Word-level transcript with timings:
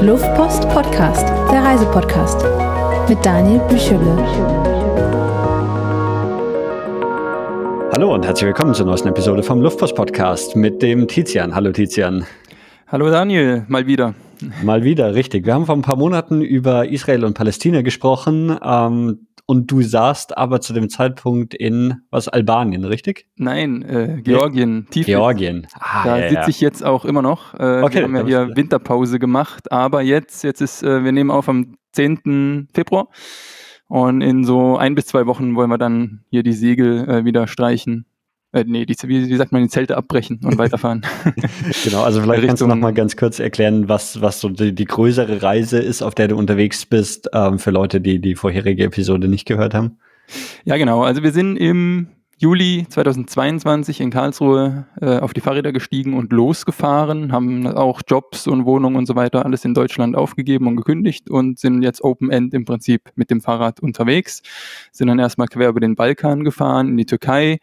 Luftpost 0.00 0.68
Podcast, 0.68 1.26
der 1.50 1.64
Reisepodcast 1.64 2.44
mit 3.08 3.18
Daniel 3.26 3.58
Büchele. 3.68 4.16
Hallo 7.90 8.14
und 8.14 8.24
herzlich 8.24 8.46
willkommen 8.46 8.74
zur 8.74 8.86
neuesten 8.86 9.08
Episode 9.08 9.42
vom 9.42 9.60
Luftpost 9.60 9.96
Podcast 9.96 10.54
mit 10.54 10.82
dem 10.82 11.08
Tizian. 11.08 11.52
Hallo 11.52 11.72
Tizian. 11.72 12.24
Hallo 12.86 13.10
Daniel, 13.10 13.64
mal 13.66 13.88
wieder. 13.88 14.14
Mal 14.62 14.84
wieder, 14.84 15.16
richtig. 15.16 15.44
Wir 15.44 15.54
haben 15.54 15.66
vor 15.66 15.74
ein 15.74 15.82
paar 15.82 15.96
Monaten 15.96 16.42
über 16.42 16.88
Israel 16.88 17.24
und 17.24 17.34
Palästina 17.34 17.82
gesprochen. 17.82 18.56
Ähm, 18.62 19.26
und 19.50 19.70
du 19.70 19.80
saßt 19.80 20.36
aber 20.36 20.60
zu 20.60 20.74
dem 20.74 20.90
Zeitpunkt 20.90 21.54
in 21.54 22.02
was 22.10 22.28
Albanien, 22.28 22.84
richtig? 22.84 23.26
Nein, 23.36 23.80
äh, 23.80 24.20
Georgien. 24.22 24.86
Tief 24.90 25.06
Georgien. 25.06 25.66
Ah, 25.80 26.04
da 26.04 26.18
ja, 26.18 26.28
sitze 26.28 26.50
ich 26.50 26.60
jetzt 26.60 26.84
auch 26.84 27.06
immer 27.06 27.22
noch. 27.22 27.54
Äh, 27.54 27.80
okay, 27.82 27.94
wir 27.94 28.02
haben 28.02 28.16
ja 28.16 28.26
hier 28.26 28.56
Winterpause 28.56 29.18
gemacht, 29.18 29.72
aber 29.72 30.02
jetzt, 30.02 30.44
jetzt 30.44 30.60
ist, 30.60 30.82
äh, 30.82 31.02
wir 31.02 31.12
nehmen 31.12 31.30
auf 31.30 31.48
am 31.48 31.78
10. 31.92 32.68
Februar 32.74 33.08
und 33.86 34.20
in 34.20 34.44
so 34.44 34.76
ein 34.76 34.94
bis 34.94 35.06
zwei 35.06 35.24
Wochen 35.24 35.56
wollen 35.56 35.70
wir 35.70 35.78
dann 35.78 36.24
hier 36.28 36.42
die 36.42 36.52
Segel 36.52 37.08
äh, 37.08 37.24
wieder 37.24 37.48
streichen 37.48 38.04
äh, 38.52 38.64
nee, 38.66 38.86
die, 38.86 38.96
wie, 39.04 39.28
wie, 39.28 39.36
sagt 39.36 39.52
man, 39.52 39.62
die 39.62 39.68
Zelte 39.68 39.96
abbrechen 39.96 40.40
und 40.42 40.58
weiterfahren. 40.58 41.02
genau, 41.84 42.02
also 42.02 42.22
vielleicht 42.22 42.46
kannst 42.46 42.62
du 42.62 42.66
noch 42.66 42.76
mal 42.76 42.94
ganz 42.94 43.16
kurz 43.16 43.38
erklären, 43.38 43.88
was, 43.88 44.20
was 44.20 44.40
so 44.40 44.48
die, 44.48 44.74
die 44.74 44.84
größere 44.84 45.42
Reise 45.42 45.78
ist, 45.78 46.02
auf 46.02 46.14
der 46.14 46.28
du 46.28 46.36
unterwegs 46.36 46.86
bist, 46.86 47.28
ähm, 47.32 47.58
für 47.58 47.70
Leute, 47.70 48.00
die 48.00 48.20
die 48.20 48.34
vorherige 48.34 48.84
Episode 48.84 49.28
nicht 49.28 49.46
gehört 49.46 49.74
haben. 49.74 49.98
Ja, 50.64 50.76
genau. 50.76 51.02
Also 51.02 51.22
wir 51.22 51.32
sind 51.32 51.56
im 51.56 52.08
Juli 52.40 52.86
2022 52.88 54.00
in 54.00 54.10
Karlsruhe 54.10 54.86
äh, 55.00 55.18
auf 55.18 55.32
die 55.32 55.40
Fahrräder 55.40 55.72
gestiegen 55.72 56.14
und 56.14 56.32
losgefahren, 56.32 57.32
haben 57.32 57.66
auch 57.66 58.00
Jobs 58.06 58.46
und 58.46 58.64
Wohnungen 58.64 58.94
und 58.94 59.06
so 59.06 59.16
weiter 59.16 59.44
alles 59.44 59.64
in 59.64 59.74
Deutschland 59.74 60.14
aufgegeben 60.14 60.68
und 60.68 60.76
gekündigt 60.76 61.30
und 61.30 61.58
sind 61.58 61.82
jetzt 61.82 62.00
Open 62.00 62.30
End 62.30 62.54
im 62.54 62.64
Prinzip 62.64 63.10
mit 63.16 63.32
dem 63.32 63.40
Fahrrad 63.40 63.80
unterwegs. 63.80 64.42
Sind 64.92 65.08
dann 65.08 65.18
erstmal 65.18 65.48
quer 65.48 65.68
über 65.68 65.80
den 65.80 65.96
Balkan 65.96 66.44
gefahren 66.44 66.88
in 66.88 66.96
die 66.96 67.06
Türkei 67.06 67.58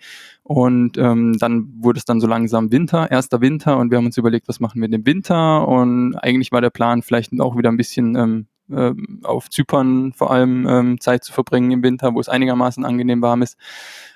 und 0.48 0.96
ähm, 1.00 1.40
dann 1.40 1.74
wurde 1.80 1.98
es 1.98 2.06
dann 2.06 2.22
so 2.22 2.28
langsam 2.28 2.72
Winter, 2.72 3.10
erster 3.10 3.42
Winter 3.42 3.78
und 3.78 3.90
wir 3.90 3.98
haben 3.98 4.06
uns 4.06 4.16
überlegt, 4.16 4.48
was 4.48 4.60
machen 4.60 4.80
wir 4.80 4.88
dem 4.88 5.04
Winter 5.04 5.68
und 5.68 6.16
eigentlich 6.18 6.52
war 6.52 6.62
der 6.62 6.70
Plan 6.70 7.02
vielleicht 7.02 7.32
auch 7.40 7.58
wieder 7.58 7.70
ein 7.70 7.78
bisschen 7.78 8.16
ähm, 8.16 8.48
äh, 8.70 8.94
auf 9.24 9.50
Zypern 9.50 10.14
vor 10.14 10.30
allem 10.30 10.68
ähm, 10.68 11.00
Zeit 11.00 11.24
zu 11.24 11.34
verbringen 11.34 11.72
im 11.72 11.82
Winter, 11.82 12.14
wo 12.14 12.20
es 12.20 12.30
einigermaßen 12.30 12.86
angenehm 12.86 13.24
warm 13.24 13.42
ist. 13.42 13.58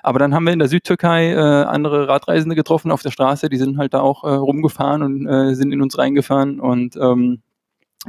Aber 0.03 0.19
dann 0.19 0.35
haben 0.35 0.43
wir 0.43 0.53
in 0.53 0.59
der 0.59 0.67
Südtürkei 0.67 1.31
äh, 1.31 1.35
andere 1.35 2.07
Radreisende 2.07 2.55
getroffen 2.55 2.91
auf 2.91 3.01
der 3.01 3.09
Straße, 3.09 3.49
die 3.49 3.57
sind 3.57 3.79
halt 3.79 3.95
da 3.95 4.01
auch 4.01 4.23
äh, 4.23 4.29
rumgefahren 4.29 5.01
und 5.01 5.25
äh, 5.25 5.55
sind 5.55 5.71
in 5.71 5.81
uns 5.81 5.97
reingefahren 5.97 6.59
und 6.59 6.95
ähm, 6.95 7.41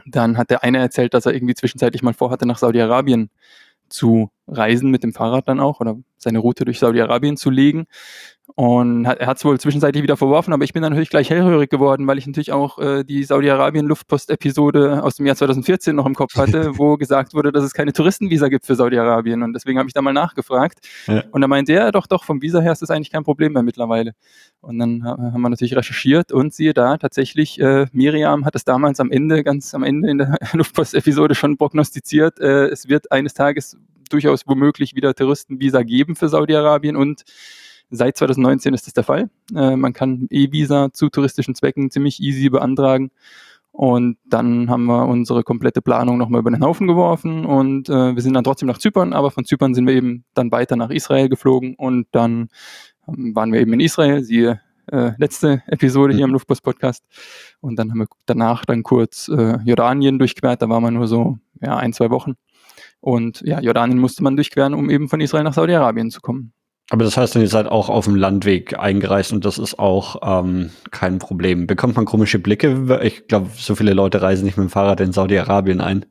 dann 0.05 0.37
hat 0.37 0.51
der 0.51 0.63
eine 0.63 0.77
erzählt, 0.77 1.15
dass 1.15 1.25
er 1.25 1.33
irgendwie 1.33 1.55
zwischenzeitlich 1.55 2.03
mal 2.03 2.13
vorhatte, 2.13 2.47
nach 2.47 2.59
Saudi-Arabien 2.59 3.31
zu 3.91 4.31
reisen 4.51 4.91
mit 4.91 5.03
dem 5.03 5.13
Fahrrad 5.13 5.49
dann 5.49 5.61
auch 5.61 5.81
oder 5.81 5.97
seine 6.17 6.39
Route 6.39 6.65
durch 6.65 6.79
Saudi-Arabien 6.79 7.37
zu 7.37 7.51
legen. 7.51 7.87
Und 8.57 9.07
hat, 9.07 9.19
er 9.19 9.29
hat 9.29 9.37
es 9.37 9.45
wohl 9.45 9.61
zwischenzeitlich 9.61 10.03
wieder 10.03 10.17
verworfen, 10.17 10.53
aber 10.53 10.65
ich 10.65 10.73
bin 10.73 10.83
dann 10.83 10.91
natürlich 10.91 11.09
gleich 11.09 11.31
hellhörig 11.31 11.71
geworden, 11.71 12.07
weil 12.09 12.19
ich 12.19 12.27
natürlich 12.27 12.51
auch 12.51 12.79
äh, 12.81 13.05
die 13.05 13.23
Saudi-Arabien-Luftpost-Episode 13.23 15.05
aus 15.05 15.15
dem 15.15 15.27
Jahr 15.27 15.37
2014 15.37 15.95
noch 15.95 16.05
im 16.05 16.17
Kopf 16.17 16.35
hatte, 16.35 16.73
wo 16.79 16.97
gesagt 16.97 17.33
wurde, 17.33 17.53
dass 17.53 17.63
es 17.63 17.73
keine 17.73 17.93
Touristenvisa 17.93 18.49
gibt 18.49 18.67
für 18.67 18.75
Saudi-Arabien. 18.75 19.45
Und 19.45 19.53
deswegen 19.53 19.79
habe 19.79 19.89
ich 19.89 19.95
da 19.95 20.03
mal 20.03 20.13
nachgefragt. 20.13 20.81
Ja. 21.07 21.23
Und 21.31 21.43
da 21.43 21.49
meinte 21.49 21.73
er, 21.73 21.93
doch, 21.93 22.09
doch, 22.09 22.25
vom 22.25 22.43
Visa 22.43 22.61
her 22.61 22.73
ist 22.73 22.83
das 22.83 22.91
eigentlich 22.91 23.13
kein 23.13 23.23
Problem 23.23 23.53
mehr 23.53 23.63
mittlerweile. 23.63 24.13
Und 24.61 24.79
dann 24.79 25.05
haben 25.05 25.41
wir 25.41 25.49
natürlich 25.49 25.77
recherchiert 25.77 26.33
und 26.33 26.53
siehe 26.53 26.75
da, 26.75 26.99
tatsächlich, 26.99 27.61
äh, 27.61 27.87
Miriam 27.93 28.45
hat 28.45 28.57
es 28.57 28.65
damals 28.65 28.99
am 28.99 29.13
Ende, 29.13 29.45
ganz 29.45 29.75
am 29.75 29.85
Ende 29.85 30.11
in 30.11 30.19
der 30.19 30.37
Luftpost-Episode 30.53 31.37
schon 31.37 31.57
prognostiziert, 31.57 32.41
äh, 32.41 32.67
es 32.67 32.89
wird 32.89 33.13
eines 33.13 33.33
Tages 33.33 33.79
durchaus 34.13 34.47
womöglich 34.47 34.95
wieder 34.95 35.15
Touristenvisa 35.15 35.83
geben 35.83 36.17
für 36.17 36.29
Saudi-Arabien 36.29 36.97
und 36.97 37.25
Seit 37.93 38.17
2019 38.17 38.73
ist 38.73 38.87
das 38.87 38.95
der 38.95 39.03
Fall. 39.03 39.31
Äh, 39.53 39.75
man 39.75 39.93
kann 39.93 40.29
E-Visa 40.31 40.93
zu 40.93 41.09
touristischen 41.09 41.57
Zwecken 41.57 41.91
ziemlich 41.91 42.21
easy 42.21 42.49
beantragen. 42.49 43.11
Und 43.73 44.17
dann 44.25 44.71
haben 44.71 44.85
wir 44.87 45.07
unsere 45.07 45.43
komplette 45.43 45.83
Planung 45.83 46.19
nochmal 46.19 46.41
über 46.41 46.51
den 46.51 46.63
Haufen 46.63 46.87
geworfen 46.89 47.47
und 47.47 47.89
äh, 47.89 48.15
wir 48.15 48.21
sind 48.21 48.35
dann 48.35 48.43
trotzdem 48.43 48.67
nach 48.67 48.79
Zypern, 48.79 49.13
aber 49.13 49.31
von 49.31 49.45
Zypern 49.45 49.75
sind 49.75 49.87
wir 49.87 49.95
eben 49.95 50.25
dann 50.35 50.51
weiter 50.51 50.75
nach 50.75 50.91
Israel 50.91 51.29
geflogen 51.29 51.77
und 51.77 52.09
dann 52.11 52.49
ähm, 53.07 53.35
waren 53.35 53.53
wir 53.53 53.61
eben 53.61 53.73
in 53.73 53.81
Israel, 53.81 54.25
siehe 54.25 54.61
äh, 54.91 55.13
letzte 55.19 55.63
Episode 55.69 56.15
hier 56.15 56.25
im 56.25 56.31
mhm. 56.31 56.35
Luftpost-Podcast. 56.35 57.05
Und 57.61 57.77
dann 57.77 57.91
haben 57.91 57.99
wir 57.99 58.09
danach 58.27 58.65
dann 58.65 58.83
kurz 58.83 59.29
äh, 59.29 59.59
Jordanien 59.65 60.19
durchquert, 60.19 60.61
da 60.63 60.69
waren 60.69 60.83
wir 60.83 60.91
nur 60.91 61.07
so 61.07 61.39
ja, 61.61 61.77
ein, 61.77 61.93
zwei 61.93 62.11
Wochen. 62.11 62.35
Und 63.01 63.43
ja, 63.45 63.61
Jordanien 63.61 63.99
musste 63.99 64.23
man 64.23 64.37
durchqueren, 64.37 64.75
um 64.75 64.91
eben 64.91 65.09
von 65.09 65.21
Israel 65.21 65.45
nach 65.45 65.55
Saudi-Arabien 65.55 66.11
zu 66.11 66.21
kommen. 66.21 66.53
Aber 66.91 67.05
das 67.05 67.17
heißt 67.17 67.37
ihr 67.37 67.47
seid 67.47 67.67
auch 67.67 67.89
auf 67.89 68.07
dem 68.07 68.17
Landweg 68.17 68.77
eingereist 68.77 69.33
und 69.33 69.45
das 69.45 69.59
ist 69.59 69.79
auch 69.79 70.17
ähm, 70.23 70.71
kein 70.91 71.19
Problem. 71.19 71.69
Bekommt 71.69 71.95
man 71.95 72.05
komische 72.05 72.41
Blicke? 72.41 73.01
Ich 73.05 73.29
glaube, 73.29 73.49
so 73.57 73.77
viele 73.77 73.95
Leute 73.95 74.23
reisen 74.23 74.45
nicht 74.45 74.57
mit 74.57 74.67
dem 74.67 74.71
Fahrrad 74.71 75.01
in 75.01 75.13
Saudi-Arabien 75.13 75.81
ein. 75.81 76.05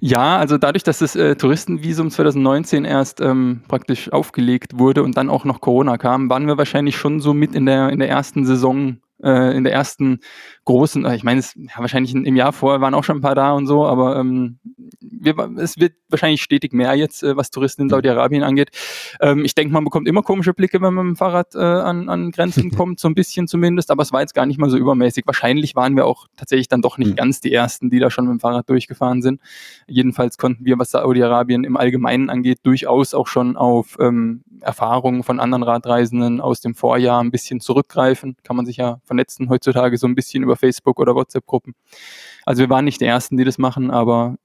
Ja, 0.00 0.36
also 0.36 0.58
dadurch, 0.58 0.84
dass 0.84 0.98
das 0.98 1.16
äh, 1.16 1.34
Touristenvisum 1.34 2.10
2019 2.10 2.84
erst 2.84 3.20
ähm, 3.20 3.62
praktisch 3.66 4.12
aufgelegt 4.12 4.78
wurde 4.78 5.02
und 5.02 5.16
dann 5.16 5.28
auch 5.28 5.44
noch 5.44 5.60
Corona 5.60 5.98
kam, 5.98 6.30
waren 6.30 6.46
wir 6.46 6.56
wahrscheinlich 6.56 6.96
schon 6.96 7.20
so 7.20 7.34
mit 7.34 7.54
in 7.54 7.66
der, 7.66 7.88
in 7.88 7.98
der 7.98 8.08
ersten 8.08 8.44
Saison 8.44 8.98
äh, 9.22 9.56
in 9.56 9.64
der 9.64 9.72
ersten 9.72 10.20
großen, 10.64 11.04
äh, 11.04 11.16
ich 11.16 11.24
meine, 11.24 11.40
es, 11.40 11.54
ja, 11.54 11.78
wahrscheinlich 11.78 12.14
im 12.14 12.36
Jahr 12.36 12.52
vorher 12.52 12.80
waren 12.80 12.94
auch 12.94 13.04
schon 13.04 13.18
ein 13.18 13.22
paar 13.22 13.34
da 13.34 13.52
und 13.52 13.66
so, 13.66 13.86
aber 13.86 14.16
ähm, 14.16 14.58
wir, 15.00 15.34
es 15.58 15.78
wird 15.78 15.94
wahrscheinlich 16.08 16.42
stetig 16.42 16.72
mehr 16.72 16.94
jetzt, 16.94 17.22
äh, 17.22 17.36
was 17.36 17.50
Touristen 17.50 17.82
in 17.82 17.88
Saudi-Arabien 17.88 18.42
angeht. 18.42 18.70
Ähm, 19.20 19.44
ich 19.44 19.54
denke, 19.54 19.72
man 19.72 19.84
bekommt 19.84 20.08
immer 20.08 20.22
komische 20.22 20.54
Blicke, 20.54 20.80
wenn 20.80 20.94
man 20.94 21.06
mit 21.06 21.16
dem 21.16 21.16
Fahrrad 21.16 21.54
äh, 21.54 21.58
an, 21.58 22.08
an 22.08 22.30
Grenzen 22.30 22.70
kommt, 22.76 23.00
so 23.00 23.08
ein 23.08 23.14
bisschen 23.14 23.48
zumindest, 23.48 23.90
aber 23.90 24.02
es 24.02 24.12
war 24.12 24.20
jetzt 24.20 24.34
gar 24.34 24.46
nicht 24.46 24.58
mal 24.58 24.70
so 24.70 24.76
übermäßig. 24.76 25.26
Wahrscheinlich 25.26 25.74
waren 25.76 25.96
wir 25.96 26.06
auch 26.06 26.26
tatsächlich 26.36 26.68
dann 26.68 26.82
doch 26.82 26.98
nicht 26.98 27.12
mhm. 27.12 27.16
ganz 27.16 27.40
die 27.40 27.52
Ersten, 27.52 27.90
die 27.90 27.98
da 27.98 28.10
schon 28.10 28.26
mit 28.26 28.32
dem 28.32 28.40
Fahrrad 28.40 28.68
durchgefahren 28.68 29.22
sind. 29.22 29.40
Jedenfalls 29.86 30.38
konnten 30.38 30.64
wir, 30.64 30.78
was 30.78 30.90
Saudi-Arabien 30.90 31.64
im 31.64 31.76
Allgemeinen 31.76 32.30
angeht, 32.30 32.60
durchaus 32.62 33.14
auch 33.14 33.26
schon 33.26 33.56
auf 33.56 33.96
ähm, 34.00 34.42
Erfahrungen 34.60 35.22
von 35.22 35.40
anderen 35.40 35.62
Radreisenden 35.62 36.40
aus 36.40 36.60
dem 36.60 36.74
Vorjahr 36.74 37.22
ein 37.22 37.30
bisschen 37.30 37.60
zurückgreifen. 37.60 38.36
Kann 38.42 38.56
man 38.56 38.66
sich 38.66 38.76
ja 38.76 39.00
vernetzen 39.06 39.48
heutzutage 39.48 39.96
so 39.96 40.06
ein 40.06 40.14
bisschen 40.14 40.42
über 40.42 40.56
Facebook 40.56 40.98
oder 40.98 41.14
WhatsApp-Gruppen. 41.14 41.74
Also 42.44 42.60
wir 42.60 42.70
waren 42.70 42.84
nicht 42.84 43.00
die 43.00 43.06
Ersten, 43.06 43.36
die 43.36 43.44
das 43.44 43.58
machen, 43.58 43.90
aber 43.90 44.36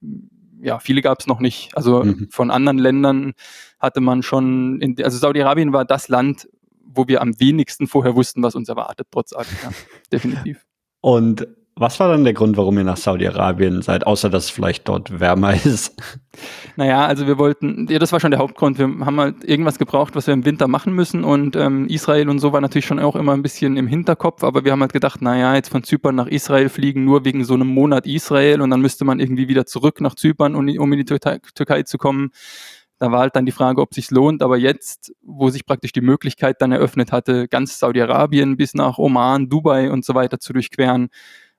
ja, 0.60 0.78
viele 0.78 1.02
gab 1.02 1.20
es 1.20 1.26
noch 1.26 1.40
nicht. 1.40 1.76
Also 1.76 2.04
mhm. 2.04 2.28
von 2.30 2.50
anderen 2.50 2.78
Ländern 2.78 3.34
hatte 3.78 4.00
man 4.00 4.22
schon, 4.22 4.80
in, 4.80 5.02
also 5.02 5.18
Saudi-Arabien 5.18 5.72
war 5.72 5.84
das 5.84 6.08
Land, 6.08 6.48
wo 6.84 7.08
wir 7.08 7.20
am 7.20 7.38
wenigsten 7.40 7.86
vorher 7.86 8.14
wussten, 8.14 8.42
was 8.42 8.54
uns 8.54 8.68
erwartet, 8.68 9.08
trotz 9.10 9.32
allem. 9.32 9.48
Ja, 9.62 9.70
definitiv. 10.12 10.64
Und 11.00 11.48
was 11.74 11.98
war 11.98 12.08
dann 12.08 12.24
der 12.24 12.34
Grund, 12.34 12.56
warum 12.56 12.76
ihr 12.76 12.84
nach 12.84 12.98
Saudi-Arabien 12.98 13.80
seid, 13.80 14.06
außer 14.06 14.28
dass 14.28 14.44
es 14.44 14.50
vielleicht 14.50 14.88
dort 14.88 15.20
wärmer 15.20 15.54
ist? 15.64 16.00
Naja, 16.76 17.06
also 17.06 17.26
wir 17.26 17.38
wollten, 17.38 17.86
ja, 17.90 17.98
das 17.98 18.12
war 18.12 18.20
schon 18.20 18.30
der 18.30 18.40
Hauptgrund. 18.40 18.78
Wir 18.78 18.86
haben 18.86 19.18
halt 19.18 19.44
irgendwas 19.44 19.78
gebraucht, 19.78 20.14
was 20.14 20.26
wir 20.26 20.34
im 20.34 20.44
Winter 20.44 20.68
machen 20.68 20.92
müssen 20.92 21.24
und 21.24 21.56
ähm, 21.56 21.86
Israel 21.88 22.28
und 22.28 22.40
so 22.40 22.52
war 22.52 22.60
natürlich 22.60 22.86
schon 22.86 22.98
auch 22.98 23.16
immer 23.16 23.32
ein 23.32 23.42
bisschen 23.42 23.76
im 23.76 23.86
Hinterkopf, 23.86 24.44
aber 24.44 24.64
wir 24.64 24.72
haben 24.72 24.80
halt 24.80 24.92
gedacht, 24.92 25.22
naja, 25.22 25.54
jetzt 25.54 25.70
von 25.70 25.82
Zypern 25.82 26.14
nach 26.14 26.26
Israel 26.26 26.68
fliegen 26.68 27.04
nur 27.04 27.24
wegen 27.24 27.44
so 27.44 27.54
einem 27.54 27.68
Monat 27.68 28.06
Israel 28.06 28.60
und 28.60 28.70
dann 28.70 28.80
müsste 28.80 29.04
man 29.04 29.18
irgendwie 29.18 29.48
wieder 29.48 29.64
zurück 29.64 30.00
nach 30.00 30.14
Zypern, 30.14 30.54
um, 30.54 30.68
in 30.68 30.98
die 30.98 31.04
Türkei, 31.04 31.82
zu 31.84 31.98
kommen. 31.98 32.30
Da 33.02 33.10
war 33.10 33.18
halt 33.18 33.34
dann 33.34 33.46
die 33.46 33.50
Frage, 33.50 33.80
ob 33.80 33.94
sich 33.94 34.12
lohnt. 34.12 34.44
Aber 34.44 34.56
jetzt, 34.56 35.12
wo 35.22 35.50
sich 35.50 35.66
praktisch 35.66 35.90
die 35.90 36.00
Möglichkeit 36.00 36.62
dann 36.62 36.70
eröffnet 36.70 37.10
hatte, 37.10 37.48
ganz 37.48 37.80
Saudi-Arabien 37.80 38.56
bis 38.56 38.74
nach 38.74 38.96
Oman, 38.96 39.48
Dubai 39.48 39.90
und 39.90 40.04
so 40.04 40.14
weiter 40.14 40.38
zu 40.38 40.52
durchqueren, 40.52 41.08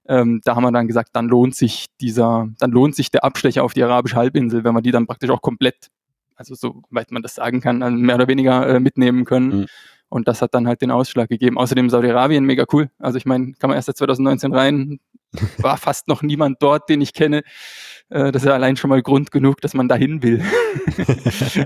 ähm, 0.07 0.41
da 0.43 0.55
haben 0.55 0.63
wir 0.63 0.71
dann 0.71 0.87
gesagt, 0.87 1.09
dann 1.13 1.27
lohnt 1.27 1.55
sich 1.55 1.87
dieser, 2.01 2.49
dann 2.59 2.71
lohnt 2.71 2.95
sich 2.95 3.11
der 3.11 3.23
Abstecher 3.23 3.63
auf 3.63 3.73
die 3.73 3.83
arabische 3.83 4.15
Halbinsel, 4.15 4.63
wenn 4.63 4.73
man 4.73 4.83
die 4.83 4.91
dann 4.91 5.07
praktisch 5.07 5.29
auch 5.29 5.41
komplett, 5.41 5.89
also 6.35 6.55
soweit 6.55 7.11
man 7.11 7.21
das 7.21 7.35
sagen 7.35 7.61
kann, 7.61 7.79
mehr 7.97 8.15
oder 8.15 8.27
weniger 8.27 8.67
äh, 8.67 8.79
mitnehmen 8.79 9.25
können. 9.25 9.61
Mhm. 9.61 9.65
Und 10.09 10.27
das 10.27 10.41
hat 10.41 10.53
dann 10.53 10.67
halt 10.67 10.81
den 10.81 10.91
Ausschlag 10.91 11.29
gegeben. 11.29 11.57
Außerdem 11.57 11.89
Saudi-Arabien 11.89 12.45
mega 12.45 12.65
cool. 12.71 12.91
Also 12.99 13.17
ich 13.17 13.25
meine, 13.25 13.53
kann 13.53 13.69
man 13.69 13.77
erst 13.77 13.87
seit 13.87 13.97
2019 13.97 14.53
rein, 14.53 14.99
war 15.57 15.77
fast 15.77 16.07
noch 16.07 16.21
niemand 16.21 16.61
dort, 16.61 16.87
den 16.89 17.01
ich 17.01 17.13
kenne. 17.13 17.41
Äh, 18.09 18.31
das 18.31 18.43
ist 18.43 18.47
ja 18.47 18.53
allein 18.53 18.75
schon 18.75 18.89
mal 18.89 19.01
Grund 19.01 19.31
genug, 19.31 19.61
dass 19.61 19.73
man 19.73 19.87
dahin 19.87 20.21
will. 20.23 20.43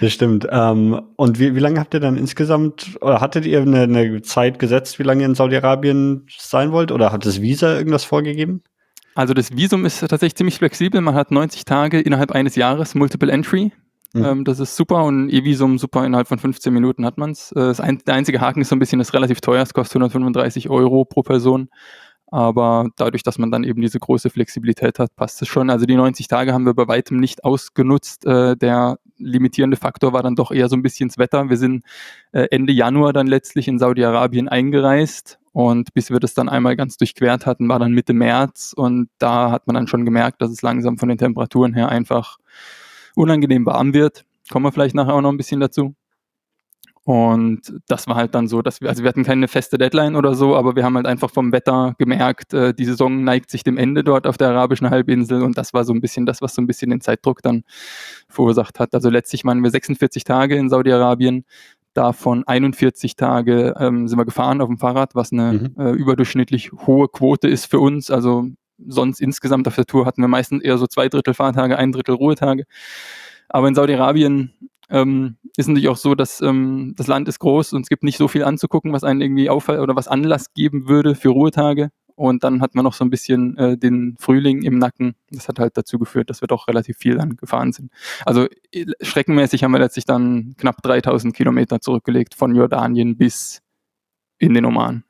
das 0.00 0.12
stimmt. 0.12 0.46
Ähm, 0.50 1.00
und 1.16 1.38
wie, 1.38 1.54
wie 1.54 1.60
lange 1.60 1.80
habt 1.80 1.94
ihr 1.94 2.00
dann 2.00 2.16
insgesamt, 2.16 2.96
oder 3.00 3.20
hattet 3.20 3.46
ihr 3.46 3.60
eine, 3.60 3.82
eine 3.82 4.22
Zeit 4.22 4.58
gesetzt, 4.58 4.98
wie 4.98 5.04
lange 5.04 5.22
ihr 5.22 5.26
in 5.26 5.34
Saudi-Arabien 5.34 6.26
sein 6.38 6.72
wollt? 6.72 6.92
Oder 6.92 7.12
hat 7.12 7.26
das 7.26 7.40
Visa 7.40 7.76
irgendwas 7.76 8.04
vorgegeben? 8.04 8.62
Also 9.14 9.32
das 9.32 9.56
Visum 9.56 9.84
ist 9.84 10.00
tatsächlich 10.00 10.34
ziemlich 10.34 10.58
flexibel. 10.58 11.00
Man 11.00 11.14
hat 11.14 11.30
90 11.30 11.64
Tage 11.64 12.00
innerhalb 12.00 12.32
eines 12.32 12.56
Jahres 12.56 12.94
Multiple 12.94 13.30
Entry. 13.30 13.72
Mhm. 14.12 14.24
Ähm, 14.24 14.44
das 14.44 14.60
ist 14.60 14.76
super 14.76 15.04
und 15.04 15.28
E-Visum 15.28 15.78
super, 15.78 16.04
innerhalb 16.04 16.28
von 16.28 16.38
15 16.38 16.72
Minuten 16.72 17.04
hat 17.04 17.18
man 17.18 17.32
es. 17.32 17.52
Äh, 17.52 17.74
ein, 17.78 17.98
der 18.06 18.14
einzige 18.14 18.40
Haken 18.40 18.60
ist 18.60 18.68
so 18.68 18.76
ein 18.76 18.78
bisschen, 18.78 18.98
das 18.98 19.08
ist 19.08 19.14
relativ 19.14 19.40
teuer, 19.40 19.62
es 19.62 19.74
kostet 19.74 19.96
135 19.96 20.70
Euro 20.70 21.04
pro 21.04 21.22
Person. 21.22 21.68
Aber 22.34 22.88
dadurch, 22.96 23.22
dass 23.22 23.38
man 23.38 23.52
dann 23.52 23.62
eben 23.62 23.80
diese 23.80 24.00
große 24.00 24.28
Flexibilität 24.28 24.98
hat, 24.98 25.14
passt 25.14 25.40
es 25.40 25.46
schon. 25.46 25.70
Also 25.70 25.86
die 25.86 25.94
90 25.94 26.26
Tage 26.26 26.52
haben 26.52 26.66
wir 26.66 26.74
bei 26.74 26.88
weitem 26.88 27.18
nicht 27.18 27.44
ausgenutzt. 27.44 28.26
Äh, 28.26 28.56
der 28.56 28.98
limitierende 29.18 29.76
Faktor 29.76 30.12
war 30.12 30.24
dann 30.24 30.34
doch 30.34 30.50
eher 30.50 30.68
so 30.68 30.74
ein 30.74 30.82
bisschen 30.82 31.10
das 31.10 31.16
Wetter. 31.16 31.48
Wir 31.48 31.56
sind 31.56 31.84
äh, 32.32 32.48
Ende 32.50 32.72
Januar 32.72 33.12
dann 33.12 33.28
letztlich 33.28 33.68
in 33.68 33.78
Saudi-Arabien 33.78 34.48
eingereist 34.48 35.38
und 35.52 35.94
bis 35.94 36.10
wir 36.10 36.18
das 36.18 36.34
dann 36.34 36.48
einmal 36.48 36.74
ganz 36.74 36.96
durchquert 36.96 37.46
hatten, 37.46 37.68
war 37.68 37.78
dann 37.78 37.92
Mitte 37.92 38.14
März 38.14 38.72
und 38.76 39.10
da 39.18 39.52
hat 39.52 39.68
man 39.68 39.74
dann 39.74 39.86
schon 39.86 40.04
gemerkt, 40.04 40.42
dass 40.42 40.50
es 40.50 40.60
langsam 40.60 40.98
von 40.98 41.08
den 41.08 41.18
Temperaturen 41.18 41.72
her 41.72 41.88
einfach 41.88 42.38
unangenehm 43.14 43.64
warm 43.64 43.94
wird. 43.94 44.24
Kommen 44.50 44.66
wir 44.66 44.72
vielleicht 44.72 44.96
nachher 44.96 45.14
auch 45.14 45.20
noch 45.20 45.30
ein 45.30 45.36
bisschen 45.36 45.60
dazu. 45.60 45.94
Und 47.04 47.80
das 47.86 48.06
war 48.06 48.16
halt 48.16 48.34
dann 48.34 48.48
so, 48.48 48.62
dass 48.62 48.80
wir, 48.80 48.88
also 48.88 49.02
wir 49.02 49.08
hatten 49.10 49.24
keine 49.24 49.46
feste 49.46 49.76
Deadline 49.76 50.16
oder 50.16 50.34
so, 50.34 50.56
aber 50.56 50.74
wir 50.74 50.84
haben 50.84 50.96
halt 50.96 51.06
einfach 51.06 51.30
vom 51.30 51.52
Wetter 51.52 51.94
gemerkt, 51.98 52.54
äh, 52.54 52.72
die 52.72 52.86
Saison 52.86 53.24
neigt 53.24 53.50
sich 53.50 53.62
dem 53.62 53.76
Ende 53.76 54.02
dort 54.02 54.26
auf 54.26 54.38
der 54.38 54.48
arabischen 54.48 54.88
Halbinsel 54.88 55.42
und 55.42 55.58
das 55.58 55.74
war 55.74 55.84
so 55.84 55.92
ein 55.92 56.00
bisschen 56.00 56.24
das, 56.24 56.40
was 56.40 56.54
so 56.54 56.62
ein 56.62 56.66
bisschen 56.66 56.88
den 56.88 57.02
Zeitdruck 57.02 57.42
dann 57.42 57.64
verursacht 58.28 58.80
hat. 58.80 58.94
Also 58.94 59.10
letztlich 59.10 59.44
waren 59.44 59.62
wir 59.62 59.70
46 59.70 60.24
Tage 60.24 60.56
in 60.56 60.70
Saudi-Arabien, 60.70 61.44
davon 61.92 62.42
41 62.46 63.16
Tage 63.16 63.74
ähm, 63.78 64.08
sind 64.08 64.18
wir 64.18 64.24
gefahren 64.24 64.60
auf 64.60 64.68
dem 64.68 64.78
Fahrrad, 64.78 65.14
was 65.14 65.32
eine 65.32 65.52
mhm. 65.52 65.74
äh, 65.78 65.90
überdurchschnittlich 65.92 66.72
hohe 66.86 67.08
Quote 67.08 67.48
ist 67.48 67.66
für 67.66 67.80
uns. 67.80 68.10
Also 68.10 68.48
sonst 68.86 69.20
insgesamt 69.20 69.68
auf 69.68 69.76
der 69.76 69.86
Tour 69.86 70.04
hatten 70.06 70.20
wir 70.20 70.28
meistens 70.28 70.62
eher 70.62 70.78
so 70.78 70.86
zwei 70.86 71.08
Drittel 71.08 71.34
Fahrtage, 71.34 71.78
ein 71.78 71.92
Drittel 71.92 72.14
Ruhetage. 72.14 72.64
Aber 73.48 73.68
in 73.68 73.74
Saudi-Arabien 73.74 74.52
ähm, 74.90 75.36
ist 75.56 75.68
natürlich 75.68 75.88
auch 75.88 75.96
so, 75.96 76.14
dass 76.14 76.40
ähm, 76.40 76.94
das 76.96 77.06
Land 77.06 77.28
ist 77.28 77.38
groß 77.38 77.72
und 77.72 77.82
es 77.82 77.88
gibt 77.88 78.02
nicht 78.02 78.18
so 78.18 78.28
viel 78.28 78.44
anzugucken, 78.44 78.92
was 78.92 79.04
einen 79.04 79.20
irgendwie 79.20 79.50
auffällt 79.50 79.80
oder 79.80 79.96
was 79.96 80.08
Anlass 80.08 80.52
geben 80.54 80.88
würde 80.88 81.14
für 81.14 81.30
Ruhetage. 81.30 81.90
Und 82.16 82.44
dann 82.44 82.60
hat 82.60 82.76
man 82.76 82.84
noch 82.84 82.94
so 82.94 83.04
ein 83.04 83.10
bisschen 83.10 83.56
äh, 83.58 83.76
den 83.76 84.16
Frühling 84.20 84.62
im 84.62 84.78
Nacken. 84.78 85.14
Das 85.30 85.48
hat 85.48 85.58
halt 85.58 85.76
dazu 85.76 85.98
geführt, 85.98 86.30
dass 86.30 86.42
wir 86.42 86.46
doch 86.46 86.68
relativ 86.68 86.96
viel 86.96 87.16
dann 87.16 87.36
gefahren 87.36 87.72
sind. 87.72 87.90
Also 88.24 88.46
äh, 88.72 88.86
streckenmäßig 89.00 89.64
haben 89.64 89.72
wir 89.72 89.80
letztlich 89.80 90.04
dann 90.04 90.54
knapp 90.56 90.80
3000 90.82 91.34
Kilometer 91.34 91.80
zurückgelegt 91.80 92.34
von 92.34 92.54
Jordanien 92.54 93.16
bis 93.16 93.62
in 94.38 94.54
den 94.54 94.64
Oman 94.64 95.02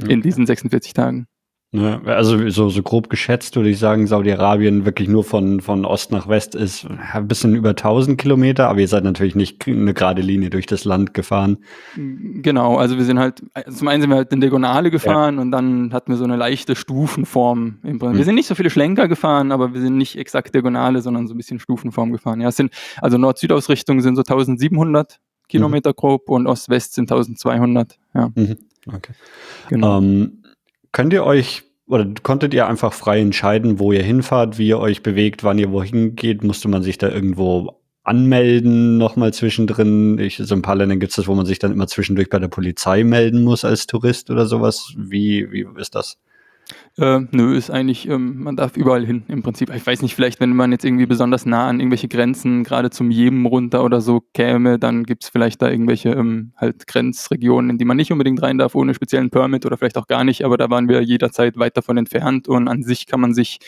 okay. 0.00 0.12
in 0.12 0.22
diesen 0.22 0.46
46 0.46 0.92
Tagen. 0.92 1.26
Ne, 1.76 2.00
also 2.06 2.48
so, 2.48 2.70
so 2.70 2.82
grob 2.82 3.10
geschätzt 3.10 3.54
würde 3.54 3.68
ich 3.68 3.78
sagen, 3.78 4.06
Saudi-Arabien 4.06 4.86
wirklich 4.86 5.08
nur 5.08 5.24
von, 5.24 5.60
von 5.60 5.84
Ost 5.84 6.10
nach 6.10 6.26
West 6.26 6.54
ist 6.54 6.86
ein 7.12 7.28
bisschen 7.28 7.54
über 7.54 7.70
1000 7.70 8.16
Kilometer, 8.16 8.70
aber 8.70 8.80
ihr 8.80 8.88
seid 8.88 9.04
natürlich 9.04 9.34
nicht 9.34 9.68
eine 9.68 9.92
gerade 9.92 10.22
Linie 10.22 10.48
durch 10.48 10.64
das 10.64 10.86
Land 10.86 11.12
gefahren. 11.12 11.58
Genau, 11.94 12.78
also 12.78 12.96
wir 12.96 13.04
sind 13.04 13.18
halt, 13.18 13.42
zum 13.68 13.88
einen 13.88 14.00
sind 14.00 14.08
wir 14.08 14.16
halt 14.16 14.32
in 14.32 14.40
Diagonale 14.40 14.90
gefahren 14.90 15.34
ja. 15.34 15.42
und 15.42 15.50
dann 15.50 15.92
hatten 15.92 16.12
wir 16.12 16.16
so 16.16 16.24
eine 16.24 16.36
leichte 16.36 16.76
Stufenform. 16.76 17.76
Hm. 17.82 18.00
Wir 18.00 18.24
sind 18.24 18.36
nicht 18.36 18.46
so 18.46 18.54
viele 18.54 18.70
Schlenker 18.70 19.06
gefahren, 19.06 19.52
aber 19.52 19.74
wir 19.74 19.82
sind 19.82 19.98
nicht 19.98 20.16
exakt 20.16 20.54
Diagonale, 20.54 21.02
sondern 21.02 21.26
so 21.26 21.34
ein 21.34 21.36
bisschen 21.36 21.58
Stufenform 21.58 22.10
gefahren. 22.10 22.40
Ja, 22.40 22.48
es 22.48 22.56
sind, 22.56 22.72
also 23.02 23.18
Nord-Süd-Ausrichtungen 23.18 24.00
sind 24.00 24.16
so 24.16 24.22
1700 24.22 25.20
Kilometer 25.46 25.90
mhm. 25.90 25.96
grob 25.96 26.30
und 26.30 26.46
Ost-West 26.46 26.94
sind 26.94 27.12
1200. 27.12 27.98
Ja. 28.14 28.30
Mhm. 28.34 28.56
Okay. 28.86 29.12
Genau. 29.68 29.98
Ähm, 29.98 30.42
Könnt 30.96 31.12
ihr 31.12 31.24
euch 31.24 31.65
oder 31.88 32.06
konntet 32.22 32.52
ihr 32.52 32.66
einfach 32.66 32.92
frei 32.92 33.20
entscheiden, 33.20 33.78
wo 33.78 33.92
ihr 33.92 34.02
hinfahrt, 34.02 34.58
wie 34.58 34.68
ihr 34.68 34.78
euch 34.78 35.02
bewegt, 35.02 35.44
wann 35.44 35.58
ihr 35.58 35.70
wohin 35.70 36.16
geht? 36.16 36.42
Musste 36.42 36.68
man 36.68 36.82
sich 36.82 36.98
da 36.98 37.08
irgendwo 37.08 37.80
anmelden 38.02 38.98
nochmal 38.98 39.32
zwischendrin? 39.32 40.18
Ich, 40.18 40.36
so 40.36 40.54
ein 40.54 40.62
paar 40.62 40.76
Länder 40.76 40.96
gibt 40.96 41.10
es 41.10 41.16
das, 41.16 41.28
wo 41.28 41.34
man 41.34 41.46
sich 41.46 41.58
dann 41.58 41.72
immer 41.72 41.86
zwischendurch 41.86 42.28
bei 42.28 42.38
der 42.40 42.48
Polizei 42.48 43.04
melden 43.04 43.44
muss 43.44 43.64
als 43.64 43.86
Tourist 43.86 44.30
oder 44.30 44.46
sowas. 44.46 44.94
Wie, 44.96 45.50
wie 45.52 45.66
ist 45.76 45.94
das? 45.94 46.18
Äh, 46.98 47.20
nö, 47.30 47.56
ist 47.56 47.70
eigentlich, 47.70 48.08
ähm, 48.08 48.42
man 48.42 48.56
darf 48.56 48.76
überall 48.76 49.06
hin 49.06 49.24
im 49.28 49.42
Prinzip. 49.42 49.72
Ich 49.72 49.86
weiß 49.86 50.02
nicht, 50.02 50.14
vielleicht, 50.14 50.40
wenn 50.40 50.56
man 50.56 50.72
jetzt 50.72 50.84
irgendwie 50.84 51.06
besonders 51.06 51.46
nah 51.46 51.68
an 51.68 51.78
irgendwelche 51.78 52.08
Grenzen, 52.08 52.64
gerade 52.64 52.90
zum 52.90 53.10
Jemen 53.10 53.46
runter 53.46 53.84
oder 53.84 54.00
so 54.00 54.22
käme, 54.34 54.78
dann 54.78 55.04
gibt 55.04 55.24
es 55.24 55.30
vielleicht 55.30 55.62
da 55.62 55.70
irgendwelche 55.70 56.10
ähm, 56.10 56.52
halt 56.56 56.86
Grenzregionen, 56.88 57.70
in 57.70 57.78
die 57.78 57.84
man 57.84 57.96
nicht 57.96 58.10
unbedingt 58.10 58.42
rein 58.42 58.58
darf, 58.58 58.74
ohne 58.74 58.94
speziellen 58.94 59.30
Permit 59.30 59.64
oder 59.64 59.76
vielleicht 59.76 59.98
auch 59.98 60.08
gar 60.08 60.24
nicht, 60.24 60.44
aber 60.44 60.56
da 60.56 60.68
waren 60.68 60.88
wir 60.88 61.02
jederzeit 61.02 61.56
weit 61.56 61.76
davon 61.76 61.98
entfernt 61.98 62.48
und 62.48 62.66
an 62.66 62.82
sich 62.82 63.06
kann 63.06 63.20
man 63.20 63.32
sich 63.32 63.58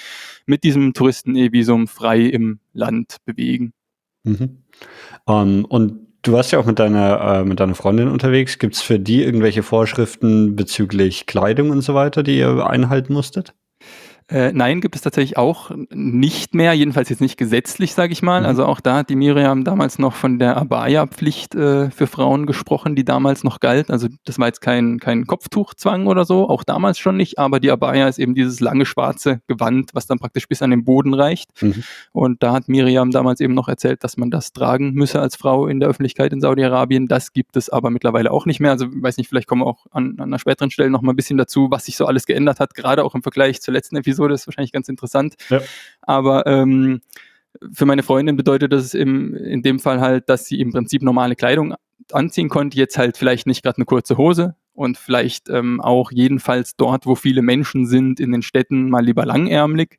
mit 0.46 0.64
diesem 0.64 0.92
Touristen-E-Visum 0.92 1.86
frei 1.86 2.22
im 2.22 2.58
Land 2.72 3.18
bewegen. 3.24 3.74
Mhm. 4.24 4.64
Ähm, 5.28 5.64
und 5.68 6.07
Du 6.28 6.34
warst 6.34 6.52
ja 6.52 6.58
auch 6.58 6.66
mit 6.66 6.78
deiner, 6.78 7.38
äh, 7.38 7.44
mit 7.46 7.58
deiner 7.58 7.74
Freundin 7.74 8.08
unterwegs. 8.08 8.58
Gibt 8.58 8.74
es 8.74 8.82
für 8.82 8.98
die 8.98 9.22
irgendwelche 9.22 9.62
Vorschriften 9.62 10.56
bezüglich 10.56 11.24
Kleidung 11.24 11.70
und 11.70 11.80
so 11.80 11.94
weiter, 11.94 12.22
die 12.22 12.36
ihr 12.36 12.66
einhalten 12.66 13.14
musstet? 13.14 13.54
Äh, 14.30 14.52
nein, 14.52 14.82
gibt 14.82 14.94
es 14.94 15.00
tatsächlich 15.00 15.38
auch 15.38 15.70
nicht 15.90 16.54
mehr, 16.54 16.74
jedenfalls 16.74 17.08
jetzt 17.08 17.22
nicht 17.22 17.38
gesetzlich, 17.38 17.94
sage 17.94 18.12
ich 18.12 18.20
mal. 18.20 18.40
Mhm. 18.40 18.46
Also 18.46 18.66
auch 18.66 18.80
da 18.80 18.96
hat 18.96 19.08
die 19.08 19.16
Miriam 19.16 19.64
damals 19.64 19.98
noch 19.98 20.12
von 20.12 20.38
der 20.38 20.58
Abaya-Pflicht 20.58 21.54
äh, 21.54 21.90
für 21.90 22.06
Frauen 22.06 22.44
gesprochen, 22.44 22.94
die 22.94 23.06
damals 23.06 23.42
noch 23.42 23.58
galt. 23.58 23.90
Also 23.90 24.08
das 24.26 24.38
war 24.38 24.48
jetzt 24.48 24.60
kein, 24.60 25.00
kein 25.00 25.26
Kopftuchzwang 25.26 26.06
oder 26.06 26.26
so, 26.26 26.46
auch 26.46 26.62
damals 26.62 26.98
schon 26.98 27.16
nicht, 27.16 27.38
aber 27.38 27.58
die 27.58 27.70
Abaya 27.70 28.06
ist 28.06 28.18
eben 28.18 28.34
dieses 28.34 28.60
lange 28.60 28.84
schwarze 28.84 29.40
Gewand, 29.46 29.94
was 29.94 30.06
dann 30.06 30.18
praktisch 30.18 30.46
bis 30.46 30.60
an 30.60 30.70
den 30.70 30.84
Boden 30.84 31.14
reicht. 31.14 31.62
Mhm. 31.62 31.82
Und 32.12 32.42
da 32.42 32.52
hat 32.52 32.68
Miriam 32.68 33.10
damals 33.10 33.40
eben 33.40 33.54
noch 33.54 33.68
erzählt, 33.68 34.04
dass 34.04 34.18
man 34.18 34.30
das 34.30 34.52
tragen 34.52 34.92
müsse 34.92 35.20
als 35.20 35.36
Frau 35.36 35.66
in 35.68 35.80
der 35.80 35.88
Öffentlichkeit 35.88 36.34
in 36.34 36.42
Saudi-Arabien. 36.42 37.08
Das 37.08 37.32
gibt 37.32 37.56
es 37.56 37.70
aber 37.70 37.88
mittlerweile 37.88 38.30
auch 38.30 38.44
nicht 38.44 38.60
mehr. 38.60 38.72
Also 38.72 38.88
weiß 38.90 39.16
nicht, 39.16 39.28
vielleicht 39.28 39.48
kommen 39.48 39.62
wir 39.62 39.66
auch 39.66 39.86
an, 39.90 40.16
an 40.18 40.24
einer 40.28 40.38
späteren 40.38 40.70
Stelle 40.70 40.90
noch 40.90 41.00
mal 41.00 41.14
ein 41.14 41.16
bisschen 41.16 41.38
dazu, 41.38 41.68
was 41.70 41.86
sich 41.86 41.96
so 41.96 42.04
alles 42.04 42.26
geändert 42.26 42.60
hat, 42.60 42.74
gerade 42.74 43.04
auch 43.04 43.14
im 43.14 43.22
Vergleich 43.22 43.62
zur 43.62 43.72
letzten 43.72 43.96
Episode 43.96 44.17
Episode, 44.18 44.34
ist 44.34 44.46
wahrscheinlich 44.46 44.72
ganz 44.72 44.88
interessant. 44.88 45.34
Ja. 45.48 45.60
Aber 46.02 46.46
ähm, 46.46 47.00
für 47.72 47.86
meine 47.86 48.02
Freundin 48.02 48.36
bedeutet 48.36 48.72
das 48.72 48.94
im, 48.94 49.34
in 49.34 49.62
dem 49.62 49.78
Fall 49.78 50.00
halt, 50.00 50.28
dass 50.28 50.46
sie 50.46 50.60
im 50.60 50.72
Prinzip 50.72 51.02
normale 51.02 51.36
Kleidung 51.36 51.74
anziehen 52.12 52.48
konnte, 52.48 52.76
jetzt 52.76 52.98
halt 52.98 53.16
vielleicht 53.16 53.46
nicht 53.46 53.62
gerade 53.62 53.76
eine 53.76 53.84
kurze 53.84 54.16
Hose 54.16 54.54
und 54.72 54.96
vielleicht 54.96 55.48
ähm, 55.48 55.80
auch 55.80 56.10
jedenfalls 56.10 56.76
dort, 56.76 57.06
wo 57.06 57.14
viele 57.14 57.42
Menschen 57.42 57.86
sind, 57.86 58.20
in 58.20 58.32
den 58.32 58.42
Städten 58.42 58.90
mal 58.90 59.04
lieber 59.04 59.26
langärmlich. 59.26 59.98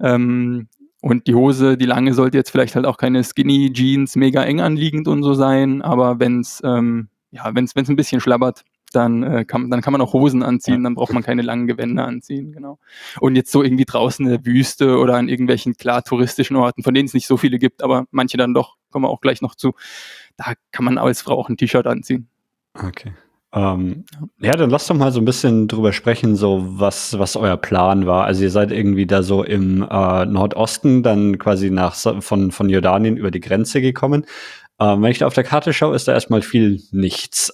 Ähm, 0.00 0.68
und 1.00 1.26
die 1.26 1.34
Hose, 1.34 1.76
die 1.76 1.86
lange, 1.86 2.14
sollte 2.14 2.36
jetzt 2.36 2.50
vielleicht 2.50 2.76
halt 2.76 2.86
auch 2.86 2.96
keine 2.96 3.24
Skinny 3.24 3.72
Jeans 3.72 4.14
mega 4.14 4.44
eng 4.44 4.60
anliegend 4.60 5.08
und 5.08 5.22
so 5.22 5.34
sein, 5.34 5.82
aber 5.82 6.20
wenn 6.20 6.40
es 6.40 6.60
ähm, 6.64 7.08
ja, 7.32 7.50
wenn 7.54 7.64
es 7.64 7.74
ein 7.74 7.96
bisschen 7.96 8.20
schlabbert, 8.20 8.62
dann, 8.92 9.22
äh, 9.22 9.44
kann, 9.44 9.70
dann 9.70 9.80
kann 9.80 9.92
man 9.92 10.00
auch 10.00 10.12
Hosen 10.12 10.42
anziehen, 10.42 10.84
dann 10.84 10.94
braucht 10.94 11.12
man 11.12 11.22
keine 11.22 11.42
langen 11.42 11.66
Gewänder 11.66 12.06
anziehen, 12.06 12.52
genau. 12.52 12.78
Und 13.20 13.36
jetzt 13.36 13.50
so 13.50 13.62
irgendwie 13.62 13.84
draußen 13.84 14.24
in 14.24 14.32
der 14.32 14.44
Wüste 14.46 14.98
oder 14.98 15.16
an 15.16 15.28
irgendwelchen 15.28 15.76
klar 15.76 16.02
touristischen 16.04 16.56
Orten, 16.56 16.82
von 16.82 16.94
denen 16.94 17.06
es 17.06 17.14
nicht 17.14 17.26
so 17.26 17.36
viele 17.36 17.58
gibt, 17.58 17.82
aber 17.82 18.06
manche 18.10 18.36
dann 18.36 18.54
doch, 18.54 18.76
kommen 18.90 19.04
wir 19.04 19.10
auch 19.10 19.20
gleich 19.20 19.42
noch 19.42 19.54
zu, 19.54 19.74
da 20.36 20.54
kann 20.70 20.84
man 20.84 20.98
als 20.98 21.22
Frau 21.22 21.38
auch 21.38 21.48
ein 21.48 21.56
T-Shirt 21.56 21.86
anziehen. 21.86 22.28
Okay. 22.74 23.12
Ähm, 23.54 24.04
ja, 24.40 24.56
dann 24.56 24.70
lasst 24.70 24.88
doch 24.88 24.94
mal 24.94 25.12
so 25.12 25.20
ein 25.20 25.26
bisschen 25.26 25.68
drüber 25.68 25.92
sprechen, 25.92 26.36
so 26.36 26.64
was, 26.66 27.18
was 27.18 27.36
euer 27.36 27.58
Plan 27.58 28.06
war. 28.06 28.24
Also 28.24 28.44
ihr 28.44 28.50
seid 28.50 28.72
irgendwie 28.72 29.06
da 29.06 29.22
so 29.22 29.44
im 29.44 29.82
äh, 29.82 30.24
Nordosten, 30.24 31.02
dann 31.02 31.38
quasi 31.38 31.70
nach 31.70 31.94
von, 31.94 32.50
von 32.50 32.68
Jordanien 32.70 33.18
über 33.18 33.30
die 33.30 33.40
Grenze 33.40 33.82
gekommen. 33.82 34.24
Ähm, 34.82 35.02
wenn 35.02 35.12
ich 35.12 35.18
da 35.18 35.26
auf 35.26 35.34
der 35.34 35.44
Karte 35.44 35.72
schaue, 35.72 35.94
ist 35.94 36.08
da 36.08 36.12
erstmal 36.12 36.42
viel 36.42 36.82
nichts. 36.90 37.52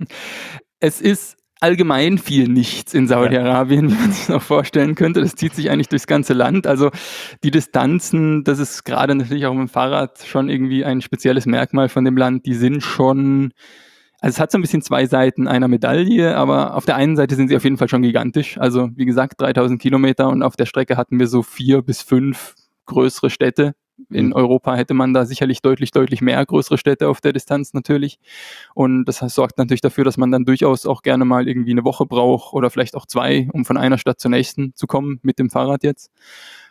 es 0.80 1.02
ist 1.02 1.36
allgemein 1.60 2.16
viel 2.16 2.48
nichts 2.48 2.94
in 2.94 3.08
Saudi-Arabien, 3.08 3.90
wie 3.90 3.94
man 3.94 4.12
sich 4.12 4.28
noch 4.28 4.42
vorstellen 4.42 4.94
könnte. 4.94 5.20
Das 5.20 5.34
zieht 5.34 5.54
sich 5.54 5.70
eigentlich 5.70 5.88
durchs 5.88 6.06
ganze 6.06 6.32
Land. 6.32 6.66
Also 6.66 6.90
die 7.44 7.50
Distanzen, 7.50 8.42
das 8.44 8.58
ist 8.58 8.84
gerade 8.84 9.14
natürlich 9.14 9.44
auch 9.44 9.52
mit 9.52 9.68
dem 9.68 9.68
Fahrrad 9.68 10.24
schon 10.24 10.48
irgendwie 10.48 10.84
ein 10.84 11.02
spezielles 11.02 11.44
Merkmal 11.44 11.90
von 11.90 12.04
dem 12.06 12.16
Land. 12.16 12.46
Die 12.46 12.54
sind 12.54 12.82
schon, 12.82 13.52
also 14.20 14.36
es 14.36 14.40
hat 14.40 14.50
so 14.50 14.56
ein 14.56 14.62
bisschen 14.62 14.82
zwei 14.82 15.04
Seiten 15.04 15.48
einer 15.48 15.68
Medaille, 15.68 16.36
aber 16.36 16.74
auf 16.74 16.86
der 16.86 16.96
einen 16.96 17.16
Seite 17.16 17.34
sind 17.34 17.48
sie 17.48 17.56
auf 17.56 17.64
jeden 17.64 17.76
Fall 17.76 17.88
schon 17.88 18.02
gigantisch. 18.02 18.56
Also 18.56 18.88
wie 18.94 19.04
gesagt, 19.04 19.40
3000 19.42 19.80
Kilometer 19.80 20.28
und 20.28 20.42
auf 20.42 20.56
der 20.56 20.66
Strecke 20.66 20.96
hatten 20.96 21.18
wir 21.18 21.26
so 21.26 21.42
vier 21.42 21.82
bis 21.82 22.00
fünf 22.00 22.54
größere 22.86 23.28
Städte 23.28 23.74
in 24.10 24.26
mhm. 24.26 24.32
Europa 24.32 24.74
hätte 24.74 24.94
man 24.94 25.14
da 25.14 25.26
sicherlich 25.26 25.62
deutlich, 25.62 25.90
deutlich 25.90 26.20
mehr 26.20 26.44
größere 26.44 26.78
Städte 26.78 27.08
auf 27.08 27.20
der 27.20 27.32
Distanz 27.32 27.74
natürlich. 27.74 28.18
Und 28.74 29.04
das 29.04 29.18
sorgt 29.18 29.58
natürlich 29.58 29.80
dafür, 29.80 30.04
dass 30.04 30.16
man 30.16 30.30
dann 30.30 30.44
durchaus 30.44 30.86
auch 30.86 31.02
gerne 31.02 31.24
mal 31.24 31.48
irgendwie 31.48 31.72
eine 31.72 31.84
Woche 31.84 32.06
braucht 32.06 32.52
oder 32.52 32.70
vielleicht 32.70 32.96
auch 32.96 33.06
zwei, 33.06 33.48
um 33.52 33.64
von 33.64 33.76
einer 33.76 33.98
Stadt 33.98 34.20
zur 34.20 34.30
nächsten 34.30 34.74
zu 34.74 34.86
kommen 34.86 35.18
mit 35.22 35.38
dem 35.38 35.50
Fahrrad 35.50 35.82
jetzt. 35.82 36.10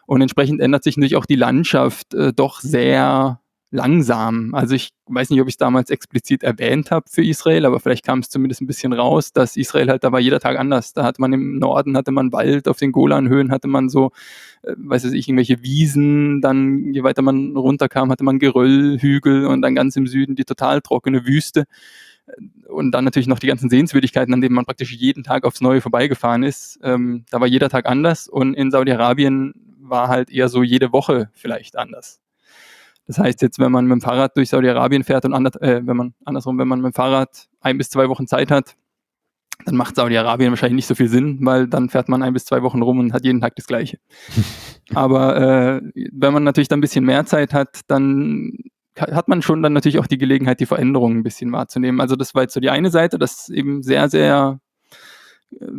Und 0.06 0.22
entsprechend 0.22 0.62
ändert 0.62 0.84
sich 0.84 0.98
natürlich 0.98 1.16
auch 1.16 1.26
die 1.26 1.36
Landschaft 1.36 2.14
äh, 2.14 2.32
doch 2.32 2.60
sehr 2.60 3.40
langsam. 3.76 4.56
Also 4.56 4.74
ich 4.74 4.90
weiß 5.08 5.30
nicht, 5.30 5.42
ob 5.42 5.48
ich 5.48 5.54
es 5.54 5.58
damals 5.58 5.90
explizit 5.90 6.44
erwähnt 6.44 6.90
habe 6.92 7.06
für 7.10 7.24
Israel, 7.24 7.66
aber 7.66 7.80
vielleicht 7.80 8.06
kam 8.06 8.20
es 8.20 8.30
zumindest 8.30 8.62
ein 8.62 8.68
bisschen 8.68 8.94
raus, 8.94 9.34
dass 9.34 9.58
Israel 9.58 9.90
halt, 9.90 10.04
da 10.04 10.12
war 10.12 10.20
jeder 10.20 10.40
Tag 10.40 10.58
anders. 10.58 10.94
Da 10.94 11.04
hat 11.04 11.20
man 11.20 11.34
im 11.34 11.60
Norden, 11.60 11.96
hatte 11.98 12.12
man 12.12 12.32
Wald, 12.32 12.68
auf 12.68 12.78
den 12.78 12.92
Golanhöhen 12.92 13.52
hatte 13.52 13.68
man 13.68 13.90
so, 13.90 14.12
äh, 14.64 14.74
weiß 14.78 15.06
ich, 15.06 15.28
irgendwelche 15.28 15.62
Wiesen, 15.62 16.42
dann 16.42 16.94
je 16.94 17.04
weiter 17.04 17.22
man 17.22 17.56
runterkam, 17.56 18.12
hatte 18.12 18.24
man 18.24 18.40
Geröll, 18.40 18.98
Hügel 19.00 19.46
und 19.46 19.62
dann 19.62 19.76
ganz 19.76 19.96
im 19.96 20.08
Süden 20.08 20.36
die 20.36 20.46
total 20.46 20.82
trockene 20.82 21.26
Wüste. 21.28 21.66
und 22.68 22.92
dann 22.92 23.06
natürlich 23.06 23.28
noch 23.28 23.40
die 23.40 23.48
ganzen 23.48 23.70
Sehenswürdigkeiten, 23.70 24.34
an 24.34 24.42
denen 24.42 24.56
man 24.56 24.66
praktisch 24.66 24.92
jeden 24.94 25.24
Tag 25.24 25.46
aufs 25.46 25.62
Neue 25.62 25.82
vorbeigefahren 25.82 26.44
ist. 26.44 26.80
Ähm, 26.84 27.26
da 27.30 27.40
war 27.40 27.48
jeder 27.48 27.70
Tag 27.70 27.86
anders 27.86 28.28
und 28.28 28.56
in 28.56 28.72
Saudi-Arabien 28.72 29.54
war 29.80 30.08
halt 30.08 30.32
eher 30.32 30.50
so 30.50 30.64
jede 30.64 30.92
Woche 30.92 31.30
vielleicht 31.34 31.78
anders. 31.78 32.25
Das 33.08 33.20
heißt 33.20 33.42
jetzt, 33.42 33.60
wenn 33.60 33.72
man 33.72 33.86
mit 33.86 33.94
dem 33.94 34.02
Fahrrad 34.02 34.36
durch 34.36 34.50
Saudi-Arabien 34.50 35.04
fährt 35.04 35.26
und 35.26 35.34
ander, 35.34 35.52
äh, 35.62 35.82
wenn 35.86 35.98
man 35.98 36.14
andersrum, 36.26 36.58
wenn 36.58 36.68
man 36.68 36.82
mit 36.82 36.94
dem 36.94 36.96
Fahrrad 36.96 37.48
ein 37.62 37.78
bis 37.78 37.90
zwei 37.90 38.10
Wochen 38.10 38.28
Zeit 38.28 38.52
hat, 38.52 38.76
dann 39.64 39.76
macht 39.76 39.96
Saudi-Arabien 39.96 40.52
wahrscheinlich 40.52 40.76
nicht 40.76 40.88
so 40.88 40.96
viel 40.96 41.08
Sinn, 41.08 41.40
weil 41.42 41.68
dann 41.68 41.90
fährt 41.90 42.10
man 42.10 42.24
ein 42.24 42.34
bis 42.34 42.46
zwei 42.46 42.62
Wochen 42.62 42.82
rum 42.82 43.00
und 43.00 43.14
hat 43.14 43.24
jeden 43.24 43.42
Tag 43.42 43.56
das 43.56 43.68
Gleiche. 43.68 44.00
Aber 44.94 45.38
äh, 45.38 45.82
wenn 46.12 46.34
man 46.34 46.44
natürlich 46.44 46.68
dann 46.68 46.80
ein 46.80 46.82
bisschen 46.82 47.06
mehr 47.06 47.26
Zeit 47.26 47.54
hat, 47.54 47.82
dann 47.88 48.58
hat 48.98 49.28
man 49.28 49.42
schon 49.42 49.62
dann 49.62 49.74
natürlich 49.74 50.00
auch 50.00 50.08
die 50.08 50.18
Gelegenheit, 50.18 50.60
die 50.60 50.66
Veränderungen 50.66 51.18
ein 51.18 51.24
bisschen 51.24 51.52
wahrzunehmen. 51.52 52.00
Also 52.00 52.16
das 52.16 52.34
war 52.34 52.44
jetzt 52.44 52.54
so 52.54 52.60
die 52.60 52.70
eine 52.70 52.90
Seite, 52.90 53.20
dass 53.20 53.50
eben 53.50 53.84
sehr, 53.84 54.10
sehr 54.10 54.60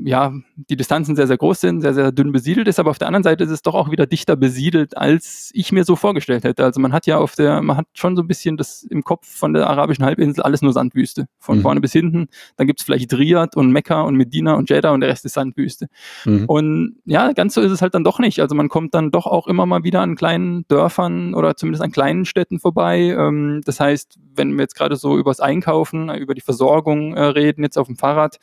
ja, 0.05 0.33
die 0.57 0.77
Distanzen 0.77 1.17
sehr, 1.17 1.27
sehr 1.27 1.37
groß 1.37 1.61
sind, 1.61 1.81
sehr, 1.81 1.93
sehr 1.93 2.13
dünn 2.13 2.33
besiedelt 2.33 2.69
ist, 2.69 2.79
aber 2.79 2.91
auf 2.91 2.99
der 2.99 3.09
anderen 3.09 3.23
Seite 3.23 3.45
ist 3.45 3.51
es 3.51 3.63
doch 3.63 3.75
auch 3.75 3.91
wieder 3.91 4.07
dichter 4.07 4.37
besiedelt, 4.37 4.97
als 4.97 5.51
ich 5.55 5.73
mir 5.73 5.85
so 5.85 5.97
vorgestellt 5.97 6.45
hätte. 6.45 6.65
Also 6.65 6.81
man 6.81 6.93
hat 6.93 7.07
ja 7.07 7.19
auf 7.19 7.35
der, 7.35 7.61
man 7.63 7.77
hat 7.77 7.87
schon 7.93 8.17
so 8.17 8.23
ein 8.23 8.29
bisschen 8.29 8.57
das 8.57 8.85
im 8.85 9.03
Kopf 9.03 9.27
von 9.27 9.53
der 9.53 9.69
arabischen 9.69 10.05
Halbinsel 10.05 10.43
alles 10.43 10.63
nur 10.63 10.73
Sandwüste. 10.73 11.27
Von 11.39 11.59
mhm. 11.59 11.63
vorne 11.63 11.81
bis 11.81 11.93
hinten. 11.93 12.29
Dann 12.57 12.67
gibt 12.67 12.81
es 12.81 12.87
vielleicht 12.87 13.13
Riyadh 13.13 13.57
und 13.57 13.71
Mekka 13.71 14.03
und 14.03 14.17
Medina 14.17 14.55
und 14.55 14.71
Jeddah 14.71 14.93
und 14.93 15.01
der 15.01 15.11
Rest 15.11 15.25
ist 15.25 15.35
Sandwüste. 15.35 15.89
Mhm. 16.25 16.45
Und 16.47 16.97
ja, 17.05 17.33
ganz 17.33 17.55
so 17.55 17.61
ist 17.61 17.73
es 17.73 17.83
halt 17.83 17.95
dann 17.95 18.05
doch 18.05 18.19
nicht. 18.19 18.41
Also 18.41 18.55
man 18.55 18.69
kommt 18.69 18.95
dann 18.95 19.11
doch 19.11 19.27
auch 19.27 19.47
immer 19.47 19.67
mal 19.67 19.85
wieder 19.85 20.01
an 20.01 20.17
kleinen 20.17 20.67
Dörfern 20.69 21.35
oder 21.35 21.57
zumindest 21.57 21.83
an 21.83 21.93
kleinen 21.93 22.25
Städten 22.25 22.61
vorbei. 22.61 23.15
Ähm, 23.19 23.61
das 23.65 23.81
heißt, 23.81 24.19
wenn 24.35 24.55
wir 24.55 24.63
jetzt 24.63 24.77
gerade 24.77 24.97
so 24.97 25.19
übers 25.19 25.41
Einkaufen, 25.41 26.11
über 26.15 26.35
die 26.35 26.41
Versorgung 26.41 27.15
äh, 27.15 27.23
reden, 27.23 27.63
jetzt 27.63 27.77
auf 27.77 27.89
dem 27.89 27.97
Fahrrad, 27.97 28.39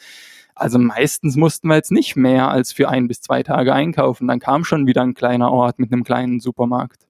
also 0.55 0.79
meistens 0.79 1.35
mussten 1.35 1.67
wir 1.67 1.75
jetzt 1.75 1.91
nicht 1.91 2.15
mehr 2.15 2.49
als 2.49 2.71
für 2.71 2.89
ein 2.89 3.07
bis 3.07 3.21
zwei 3.21 3.43
Tage 3.43 3.73
einkaufen. 3.73 4.27
Dann 4.27 4.39
kam 4.39 4.63
schon 4.63 4.87
wieder 4.87 5.01
ein 5.01 5.13
kleiner 5.13 5.51
Ort 5.51 5.79
mit 5.79 5.91
einem 5.91 6.03
kleinen 6.03 6.39
Supermarkt. 6.39 7.07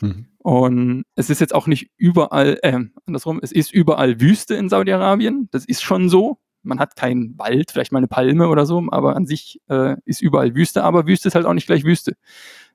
Mhm. 0.00 0.26
Und 0.38 1.04
es 1.16 1.28
ist 1.28 1.40
jetzt 1.40 1.54
auch 1.54 1.66
nicht 1.66 1.90
überall, 1.96 2.58
äh, 2.62 2.80
andersrum, 3.06 3.40
es 3.42 3.52
ist 3.52 3.72
überall 3.72 4.20
Wüste 4.20 4.54
in 4.54 4.68
Saudi-Arabien. 4.68 5.48
Das 5.50 5.64
ist 5.64 5.82
schon 5.82 6.08
so. 6.08 6.38
Man 6.62 6.78
hat 6.78 6.96
keinen 6.96 7.38
Wald, 7.38 7.70
vielleicht 7.70 7.92
mal 7.92 7.98
eine 7.98 8.08
Palme 8.08 8.48
oder 8.48 8.66
so, 8.66 8.82
aber 8.90 9.16
an 9.16 9.26
sich 9.26 9.60
äh, 9.68 9.96
ist 10.04 10.20
überall 10.20 10.54
Wüste. 10.54 10.82
Aber 10.82 11.06
Wüste 11.06 11.28
ist 11.28 11.34
halt 11.34 11.46
auch 11.46 11.54
nicht 11.54 11.66
gleich 11.66 11.84
Wüste, 11.84 12.16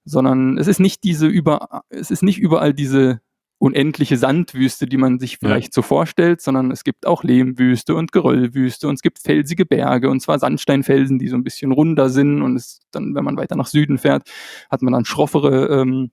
sondern 0.05 0.57
es 0.57 0.67
ist 0.67 0.79
nicht 0.79 1.03
diese 1.03 1.27
über, 1.27 1.83
es 1.89 2.11
ist 2.11 2.23
nicht 2.23 2.39
überall 2.39 2.73
diese 2.73 3.21
unendliche 3.57 4.17
Sandwüste, 4.17 4.85
die 4.85 4.97
man 4.97 5.19
sich 5.19 5.37
vielleicht 5.37 5.67
ja. 5.67 5.73
so 5.75 5.81
vorstellt, 5.81 6.41
sondern 6.41 6.71
es 6.71 6.83
gibt 6.83 7.05
auch 7.05 7.23
Lehmwüste 7.23 7.95
und 7.95 8.11
Geröllwüste 8.11 8.87
und 8.87 8.95
es 8.95 9.01
gibt 9.01 9.19
felsige 9.19 9.65
Berge 9.65 10.09
und 10.09 10.21
zwar 10.21 10.39
Sandsteinfelsen, 10.39 11.19
die 11.19 11.29
so 11.29 11.37
ein 11.37 11.43
bisschen 11.43 11.71
runder 11.71 12.09
sind 12.09 12.41
und 12.41 12.55
es 12.57 12.81
dann, 12.91 13.15
wenn 13.15 13.23
man 13.23 13.37
weiter 13.37 13.55
nach 13.55 13.67
Süden 13.67 13.97
fährt, 13.97 14.29
hat 14.69 14.81
man 14.81 14.93
dann 14.93 15.05
schroffere 15.05 15.81
ähm, 15.81 16.11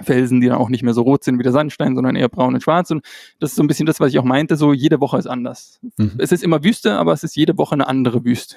Felsen, 0.00 0.40
die 0.40 0.48
dann 0.48 0.56
auch 0.56 0.70
nicht 0.70 0.82
mehr 0.82 0.94
so 0.94 1.02
rot 1.02 1.22
sind 1.22 1.38
wie 1.38 1.42
der 1.42 1.52
Sandstein, 1.52 1.94
sondern 1.94 2.16
eher 2.16 2.30
braun 2.30 2.54
und 2.54 2.62
schwarz. 2.62 2.90
Und 2.90 3.04
das 3.40 3.50
ist 3.50 3.56
so 3.56 3.62
ein 3.62 3.66
bisschen 3.66 3.84
das, 3.84 4.00
was 4.00 4.10
ich 4.10 4.18
auch 4.18 4.24
meinte, 4.24 4.56
so 4.56 4.72
jede 4.72 5.00
Woche 5.00 5.18
ist 5.18 5.26
anders. 5.26 5.80
Mhm. 5.98 6.12
Es 6.16 6.32
ist 6.32 6.42
immer 6.42 6.64
Wüste, 6.64 6.94
aber 6.94 7.12
es 7.12 7.22
ist 7.24 7.36
jede 7.36 7.58
Woche 7.58 7.74
eine 7.74 7.86
andere 7.86 8.24
Wüste. 8.24 8.56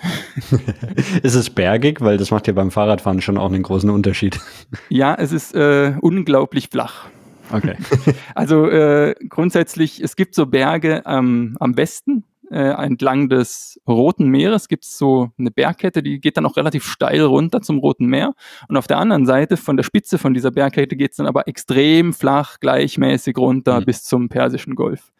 ist 1.24 1.36
es 1.36 1.50
bergig? 1.50 2.00
Weil 2.00 2.18
das 2.18 2.32
macht 2.32 2.48
ja 2.48 2.54
beim 2.54 2.72
Fahrradfahren 2.72 3.22
schon 3.22 3.38
auch 3.38 3.52
einen 3.52 3.64
großen 3.64 3.90
Unterschied. 3.90 4.40
Ja, 4.88 5.14
es 5.16 5.34
ist 5.34 5.54
äh, 5.56 5.96
unglaublich 6.00 6.70
flach. 6.70 7.10
Okay. 7.52 7.76
also 8.36 8.70
äh, 8.70 9.16
grundsätzlich, 9.28 10.02
es 10.02 10.16
gibt 10.16 10.36
so 10.36 10.46
Berge 10.46 11.04
ähm, 11.06 11.56
am 11.60 11.78
Westen, 11.78 12.24
äh, 12.52 12.84
entlang 12.84 13.30
des 13.30 13.82
Roten 13.88 14.30
Meeres 14.30 14.68
gibt 14.68 14.86
es 14.86 14.98
so 14.98 15.32
eine 15.38 15.52
Bergkette, 15.52 16.04
die 16.04 16.20
geht 16.20 16.38
dann 16.38 16.46
auch 16.46 16.58
relativ 16.58 16.86
steil 16.86 17.22
runter 17.22 17.62
zum 17.62 17.80
Roten 17.80 18.06
Meer. 18.06 18.34
Und 18.68 18.78
auf 18.78 18.88
der 18.88 18.98
anderen 18.98 19.26
Seite, 19.26 19.58
von 19.58 19.78
der 19.78 19.84
Spitze 19.84 20.18
von 20.18 20.34
dieser 20.34 20.52
Bergkette, 20.52 20.96
geht 20.96 21.12
es 21.12 21.18
dann 21.18 21.28
aber 21.28 21.48
extrem 21.48 22.14
flach, 22.14 22.60
gleichmäßig 22.60 23.38
runter 23.38 23.82
mhm. 23.82 23.86
bis 23.86 24.04
zum 24.04 24.30
Persischen 24.30 24.76
Golf. 24.76 25.12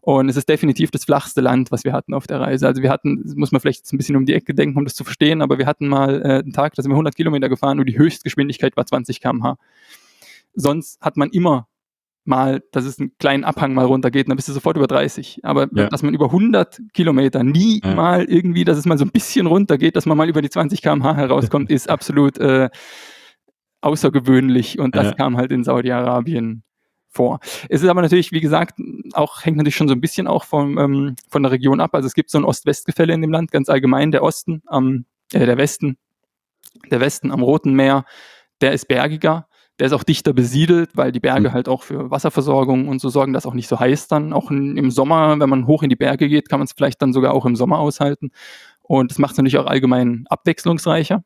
Und 0.00 0.28
es 0.28 0.36
ist 0.36 0.48
definitiv 0.48 0.90
das 0.92 1.04
flachste 1.04 1.40
Land, 1.40 1.72
was 1.72 1.82
wir 1.82 1.92
hatten 1.92 2.14
auf 2.14 2.26
der 2.26 2.40
Reise. 2.40 2.66
Also 2.66 2.82
wir 2.82 2.90
hatten, 2.90 3.24
muss 3.34 3.50
man 3.50 3.60
vielleicht 3.60 3.92
ein 3.92 3.96
bisschen 3.96 4.14
um 4.14 4.24
die 4.24 4.34
Ecke 4.34 4.54
denken, 4.54 4.78
um 4.78 4.84
das 4.84 4.94
zu 4.94 5.02
verstehen, 5.02 5.42
aber 5.42 5.58
wir 5.58 5.66
hatten 5.66 5.88
mal 5.88 6.22
äh, 6.22 6.38
einen 6.38 6.52
Tag, 6.52 6.74
da 6.74 6.82
sind 6.82 6.90
wir 6.90 6.94
100 6.94 7.16
Kilometer 7.16 7.48
gefahren 7.48 7.80
und 7.80 7.86
die 7.86 7.98
Höchstgeschwindigkeit 7.98 8.76
war 8.76 8.86
20 8.86 9.20
km/h 9.20 9.56
sonst 10.56 11.00
hat 11.00 11.16
man 11.16 11.30
immer 11.30 11.68
mal, 12.26 12.62
dass 12.72 12.84
es 12.84 12.98
einen 12.98 13.16
kleinen 13.18 13.44
Abhang 13.44 13.74
mal 13.74 13.86
runtergeht, 13.86 14.28
dann 14.28 14.36
bist 14.36 14.48
du 14.48 14.52
sofort 14.52 14.76
über 14.76 14.86
30. 14.86 15.40
Aber 15.44 15.68
ja. 15.72 15.88
dass 15.88 16.02
man 16.02 16.12
über 16.12 16.26
100 16.26 16.82
Kilometer 16.92 17.44
nie 17.44 17.80
ja. 17.82 17.94
mal 17.94 18.24
irgendwie, 18.24 18.64
dass 18.64 18.78
es 18.78 18.84
mal 18.84 18.98
so 18.98 19.04
ein 19.04 19.10
bisschen 19.10 19.46
runtergeht, 19.46 19.96
dass 19.96 20.06
man 20.06 20.18
mal 20.18 20.28
über 20.28 20.42
die 20.42 20.50
20 20.50 20.82
km/h 20.82 21.14
herauskommt, 21.16 21.70
ist 21.70 21.88
absolut 21.88 22.38
äh, 22.38 22.68
außergewöhnlich. 23.80 24.78
Und 24.78 24.96
das 24.96 25.06
ja. 25.06 25.12
kam 25.12 25.36
halt 25.36 25.52
in 25.52 25.64
Saudi-Arabien 25.64 26.64
vor. 27.08 27.38
Es 27.68 27.82
ist 27.82 27.88
aber 27.88 28.02
natürlich, 28.02 28.32
wie 28.32 28.40
gesagt, 28.40 28.78
auch 29.14 29.44
hängt 29.44 29.56
natürlich 29.56 29.76
schon 29.76 29.88
so 29.88 29.94
ein 29.94 30.00
bisschen 30.00 30.26
auch 30.26 30.44
vom, 30.44 30.78
ähm, 30.78 31.14
von 31.28 31.42
der 31.42 31.52
Region 31.52 31.80
ab. 31.80 31.94
Also 31.94 32.06
es 32.06 32.14
gibt 32.14 32.30
so 32.30 32.38
ein 32.38 32.44
Ost-West-Gefälle 32.44 33.14
in 33.14 33.22
dem 33.22 33.32
Land, 33.32 33.52
ganz 33.52 33.68
allgemein. 33.68 34.10
Der 34.10 34.22
Osten 34.22 34.62
am, 34.66 35.06
äh, 35.32 35.46
der 35.46 35.56
Westen, 35.56 35.96
der 36.90 37.00
Westen 37.00 37.30
am 37.30 37.42
Roten 37.42 37.74
Meer, 37.74 38.04
der 38.60 38.72
ist 38.72 38.88
bergiger 38.88 39.46
der 39.78 39.88
ist 39.88 39.92
auch 39.92 40.04
dichter 40.04 40.32
besiedelt, 40.32 40.90
weil 40.94 41.12
die 41.12 41.20
Berge 41.20 41.50
mhm. 41.50 41.52
halt 41.52 41.68
auch 41.68 41.82
für 41.82 42.10
Wasserversorgung 42.10 42.88
und 42.88 43.00
so 43.00 43.08
sorgen, 43.08 43.32
dass 43.32 43.46
auch 43.46 43.54
nicht 43.54 43.68
so 43.68 43.78
heiß 43.78 44.08
dann. 44.08 44.32
Auch 44.32 44.50
in, 44.50 44.76
im 44.76 44.90
Sommer, 44.90 45.38
wenn 45.38 45.50
man 45.50 45.66
hoch 45.66 45.82
in 45.82 45.90
die 45.90 45.96
Berge 45.96 46.28
geht, 46.28 46.48
kann 46.48 46.60
man 46.60 46.66
es 46.66 46.72
vielleicht 46.72 47.02
dann 47.02 47.12
sogar 47.12 47.34
auch 47.34 47.44
im 47.44 47.56
Sommer 47.56 47.78
aushalten. 47.78 48.30
Und 48.82 49.10
das 49.10 49.18
macht 49.18 49.32
es 49.32 49.38
natürlich 49.38 49.58
auch 49.58 49.66
allgemein 49.66 50.24
abwechslungsreicher. 50.28 51.24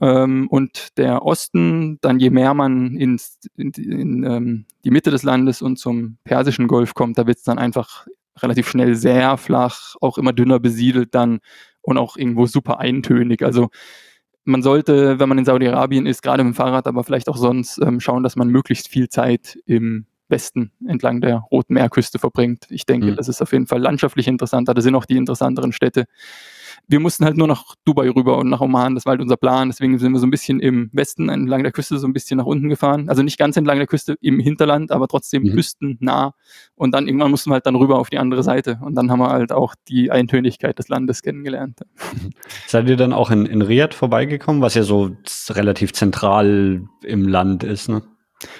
Ähm, 0.00 0.48
und 0.48 0.98
der 0.98 1.24
Osten, 1.24 1.98
dann 2.00 2.18
je 2.18 2.30
mehr 2.30 2.54
man 2.54 2.96
ins, 2.96 3.38
in, 3.56 3.70
in 3.70 4.24
ähm, 4.24 4.66
die 4.84 4.90
Mitte 4.90 5.12
des 5.12 5.22
Landes 5.22 5.62
und 5.62 5.78
zum 5.78 6.18
Persischen 6.24 6.66
Golf 6.66 6.94
kommt, 6.94 7.18
da 7.18 7.26
wird 7.28 7.38
es 7.38 7.44
dann 7.44 7.58
einfach 7.58 8.06
relativ 8.38 8.68
schnell 8.68 8.96
sehr 8.96 9.36
flach, 9.36 9.94
auch 10.00 10.18
immer 10.18 10.32
dünner 10.32 10.58
besiedelt 10.58 11.14
dann 11.14 11.38
und 11.82 11.98
auch 11.98 12.16
irgendwo 12.16 12.46
super 12.46 12.80
eintönig. 12.80 13.42
Also 13.42 13.68
man 14.44 14.62
sollte, 14.62 15.18
wenn 15.18 15.28
man 15.28 15.38
in 15.38 15.44
Saudi-Arabien 15.44 16.06
ist, 16.06 16.22
gerade 16.22 16.42
mit 16.44 16.54
dem 16.54 16.56
Fahrrad, 16.56 16.86
aber 16.86 17.04
vielleicht 17.04 17.28
auch 17.28 17.36
sonst, 17.36 17.78
ähm, 17.82 18.00
schauen, 18.00 18.22
dass 18.22 18.36
man 18.36 18.48
möglichst 18.48 18.88
viel 18.88 19.08
Zeit 19.08 19.58
im 19.66 20.06
Westen 20.28 20.72
entlang 20.86 21.20
der 21.20 21.44
Roten 21.50 21.74
Meerküste 21.74 22.18
verbringt. 22.18 22.66
Ich 22.70 22.86
denke, 22.86 23.12
mhm. 23.12 23.16
das 23.16 23.28
ist 23.28 23.42
auf 23.42 23.52
jeden 23.52 23.66
Fall 23.66 23.80
landschaftlich 23.80 24.26
interessanter. 24.26 24.74
Da 24.74 24.80
sind 24.80 24.94
auch 24.94 25.04
die 25.04 25.16
interessanteren 25.16 25.72
Städte 25.72 26.06
wir 26.88 27.00
mussten 27.00 27.24
halt 27.24 27.36
nur 27.36 27.46
nach 27.46 27.74
Dubai 27.84 28.10
rüber 28.10 28.38
und 28.38 28.48
nach 28.48 28.60
Oman, 28.60 28.94
das 28.94 29.06
war 29.06 29.12
halt 29.12 29.20
unser 29.20 29.36
Plan. 29.36 29.68
Deswegen 29.68 29.98
sind 29.98 30.12
wir 30.12 30.18
so 30.18 30.26
ein 30.26 30.30
bisschen 30.30 30.60
im 30.60 30.90
Westen 30.92 31.28
entlang 31.28 31.62
der 31.62 31.72
Küste 31.72 31.98
so 31.98 32.06
ein 32.06 32.12
bisschen 32.12 32.38
nach 32.38 32.46
unten 32.46 32.68
gefahren. 32.68 33.08
Also 33.08 33.22
nicht 33.22 33.38
ganz 33.38 33.56
entlang 33.56 33.78
der 33.78 33.86
Küste 33.86 34.16
im 34.20 34.40
Hinterland, 34.40 34.90
aber 34.90 35.08
trotzdem 35.08 35.42
mhm. 35.42 35.52
küstennah. 35.52 36.34
Und 36.74 36.92
dann 36.92 37.06
irgendwann 37.06 37.30
mussten 37.30 37.50
wir 37.50 37.54
halt 37.54 37.66
dann 37.66 37.76
rüber 37.76 37.98
auf 37.98 38.10
die 38.10 38.18
andere 38.18 38.42
Seite. 38.42 38.78
Und 38.82 38.94
dann 38.94 39.10
haben 39.10 39.20
wir 39.20 39.30
halt 39.30 39.52
auch 39.52 39.74
die 39.88 40.10
Eintönigkeit 40.10 40.78
des 40.78 40.88
Landes 40.88 41.22
kennengelernt. 41.22 41.80
Mhm. 42.14 42.30
Seid 42.66 42.88
ihr 42.88 42.96
dann 42.96 43.12
auch 43.12 43.30
in, 43.30 43.46
in 43.46 43.62
Riyadh 43.62 43.94
vorbeigekommen, 43.94 44.60
was 44.60 44.74
ja 44.74 44.82
so 44.82 45.16
relativ 45.50 45.92
zentral 45.92 46.82
im 47.02 47.28
Land 47.28 47.64
ist, 47.64 47.88
ne? 47.88 48.02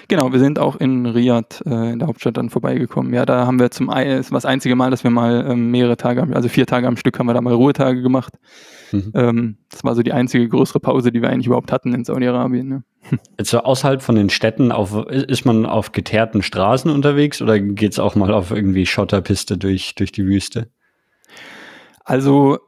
Genau, 0.07 0.31
wir 0.31 0.39
sind 0.39 0.59
auch 0.59 0.75
in 0.75 1.05
Riyadh, 1.05 1.63
äh, 1.65 1.93
in 1.93 1.99
der 1.99 2.07
Hauptstadt, 2.07 2.37
dann 2.37 2.49
vorbeigekommen. 2.49 3.13
Ja, 3.13 3.25
da 3.25 3.45
haben 3.45 3.59
wir 3.59 3.71
zum 3.71 3.89
ein, 3.89 4.07
das 4.07 4.31
war 4.31 4.37
das 4.37 4.45
einzige 4.45 4.75
Mal, 4.75 4.91
dass 4.91 5.03
wir 5.03 5.11
mal 5.11 5.45
ähm, 5.49 5.71
mehrere 5.71 5.97
Tage, 5.97 6.27
also 6.33 6.49
vier 6.49 6.65
Tage 6.65 6.87
am 6.87 6.97
Stück, 6.97 7.19
haben 7.19 7.27
wir 7.27 7.33
da 7.33 7.41
mal 7.41 7.53
Ruhetage 7.53 8.01
gemacht. 8.01 8.33
Mhm. 8.91 9.11
Ähm, 9.15 9.57
das 9.69 9.83
war 9.83 9.95
so 9.95 10.03
die 10.03 10.13
einzige 10.13 10.47
größere 10.47 10.79
Pause, 10.79 11.11
die 11.11 11.21
wir 11.21 11.29
eigentlich 11.29 11.47
überhaupt 11.47 11.71
hatten 11.71 11.93
in 11.93 12.03
Saudi-Arabien. 12.03 12.67
Ne? 12.67 12.83
Jetzt 13.37 13.49
so 13.49 13.59
außerhalb 13.59 14.01
von 14.01 14.15
den 14.15 14.29
Städten, 14.29 14.71
auf, 14.71 15.07
ist 15.07 15.45
man 15.45 15.65
auf 15.65 15.91
geteerten 15.91 16.41
Straßen 16.41 16.91
unterwegs 16.91 17.41
oder 17.41 17.59
geht 17.59 17.93
es 17.93 17.99
auch 17.99 18.15
mal 18.15 18.33
auf 18.33 18.51
irgendwie 18.51 18.85
Schotterpiste 18.85 19.57
durch, 19.57 19.95
durch 19.95 20.11
die 20.11 20.25
Wüste? 20.25 20.69
Also 22.05 22.59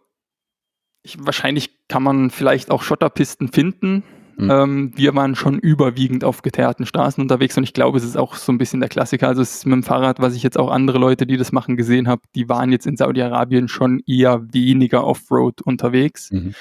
ich, 1.04 1.18
wahrscheinlich 1.20 1.88
kann 1.88 2.04
man 2.04 2.32
vielleicht 2.32 2.72
auch 2.72 2.82
Schotterpisten 2.82 3.50
finden. 3.50 4.04
Mhm. 4.38 4.52
Ähm, 4.52 4.92
wir 4.96 5.16
waren 5.16 5.36
schon 5.36 5.60
überwiegend 5.60 6.24
auf 6.24 6.42
geteerten 6.42 6.86
Straßen 6.86 7.22
unterwegs 7.22 7.58
und 7.58 7.64
ich 7.64 7.74
glaube, 7.74 7.98
es 7.98 8.04
ist 8.04 8.18
auch 8.18 8.36
so 8.36 8.52
ein 8.52 8.58
bisschen 8.58 8.82
der 8.82 8.90
Klassiker. 8.90 9.28
Also 9.28 9.42
es 9.42 9.56
ist 9.56 9.66
mit 9.66 9.74
dem 9.74 9.84
Fahrrad, 9.84 10.20
was 10.20 10.36
ich 10.36 10.44
jetzt 10.44 10.58
auch 10.58 10.70
andere 10.70 10.98
Leute, 10.98 11.26
die 11.26 11.38
das 11.38 11.52
machen, 11.52 11.78
gesehen 11.78 12.08
habe, 12.08 12.22
die 12.36 12.50
waren 12.50 12.72
jetzt 12.72 12.86
in 12.86 12.98
Saudi-Arabien 12.98 13.68
schon 13.68 14.02
eher 14.06 14.42
weniger 14.54 15.06
Offroad 15.06 15.62
unterwegs. 15.62 16.32
Mhm. 16.32 16.54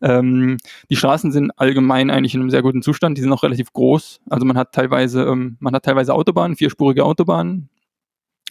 Ähm, 0.00 0.56
die 0.90 0.96
Straßen 0.96 1.32
sind 1.32 1.50
allgemein 1.58 2.10
eigentlich 2.10 2.34
in 2.34 2.40
einem 2.40 2.50
sehr 2.50 2.62
guten 2.62 2.82
Zustand. 2.82 3.18
Die 3.18 3.22
sind 3.22 3.32
auch 3.32 3.42
relativ 3.42 3.72
groß. 3.72 4.20
Also 4.30 4.46
man 4.46 4.56
hat 4.56 4.72
teilweise, 4.72 5.24
ähm, 5.24 5.56
man 5.60 5.74
hat 5.74 5.84
teilweise 5.84 6.14
Autobahnen, 6.14 6.56
vierspurige 6.56 7.04
Autobahnen, 7.04 7.68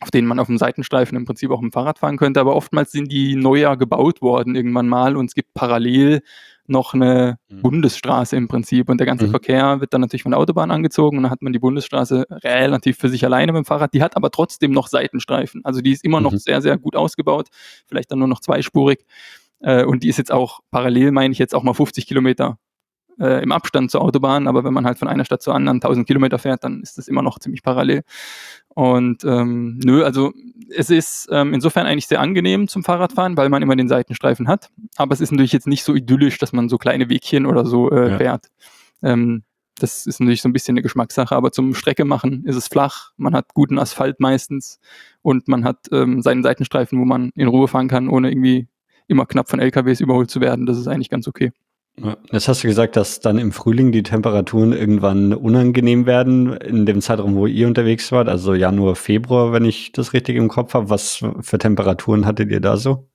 auf 0.02 0.12
denen 0.12 0.28
man 0.28 0.40
auf 0.40 0.48
dem 0.48 0.58
Seitenstreifen 0.58 1.18
im 1.18 1.26
Prinzip 1.26 1.50
auch 1.50 1.62
im 1.62 1.72
Fahrrad 1.72 2.00
fahren 2.00 2.18
könnte. 2.18 2.40
Aber 2.40 2.56
oftmals 2.56 2.92
sind 2.92 3.12
die 3.12 3.36
neuer 3.36 3.78
gebaut 3.78 4.22
worden 4.22 4.56
irgendwann 4.56 4.88
mal 4.88 5.16
und 5.16 5.28
es 5.28 5.36
gibt 5.36 5.54
parallel 5.54 6.22
noch 6.70 6.94
eine 6.94 7.38
mhm. 7.50 7.62
Bundesstraße 7.62 8.36
im 8.36 8.48
Prinzip. 8.48 8.90
Und 8.90 9.00
der 9.00 9.08
ganze 9.08 9.28
mhm. 9.28 9.32
Verkehr 9.32 9.82
wird 9.82 9.94
dann 9.94 10.02
natürlich 10.02 10.24
von 10.24 10.32
der 10.32 10.40
Autobahn 10.40 10.72
angezogen 10.72 11.18
und 11.18 11.24
dann 11.24 11.32
hat 11.32 11.42
man 11.42 11.54
die 11.54 11.60
Bundesstraße 11.60 12.26
relativ 12.44 12.98
für 12.98 13.10
sich 13.10 13.26
alleine 13.26 13.52
mit 13.52 13.64
dem 13.64 13.66
Fahrrad. 13.66 13.94
Die 13.94 14.04
hat 14.04 14.16
aber 14.16 14.32
trotzdem 14.32 14.72
noch 14.72 14.88
Seitenstreifen. 14.88 15.62
Also 15.64 15.82
die 15.82 15.92
ist 15.92 16.04
immer 16.04 16.22
noch 16.22 16.34
mhm. 16.34 16.38
sehr, 16.38 16.62
sehr 16.62 16.78
gut 16.78 16.96
ausgebaut. 16.96 17.48
Vielleicht 17.88 18.12
dann 18.12 18.20
nur 18.20 18.28
noch 18.28 18.42
zweispurig. 18.42 19.06
Äh, 19.60 19.84
und 19.86 20.04
die 20.04 20.10
ist 20.10 20.18
jetzt 20.18 20.32
auch 20.32 20.60
parallel, 20.72 21.12
meine 21.12 21.32
ich, 21.32 21.40
jetzt 21.40 21.56
auch 21.56 21.64
mal 21.64 21.74
50 21.74 22.08
Kilometer 22.08 22.58
äh, 23.20 23.42
im 23.44 23.52
Abstand 23.52 23.92
zur 23.92 24.02
Autobahn, 24.02 24.48
aber 24.48 24.64
wenn 24.64 24.74
man 24.74 24.86
halt 24.86 25.00
von 25.00 25.08
einer 25.08 25.26
Stadt 25.26 25.42
zur 25.42 25.56
anderen 25.56 25.78
1000 25.78 26.08
Kilometer 26.08 26.40
fährt, 26.40 26.64
dann 26.64 26.82
ist 26.82 26.98
das 26.98 27.08
immer 27.08 27.22
noch 27.22 27.40
ziemlich 27.40 27.64
parallel. 27.64 28.04
Und 28.70 29.24
ähm, 29.24 29.80
nö, 29.84 30.04
also 30.04 30.34
es 30.70 30.90
ist 30.90 31.28
ähm, 31.32 31.54
insofern 31.54 31.88
eigentlich 31.88 32.08
sehr 32.08 32.22
angenehm 32.22 32.68
zum 32.68 32.84
Fahrradfahren, 32.84 33.38
weil 33.38 33.50
man 33.50 33.62
immer 33.62 33.76
den 33.76 33.88
Seitenstreifen 33.88 34.48
hat. 34.48 34.70
Aber 34.98 35.14
es 35.14 35.22
ist 35.22 35.32
natürlich 35.32 35.54
jetzt 35.54 35.68
nicht 35.68 35.84
so 35.84 35.96
idyllisch, 35.96 36.38
dass 36.38 36.54
man 36.54 36.70
so 36.70 36.78
kleine 36.78 37.10
Wegchen 37.10 37.46
oder 37.46 37.66
so 37.66 37.90
äh, 37.90 38.12
ja. 38.12 38.18
fährt. 38.18 38.48
Ähm, 39.02 39.44
das 39.80 40.08
ist 40.08 40.20
natürlich 40.20 40.42
so 40.42 40.50
ein 40.50 40.54
bisschen 40.54 40.74
eine 40.74 40.82
Geschmackssache, 40.82 41.36
aber 41.36 41.52
zum 41.52 41.74
Strecke 41.74 42.06
machen 42.06 42.44
ist 42.46 42.56
es 42.56 42.68
flach, 42.68 43.12
man 43.18 43.36
hat 43.36 43.54
guten 43.54 43.78
Asphalt 43.78 44.20
meistens 44.20 44.80
und 45.22 45.48
man 45.48 45.64
hat 45.64 45.88
ähm, 45.92 46.22
seinen 46.22 46.44
Seitenstreifen, 46.44 47.00
wo 47.00 47.06
man 47.06 47.32
in 47.36 47.48
Ruhe 47.48 47.68
fahren 47.68 47.88
kann, 47.88 48.10
ohne 48.10 48.32
irgendwie 48.32 48.68
immer 49.08 49.26
knapp 49.26 49.50
von 49.50 49.60
LKWs 49.60 50.02
überholt 50.02 50.30
zu 50.30 50.42
werden. 50.42 50.66
Das 50.66 50.78
ist 50.78 50.88
eigentlich 50.88 51.10
ganz 51.10 51.28
okay. 51.28 51.52
Jetzt 52.32 52.48
hast 52.48 52.64
du 52.64 52.68
gesagt, 52.68 52.96
dass 52.96 53.22
dann 53.22 53.40
im 53.40 53.52
Frühling 53.52 53.92
die 53.92 54.04
Temperaturen 54.04 54.72
irgendwann 54.72 55.34
unangenehm 55.34 56.06
werden 56.06 56.54
in 56.54 56.86
dem 56.86 57.02
Zeitraum, 57.02 57.36
wo 57.36 57.48
ihr 57.48 57.66
unterwegs 57.66 58.12
wart, 58.12 58.30
also 58.30 58.54
Januar, 58.54 58.96
Februar, 58.96 59.52
wenn 59.52 59.66
ich 59.66 59.94
das 59.94 60.14
richtig 60.14 60.36
im 60.36 60.48
Kopf 60.48 60.76
habe. 60.76 60.92
Was 60.92 61.24
für 61.42 61.58
Temperaturen 61.58 62.28
hattet 62.28 62.52
ihr 62.52 62.60
da 62.60 62.78
so? 62.78 63.10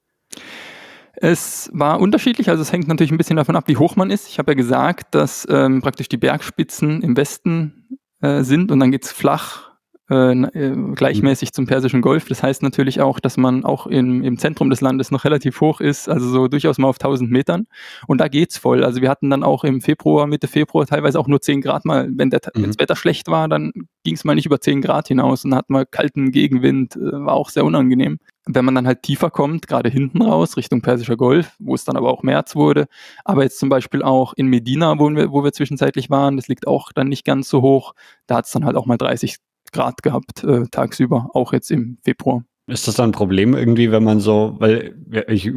Es 1.15 1.71
war 1.73 2.01
unterschiedlich, 2.01 2.49
also 2.49 2.62
es 2.62 2.73
hängt 2.73 2.89
natürlich 2.89 3.12
ein 3.12 3.19
bisschen 3.19 3.37
davon 3.37 3.55
ab, 3.55 3.65
wie 3.69 3.77
hoch 3.77 3.95
man 3.95 4.11
ist. 4.11 4.29
Ich 4.29 4.41
habe 4.41 4.51
ja 4.51 4.57
gesagt, 4.57 5.15
dass 5.15 5.47
ähm, 5.49 5.81
praktisch 5.81 6.09
die 6.09 6.17
Bergspitzen 6.17 7.03
im 7.03 7.17
Westen 7.17 7.99
äh, 8.21 8.43
sind 8.43 8.73
und 8.73 8.81
dann 8.81 8.91
geht 8.91 9.05
es 9.05 9.12
flach 9.12 9.72
äh, 10.11 10.32
äh, 10.32 10.94
gleichmäßig 10.94 11.52
zum 11.52 11.66
Persischen 11.66 12.02
Golf. 12.02 12.26
Das 12.26 12.42
heißt 12.42 12.62
natürlich 12.62 13.00
auch, 13.00 13.21
dass 13.21 13.37
man 13.37 13.64
auch 13.64 13.87
im, 13.87 14.23
im 14.25 14.37
Zentrum 14.37 14.68
des 14.68 14.80
Landes 14.80 15.12
noch 15.12 15.25
relativ 15.25 15.61
hoch 15.61 15.80
ist, 15.80 16.09
also 16.09 16.28
so 16.28 16.49
durchaus 16.49 16.78
mal 16.78 16.88
auf 16.88 16.97
1000 16.97 17.30
Metern. 17.30 17.66
Und 18.09 18.21
da 18.21 18.28
geht's 18.28 18.59
voll. 18.59 18.82
Also 18.85 19.00
wir 19.00 19.09
hatten 19.09 19.30
dann 19.30 19.44
auch 19.44 19.62
im 19.62 19.80
Februar, 19.80 20.26
Mitte 20.26 20.49
Februar 20.49 20.87
teilweise 20.87 21.21
auch 21.21 21.28
nur 21.28 21.40
10 21.40 21.61
Grad 21.61 21.85
mal. 21.85 22.09
Wenn, 22.11 22.30
der, 22.30 22.40
mhm. 22.54 22.64
das 22.64 22.78
Wetter 22.80 22.97
schlecht 22.97 23.28
war, 23.28 23.49
dann 23.49 23.73
ging 24.02 24.14
es 24.14 24.25
mal 24.25 24.35
nicht 24.35 24.47
über 24.47 24.61
10 24.61 24.82
Grad 24.82 25.09
hinaus 25.09 25.44
und 25.44 25.54
hat 25.54 25.71
mal 25.71 25.87
kalten 25.87 26.32
Gegenwind, 26.32 26.97
äh, 26.97 27.12
war 27.12 27.35
auch 27.35 27.50
sehr 27.50 27.64
unangenehm. 27.64 28.18
Wenn 28.44 28.64
man 28.64 28.75
dann 28.75 28.88
halt 28.88 29.04
tiefer 29.04 29.30
kommt, 29.30 29.68
gerade 29.68 29.88
hinten 29.88 30.21
raus, 30.21 30.56
Richtung 30.56 30.82
Persischer 30.82 31.16
Golf, 31.16 31.54
wo 31.61 31.76
es 31.76 31.85
dann 31.85 31.97
aber 31.97 32.11
auch 32.11 32.25
März 32.25 32.56
wurde, 32.56 32.87
aber 33.25 33.44
jetzt 33.44 33.61
zum 33.61 33.68
Beispiel 33.68 34.02
auch 34.02 34.32
in 34.35 34.49
Medina, 34.49 34.99
wo 34.99 35.09
wir, 35.11 35.30
wo 35.30 35.44
wir 35.44 35.52
zwischenzeitlich 35.52 36.11
waren, 36.11 36.37
das 36.37 36.49
liegt 36.49 36.66
auch 36.66 36.90
dann 36.90 37.06
nicht 37.09 37.25
ganz 37.25 37.49
so 37.49 37.62
hoch, 37.62 37.94
da 38.26 38.35
hat 38.35 38.47
es 38.47 38.50
dann 38.50 38.64
halt 38.64 38.75
auch 38.75 38.87
mal 38.87 38.99
30 38.99 39.37
Grad 39.73 40.02
gehabt 40.02 40.45
äh, 40.45 40.67
tagsüber, 40.71 41.31
auch 41.35 41.52
jetzt 41.52 41.71
im 41.71 41.99
Februar. 42.02 42.45
Ist 42.69 42.87
das 42.87 42.95
dann 42.95 43.11
ein 43.11 43.12
Problem 43.12 43.55
irgendwie, 43.55 43.91
wenn 43.91 44.05
man 44.05 44.21
so, 44.21 44.55
weil 44.59 44.95
ich, 45.26 45.50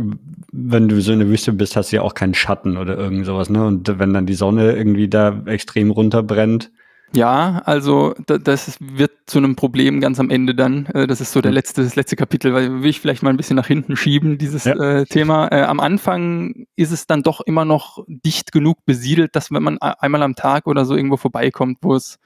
wenn 0.52 0.88
du 0.88 1.00
so 1.02 1.14
in 1.14 1.20
der 1.20 1.30
Wüste 1.30 1.54
bist, 1.54 1.76
hast 1.76 1.92
du 1.92 1.98
ja 1.98 2.02
auch 2.02 2.16
keinen 2.16 2.34
Schatten 2.34 2.78
oder 2.78 2.98
irgend 2.98 3.26
sowas, 3.26 3.50
ne? 3.50 3.66
Und 3.66 4.00
wenn 4.00 4.14
dann 4.14 4.26
die 4.26 4.34
Sonne 4.34 4.76
irgendwie 4.76 5.08
da 5.08 5.44
extrem 5.46 5.92
runterbrennt. 5.92 6.72
Ja, 7.14 7.62
also 7.66 8.16
das 8.26 8.78
wird 8.82 9.12
zu 9.28 9.38
einem 9.38 9.56
Problem 9.56 10.02
ganz 10.02 10.20
am 10.20 10.32
Ende 10.32 10.56
dann. 10.56 10.88
Äh, 10.88 11.06
das 11.06 11.22
ist 11.22 11.32
so 11.32 11.42
der 11.42 11.52
hm. 11.52 11.56
letzte, 11.56 11.84
das 11.84 11.96
letzte 11.96 12.16
Kapitel, 12.16 12.54
weil 12.54 12.82
will 12.82 12.90
ich 12.90 13.00
vielleicht 13.00 13.22
mal 13.22 13.30
ein 13.30 13.38
bisschen 13.38 13.56
nach 13.56 13.68
hinten 13.68 13.96
schieben, 13.96 14.40
dieses 14.40 14.66
ja. 14.66 14.74
äh, 14.74 15.06
Thema. 15.06 15.48
Äh, 15.52 15.62
am 15.62 15.80
Anfang 15.80 16.66
ist 16.76 16.92
es 16.92 17.06
dann 17.06 17.22
doch 17.22 17.40
immer 17.42 17.64
noch 17.66 18.04
dicht 18.08 18.52
genug 18.52 18.80
besiedelt, 18.86 19.36
dass 19.36 19.52
wenn 19.52 19.64
man 19.64 19.78
einmal 19.78 20.24
am 20.24 20.36
Tag 20.36 20.66
oder 20.66 20.86
so 20.86 20.96
irgendwo 20.96 21.18
vorbeikommt, 21.18 21.78
wo 21.82 21.96
es 21.96 22.20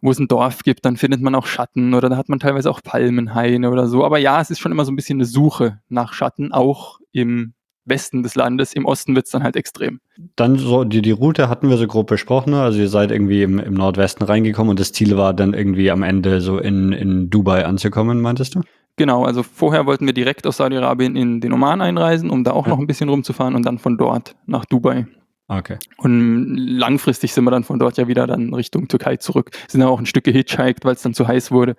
wo 0.00 0.10
es 0.10 0.18
ein 0.18 0.28
Dorf 0.28 0.62
gibt, 0.62 0.84
dann 0.84 0.96
findet 0.96 1.20
man 1.20 1.34
auch 1.34 1.46
Schatten 1.46 1.94
oder 1.94 2.08
da 2.08 2.16
hat 2.16 2.28
man 2.28 2.38
teilweise 2.38 2.70
auch 2.70 2.82
Palmenhaine 2.82 3.70
oder 3.70 3.88
so. 3.88 4.04
Aber 4.04 4.18
ja, 4.18 4.40
es 4.40 4.50
ist 4.50 4.60
schon 4.60 4.72
immer 4.72 4.84
so 4.84 4.92
ein 4.92 4.96
bisschen 4.96 5.18
eine 5.18 5.24
Suche 5.24 5.80
nach 5.88 6.12
Schatten, 6.12 6.52
auch 6.52 7.00
im 7.12 7.54
Westen 7.84 8.22
des 8.22 8.34
Landes. 8.34 8.74
Im 8.74 8.84
Osten 8.84 9.14
wird 9.16 9.26
es 9.26 9.32
dann 9.32 9.42
halt 9.42 9.56
extrem. 9.56 10.00
Dann 10.36 10.56
so, 10.56 10.84
die, 10.84 11.02
die 11.02 11.10
Route 11.10 11.48
hatten 11.48 11.68
wir 11.68 11.76
so 11.78 11.86
grob 11.86 12.06
besprochen. 12.06 12.52
Ne? 12.52 12.62
Also 12.62 12.78
ihr 12.78 12.88
seid 12.88 13.10
irgendwie 13.10 13.42
im, 13.42 13.58
im 13.58 13.74
Nordwesten 13.74 14.26
reingekommen 14.26 14.70
und 14.70 14.80
das 14.80 14.92
Ziel 14.92 15.16
war 15.16 15.34
dann 15.34 15.54
irgendwie 15.54 15.90
am 15.90 16.02
Ende 16.02 16.40
so 16.40 16.58
in, 16.58 16.92
in 16.92 17.30
Dubai 17.30 17.64
anzukommen, 17.64 18.20
meintest 18.20 18.54
du? 18.54 18.60
Genau, 18.96 19.24
also 19.24 19.44
vorher 19.44 19.86
wollten 19.86 20.06
wir 20.06 20.12
direkt 20.12 20.46
aus 20.46 20.56
Saudi-Arabien 20.56 21.14
in 21.14 21.40
den 21.40 21.52
Oman 21.52 21.80
einreisen, 21.80 22.30
um 22.30 22.42
da 22.42 22.50
auch 22.50 22.66
ja. 22.66 22.72
noch 22.72 22.80
ein 22.80 22.88
bisschen 22.88 23.08
rumzufahren 23.08 23.54
und 23.54 23.64
dann 23.64 23.78
von 23.78 23.96
dort 23.96 24.34
nach 24.46 24.64
Dubai. 24.64 25.06
Okay. 25.48 25.78
Und 25.96 26.56
langfristig 26.56 27.32
sind 27.32 27.44
wir 27.44 27.50
dann 27.50 27.64
von 27.64 27.78
dort 27.78 27.96
ja 27.96 28.06
wieder 28.06 28.26
dann 28.26 28.52
Richtung 28.52 28.86
Türkei 28.86 29.16
zurück. 29.16 29.50
Sind 29.66 29.80
dann 29.80 29.88
auch 29.88 29.98
ein 29.98 30.06
Stück 30.06 30.24
gehitchhiked, 30.24 30.84
weil 30.84 30.94
es 30.94 31.02
dann 31.02 31.14
zu 31.14 31.26
heiß 31.26 31.50
wurde. 31.50 31.74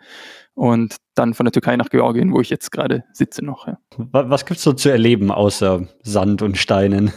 Und 0.56 0.96
dann 1.14 1.36
von 1.36 1.46
der 1.46 1.52
Türkei 1.52 1.78
nach 1.78 1.90
Georgien, 1.90 2.34
wo 2.34 2.42
ich 2.42 2.50
jetzt 2.50 2.72
gerade 2.72 3.04
sitze 3.14 3.46
noch. 3.46 3.68
Ja. 3.68 3.78
Was 4.12 4.46
gibt's 4.46 4.64
so 4.64 4.74
zu 4.74 4.90
erleben 4.90 5.32
außer 5.32 5.88
Sand 6.02 6.42
und 6.42 6.58
Steinen? 6.58 7.14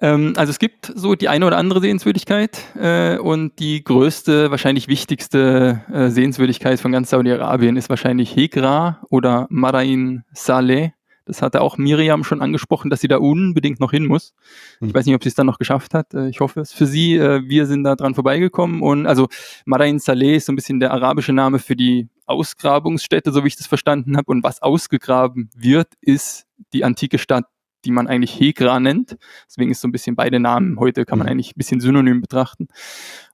Ähm, 0.00 0.34
also 0.36 0.50
es 0.50 0.58
gibt 0.58 0.92
so 0.94 1.14
die 1.14 1.28
eine 1.28 1.46
oder 1.46 1.56
andere 1.58 1.80
Sehenswürdigkeit 1.80 2.58
äh, 2.76 3.16
und 3.18 3.58
die 3.58 3.82
größte, 3.82 4.50
wahrscheinlich 4.50 4.88
wichtigste 4.88 5.82
äh, 5.92 6.10
Sehenswürdigkeit 6.10 6.80
von 6.80 6.92
ganz 6.92 7.10
Saudi-Arabien 7.10 7.76
ist 7.76 7.88
wahrscheinlich 7.88 8.34
Hegra 8.34 9.00
oder 9.10 9.46
Marain 9.50 10.24
Saleh. 10.32 10.92
Das 11.24 11.42
hatte 11.42 11.60
auch 11.62 11.78
Miriam 11.78 12.24
schon 12.24 12.42
angesprochen, 12.42 12.90
dass 12.90 13.00
sie 13.00 13.08
da 13.08 13.16
unbedingt 13.16 13.80
noch 13.80 13.90
hin 13.90 14.06
muss. 14.06 14.34
Ich 14.80 14.88
hm. 14.88 14.94
weiß 14.94 15.06
nicht, 15.06 15.14
ob 15.14 15.22
sie 15.22 15.28
es 15.28 15.34
dann 15.34 15.46
noch 15.46 15.58
geschafft 15.58 15.94
hat. 15.94 16.12
Äh, 16.14 16.28
ich 16.28 16.40
hoffe 16.40 16.60
es 16.60 16.72
für 16.72 16.86
sie. 16.86 17.16
Äh, 17.16 17.48
wir 17.48 17.66
sind 17.66 17.84
da 17.84 17.96
dran 17.96 18.14
vorbeigekommen 18.14 18.82
und 18.82 19.06
also 19.06 19.28
Madain 19.64 19.98
Saleh 19.98 20.36
ist 20.36 20.46
so 20.46 20.52
ein 20.52 20.56
bisschen 20.56 20.80
der 20.80 20.92
arabische 20.92 21.32
Name 21.32 21.58
für 21.58 21.76
die 21.76 22.08
Ausgrabungsstätte, 22.26 23.32
so 23.32 23.44
wie 23.44 23.48
ich 23.48 23.56
das 23.56 23.66
verstanden 23.66 24.16
habe. 24.16 24.30
Und 24.30 24.44
was 24.44 24.62
ausgegraben 24.62 25.50
wird, 25.56 25.88
ist 26.00 26.46
die 26.72 26.84
antike 26.84 27.18
Stadt 27.18 27.44
die 27.84 27.90
man 27.90 28.06
eigentlich 28.06 28.38
Hegra 28.38 28.80
nennt. 28.80 29.16
Deswegen 29.46 29.70
ist 29.70 29.80
so 29.80 29.88
ein 29.88 29.92
bisschen 29.92 30.16
beide 30.16 30.40
Namen 30.40 30.78
heute 30.78 31.04
kann 31.04 31.18
man 31.18 31.26
mhm. 31.26 31.32
eigentlich 31.32 31.50
ein 31.50 31.58
bisschen 31.58 31.80
synonym 31.80 32.20
betrachten. 32.20 32.68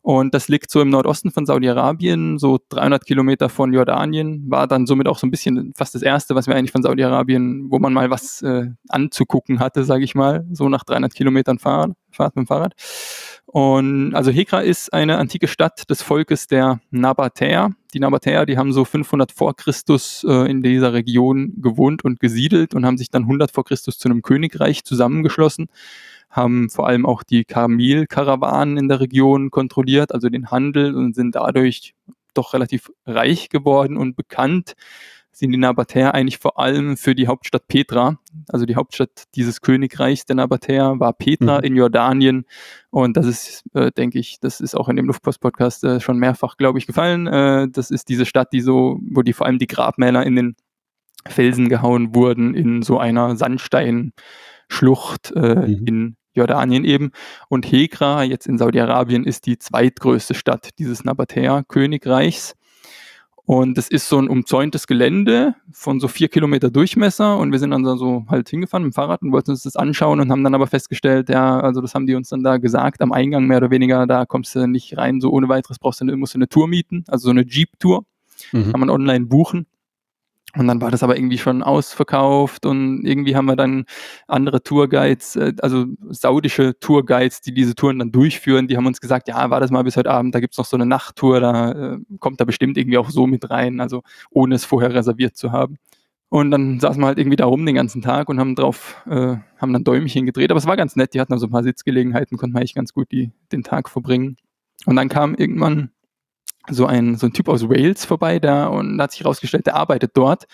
Und 0.02 0.32
das 0.34 0.48
liegt 0.48 0.70
so 0.70 0.80
im 0.80 0.88
Nordosten 0.88 1.30
von 1.30 1.44
Saudi-Arabien, 1.44 2.38
so 2.38 2.58
300 2.70 3.04
Kilometer 3.04 3.50
von 3.50 3.72
Jordanien, 3.72 4.50
war 4.50 4.66
dann 4.66 4.86
somit 4.86 5.06
auch 5.06 5.18
so 5.18 5.26
ein 5.26 5.30
bisschen 5.30 5.74
fast 5.76 5.94
das 5.94 6.00
erste, 6.00 6.34
was 6.34 6.46
wir 6.46 6.56
eigentlich 6.56 6.72
von 6.72 6.82
Saudi-Arabien, 6.82 7.70
wo 7.70 7.78
man 7.78 7.92
mal 7.92 8.10
was 8.10 8.40
äh, 8.40 8.68
anzugucken 8.88 9.60
hatte, 9.60 9.84
sage 9.84 10.04
ich 10.04 10.14
mal, 10.14 10.46
so 10.52 10.70
nach 10.70 10.84
300 10.84 11.14
Kilometern 11.14 11.58
Fahrrad, 11.58 11.92
Fahrt 12.10 12.34
mit 12.34 12.46
dem 12.46 12.48
Fahrrad. 12.48 12.74
Und 13.44 14.14
also 14.14 14.30
Hekra 14.30 14.60
ist 14.60 14.92
eine 14.92 15.18
antike 15.18 15.48
Stadt 15.48 15.90
des 15.90 16.02
Volkes 16.02 16.46
der 16.46 16.80
Nabatäer. 16.90 17.70
Die 17.92 18.00
Nabatäer, 18.00 18.46
die 18.46 18.56
haben 18.56 18.72
so 18.72 18.84
500 18.84 19.32
vor 19.32 19.54
Christus 19.54 20.24
äh, 20.26 20.50
in 20.50 20.62
dieser 20.62 20.92
Region 20.92 21.54
gewohnt 21.60 22.04
und 22.04 22.20
gesiedelt 22.20 22.74
und 22.74 22.86
haben 22.86 22.96
sich 22.96 23.10
dann 23.10 23.24
100 23.24 23.50
vor 23.50 23.64
Christus 23.64 23.98
zu 23.98 24.08
einem 24.08 24.22
Königreich 24.22 24.84
zusammengeschlossen, 24.84 25.68
haben 26.30 26.70
vor 26.70 26.86
allem 26.86 27.06
auch 27.06 27.22
die 27.22 27.44
Kamil-Karawanen 27.44 28.76
in 28.76 28.88
der 28.88 29.00
Region 29.00 29.50
kontrolliert, 29.50 30.14
also 30.14 30.28
den 30.28 30.50
Handel 30.50 30.94
und 30.94 31.14
sind 31.14 31.34
dadurch 31.34 31.94
doch 32.34 32.54
relativ 32.54 32.90
reich 33.06 33.48
geworden 33.48 33.96
und 33.96 34.16
bekannt 34.16 34.74
sind 35.32 35.52
die 35.52 35.58
Nabatäer 35.58 36.14
eigentlich 36.14 36.38
vor 36.38 36.58
allem 36.58 36.96
für 36.96 37.14
die 37.14 37.26
Hauptstadt 37.26 37.66
Petra. 37.66 38.18
Also 38.48 38.66
die 38.66 38.76
Hauptstadt 38.76 39.24
dieses 39.34 39.60
Königreichs 39.60 40.26
der 40.26 40.36
Nabatäer 40.36 41.00
war 41.00 41.12
Petra 41.12 41.58
mhm. 41.58 41.64
in 41.64 41.76
Jordanien. 41.76 42.44
Und 42.90 43.16
das 43.16 43.26
ist, 43.26 43.64
äh, 43.74 43.90
denke 43.90 44.18
ich, 44.18 44.38
das 44.40 44.60
ist 44.60 44.74
auch 44.74 44.88
in 44.88 44.96
dem 44.96 45.06
Luftpost-Podcast 45.06 45.84
äh, 45.84 46.00
schon 46.00 46.18
mehrfach, 46.18 46.56
glaube 46.56 46.78
ich, 46.78 46.86
gefallen. 46.86 47.26
Äh, 47.26 47.68
das 47.70 47.90
ist 47.90 48.08
diese 48.08 48.26
Stadt, 48.26 48.52
die 48.52 48.60
so, 48.60 49.00
wo 49.02 49.22
die 49.22 49.32
vor 49.32 49.46
allem 49.46 49.58
die 49.58 49.66
Grabmäler 49.66 50.26
in 50.26 50.36
den 50.36 50.56
Felsen 51.26 51.68
gehauen 51.68 52.14
wurden, 52.14 52.54
in 52.54 52.82
so 52.82 52.98
einer 52.98 53.36
Sandsteinschlucht 53.36 55.32
äh, 55.36 55.54
mhm. 55.54 55.86
in 55.86 56.16
Jordanien 56.34 56.84
eben. 56.84 57.10
Und 57.48 57.70
Hegra, 57.70 58.22
jetzt 58.22 58.46
in 58.46 58.58
Saudi-Arabien, 58.58 59.24
ist 59.24 59.46
die 59.46 59.58
zweitgrößte 59.58 60.34
Stadt 60.34 60.70
dieses 60.78 61.04
Nabatäer-Königreichs. 61.04 62.54
Und 63.50 63.76
es 63.78 63.88
ist 63.88 64.08
so 64.08 64.16
ein 64.16 64.28
umzäuntes 64.28 64.86
Gelände 64.86 65.56
von 65.72 65.98
so 65.98 66.06
vier 66.06 66.28
Kilometer 66.28 66.70
Durchmesser 66.70 67.36
und 67.36 67.50
wir 67.50 67.58
sind 67.58 67.72
dann 67.72 67.84
so 67.98 68.24
halt 68.28 68.48
hingefahren 68.48 68.84
mit 68.84 68.92
dem 68.92 68.94
Fahrrad 68.94 69.22
und 69.22 69.32
wollten 69.32 69.50
uns 69.50 69.64
das 69.64 69.74
anschauen 69.74 70.20
und 70.20 70.30
haben 70.30 70.44
dann 70.44 70.54
aber 70.54 70.68
festgestellt, 70.68 71.28
ja, 71.30 71.58
also 71.58 71.80
das 71.80 71.96
haben 71.96 72.06
die 72.06 72.14
uns 72.14 72.28
dann 72.28 72.44
da 72.44 72.58
gesagt, 72.58 73.02
am 73.02 73.10
Eingang 73.10 73.48
mehr 73.48 73.56
oder 73.56 73.72
weniger, 73.72 74.06
da 74.06 74.24
kommst 74.24 74.54
du 74.54 74.68
nicht 74.68 74.96
rein, 74.96 75.20
so 75.20 75.32
ohne 75.32 75.48
weiteres 75.48 75.80
brauchst 75.80 76.00
du, 76.00 76.16
musst 76.16 76.34
du 76.34 76.38
eine 76.38 76.48
Tour 76.48 76.68
mieten, 76.68 77.02
also 77.08 77.24
so 77.24 77.30
eine 77.30 77.42
Jeep-Tour, 77.42 78.04
mhm. 78.52 78.70
kann 78.70 78.78
man 78.78 78.88
online 78.88 79.26
buchen. 79.26 79.66
Und 80.56 80.66
dann 80.66 80.80
war 80.80 80.90
das 80.90 81.02
aber 81.02 81.16
irgendwie 81.16 81.38
schon 81.38 81.62
ausverkauft 81.62 82.66
und 82.66 83.04
irgendwie 83.04 83.36
haben 83.36 83.46
wir 83.46 83.54
dann 83.54 83.84
andere 84.26 84.62
Tourguides, 84.62 85.36
äh, 85.36 85.54
also 85.62 85.86
saudische 86.08 86.78
Tourguides, 86.80 87.40
die 87.40 87.54
diese 87.54 87.74
Touren 87.74 88.00
dann 88.00 88.10
durchführen, 88.10 88.66
die 88.66 88.76
haben 88.76 88.86
uns 88.86 89.00
gesagt, 89.00 89.28
ja, 89.28 89.50
war 89.50 89.60
das 89.60 89.70
mal 89.70 89.84
bis 89.84 89.96
heute 89.96 90.10
Abend, 90.10 90.34
da 90.34 90.40
gibt's 90.40 90.58
noch 90.58 90.64
so 90.64 90.76
eine 90.76 90.86
Nachttour, 90.86 91.40
da 91.40 91.72
äh, 91.72 91.98
kommt 92.18 92.40
da 92.40 92.44
bestimmt 92.44 92.76
irgendwie 92.78 92.98
auch 92.98 93.10
so 93.10 93.26
mit 93.26 93.48
rein, 93.48 93.80
also 93.80 94.02
ohne 94.30 94.56
es 94.56 94.64
vorher 94.64 94.92
reserviert 94.92 95.36
zu 95.36 95.52
haben. 95.52 95.76
Und 96.30 96.52
dann 96.52 96.78
saßen 96.78 97.02
wir 97.02 97.08
halt 97.08 97.18
irgendwie 97.18 97.36
da 97.36 97.46
rum 97.46 97.66
den 97.66 97.74
ganzen 97.74 98.02
Tag 98.02 98.28
und 98.28 98.38
haben 98.38 98.54
drauf, 98.54 99.02
äh, 99.06 99.36
haben 99.58 99.72
dann 99.72 99.82
Däumchen 99.82 100.26
gedreht. 100.26 100.50
Aber 100.52 100.58
es 100.58 100.66
war 100.66 100.76
ganz 100.76 100.94
nett, 100.94 101.12
die 101.12 101.20
hatten 101.20 101.32
also 101.32 101.46
ein 101.46 101.50
paar 101.50 101.64
Sitzgelegenheiten, 101.64 102.38
konnten 102.38 102.54
wir 102.54 102.60
eigentlich 102.60 102.74
ganz 102.74 102.94
gut 102.94 103.10
die, 103.10 103.32
den 103.50 103.64
Tag 103.64 103.88
verbringen. 103.88 104.36
Und 104.86 104.94
dann 104.94 105.08
kam 105.08 105.34
irgendwann 105.34 105.90
so 106.68 106.86
ein, 106.86 107.16
so 107.16 107.26
ein 107.26 107.32
Typ 107.32 107.48
aus 107.48 107.68
Wales 107.68 108.04
vorbei, 108.04 108.38
der 108.38 108.70
und 108.70 109.00
hat 109.00 109.12
sich 109.12 109.20
herausgestellt, 109.20 109.66
der 109.66 109.76
arbeitet 109.76 110.12
dort. 110.14 110.44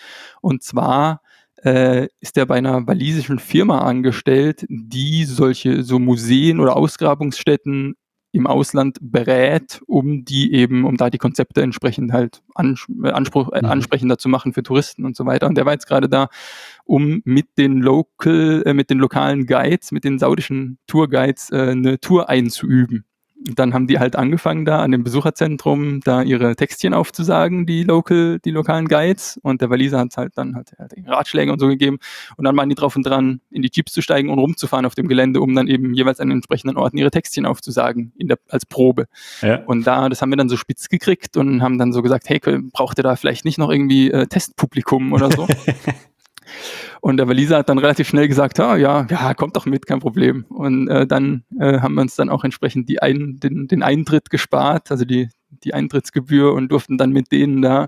Und 0.41 0.63
zwar 0.63 1.21
äh, 1.63 2.07
ist 2.19 2.37
er 2.37 2.45
bei 2.45 2.55
einer 2.55 2.87
walisischen 2.87 3.39
Firma 3.39 3.79
angestellt, 3.79 4.65
die 4.69 5.25
solche 5.25 5.83
so 5.83 5.99
Museen 5.99 6.59
oder 6.59 6.75
Ausgrabungsstätten 6.75 7.95
im 8.33 8.45
Ausland 8.45 8.97
berät, 9.01 9.81
um 9.87 10.25
die 10.25 10.53
eben, 10.53 10.85
um 10.85 10.97
da 10.97 11.09
die 11.09 11.17
Konzepte 11.17 11.61
entsprechend 11.61 12.11
halt 12.11 12.41
äh, 12.57 13.09
Anspruch, 13.09 13.51
äh, 13.51 13.61
mhm. 13.61 13.69
ansprechender 13.69 14.17
zu 14.17 14.29
machen 14.29 14.53
für 14.53 14.63
Touristen 14.63 15.05
und 15.05 15.15
so 15.15 15.25
weiter. 15.25 15.47
Und 15.47 15.57
der 15.57 15.65
war 15.65 15.73
jetzt 15.73 15.87
gerade 15.87 16.09
da, 16.09 16.29
um 16.85 17.21
mit 17.25 17.57
den 17.57 17.79
Local, 17.79 18.63
äh, 18.65 18.73
mit 18.73 18.89
den 18.89 18.99
lokalen 18.99 19.47
Guides, 19.47 19.91
mit 19.91 20.03
den 20.03 20.19
saudischen 20.19 20.77
Tourguides 20.87 21.51
äh, 21.51 21.71
eine 21.71 21.99
Tour 21.99 22.29
einzuüben 22.29 23.05
dann 23.43 23.73
haben 23.73 23.87
die 23.87 23.99
halt 23.99 24.15
angefangen 24.15 24.65
da 24.65 24.81
an 24.81 24.91
dem 24.91 25.03
Besucherzentrum 25.03 26.01
da 26.01 26.21
ihre 26.21 26.55
Textchen 26.55 26.93
aufzusagen, 26.93 27.65
die 27.65 27.83
local, 27.83 28.39
die 28.43 28.51
lokalen 28.51 28.87
Guides 28.87 29.39
und 29.43 29.61
der 29.61 29.69
Waliser 29.69 29.99
hat 29.99 30.17
halt 30.17 30.33
dann 30.35 30.55
halt, 30.55 30.71
halt 30.77 30.93
Ratschläge 31.05 31.51
und 31.51 31.59
so 31.59 31.67
gegeben 31.67 31.99
und 32.35 32.45
dann 32.45 32.57
waren 32.57 32.69
die 32.69 32.75
drauf 32.75 32.95
und 32.95 33.03
dran, 33.03 33.41
in 33.51 33.61
die 33.61 33.69
Jeeps 33.71 33.93
zu 33.93 34.01
steigen 34.01 34.29
und 34.29 34.39
rumzufahren 34.39 34.85
auf 34.85 34.95
dem 34.95 35.07
Gelände, 35.07 35.41
um 35.41 35.53
dann 35.55 35.67
eben 35.67 35.93
jeweils 35.93 36.19
an 36.19 36.29
den 36.29 36.37
entsprechenden 36.37 36.77
Orten 36.77 36.97
ihre 36.97 37.11
Textchen 37.11 37.45
aufzusagen 37.45 38.11
in 38.17 38.27
der, 38.27 38.39
als 38.49 38.65
Probe. 38.65 39.07
Ja. 39.41 39.63
Und 39.65 39.85
da, 39.85 40.09
das 40.09 40.21
haben 40.21 40.31
wir 40.31 40.37
dann 40.37 40.49
so 40.49 40.57
spitz 40.57 40.89
gekriegt 40.89 41.37
und 41.37 41.61
haben 41.61 41.77
dann 41.77 41.93
so 41.93 42.01
gesagt, 42.01 42.29
hey, 42.29 42.39
braucht 42.39 42.99
ihr 42.99 43.03
da 43.03 43.15
vielleicht 43.15 43.45
nicht 43.45 43.57
noch 43.57 43.69
irgendwie 43.69 44.11
äh, 44.11 44.27
Testpublikum 44.27 45.13
oder 45.13 45.31
so? 45.31 45.47
Und 47.01 47.17
der 47.17 47.27
Waliser 47.27 47.57
hat 47.57 47.69
dann 47.69 47.77
relativ 47.77 48.07
schnell 48.07 48.27
gesagt, 48.27 48.59
ah, 48.59 48.75
ja, 48.75 49.05
ja, 49.09 49.33
kommt 49.33 49.55
doch 49.55 49.65
mit, 49.65 49.85
kein 49.85 49.99
Problem. 49.99 50.45
Und 50.49 50.87
äh, 50.87 51.07
dann 51.07 51.43
äh, 51.59 51.79
haben 51.79 51.95
wir 51.95 52.01
uns 52.01 52.15
dann 52.15 52.29
auch 52.29 52.43
entsprechend 52.43 52.89
die 52.89 53.01
ein, 53.01 53.39
den, 53.39 53.67
den 53.67 53.83
Eintritt 53.83 54.29
gespart, 54.29 54.91
also 54.91 55.05
die, 55.05 55.29
die 55.63 55.73
Eintrittsgebühr 55.73 56.53
und 56.53 56.69
durften 56.71 56.97
dann 56.97 57.11
mit 57.11 57.31
denen 57.31 57.61
da 57.61 57.87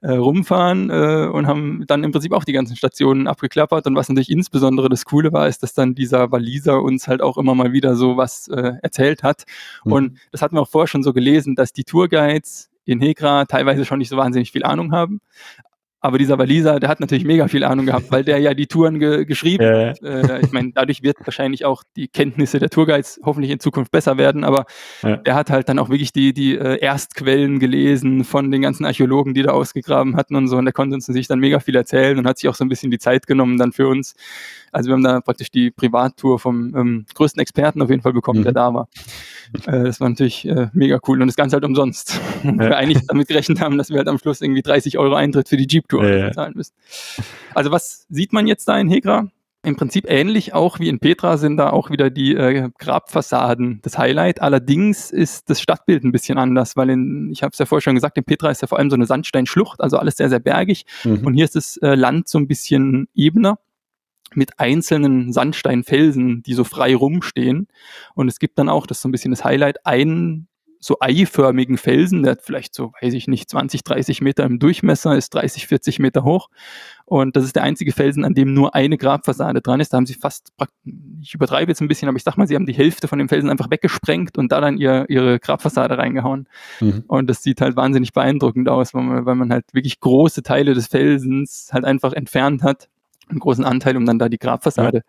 äh, 0.00 0.12
rumfahren 0.12 0.90
äh, 0.90 1.28
und 1.32 1.46
haben 1.46 1.84
dann 1.86 2.04
im 2.04 2.12
Prinzip 2.12 2.32
auch 2.32 2.44
die 2.44 2.52
ganzen 2.52 2.76
Stationen 2.76 3.26
abgeklappert. 3.26 3.86
Und 3.86 3.94
was 3.94 4.08
natürlich 4.08 4.30
insbesondere 4.30 4.88
das 4.88 5.04
Coole 5.04 5.32
war, 5.32 5.48
ist, 5.48 5.62
dass 5.62 5.74
dann 5.74 5.94
dieser 5.94 6.32
Waliser 6.32 6.82
uns 6.82 7.08
halt 7.08 7.22
auch 7.22 7.38
immer 7.38 7.54
mal 7.54 7.72
wieder 7.72 7.96
so 7.96 8.16
was 8.16 8.48
äh, 8.48 8.72
erzählt 8.82 9.22
hat. 9.22 9.44
Mhm. 9.84 9.92
Und 9.92 10.18
das 10.32 10.42
hatten 10.42 10.56
wir 10.56 10.62
auch 10.62 10.68
vorher 10.68 10.88
schon 10.88 11.02
so 11.02 11.12
gelesen, 11.12 11.54
dass 11.54 11.72
die 11.72 11.84
Tourguides 11.84 12.70
in 12.84 13.00
Hegra 13.00 13.44
teilweise 13.46 13.84
schon 13.84 13.98
nicht 13.98 14.08
so 14.08 14.16
wahnsinnig 14.16 14.52
viel 14.52 14.64
Ahnung 14.64 14.92
haben, 14.92 15.20
aber 16.06 16.18
dieser 16.18 16.38
Waliser, 16.38 16.78
der 16.78 16.88
hat 16.88 17.00
natürlich 17.00 17.24
mega 17.24 17.48
viel 17.48 17.64
Ahnung 17.64 17.86
gehabt, 17.86 18.10
weil 18.10 18.22
der 18.22 18.38
ja 18.38 18.54
die 18.54 18.68
Touren 18.68 19.00
ge 19.00 19.24
geschrieben 19.24 19.64
ja. 19.64 19.88
hat. 19.88 20.02
Äh, 20.02 20.40
ich 20.40 20.52
meine, 20.52 20.70
dadurch 20.72 21.02
wird 21.02 21.16
wahrscheinlich 21.24 21.64
auch 21.64 21.82
die 21.96 22.06
Kenntnisse 22.06 22.60
der 22.60 22.70
Tourguides 22.70 23.20
hoffentlich 23.24 23.50
in 23.50 23.58
Zukunft 23.58 23.90
besser 23.90 24.16
werden, 24.16 24.44
aber 24.44 24.66
ja. 25.02 25.20
er 25.24 25.34
hat 25.34 25.50
halt 25.50 25.68
dann 25.68 25.78
auch 25.80 25.88
wirklich 25.88 26.12
die, 26.12 26.32
die 26.32 26.56
äh, 26.56 26.78
Erstquellen 26.78 27.58
gelesen 27.58 28.24
von 28.24 28.50
den 28.50 28.62
ganzen 28.62 28.84
Archäologen, 28.84 29.34
die 29.34 29.42
da 29.42 29.50
ausgegraben 29.50 30.16
hatten 30.16 30.36
und 30.36 30.46
so. 30.48 30.56
Und 30.56 30.64
der 30.64 30.72
konnte 30.72 30.94
uns 30.94 31.08
natürlich 31.08 31.26
dann 31.26 31.40
mega 31.40 31.58
viel 31.58 31.74
erzählen 31.74 32.18
und 32.18 32.26
hat 32.26 32.38
sich 32.38 32.48
auch 32.48 32.54
so 32.54 32.64
ein 32.64 32.68
bisschen 32.68 32.90
die 32.90 32.98
Zeit 32.98 33.26
genommen 33.26 33.58
dann 33.58 33.72
für 33.72 33.88
uns. 33.88 34.14
Also 34.72 34.90
wir 34.90 34.94
haben 34.94 35.04
da 35.04 35.20
praktisch 35.20 35.50
die 35.50 35.70
Privattour 35.70 36.38
vom 36.38 36.74
ähm, 36.76 37.06
größten 37.14 37.40
Experten 37.40 37.82
auf 37.82 37.90
jeden 37.90 38.02
Fall 38.02 38.12
bekommen, 38.12 38.40
mhm. 38.40 38.44
der 38.44 38.52
da 38.52 38.74
war. 38.74 38.88
Äh, 39.66 39.84
das 39.84 40.00
war 40.00 40.08
natürlich 40.08 40.46
äh, 40.46 40.68
mega 40.72 40.98
cool 41.08 41.20
und 41.20 41.28
das 41.28 41.36
Ganze 41.36 41.54
halt 41.54 41.64
umsonst. 41.64 42.20
Ja. 42.46 42.58
wir 42.58 42.76
eigentlich 42.76 43.04
damit 43.06 43.26
gerechnet 43.26 43.60
haben, 43.60 43.76
dass 43.76 43.90
wir 43.90 43.96
halt 43.96 44.08
am 44.08 44.18
Schluss 44.18 44.40
irgendwie 44.40 44.62
30 44.62 44.98
Euro 44.98 45.14
Eintritt 45.14 45.48
für 45.48 45.56
die 45.56 45.66
Jeep-Tour 45.66 45.95
ja, 46.02 46.32
zahlen 46.32 46.54
müssen. 46.56 46.74
Also 47.54 47.70
was 47.70 48.06
sieht 48.08 48.32
man 48.32 48.46
jetzt 48.46 48.66
da 48.68 48.78
in 48.78 48.88
Hegra? 48.88 49.28
Im 49.66 49.74
Prinzip 49.74 50.08
ähnlich 50.08 50.54
auch 50.54 50.78
wie 50.78 50.88
in 50.88 51.00
Petra 51.00 51.38
sind 51.38 51.56
da 51.56 51.70
auch 51.70 51.90
wieder 51.90 52.08
die 52.08 52.36
äh, 52.36 52.70
Grabfassaden 52.78 53.80
das 53.82 53.98
Highlight. 53.98 54.40
Allerdings 54.40 55.10
ist 55.10 55.50
das 55.50 55.60
Stadtbild 55.60 56.04
ein 56.04 56.12
bisschen 56.12 56.38
anders, 56.38 56.76
weil 56.76 56.88
in, 56.90 57.30
ich 57.32 57.42
habe 57.42 57.50
es 57.52 57.58
ja 57.58 57.66
vorher 57.66 57.82
schon 57.82 57.96
gesagt, 57.96 58.16
in 58.16 58.22
Petra 58.22 58.48
ist 58.48 58.62
ja 58.62 58.68
vor 58.68 58.78
allem 58.78 58.90
so 58.90 58.94
eine 58.94 59.06
Sandsteinschlucht, 59.06 59.80
also 59.80 59.98
alles 59.98 60.16
sehr, 60.18 60.28
sehr 60.28 60.38
bergig. 60.38 60.86
Mhm. 61.02 61.26
Und 61.26 61.34
hier 61.34 61.44
ist 61.44 61.56
das 61.56 61.78
äh, 61.78 61.96
Land 61.96 62.28
so 62.28 62.38
ein 62.38 62.46
bisschen 62.46 63.08
ebener 63.12 63.58
mit 64.34 64.60
einzelnen 64.60 65.32
Sandsteinfelsen, 65.32 66.44
die 66.44 66.54
so 66.54 66.62
frei 66.62 66.94
rumstehen. 66.94 67.66
Und 68.14 68.28
es 68.28 68.38
gibt 68.38 68.60
dann 68.60 68.68
auch, 68.68 68.86
das 68.86 68.98
ist 68.98 69.02
so 69.02 69.08
ein 69.08 69.12
bisschen 69.12 69.32
das 69.32 69.44
Highlight, 69.44 69.84
einen 69.84 70.46
so 70.80 70.96
eiförmigen 71.00 71.78
Felsen, 71.78 72.22
der 72.22 72.32
hat 72.32 72.42
vielleicht 72.42 72.74
so, 72.74 72.92
weiß 73.00 73.14
ich 73.14 73.28
nicht, 73.28 73.50
20, 73.50 73.84
30 73.84 74.20
Meter 74.20 74.44
im 74.44 74.58
Durchmesser, 74.58 75.16
ist 75.16 75.30
30, 75.34 75.66
40 75.66 75.98
Meter 75.98 76.24
hoch. 76.24 76.48
Und 77.04 77.36
das 77.36 77.44
ist 77.44 77.56
der 77.56 77.62
einzige 77.62 77.92
Felsen, 77.92 78.24
an 78.24 78.34
dem 78.34 78.52
nur 78.52 78.74
eine 78.74 78.98
Grabfassade 78.98 79.60
dran 79.60 79.80
ist. 79.80 79.92
Da 79.92 79.96
haben 79.96 80.06
sie 80.06 80.14
fast, 80.14 80.52
ich 81.22 81.34
übertreibe 81.34 81.70
jetzt 81.70 81.80
ein 81.80 81.88
bisschen, 81.88 82.08
aber 82.08 82.16
ich 82.16 82.24
sag 82.24 82.36
mal, 82.36 82.48
sie 82.48 82.56
haben 82.56 82.66
die 82.66 82.74
Hälfte 82.74 83.08
von 83.08 83.18
dem 83.18 83.28
Felsen 83.28 83.48
einfach 83.48 83.70
weggesprengt 83.70 84.38
und 84.38 84.50
da 84.52 84.60
dann 84.60 84.76
ihr, 84.76 85.06
ihre 85.08 85.38
Grabfassade 85.38 85.98
reingehauen. 85.98 86.48
Mhm. 86.80 87.04
Und 87.06 87.30
das 87.30 87.42
sieht 87.42 87.60
halt 87.60 87.76
wahnsinnig 87.76 88.12
beeindruckend 88.12 88.68
aus, 88.68 88.92
weil 88.92 89.02
man, 89.02 89.26
weil 89.26 89.36
man 89.36 89.52
halt 89.52 89.66
wirklich 89.72 90.00
große 90.00 90.42
Teile 90.42 90.74
des 90.74 90.88
Felsens 90.88 91.70
halt 91.72 91.84
einfach 91.84 92.12
entfernt 92.12 92.62
hat 92.62 92.88
einen 93.28 93.40
großen 93.40 93.64
Anteil, 93.64 93.96
um 93.96 94.06
dann 94.06 94.18
da 94.18 94.28
die 94.28 94.38
Grabfassade 94.38 95.02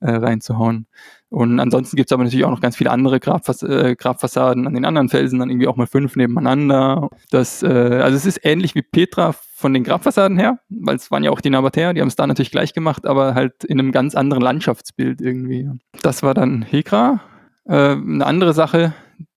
ja. 0.00 0.08
äh, 0.08 0.16
reinzuhauen. 0.16 0.86
Und 1.32 1.60
ansonsten 1.60 1.96
gibt 1.96 2.10
es 2.10 2.12
aber 2.12 2.24
natürlich 2.24 2.44
auch 2.44 2.50
noch 2.50 2.60
ganz 2.60 2.76
viele 2.76 2.90
andere 2.90 3.18
Grabfass 3.18 3.62
äh, 3.62 3.96
Grabfassaden 3.96 4.66
an 4.66 4.74
den 4.74 4.84
anderen 4.84 5.08
Felsen, 5.08 5.38
dann 5.38 5.48
irgendwie 5.48 5.66
auch 5.66 5.76
mal 5.76 5.86
fünf 5.86 6.14
nebeneinander. 6.14 7.08
Das, 7.30 7.62
äh, 7.62 7.66
also 8.02 8.18
es 8.18 8.26
ist 8.26 8.40
ähnlich 8.44 8.74
wie 8.74 8.82
Petra 8.82 9.32
von 9.32 9.72
den 9.72 9.82
Grabfassaden 9.82 10.38
her, 10.38 10.58
weil 10.68 10.96
es 10.96 11.10
waren 11.10 11.24
ja 11.24 11.30
auch 11.30 11.40
die 11.40 11.48
Nabatäer, 11.48 11.94
die 11.94 12.02
haben 12.02 12.08
es 12.08 12.16
da 12.16 12.26
natürlich 12.26 12.50
gleich 12.50 12.74
gemacht, 12.74 13.06
aber 13.06 13.34
halt 13.34 13.64
in 13.64 13.80
einem 13.80 13.92
ganz 13.92 14.14
anderen 14.14 14.42
Landschaftsbild 14.42 15.22
irgendwie. 15.22 15.70
Das 16.02 16.22
war 16.22 16.34
dann 16.34 16.60
Hekra. 16.60 17.20
Äh, 17.64 17.92
eine 17.92 18.26
andere 18.26 18.52
Sache, 18.52 18.92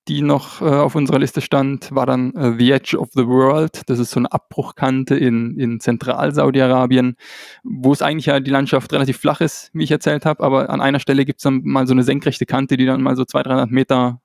die 0.08 0.22
noch 0.22 0.62
äh, 0.62 0.66
auf 0.66 0.96
unserer 0.96 1.20
Liste 1.20 1.42
stand, 1.42 1.94
war 1.94 2.06
dann 2.06 2.34
äh, 2.36 2.54
The 2.58 2.72
Edge 2.72 2.98
of 2.98 3.10
the 3.14 3.26
World. 3.26 3.82
Das 3.88 4.00
ist 4.00 4.12
so 4.12 4.20
eine 4.20 4.32
Abbruchkante 4.32 5.16
in, 5.16 5.58
in 5.60 5.80
Zentral-Saudi-Arabien, 5.80 7.16
wo 7.64 7.92
es 7.92 8.02
eigentlich 8.02 8.28
ja 8.28 8.40
die 8.40 8.52
Landschaft 8.52 8.94
relativ 8.94 9.18
flach 9.18 9.42
ist, 9.42 9.72
wie 9.74 9.84
ich 9.84 9.92
erzählt 9.92 10.26
habe, 10.26 10.44
aber 10.44 10.70
an 10.70 10.82
einer 10.82 11.00
Stelle 11.00 11.26
gibt 11.26 11.40
es 11.40 11.44
dann 11.44 11.62
mal 11.64 11.88
so 11.88 11.94
eine 11.94 12.04
senkrechte 12.04 12.46
Kante, 12.46 12.78
die 12.78 12.86
dann 12.86 13.02
mal 13.02 13.16
so 13.16 13.26
200, 13.26 13.52
300 13.52 13.72
Meter 13.72 14.22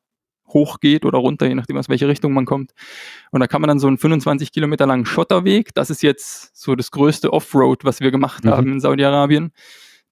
hoch 0.52 0.80
geht 0.80 1.04
oder 1.04 1.18
runter, 1.18 1.46
je 1.46 1.54
nachdem, 1.54 1.76
aus 1.76 1.88
welche 1.88 2.08
Richtung 2.08 2.32
man 2.32 2.44
kommt. 2.44 2.72
Und 3.30 3.40
da 3.40 3.46
kann 3.46 3.60
man 3.60 3.68
dann 3.68 3.78
so 3.78 3.86
einen 3.86 3.98
25 3.98 4.52
Kilometer 4.52 4.86
langen 4.86 5.06
Schotterweg, 5.06 5.74
das 5.74 5.90
ist 5.90 6.02
jetzt 6.02 6.56
so 6.56 6.74
das 6.74 6.90
größte 6.90 7.32
Offroad, 7.32 7.84
was 7.84 8.00
wir 8.00 8.10
gemacht 8.10 8.44
mhm. 8.44 8.50
haben 8.50 8.72
in 8.72 8.80
Saudi-Arabien, 8.80 9.52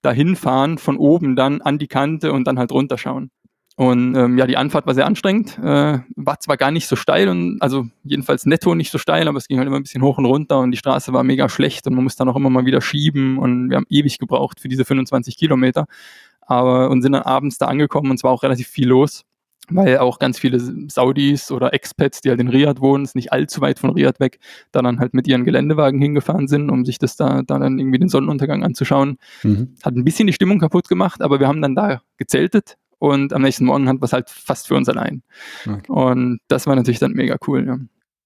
dahin 0.02 0.36
fahren, 0.36 0.78
von 0.78 0.96
oben 0.96 1.36
dann 1.36 1.60
an 1.60 1.78
die 1.78 1.88
Kante 1.88 2.32
und 2.32 2.44
dann 2.44 2.58
halt 2.58 2.72
runterschauen. 2.72 3.30
Und 3.78 4.16
ähm, 4.16 4.36
ja, 4.36 4.48
die 4.48 4.56
Anfahrt 4.56 4.88
war 4.88 4.94
sehr 4.94 5.06
anstrengend, 5.06 5.56
äh, 5.56 6.00
war 6.16 6.40
zwar 6.40 6.56
gar 6.56 6.72
nicht 6.72 6.88
so 6.88 6.96
steil 6.96 7.28
und 7.28 7.62
also 7.62 7.86
jedenfalls 8.02 8.44
netto 8.44 8.74
nicht 8.74 8.90
so 8.90 8.98
steil, 8.98 9.28
aber 9.28 9.38
es 9.38 9.46
ging 9.46 9.58
halt 9.58 9.68
immer 9.68 9.76
ein 9.76 9.84
bisschen 9.84 10.02
hoch 10.02 10.18
und 10.18 10.24
runter 10.24 10.58
und 10.58 10.72
die 10.72 10.76
Straße 10.76 11.12
war 11.12 11.22
mega 11.22 11.48
schlecht 11.48 11.86
und 11.86 11.94
man 11.94 12.02
musste 12.02 12.24
dann 12.24 12.28
auch 12.28 12.34
immer 12.34 12.50
mal 12.50 12.66
wieder 12.66 12.80
schieben 12.80 13.38
und 13.38 13.70
wir 13.70 13.76
haben 13.76 13.86
ewig 13.88 14.18
gebraucht 14.18 14.58
für 14.58 14.66
diese 14.66 14.84
25 14.84 15.36
Kilometer. 15.36 15.86
Aber 16.40 16.90
und 16.90 17.02
sind 17.02 17.12
dann 17.12 17.22
abends 17.22 17.58
da 17.58 17.66
angekommen 17.66 18.10
und 18.10 18.18
zwar 18.18 18.32
auch 18.32 18.42
relativ 18.42 18.66
viel 18.66 18.88
los, 18.88 19.22
weil 19.68 19.98
auch 19.98 20.18
ganz 20.18 20.40
viele 20.40 20.58
Saudis 20.90 21.52
oder 21.52 21.72
Expats, 21.72 22.20
die 22.20 22.30
halt 22.30 22.40
in 22.40 22.48
Riyadh 22.48 22.80
wohnen, 22.80 23.04
ist 23.04 23.14
nicht 23.14 23.32
allzu 23.32 23.60
weit 23.60 23.78
von 23.78 23.90
Riyadh 23.90 24.18
weg, 24.18 24.40
da 24.72 24.82
dann 24.82 24.98
halt 24.98 25.14
mit 25.14 25.28
ihren 25.28 25.44
Geländewagen 25.44 26.02
hingefahren 26.02 26.48
sind, 26.48 26.68
um 26.68 26.84
sich 26.84 26.98
das 26.98 27.14
da, 27.14 27.42
da 27.42 27.60
dann 27.60 27.78
irgendwie 27.78 28.00
den 28.00 28.08
Sonnenuntergang 28.08 28.64
anzuschauen. 28.64 29.18
Mhm. 29.44 29.76
Hat 29.84 29.94
ein 29.94 30.02
bisschen 30.02 30.26
die 30.26 30.32
Stimmung 30.32 30.58
kaputt 30.58 30.88
gemacht, 30.88 31.22
aber 31.22 31.38
wir 31.38 31.46
haben 31.46 31.62
dann 31.62 31.76
da 31.76 32.02
gezeltet 32.16 32.76
und 32.98 33.32
am 33.32 33.42
nächsten 33.42 33.64
Morgen 33.64 33.88
hatten 33.88 34.00
wir 34.00 34.06
es 34.06 34.12
halt 34.12 34.30
fast 34.30 34.68
für 34.68 34.74
uns 34.74 34.88
allein. 34.88 35.22
Okay. 35.66 35.80
Und 35.88 36.40
das 36.48 36.66
war 36.66 36.76
natürlich 36.76 36.98
dann 36.98 37.12
mega 37.12 37.36
cool. 37.46 37.66
Ja. 37.66 37.78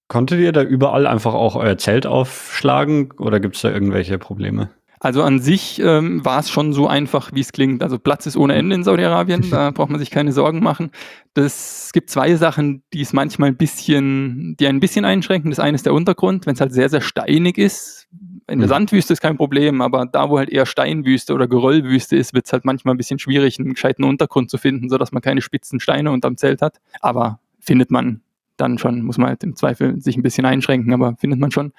Konntet 0.07 0.39
ihr 0.39 0.51
da 0.51 0.63
überall 0.63 1.07
einfach 1.07 1.33
auch 1.33 1.55
euer 1.55 1.77
Zelt 1.77 2.05
aufschlagen 2.05 3.11
oder 3.17 3.39
gibt 3.39 3.55
es 3.55 3.61
da 3.61 3.71
irgendwelche 3.71 4.17
Probleme? 4.17 4.69
Also 5.03 5.21
an 5.21 5.39
sich 5.39 5.81
ähm, 5.83 6.23
war 6.23 6.39
es 6.39 6.49
schon 6.49 6.71
so 6.71 6.87
einfach, 6.87 7.31
wie 7.33 7.41
es 7.41 7.51
klingt. 7.51 7.83
Also 7.83 7.99
Platz 7.99 8.25
ist 8.25 8.37
ohne 8.37 8.53
Ende 8.53 8.73
in 8.75 8.85
Saudi-Arabien, 8.85 9.47
da 9.51 9.71
braucht 9.71 9.89
man 9.89 9.99
sich 9.99 10.11
keine 10.11 10.31
Sorgen 10.31 10.63
machen. 10.63 10.91
Es 11.35 11.91
gibt 11.93 12.09
zwei 12.09 12.35
Sachen, 12.35 12.83
die 12.93 13.01
es 13.01 13.11
manchmal 13.11 13.49
ein 13.49 13.57
bisschen, 13.57 14.55
die 14.61 14.67
ein 14.67 14.79
bisschen 14.79 15.03
einschränken. 15.03 15.51
Das 15.51 15.59
eine 15.59 15.75
ist 15.75 15.85
der 15.85 15.93
Untergrund, 15.93 16.45
wenn 16.45 16.53
es 16.53 16.61
halt 16.61 16.71
sehr, 16.71 16.87
sehr 16.87 17.01
steinig 17.01 17.57
ist. 17.57 18.07
In 18.47 18.59
der 18.59 18.67
mhm. 18.67 18.71
Sandwüste 18.71 19.13
ist 19.13 19.21
kein 19.21 19.37
Problem, 19.37 19.81
aber 19.81 20.05
da, 20.05 20.29
wo 20.29 20.37
halt 20.37 20.49
eher 20.49 20.65
Steinwüste 20.65 21.33
oder 21.33 21.47
Geröllwüste 21.47 22.15
ist, 22.17 22.33
wird 22.33 22.45
es 22.45 22.53
halt 22.53 22.65
manchmal 22.65 22.93
ein 22.93 22.97
bisschen 22.97 23.19
schwierig, 23.19 23.59
einen 23.59 23.73
gescheiten 23.73 24.03
Untergrund 24.03 24.49
zu 24.49 24.57
finden, 24.57 24.89
sodass 24.89 25.11
man 25.11 25.21
keine 25.21 25.41
spitzen 25.41 25.79
Steine 25.79 26.11
unterm 26.11 26.35
Zelt 26.37 26.61
hat. 26.61 26.81
Aber 26.99 27.39
findet 27.59 27.89
man 27.89 28.21
dann 28.57 28.77
schon, 28.77 29.01
muss 29.01 29.17
man 29.17 29.29
halt 29.29 29.43
im 29.43 29.55
Zweifel 29.55 29.99
sich 29.99 30.17
ein 30.17 30.23
bisschen 30.23 30.45
einschränken, 30.45 30.93
aber 30.93 31.15
findet 31.17 31.39
man 31.39 31.51
schon. 31.51 31.73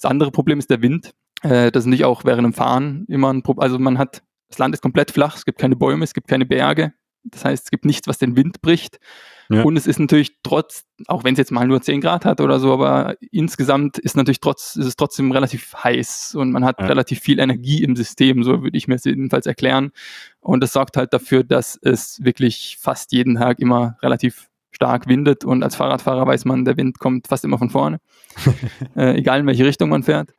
Das 0.00 0.10
andere 0.10 0.30
Problem 0.30 0.58
ist 0.58 0.70
der 0.70 0.82
Wind. 0.82 1.12
Äh, 1.42 1.70
das 1.70 1.84
ist 1.84 1.88
nicht 1.88 2.04
auch 2.04 2.24
während 2.24 2.44
dem 2.44 2.52
Fahren 2.52 3.04
immer 3.08 3.32
ein 3.32 3.42
Problem. 3.42 3.62
Also 3.62 3.78
man 3.78 3.98
hat, 3.98 4.22
das 4.48 4.58
Land 4.58 4.74
ist 4.74 4.82
komplett 4.82 5.10
flach, 5.10 5.36
es 5.36 5.44
gibt 5.44 5.58
keine 5.58 5.76
Bäume, 5.76 6.04
es 6.04 6.14
gibt 6.14 6.28
keine 6.28 6.46
Berge. 6.46 6.92
Das 7.24 7.44
heißt, 7.44 7.64
es 7.66 7.70
gibt 7.70 7.84
nichts, 7.84 8.08
was 8.08 8.18
den 8.18 8.36
Wind 8.36 8.60
bricht. 8.60 8.98
Ja. 9.50 9.62
Und 9.62 9.76
es 9.76 9.86
ist 9.86 9.98
natürlich 9.98 10.36
trotz, 10.42 10.84
auch 11.06 11.24
wenn 11.24 11.32
es 11.32 11.38
jetzt 11.38 11.52
mal 11.52 11.66
nur 11.66 11.80
10 11.80 12.00
Grad 12.00 12.24
hat 12.24 12.40
oder 12.40 12.60
so, 12.60 12.72
aber 12.72 13.16
insgesamt 13.30 13.98
ist 13.98 14.16
natürlich 14.16 14.40
trotz, 14.40 14.76
ist 14.76 14.86
es 14.86 14.96
trotzdem 14.96 15.32
relativ 15.32 15.74
heiß 15.74 16.34
und 16.34 16.52
man 16.52 16.64
hat 16.64 16.80
ja. 16.80 16.86
relativ 16.86 17.20
viel 17.20 17.38
Energie 17.38 17.82
im 17.82 17.96
System, 17.96 18.42
so 18.42 18.62
würde 18.62 18.76
ich 18.76 18.88
mir 18.88 18.96
es 18.96 19.04
jedenfalls 19.04 19.46
erklären. 19.46 19.90
Und 20.40 20.62
das 20.62 20.72
sorgt 20.72 20.96
halt 20.96 21.14
dafür, 21.14 21.44
dass 21.44 21.78
es 21.80 22.22
wirklich 22.22 22.76
fast 22.78 23.12
jeden 23.12 23.36
Tag 23.36 23.58
immer 23.58 23.96
relativ 24.02 24.48
stark 24.70 25.08
windet 25.08 25.44
und 25.44 25.62
als 25.62 25.76
Fahrradfahrer 25.76 26.26
weiß 26.26 26.44
man, 26.44 26.64
der 26.64 26.76
Wind 26.76 26.98
kommt 26.98 27.26
fast 27.26 27.44
immer 27.44 27.58
von 27.58 27.70
vorne, 27.70 28.00
äh, 28.96 29.16
egal 29.16 29.40
in 29.40 29.46
welche 29.46 29.64
Richtung 29.64 29.88
man 29.88 30.02
fährt. 30.02 30.34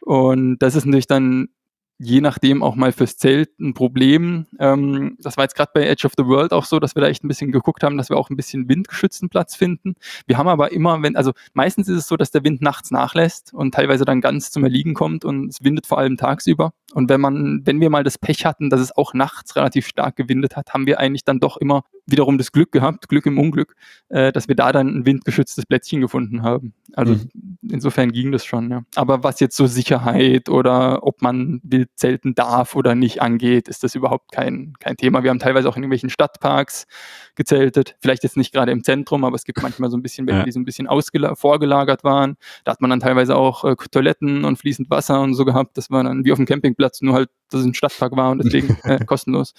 Und 0.00 0.58
das 0.58 0.74
ist 0.74 0.84
natürlich 0.84 1.06
dann 1.06 1.48
je 1.98 2.20
nachdem 2.20 2.62
auch 2.62 2.76
mal 2.76 2.92
fürs 2.92 3.16
Zelt 3.16 3.58
ein 3.58 3.74
Problem. 3.74 4.46
Ähm, 4.60 5.16
das 5.20 5.36
war 5.36 5.44
jetzt 5.44 5.56
gerade 5.56 5.72
bei 5.74 5.86
Edge 5.86 6.06
of 6.06 6.12
the 6.16 6.24
World 6.24 6.52
auch 6.52 6.64
so, 6.64 6.78
dass 6.78 6.94
wir 6.94 7.02
da 7.02 7.08
echt 7.08 7.24
ein 7.24 7.28
bisschen 7.28 7.50
geguckt 7.50 7.82
haben, 7.82 7.96
dass 7.96 8.08
wir 8.08 8.16
auch 8.16 8.30
ein 8.30 8.36
bisschen 8.36 8.68
windgeschützten 8.68 9.28
Platz 9.28 9.56
finden. 9.56 9.96
Wir 10.26 10.38
haben 10.38 10.48
aber 10.48 10.72
immer, 10.72 11.02
wenn, 11.02 11.16
also 11.16 11.32
meistens 11.54 11.88
ist 11.88 11.98
es 11.98 12.06
so, 12.06 12.16
dass 12.16 12.30
der 12.30 12.44
Wind 12.44 12.62
nachts 12.62 12.90
nachlässt 12.90 13.52
und 13.52 13.74
teilweise 13.74 14.04
dann 14.04 14.20
ganz 14.20 14.50
zum 14.50 14.62
Erliegen 14.62 14.94
kommt 14.94 15.24
und 15.24 15.48
es 15.48 15.64
windet 15.64 15.86
vor 15.86 15.98
allem 15.98 16.16
tagsüber. 16.16 16.72
Und 16.94 17.10
wenn 17.10 17.20
man, 17.20 17.62
wenn 17.64 17.80
wir 17.80 17.90
mal 17.90 18.04
das 18.04 18.16
Pech 18.16 18.46
hatten, 18.46 18.70
dass 18.70 18.80
es 18.80 18.96
auch 18.96 19.12
nachts 19.12 19.56
relativ 19.56 19.86
stark 19.88 20.16
gewindet 20.16 20.56
hat, 20.56 20.72
haben 20.72 20.86
wir 20.86 21.00
eigentlich 21.00 21.24
dann 21.24 21.40
doch 21.40 21.56
immer 21.56 21.82
wiederum 22.10 22.38
das 22.38 22.52
Glück 22.52 22.72
gehabt, 22.72 23.08
Glück 23.08 23.26
im 23.26 23.38
Unglück, 23.38 23.74
äh, 24.08 24.32
dass 24.32 24.48
wir 24.48 24.56
da 24.56 24.72
dann 24.72 24.88
ein 24.88 25.06
windgeschütztes 25.06 25.66
Plätzchen 25.66 26.00
gefunden 26.00 26.42
haben. 26.42 26.72
Also 26.94 27.14
mhm. 27.14 27.58
insofern 27.70 28.12
ging 28.12 28.32
das 28.32 28.44
schon, 28.44 28.70
ja. 28.70 28.82
Aber 28.96 29.22
was 29.22 29.40
jetzt 29.40 29.56
so 29.56 29.66
Sicherheit 29.66 30.48
oder 30.48 31.06
ob 31.06 31.20
man 31.22 31.60
wild 31.62 31.90
zelten 31.96 32.34
darf 32.34 32.74
oder 32.74 32.94
nicht 32.94 33.20
angeht, 33.20 33.68
ist 33.68 33.84
das 33.84 33.94
überhaupt 33.94 34.32
kein, 34.32 34.72
kein 34.80 34.96
Thema. 34.96 35.22
Wir 35.22 35.30
haben 35.30 35.38
teilweise 35.38 35.68
auch 35.68 35.76
in 35.76 35.82
irgendwelchen 35.82 36.10
Stadtparks 36.10 36.86
gezeltet. 37.34 37.96
Vielleicht 38.00 38.22
jetzt 38.22 38.36
nicht 38.36 38.52
gerade 38.52 38.72
im 38.72 38.82
Zentrum, 38.82 39.24
aber 39.24 39.36
es 39.36 39.44
gibt 39.44 39.62
manchmal 39.62 39.90
so 39.90 39.96
ein 39.96 40.02
bisschen 40.02 40.26
welche, 40.26 40.40
ja. 40.40 40.44
die 40.44 40.52
so 40.52 40.60
ein 40.60 40.64
bisschen 40.64 40.88
vorgelagert 41.34 42.04
waren. 42.04 42.36
Da 42.64 42.72
hat 42.72 42.80
man 42.80 42.90
dann 42.90 43.00
teilweise 43.00 43.36
auch 43.36 43.64
äh, 43.64 43.76
Toiletten 43.90 44.44
und 44.44 44.56
fließend 44.56 44.88
Wasser 44.90 45.20
und 45.20 45.34
so 45.34 45.44
gehabt. 45.44 45.76
Das 45.76 45.90
war 45.90 46.02
dann 46.04 46.24
wie 46.24 46.32
auf 46.32 46.38
dem 46.38 46.46
Campingplatz, 46.46 47.02
nur 47.02 47.14
halt, 47.14 47.30
dass 47.50 47.60
es 47.60 47.66
ein 47.66 47.74
Stadtpark 47.74 48.16
war 48.16 48.30
und 48.30 48.44
deswegen 48.44 48.76
äh, 48.84 48.98
kostenlos. 49.06 49.54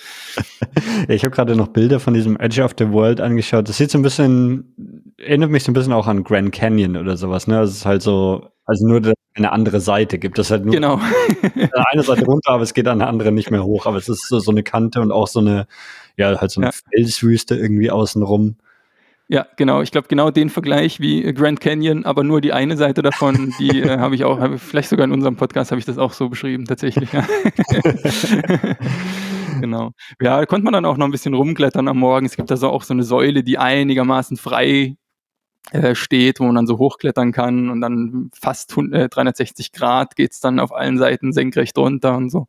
Ja, 1.07 1.15
ich 1.15 1.23
habe 1.23 1.35
gerade 1.35 1.55
noch 1.55 1.67
Bilder 1.67 1.99
von 1.99 2.13
diesem 2.13 2.39
Edge 2.39 2.63
of 2.63 2.73
the 2.77 2.91
World 2.91 3.21
angeschaut. 3.21 3.67
Das 3.69 3.77
sieht 3.77 3.91
so 3.91 3.97
ein 3.97 4.01
bisschen, 4.01 5.13
erinnert 5.17 5.51
mich 5.51 5.63
so 5.63 5.71
ein 5.71 5.73
bisschen 5.73 5.93
auch 5.93 6.07
an 6.07 6.23
Grand 6.23 6.51
Canyon 6.51 6.97
oder 6.97 7.17
sowas. 7.17 7.47
Ne? 7.47 7.55
Das 7.55 7.71
ist 7.71 7.85
halt 7.85 8.01
so, 8.01 8.49
also 8.65 8.87
nur 8.87 9.01
eine 9.35 9.51
andere 9.51 9.79
Seite 9.79 10.19
gibt. 10.19 10.37
Das 10.37 10.51
halt 10.51 10.65
nur 10.65 10.73
genau. 10.73 10.99
eine 11.91 12.03
Seite 12.03 12.25
runter, 12.25 12.51
aber 12.51 12.63
es 12.63 12.73
geht 12.73 12.87
an 12.87 12.99
der 12.99 13.07
anderen 13.07 13.35
nicht 13.35 13.51
mehr 13.51 13.63
hoch. 13.63 13.85
Aber 13.85 13.97
es 13.97 14.09
ist 14.09 14.27
so, 14.27 14.39
so 14.39 14.51
eine 14.51 14.63
Kante 14.63 15.01
und 15.01 15.11
auch 15.11 15.27
so 15.27 15.39
eine, 15.39 15.67
ja, 16.17 16.39
halt 16.39 16.51
so 16.51 16.61
eine 16.61 16.71
ja. 16.71 16.73
Felswüste 16.91 17.55
irgendwie 17.55 17.91
außenrum. 17.91 18.57
Ja, 19.31 19.45
genau. 19.57 19.83
Ich 19.83 19.91
glaube, 19.91 20.07
genau 20.07 20.31
den 20.31 20.49
Vergleich 20.49 20.99
wie 20.99 21.21
Grand 21.33 21.61
Canyon, 21.61 22.03
aber 22.03 22.23
nur 22.23 22.41
die 22.41 22.51
eine 22.51 22.75
Seite 22.77 23.03
davon, 23.03 23.53
die 23.59 23.81
äh, 23.81 23.97
habe 23.99 24.15
ich 24.15 24.25
auch, 24.25 24.39
hab, 24.39 24.59
vielleicht 24.59 24.89
sogar 24.89 25.05
in 25.05 25.11
unserem 25.11 25.35
Podcast 25.35 25.69
habe 25.69 25.77
ich 25.77 25.85
das 25.85 25.99
auch 25.99 26.13
so 26.13 26.29
beschrieben, 26.29 26.65
tatsächlich. 26.65 27.13
Ja. 27.13 27.27
genau. 29.61 29.91
Ja, 30.19 30.39
da 30.39 30.45
konnte 30.47 30.63
man 30.63 30.73
dann 30.73 30.85
auch 30.85 30.97
noch 30.97 31.05
ein 31.05 31.11
bisschen 31.11 31.35
rumklettern 31.35 31.87
am 31.87 31.99
Morgen. 31.99 32.25
Es 32.25 32.37
gibt 32.37 32.49
also 32.49 32.69
auch 32.69 32.81
so 32.81 32.95
eine 32.95 33.03
Säule, 33.03 33.43
die 33.43 33.59
einigermaßen 33.59 34.35
frei 34.35 34.95
äh, 35.71 35.93
steht, 35.93 36.39
wo 36.39 36.45
man 36.45 36.55
dann 36.55 36.67
so 36.67 36.79
hochklettern 36.79 37.31
kann 37.31 37.69
und 37.69 37.81
dann 37.81 38.31
fast 38.33 38.75
360 38.75 39.67
äh, 39.67 39.77
Grad 39.77 40.15
geht 40.15 40.31
es 40.31 40.39
dann 40.39 40.59
auf 40.59 40.73
allen 40.73 40.97
Seiten 40.97 41.33
senkrecht 41.33 41.77
runter 41.77 42.17
und 42.17 42.31
so. 42.31 42.47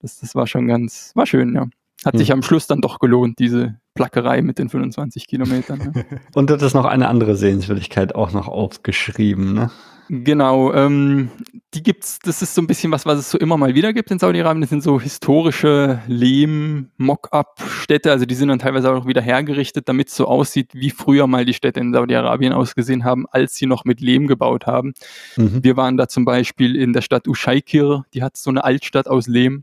Das, 0.00 0.18
das 0.18 0.34
war 0.34 0.48
schon 0.48 0.66
ganz, 0.66 1.12
war 1.14 1.26
schön, 1.26 1.54
ja. 1.54 1.68
Hat 2.04 2.14
hm. 2.14 2.18
sich 2.18 2.32
am 2.32 2.42
Schluss 2.42 2.66
dann 2.66 2.80
doch 2.80 2.98
gelohnt, 2.98 3.38
diese 3.38 3.76
Plackerei 3.94 4.42
mit 4.42 4.58
den 4.58 4.68
25 4.68 5.26
Kilometern. 5.26 5.92
Ja. 5.94 6.02
Und 6.34 6.50
dort 6.50 6.62
ist 6.62 6.74
noch 6.74 6.86
eine 6.86 7.08
andere 7.08 7.36
Sehenswürdigkeit 7.36 8.14
auch 8.14 8.32
noch 8.32 8.48
aufgeschrieben, 8.48 9.52
ne? 9.52 9.70
Genau, 10.12 10.72
ähm, 10.72 11.30
die 11.72 11.84
gibt's, 11.84 12.18
das 12.18 12.42
ist 12.42 12.56
so 12.56 12.60
ein 12.60 12.66
bisschen 12.66 12.90
was, 12.90 13.06
was 13.06 13.20
es 13.20 13.30
so 13.30 13.38
immer 13.38 13.56
mal 13.56 13.76
wieder 13.76 13.92
gibt 13.92 14.10
in 14.10 14.18
Saudi-Arabien. 14.18 14.60
Das 14.60 14.70
sind 14.70 14.82
so 14.82 15.00
historische 15.00 16.02
Lehm-Mock-up-Städte, 16.08 18.10
also 18.10 18.26
die 18.26 18.34
sind 18.34 18.48
dann 18.48 18.58
teilweise 18.58 18.92
auch 18.92 19.06
wieder 19.06 19.22
hergerichtet, 19.22 19.88
damit 19.88 20.08
es 20.08 20.16
so 20.16 20.26
aussieht, 20.26 20.72
wie 20.74 20.90
früher 20.90 21.28
mal 21.28 21.44
die 21.44 21.54
Städte 21.54 21.78
in 21.78 21.92
Saudi-Arabien 21.92 22.52
ausgesehen 22.52 23.04
haben, 23.04 23.26
als 23.30 23.54
sie 23.54 23.66
noch 23.66 23.84
mit 23.84 24.00
Lehm 24.00 24.26
gebaut 24.26 24.66
haben. 24.66 24.94
Mhm. 25.36 25.62
Wir 25.62 25.76
waren 25.76 25.96
da 25.96 26.08
zum 26.08 26.24
Beispiel 26.24 26.74
in 26.74 26.92
der 26.92 27.02
Stadt 27.02 27.28
Ushaykir, 27.28 28.04
die 28.12 28.24
hat 28.24 28.36
so 28.36 28.50
eine 28.50 28.64
Altstadt 28.64 29.06
aus 29.06 29.28
Lehm. 29.28 29.62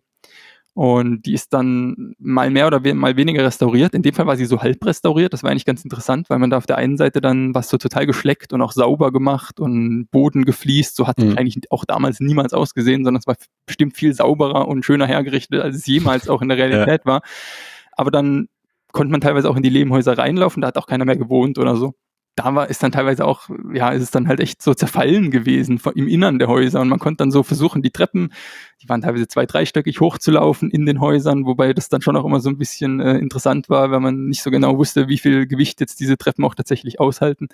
Und 0.78 1.26
die 1.26 1.34
ist 1.34 1.54
dann 1.54 2.14
mal 2.20 2.52
mehr 2.52 2.68
oder 2.68 2.94
mal 2.94 3.18
weniger 3.18 3.44
restauriert. 3.44 3.96
In 3.96 4.04
dem 4.04 4.14
Fall 4.14 4.28
war 4.28 4.38
sie 4.38 4.46
so 4.46 4.62
halb 4.62 4.86
restauriert. 4.86 5.34
Das 5.34 5.42
war 5.42 5.50
eigentlich 5.50 5.66
ganz 5.66 5.84
interessant, 5.84 6.30
weil 6.30 6.38
man 6.38 6.52
da 6.52 6.58
auf 6.58 6.68
der 6.68 6.78
einen 6.78 6.98
Seite 6.98 7.20
dann 7.20 7.56
was 7.56 7.70
so 7.70 7.78
total 7.80 8.06
geschleckt 8.06 8.54
und 8.54 8.62
auch 8.62 8.72
sauber 8.74 9.12
gemacht 9.12 9.60
und 9.60 10.06
Boden 10.12 10.46
gefliest. 10.46 10.96
So 10.96 11.08
hat 11.08 11.18
es 11.18 11.26
mhm. 11.26 11.36
eigentlich 11.36 11.72
auch 11.72 11.84
damals 11.84 12.20
niemals 12.20 12.54
ausgesehen, 12.54 13.04
sondern 13.04 13.22
es 13.22 13.26
war 13.26 13.38
bestimmt 13.66 13.98
viel 13.98 14.14
sauberer 14.14 14.68
und 14.68 14.86
schöner 14.86 15.08
hergerichtet, 15.08 15.64
als 15.64 15.78
es 15.78 15.88
jemals 15.88 16.30
auch 16.30 16.44
in 16.44 16.50
der 16.50 16.58
Realität 16.60 17.02
ja. 17.06 17.12
war. 17.12 17.22
Aber 17.94 18.12
dann 18.12 18.48
konnte 18.92 19.12
man 19.12 19.22
teilweise 19.22 19.50
auch 19.50 19.56
in 19.56 19.64
die 19.64 19.70
Lehmhäuser 19.70 20.16
reinlaufen, 20.16 20.62
da 20.62 20.68
hat 20.68 20.78
auch 20.78 20.86
keiner 20.86 21.06
mehr 21.06 21.18
gewohnt 21.18 21.58
oder 21.58 21.76
so 21.76 21.96
da 22.38 22.54
war, 22.54 22.70
ist 22.70 22.84
dann 22.84 22.92
teilweise 22.92 23.26
auch, 23.26 23.50
ja, 23.74 23.90
ist 23.90 24.04
es 24.04 24.12
dann 24.12 24.28
halt 24.28 24.40
echt 24.40 24.62
so 24.62 24.76
zerfallen 24.76 25.32
gewesen 25.32 25.82
im 25.96 26.08
Innern 26.08 26.38
der 26.38 26.48
Häuser 26.48 26.80
und 26.82 26.88
man 26.88 27.00
konnte 27.00 27.18
dann 27.18 27.32
so 27.32 27.42
versuchen, 27.42 27.82
die 27.82 27.90
Treppen, 27.90 28.32
die 28.82 28.88
waren 28.88 29.02
teilweise 29.02 29.28
zwei, 29.28 29.48
dreistöckig 29.48 30.00
hochzulaufen 30.00 30.70
in 30.70 30.86
den 30.86 31.02
Häusern, 31.02 31.46
wobei 31.46 31.74
das 31.74 31.90
dann 31.90 32.04
schon 32.04 32.16
auch 32.16 32.26
immer 32.26 32.40
so 32.40 32.50
ein 32.50 32.60
bisschen 32.60 33.00
äh, 33.00 33.18
interessant 33.18 33.70
war, 33.70 33.90
weil 33.90 34.02
man 34.02 34.28
nicht 34.28 34.44
so 34.44 34.52
genau 34.52 34.78
wusste, 34.78 35.08
wie 35.08 35.18
viel 35.18 35.48
Gewicht 35.48 35.82
jetzt 35.82 36.00
diese 36.00 36.16
Treppen 36.16 36.46
auch 36.46 36.54
tatsächlich 36.54 37.00
aushalten. 37.00 37.48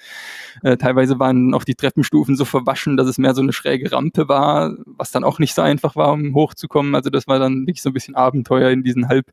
Äh, 0.64 0.76
teilweise 0.76 1.18
waren 1.18 1.54
auch 1.54 1.64
die 1.64 1.76
Treppenstufen 1.76 2.36
so 2.36 2.44
verwaschen, 2.44 2.98
dass 2.98 3.08
es 3.08 3.18
mehr 3.18 3.34
so 3.34 3.42
eine 3.42 3.54
schräge 3.54 3.90
Rampe 3.90 4.28
war, 4.28 4.76
was 4.86 5.12
dann 5.12 5.24
auch 5.24 5.40
nicht 5.40 5.56
so 5.56 5.62
einfach 5.62 5.96
war, 5.96 6.12
um 6.12 6.36
hochzukommen. 6.36 6.94
Also 6.94 7.10
das 7.10 7.26
war 7.28 7.40
dann 7.40 7.62
wirklich 7.62 7.82
so 7.82 7.90
ein 7.90 7.94
bisschen 7.94 8.16
Abenteuer 8.16 8.70
in 8.70 8.84
diesen 8.84 9.08
halb 9.08 9.28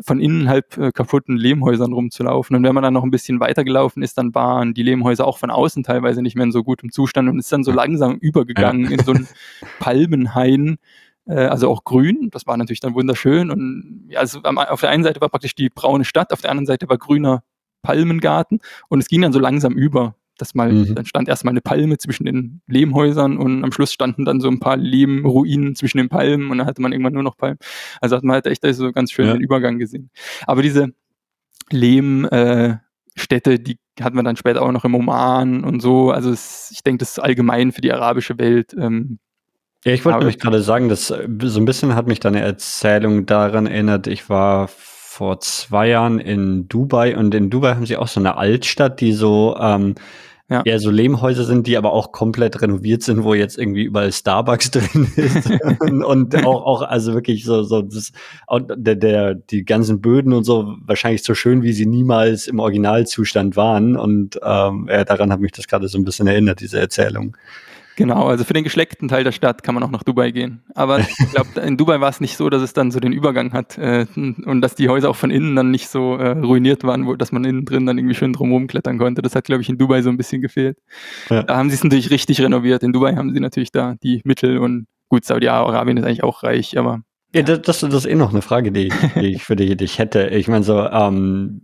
von 0.00 0.20
innen 0.20 0.48
halb 0.48 0.76
äh, 0.76 0.92
kaputten 0.92 1.36
Lehmhäusern 1.36 1.92
rumzulaufen. 1.92 2.54
Und 2.56 2.62
wenn 2.62 2.74
man 2.74 2.82
dann 2.82 2.94
noch 2.94 3.02
ein 3.02 3.10
bisschen 3.10 3.40
weitergelaufen 3.40 4.02
ist, 4.02 4.18
dann 4.18 4.34
waren 4.34 4.74
die 4.74 4.82
Lehmhäuser 4.82 5.26
auch 5.26 5.38
von 5.38 5.50
außen 5.50 5.82
teilweise 5.82 6.22
nicht 6.22 6.36
mehr 6.36 6.44
in 6.44 6.52
so 6.52 6.62
gutem 6.62 6.92
Zustand 6.92 7.28
und 7.28 7.38
ist 7.38 7.52
dann 7.52 7.64
so 7.64 7.72
langsam 7.72 8.16
übergegangen 8.16 8.84
ja. 8.84 8.90
in 8.90 9.04
so 9.04 9.12
einen 9.12 9.28
Palmenhain, 9.78 10.76
äh, 11.26 11.46
also 11.46 11.70
auch 11.70 11.84
grün. 11.84 12.28
Das 12.30 12.46
war 12.46 12.56
natürlich 12.56 12.80
dann 12.80 12.94
wunderschön. 12.94 13.50
Und 13.50 14.06
ja, 14.08 14.20
also 14.20 14.42
auf 14.42 14.80
der 14.80 14.90
einen 14.90 15.04
Seite 15.04 15.20
war 15.20 15.28
praktisch 15.28 15.54
die 15.54 15.70
braune 15.70 16.04
Stadt, 16.04 16.32
auf 16.32 16.42
der 16.42 16.50
anderen 16.50 16.66
Seite 16.66 16.88
war 16.88 16.98
grüner 16.98 17.42
Palmengarten 17.82 18.60
und 18.88 18.98
es 18.98 19.08
ging 19.08 19.22
dann 19.22 19.32
so 19.32 19.38
langsam 19.38 19.72
über 19.74 20.16
dass 20.38 20.54
mal, 20.54 20.72
mhm. 20.72 20.94
dann 20.94 21.06
stand 21.06 21.28
erstmal 21.28 21.52
eine 21.52 21.60
Palme 21.60 21.98
zwischen 21.98 22.24
den 22.24 22.60
Lehmhäusern 22.66 23.38
und 23.38 23.64
am 23.64 23.72
Schluss 23.72 23.92
standen 23.92 24.24
dann 24.24 24.40
so 24.40 24.48
ein 24.48 24.60
paar 24.60 24.76
Lehmruinen 24.76 25.74
zwischen 25.74 25.98
den 25.98 26.08
Palmen 26.08 26.50
und 26.50 26.58
dann 26.58 26.66
hatte 26.66 26.82
man 26.82 26.92
irgendwann 26.92 27.14
nur 27.14 27.22
noch 27.22 27.36
Palmen. 27.36 27.58
Also 28.00 28.16
hat 28.16 28.24
man 28.24 28.34
halt 28.34 28.46
echt 28.46 28.64
so 28.74 28.92
ganz 28.92 29.12
schön 29.12 29.26
ja. 29.26 29.34
den 29.34 29.42
Übergang 29.42 29.78
gesehen. 29.78 30.10
Aber 30.46 30.62
diese 30.62 30.88
Lehmstädte, 31.70 33.52
äh, 33.52 33.58
die 33.58 33.78
hat 34.00 34.14
man 34.14 34.24
dann 34.24 34.36
später 34.36 34.62
auch 34.62 34.72
noch 34.72 34.84
im 34.84 34.94
Oman 34.94 35.64
und 35.64 35.80
so. 35.80 36.10
Also 36.10 36.30
es, 36.30 36.70
ich 36.72 36.82
denke, 36.82 36.98
das 36.98 37.12
ist 37.12 37.18
allgemein 37.18 37.72
für 37.72 37.80
die 37.80 37.92
arabische 37.92 38.38
Welt. 38.38 38.74
Ähm, 38.78 39.18
ja, 39.84 39.92
ich 39.92 40.04
wollte 40.04 40.18
nämlich 40.18 40.38
gerade 40.38 40.62
sagen, 40.62 40.88
dass 40.88 41.10
äh, 41.10 41.28
so 41.42 41.60
ein 41.60 41.64
bisschen 41.64 41.94
hat 41.94 42.06
mich 42.06 42.20
deine 42.20 42.40
Erzählung 42.40 43.24
daran 43.26 43.66
erinnert. 43.66 44.06
Ich 44.06 44.28
war 44.28 44.68
vor 45.16 45.40
zwei 45.40 45.88
Jahren 45.88 46.20
in 46.20 46.68
Dubai 46.68 47.16
und 47.16 47.34
in 47.34 47.48
Dubai 47.48 47.74
haben 47.74 47.86
sie 47.86 47.96
auch 47.96 48.06
so 48.06 48.20
eine 48.20 48.36
Altstadt, 48.36 49.00
die 49.00 49.14
so 49.14 49.56
ähm, 49.58 49.94
ja. 50.50 50.60
eher 50.62 50.78
so 50.78 50.90
Lehmhäuser 50.90 51.44
sind, 51.44 51.66
die 51.66 51.78
aber 51.78 51.94
auch 51.94 52.12
komplett 52.12 52.60
renoviert 52.60 53.02
sind, 53.02 53.24
wo 53.24 53.32
jetzt 53.32 53.56
irgendwie 53.56 53.84
überall 53.84 54.12
Starbucks 54.12 54.70
drin 54.72 55.10
ist 55.16 55.50
und, 55.80 56.36
auch, 56.44 56.66
auch 56.66 56.82
also 56.82 57.14
wirklich 57.14 57.46
so 57.46 57.62
so 57.62 57.80
das, 57.80 58.12
der, 58.76 58.94
der 58.94 59.34
die 59.34 59.64
ganzen 59.64 60.02
Böden 60.02 60.34
und 60.34 60.44
so 60.44 60.76
wahrscheinlich 60.84 61.22
so 61.22 61.34
schön, 61.34 61.62
wie 61.62 61.72
sie 61.72 61.86
niemals 61.86 62.46
im 62.46 62.58
Originalzustand 62.58 63.56
waren 63.56 63.96
und 63.96 64.38
ähm, 64.42 64.86
ja, 64.90 65.04
daran 65.04 65.32
hat 65.32 65.40
mich 65.40 65.52
das 65.52 65.66
gerade 65.66 65.88
so 65.88 65.96
ein 65.96 66.04
bisschen 66.04 66.26
erinnert, 66.26 66.60
diese 66.60 66.78
Erzählung. 66.78 67.38
Genau, 67.96 68.26
also 68.26 68.44
für 68.44 68.52
den 68.52 68.62
geschleckten 68.62 69.08
Teil 69.08 69.24
der 69.24 69.32
Stadt 69.32 69.62
kann 69.62 69.74
man 69.74 69.82
auch 69.82 69.90
nach 69.90 70.02
Dubai 70.02 70.30
gehen. 70.30 70.62
Aber 70.74 70.98
ich 71.18 71.30
glaube, 71.32 71.60
in 71.60 71.78
Dubai 71.78 71.98
war 72.00 72.10
es 72.10 72.20
nicht 72.20 72.36
so, 72.36 72.50
dass 72.50 72.60
es 72.60 72.74
dann 72.74 72.90
so 72.90 73.00
den 73.00 73.12
Übergang 73.12 73.52
hat 73.52 73.78
äh, 73.78 74.06
und 74.14 74.60
dass 74.60 74.74
die 74.74 74.90
Häuser 74.90 75.08
auch 75.08 75.16
von 75.16 75.30
innen 75.30 75.56
dann 75.56 75.70
nicht 75.70 75.88
so 75.88 76.16
äh, 76.16 76.38
ruiniert 76.38 76.84
waren, 76.84 77.06
wo, 77.06 77.14
dass 77.14 77.32
man 77.32 77.44
innen 77.44 77.64
drin 77.64 77.86
dann 77.86 77.96
irgendwie 77.96 78.14
schön 78.14 78.34
drumherum 78.34 78.66
klettern 78.66 78.98
konnte. 78.98 79.22
Das 79.22 79.34
hat, 79.34 79.44
glaube 79.44 79.62
ich, 79.62 79.70
in 79.70 79.78
Dubai 79.78 80.02
so 80.02 80.10
ein 80.10 80.18
bisschen 80.18 80.42
gefehlt. 80.42 80.78
Ja. 81.30 81.42
Da 81.42 81.56
haben 81.56 81.70
sie 81.70 81.76
es 81.76 81.84
natürlich 81.84 82.10
richtig 82.10 82.40
renoviert. 82.42 82.82
In 82.82 82.92
Dubai 82.92 83.16
haben 83.16 83.32
sie 83.32 83.40
natürlich 83.40 83.72
da 83.72 83.94
die 84.02 84.20
Mittel 84.24 84.58
und 84.58 84.86
gut, 85.08 85.24
Saudi-Arabien 85.24 85.96
ist 85.96 86.04
eigentlich 86.04 86.24
auch 86.24 86.42
reich, 86.42 86.76
aber. 86.78 87.00
Ja, 87.34 87.42
das, 87.42 87.62
das, 87.62 87.80
das 87.80 87.94
ist 87.94 88.06
eh 88.06 88.14
noch 88.14 88.30
eine 88.30 88.42
Frage, 88.42 88.72
die, 88.72 88.92
die 89.14 89.34
ich 89.34 89.42
für 89.42 89.56
dich, 89.56 89.74
die 89.76 89.84
ich 89.84 89.98
hätte. 89.98 90.28
Ich 90.28 90.48
meine, 90.48 90.64
so, 90.64 90.86
ähm, 90.86 91.62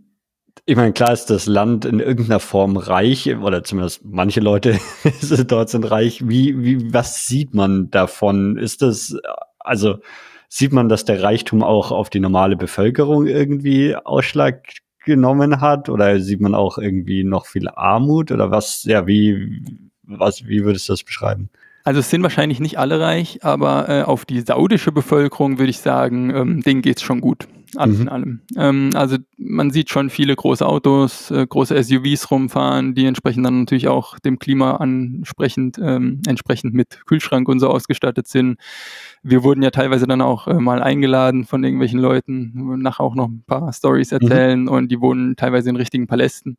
ich 0.64 0.76
meine, 0.76 0.92
klar 0.92 1.12
ist 1.12 1.26
das 1.26 1.46
Land 1.46 1.84
in 1.84 1.98
irgendeiner 1.98 2.40
Form 2.40 2.76
reich, 2.76 3.34
oder 3.34 3.64
zumindest 3.64 4.04
manche 4.04 4.40
Leute 4.40 4.78
dort 5.46 5.70
sind 5.70 5.90
reich. 5.90 6.28
Wie, 6.28 6.62
wie, 6.62 6.92
was 6.92 7.26
sieht 7.26 7.52
man 7.52 7.90
davon? 7.90 8.56
Ist 8.56 8.82
das, 8.82 9.16
also, 9.58 9.98
sieht 10.48 10.72
man, 10.72 10.88
dass 10.88 11.04
der 11.04 11.22
Reichtum 11.22 11.62
auch 11.62 11.90
auf 11.90 12.10
die 12.10 12.20
normale 12.20 12.56
Bevölkerung 12.56 13.26
irgendwie 13.26 13.96
Ausschlag 13.96 14.62
genommen 15.04 15.60
hat? 15.60 15.88
Oder 15.88 16.20
sieht 16.20 16.40
man 16.40 16.54
auch 16.54 16.78
irgendwie 16.78 17.24
noch 17.24 17.46
viel 17.46 17.68
Armut? 17.68 18.30
Oder 18.30 18.50
was, 18.50 18.84
ja, 18.84 19.06
wie, 19.06 19.64
was, 20.04 20.46
wie 20.46 20.64
würdest 20.64 20.88
du 20.88 20.92
das 20.92 21.02
beschreiben? 21.02 21.48
Also 21.84 21.98
es 21.98 22.10
sind 22.10 22.22
wahrscheinlich 22.22 22.60
nicht 22.60 22.78
alle 22.78 23.00
reich, 23.00 23.42
aber 23.42 23.88
äh, 23.88 24.02
auf 24.02 24.24
die 24.24 24.40
saudische 24.40 24.92
Bevölkerung 24.92 25.58
würde 25.58 25.70
ich 25.70 25.78
sagen, 25.78 26.30
ähm, 26.30 26.60
denen 26.60 26.82
geht's 26.82 27.02
schon 27.02 27.20
gut. 27.20 27.48
Alles 27.76 27.96
mhm. 27.96 28.02
in 28.02 28.08
allem. 28.08 28.40
Ähm, 28.56 28.90
also 28.94 29.16
man 29.38 29.70
sieht 29.70 29.88
schon 29.88 30.10
viele 30.10 30.36
große 30.36 30.66
Autos, 30.66 31.30
äh, 31.30 31.46
große 31.46 31.82
SUVs 31.82 32.30
rumfahren, 32.30 32.94
die 32.94 33.06
entsprechend 33.06 33.46
dann 33.46 33.60
natürlich 33.60 33.88
auch 33.88 34.18
dem 34.18 34.38
Klima 34.38 34.76
ansprechend 34.76 35.78
ähm, 35.82 36.20
entsprechend 36.26 36.74
mit 36.74 37.00
Kühlschrank 37.06 37.48
und 37.48 37.60
so 37.60 37.68
ausgestattet 37.68 38.28
sind. 38.28 38.58
Wir 39.22 39.42
wurden 39.42 39.62
ja 39.62 39.70
teilweise 39.70 40.06
dann 40.06 40.20
auch 40.20 40.48
äh, 40.48 40.54
mal 40.54 40.82
eingeladen 40.82 41.44
von 41.44 41.64
irgendwelchen 41.64 41.98
Leuten, 41.98 42.80
nachher 42.82 43.04
auch 43.04 43.14
noch 43.14 43.28
ein 43.28 43.44
paar 43.46 43.72
Stories 43.72 44.10
mhm. 44.10 44.18
erzählen 44.20 44.60
mhm. 44.62 44.68
und 44.68 44.88
die 44.88 45.00
wohnen 45.00 45.36
teilweise 45.36 45.70
in 45.70 45.76
richtigen 45.76 46.06
Palästen. 46.06 46.58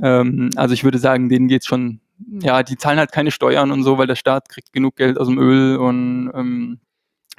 Ähm, 0.00 0.50
also 0.54 0.74
ich 0.74 0.84
würde 0.84 0.98
sagen, 0.98 1.28
denen 1.28 1.48
geht's 1.48 1.66
schon, 1.66 2.00
ja, 2.40 2.62
die 2.62 2.76
zahlen 2.76 2.98
halt 2.98 3.10
keine 3.10 3.32
Steuern 3.32 3.72
und 3.72 3.82
so, 3.82 3.98
weil 3.98 4.06
der 4.06 4.14
Staat 4.14 4.48
kriegt 4.48 4.72
genug 4.72 4.96
Geld 4.96 5.18
aus 5.18 5.26
dem 5.26 5.38
Öl 5.38 5.76
und 5.76 6.30
ähm, 6.34 6.78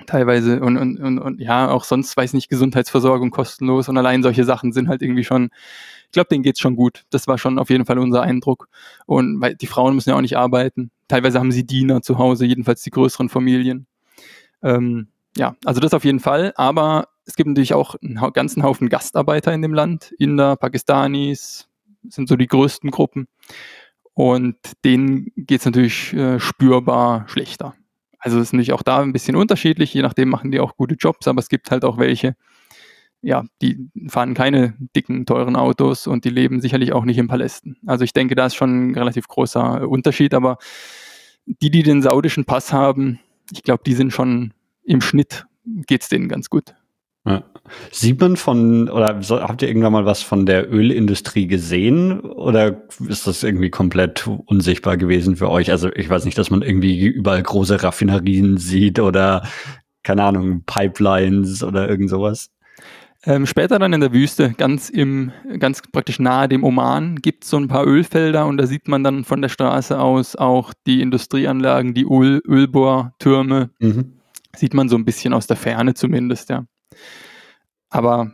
teilweise 0.05 0.59
und, 0.61 0.77
und, 0.77 0.99
und, 0.99 1.19
und 1.19 1.41
ja, 1.41 1.69
auch 1.69 1.83
sonst, 1.83 2.15
weiß 2.15 2.33
nicht, 2.33 2.49
Gesundheitsversorgung 2.49 3.31
kostenlos 3.31 3.89
und 3.89 3.97
allein 3.97 4.23
solche 4.23 4.43
Sachen 4.43 4.71
sind 4.73 4.87
halt 4.87 5.01
irgendwie 5.01 5.23
schon, 5.23 5.49
ich 6.05 6.11
glaube, 6.11 6.29
denen 6.29 6.43
geht's 6.43 6.59
schon 6.59 6.75
gut. 6.75 7.03
Das 7.09 7.27
war 7.27 7.37
schon 7.37 7.59
auf 7.59 7.69
jeden 7.69 7.85
Fall 7.85 7.97
unser 7.99 8.21
Eindruck. 8.21 8.67
Und 9.05 9.41
weil 9.41 9.55
die 9.55 9.67
Frauen 9.67 9.95
müssen 9.95 10.09
ja 10.09 10.15
auch 10.15 10.21
nicht 10.21 10.37
arbeiten. 10.37 10.91
Teilweise 11.07 11.39
haben 11.39 11.51
sie 11.51 11.65
Diener 11.65 12.01
zu 12.01 12.17
Hause, 12.17 12.45
jedenfalls 12.45 12.81
die 12.83 12.91
größeren 12.91 13.29
Familien. 13.29 13.87
Ähm, 14.61 15.07
ja, 15.37 15.55
also 15.65 15.79
das 15.79 15.93
auf 15.93 16.03
jeden 16.03 16.19
Fall. 16.19 16.53
Aber 16.55 17.07
es 17.25 17.35
gibt 17.35 17.47
natürlich 17.47 17.73
auch 17.73 17.95
einen 18.01 18.19
ganzen 18.33 18.63
Haufen 18.63 18.89
Gastarbeiter 18.89 19.53
in 19.53 19.61
dem 19.61 19.73
Land. 19.73 20.13
Inder, 20.19 20.55
Pakistanis 20.55 21.69
sind 22.09 22.27
so 22.27 22.35
die 22.35 22.47
größten 22.47 22.91
Gruppen. 22.91 23.27
Und 24.13 24.57
denen 24.83 25.31
geht's 25.37 25.65
natürlich 25.65 26.13
äh, 26.13 26.39
spürbar 26.39 27.27
schlechter. 27.27 27.75
Also 28.21 28.39
ist 28.39 28.53
natürlich 28.53 28.71
auch 28.71 28.83
da 28.83 28.99
ein 29.01 29.13
bisschen 29.13 29.35
unterschiedlich, 29.35 29.93
je 29.93 30.03
nachdem 30.03 30.29
machen 30.29 30.51
die 30.51 30.59
auch 30.59 30.77
gute 30.77 30.95
Jobs, 30.95 31.27
aber 31.27 31.39
es 31.39 31.49
gibt 31.49 31.71
halt 31.71 31.83
auch 31.83 31.97
welche, 31.97 32.35
ja, 33.21 33.43
die 33.61 33.89
fahren 34.07 34.35
keine 34.35 34.75
dicken, 34.95 35.25
teuren 35.25 35.55
Autos 35.55 36.05
und 36.05 36.23
die 36.23 36.29
leben 36.29 36.61
sicherlich 36.61 36.93
auch 36.93 37.03
nicht 37.03 37.17
in 37.17 37.27
Palästen. 37.27 37.77
Also 37.87 38.03
ich 38.03 38.13
denke, 38.13 38.35
da 38.35 38.45
ist 38.45 38.55
schon 38.55 38.91
ein 38.91 38.95
relativ 38.95 39.27
großer 39.27 39.89
Unterschied, 39.89 40.35
aber 40.35 40.59
die, 41.47 41.71
die 41.71 41.81
den 41.81 42.03
saudischen 42.03 42.45
Pass 42.45 42.71
haben, 42.71 43.19
ich 43.51 43.63
glaube, 43.63 43.81
die 43.85 43.95
sind 43.95 44.13
schon 44.13 44.53
im 44.83 45.01
Schnitt, 45.01 45.47
geht's 45.65 46.07
denen 46.07 46.29
ganz 46.29 46.49
gut. 46.49 46.75
Ja. 47.25 47.43
Sieht 47.91 48.19
man 48.19 48.35
von, 48.35 48.89
oder 48.89 49.19
habt 49.29 49.61
ihr 49.61 49.67
irgendwann 49.67 49.93
mal 49.93 50.05
was 50.05 50.23
von 50.23 50.45
der 50.45 50.73
Ölindustrie 50.73 51.45
gesehen? 51.47 52.19
Oder 52.21 52.81
ist 53.07 53.27
das 53.27 53.43
irgendwie 53.43 53.69
komplett 53.69 54.27
unsichtbar 54.45 54.97
gewesen 54.97 55.35
für 55.35 55.49
euch? 55.49 55.69
Also 55.69 55.91
ich 55.93 56.09
weiß 56.09 56.25
nicht, 56.25 56.37
dass 56.37 56.49
man 56.49 56.63
irgendwie 56.63 57.05
überall 57.05 57.43
große 57.43 57.83
Raffinerien 57.83 58.57
sieht 58.57 58.99
oder, 58.99 59.47
keine 60.03 60.23
Ahnung, 60.23 60.63
Pipelines 60.65 61.63
oder 61.63 61.87
irgend 61.87 62.09
sowas. 62.09 62.49
Ähm, 63.23 63.45
später 63.45 63.77
dann 63.77 63.93
in 63.93 64.01
der 64.01 64.13
Wüste, 64.13 64.55
ganz 64.57 64.89
im, 64.89 65.31
ganz 65.59 65.83
praktisch 65.91 66.19
nahe 66.19 66.49
dem 66.49 66.63
Oman, 66.63 67.17
gibt 67.17 67.43
es 67.43 67.51
so 67.51 67.57
ein 67.57 67.67
paar 67.67 67.85
Ölfelder 67.85 68.47
und 68.47 68.57
da 68.57 68.65
sieht 68.65 68.87
man 68.87 69.03
dann 69.03 69.25
von 69.25 69.43
der 69.43 69.49
Straße 69.49 69.99
aus 69.99 70.35
auch 70.35 70.73
die 70.87 71.01
Industrieanlagen, 71.01 71.93
die 71.93 72.03
Öl, 72.03 72.41
Ölbohrtürme. 72.47 73.69
Mhm. 73.77 74.13
Sieht 74.55 74.73
man 74.73 74.89
so 74.89 74.95
ein 74.95 75.05
bisschen 75.05 75.33
aus 75.33 75.45
der 75.45 75.55
Ferne 75.55 75.93
zumindest, 75.93 76.49
ja. 76.49 76.65
Aber 77.89 78.31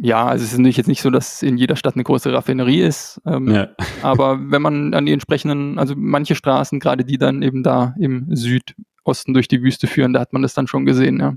ja, 0.00 0.26
also 0.26 0.44
es 0.44 0.52
ist 0.52 0.58
natürlich 0.58 0.78
jetzt 0.78 0.88
nicht 0.88 1.02
so, 1.02 1.10
dass 1.10 1.42
in 1.42 1.58
jeder 1.58 1.76
Stadt 1.76 1.94
eine 1.94 2.04
große 2.04 2.32
Raffinerie 2.32 2.80
ist. 2.80 3.20
Ähm, 3.26 3.48
ja. 3.48 3.68
aber 4.02 4.38
wenn 4.50 4.62
man 4.62 4.94
an 4.94 5.06
die 5.06 5.12
entsprechenden, 5.12 5.78
also 5.78 5.94
manche 5.96 6.34
Straßen, 6.34 6.80
gerade 6.80 7.04
die 7.04 7.18
dann 7.18 7.42
eben 7.42 7.62
da 7.62 7.94
im 7.98 8.34
Südosten 8.34 9.34
durch 9.34 9.48
die 9.48 9.62
Wüste 9.62 9.86
führen, 9.86 10.12
da 10.12 10.20
hat 10.20 10.32
man 10.32 10.42
das 10.42 10.54
dann 10.54 10.66
schon 10.66 10.86
gesehen, 10.86 11.20
ja. 11.20 11.34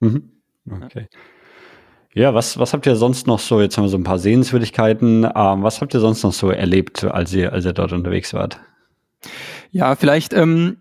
Mhm. 0.00 0.30
Okay. 0.84 1.08
Ja, 2.14 2.32
was, 2.32 2.58
was 2.58 2.72
habt 2.72 2.86
ihr 2.86 2.96
sonst 2.96 3.26
noch 3.26 3.38
so, 3.38 3.60
jetzt 3.60 3.76
haben 3.76 3.84
wir 3.84 3.88
so 3.88 3.98
ein 3.98 4.04
paar 4.04 4.18
Sehenswürdigkeiten, 4.18 5.24
ähm, 5.24 5.62
was 5.62 5.80
habt 5.80 5.92
ihr 5.92 6.00
sonst 6.00 6.22
noch 6.22 6.32
so 6.32 6.50
erlebt, 6.50 7.04
als 7.04 7.32
ihr, 7.34 7.52
als 7.52 7.66
ihr 7.66 7.72
dort 7.72 7.92
unterwegs 7.92 8.32
wart? 8.32 8.58
Ja, 9.70 9.96
vielleicht 9.96 10.32
ähm, 10.32 10.78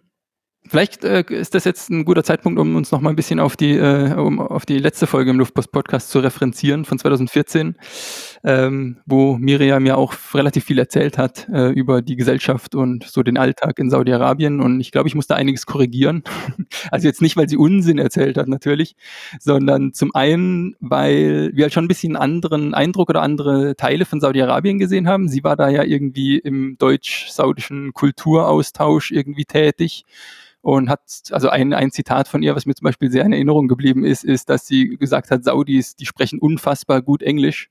Vielleicht 0.67 1.03
äh, 1.03 1.23
ist 1.29 1.53
das 1.53 1.63
jetzt 1.63 1.91
ein 1.91 2.05
guter 2.05 2.23
Zeitpunkt, 2.23 2.59
um 2.59 2.75
uns 2.75 2.91
noch 2.91 2.99
mal 2.99 3.11
ein 3.11 3.15
bisschen 3.15 3.39
auf 3.39 3.55
die, 3.55 3.73
äh, 3.73 4.13
um 4.13 4.39
auf 4.39 4.65
die 4.65 4.79
letzte 4.79 5.05
Folge 5.05 5.29
im 5.29 5.37
Luftpost-Podcast 5.37 6.09
zu 6.09 6.19
referenzieren 6.19 6.85
von 6.85 6.97
2014, 6.97 7.75
ähm, 8.43 8.97
wo 9.05 9.37
Miriam 9.37 9.85
ja 9.85 9.95
auch 9.95 10.15
relativ 10.33 10.65
viel 10.65 10.79
erzählt 10.79 11.19
hat 11.19 11.47
äh, 11.53 11.69
über 11.69 12.01
die 12.01 12.15
Gesellschaft 12.15 12.73
und 12.73 13.03
so 13.03 13.21
den 13.21 13.37
Alltag 13.37 13.77
in 13.77 13.91
Saudi-Arabien. 13.91 14.59
Und 14.59 14.81
ich 14.81 14.91
glaube, 14.91 15.07
ich 15.07 15.13
muss 15.13 15.27
da 15.27 15.35
einiges 15.35 15.67
korrigieren. 15.67 16.23
also 16.91 17.07
jetzt 17.07 17.21
nicht, 17.21 17.37
weil 17.37 17.47
sie 17.47 17.57
Unsinn 17.57 17.99
erzählt 17.99 18.37
hat 18.37 18.47
natürlich, 18.47 18.95
sondern 19.39 19.93
zum 19.93 20.15
einen, 20.15 20.75
weil 20.79 21.51
wir 21.53 21.65
halt 21.65 21.73
schon 21.73 21.85
ein 21.85 21.89
bisschen 21.89 22.15
anderen 22.15 22.73
Eindruck 22.73 23.09
oder 23.11 23.21
andere 23.21 23.75
Teile 23.75 24.05
von 24.05 24.19
Saudi-Arabien 24.19 24.79
gesehen 24.79 25.07
haben. 25.07 25.29
Sie 25.29 25.43
war 25.43 25.55
da 25.55 25.69
ja 25.69 25.83
irgendwie 25.83 26.39
im 26.39 26.75
deutsch-saudischen 26.79 27.93
Kulturaustausch 27.93 29.11
irgendwie 29.11 29.45
tätig 29.45 30.05
und 30.65 30.89
hat, 30.89 31.01
also 31.29 31.49
ein, 31.49 31.73
ein 31.73 31.91
Zitat 31.91 32.27
von 32.27 32.41
ihr, 32.41 32.55
was 32.55 32.65
mir 32.65 32.73
zum 32.73 32.85
Beispiel 32.85 33.11
sehr 33.11 33.23
in 33.23 33.33
Erinnerung 33.33 33.67
geblieben 33.67 34.03
ist, 34.03 34.23
ist, 34.23 34.49
dass 34.49 34.65
sie 34.65 34.97
gesagt 34.97 35.29
hat, 35.29 35.43
Saudis, 35.43 35.95
die 35.95 36.07
sprechen 36.07 36.39
unfassbar 36.39 37.03
gut 37.03 37.21
Englisch. 37.21 37.69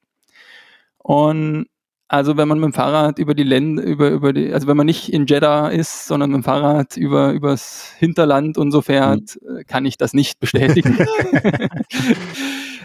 Und 0.98 1.66
also 2.06 2.36
wenn 2.36 2.46
man 2.46 2.60
mit 2.60 2.66
dem 2.66 2.72
Fahrrad 2.72 3.18
über 3.18 3.34
die 3.34 3.42
Länder, 3.42 3.82
über, 3.82 4.10
über 4.10 4.32
die, 4.32 4.52
also 4.52 4.68
wenn 4.68 4.76
man 4.76 4.86
nicht 4.86 5.12
in 5.12 5.26
Jeddah 5.26 5.70
ist, 5.70 6.06
sondern 6.06 6.30
mit 6.30 6.36
dem 6.36 6.44
Fahrrad 6.44 6.96
über, 6.96 7.32
übers 7.32 7.92
Hinterland 7.98 8.58
und 8.58 8.70
so 8.70 8.80
fährt, 8.80 9.40
mhm. 9.42 9.66
kann 9.66 9.86
ich 9.86 9.96
das 9.96 10.12
nicht 10.12 10.38
bestätigen. 10.38 10.96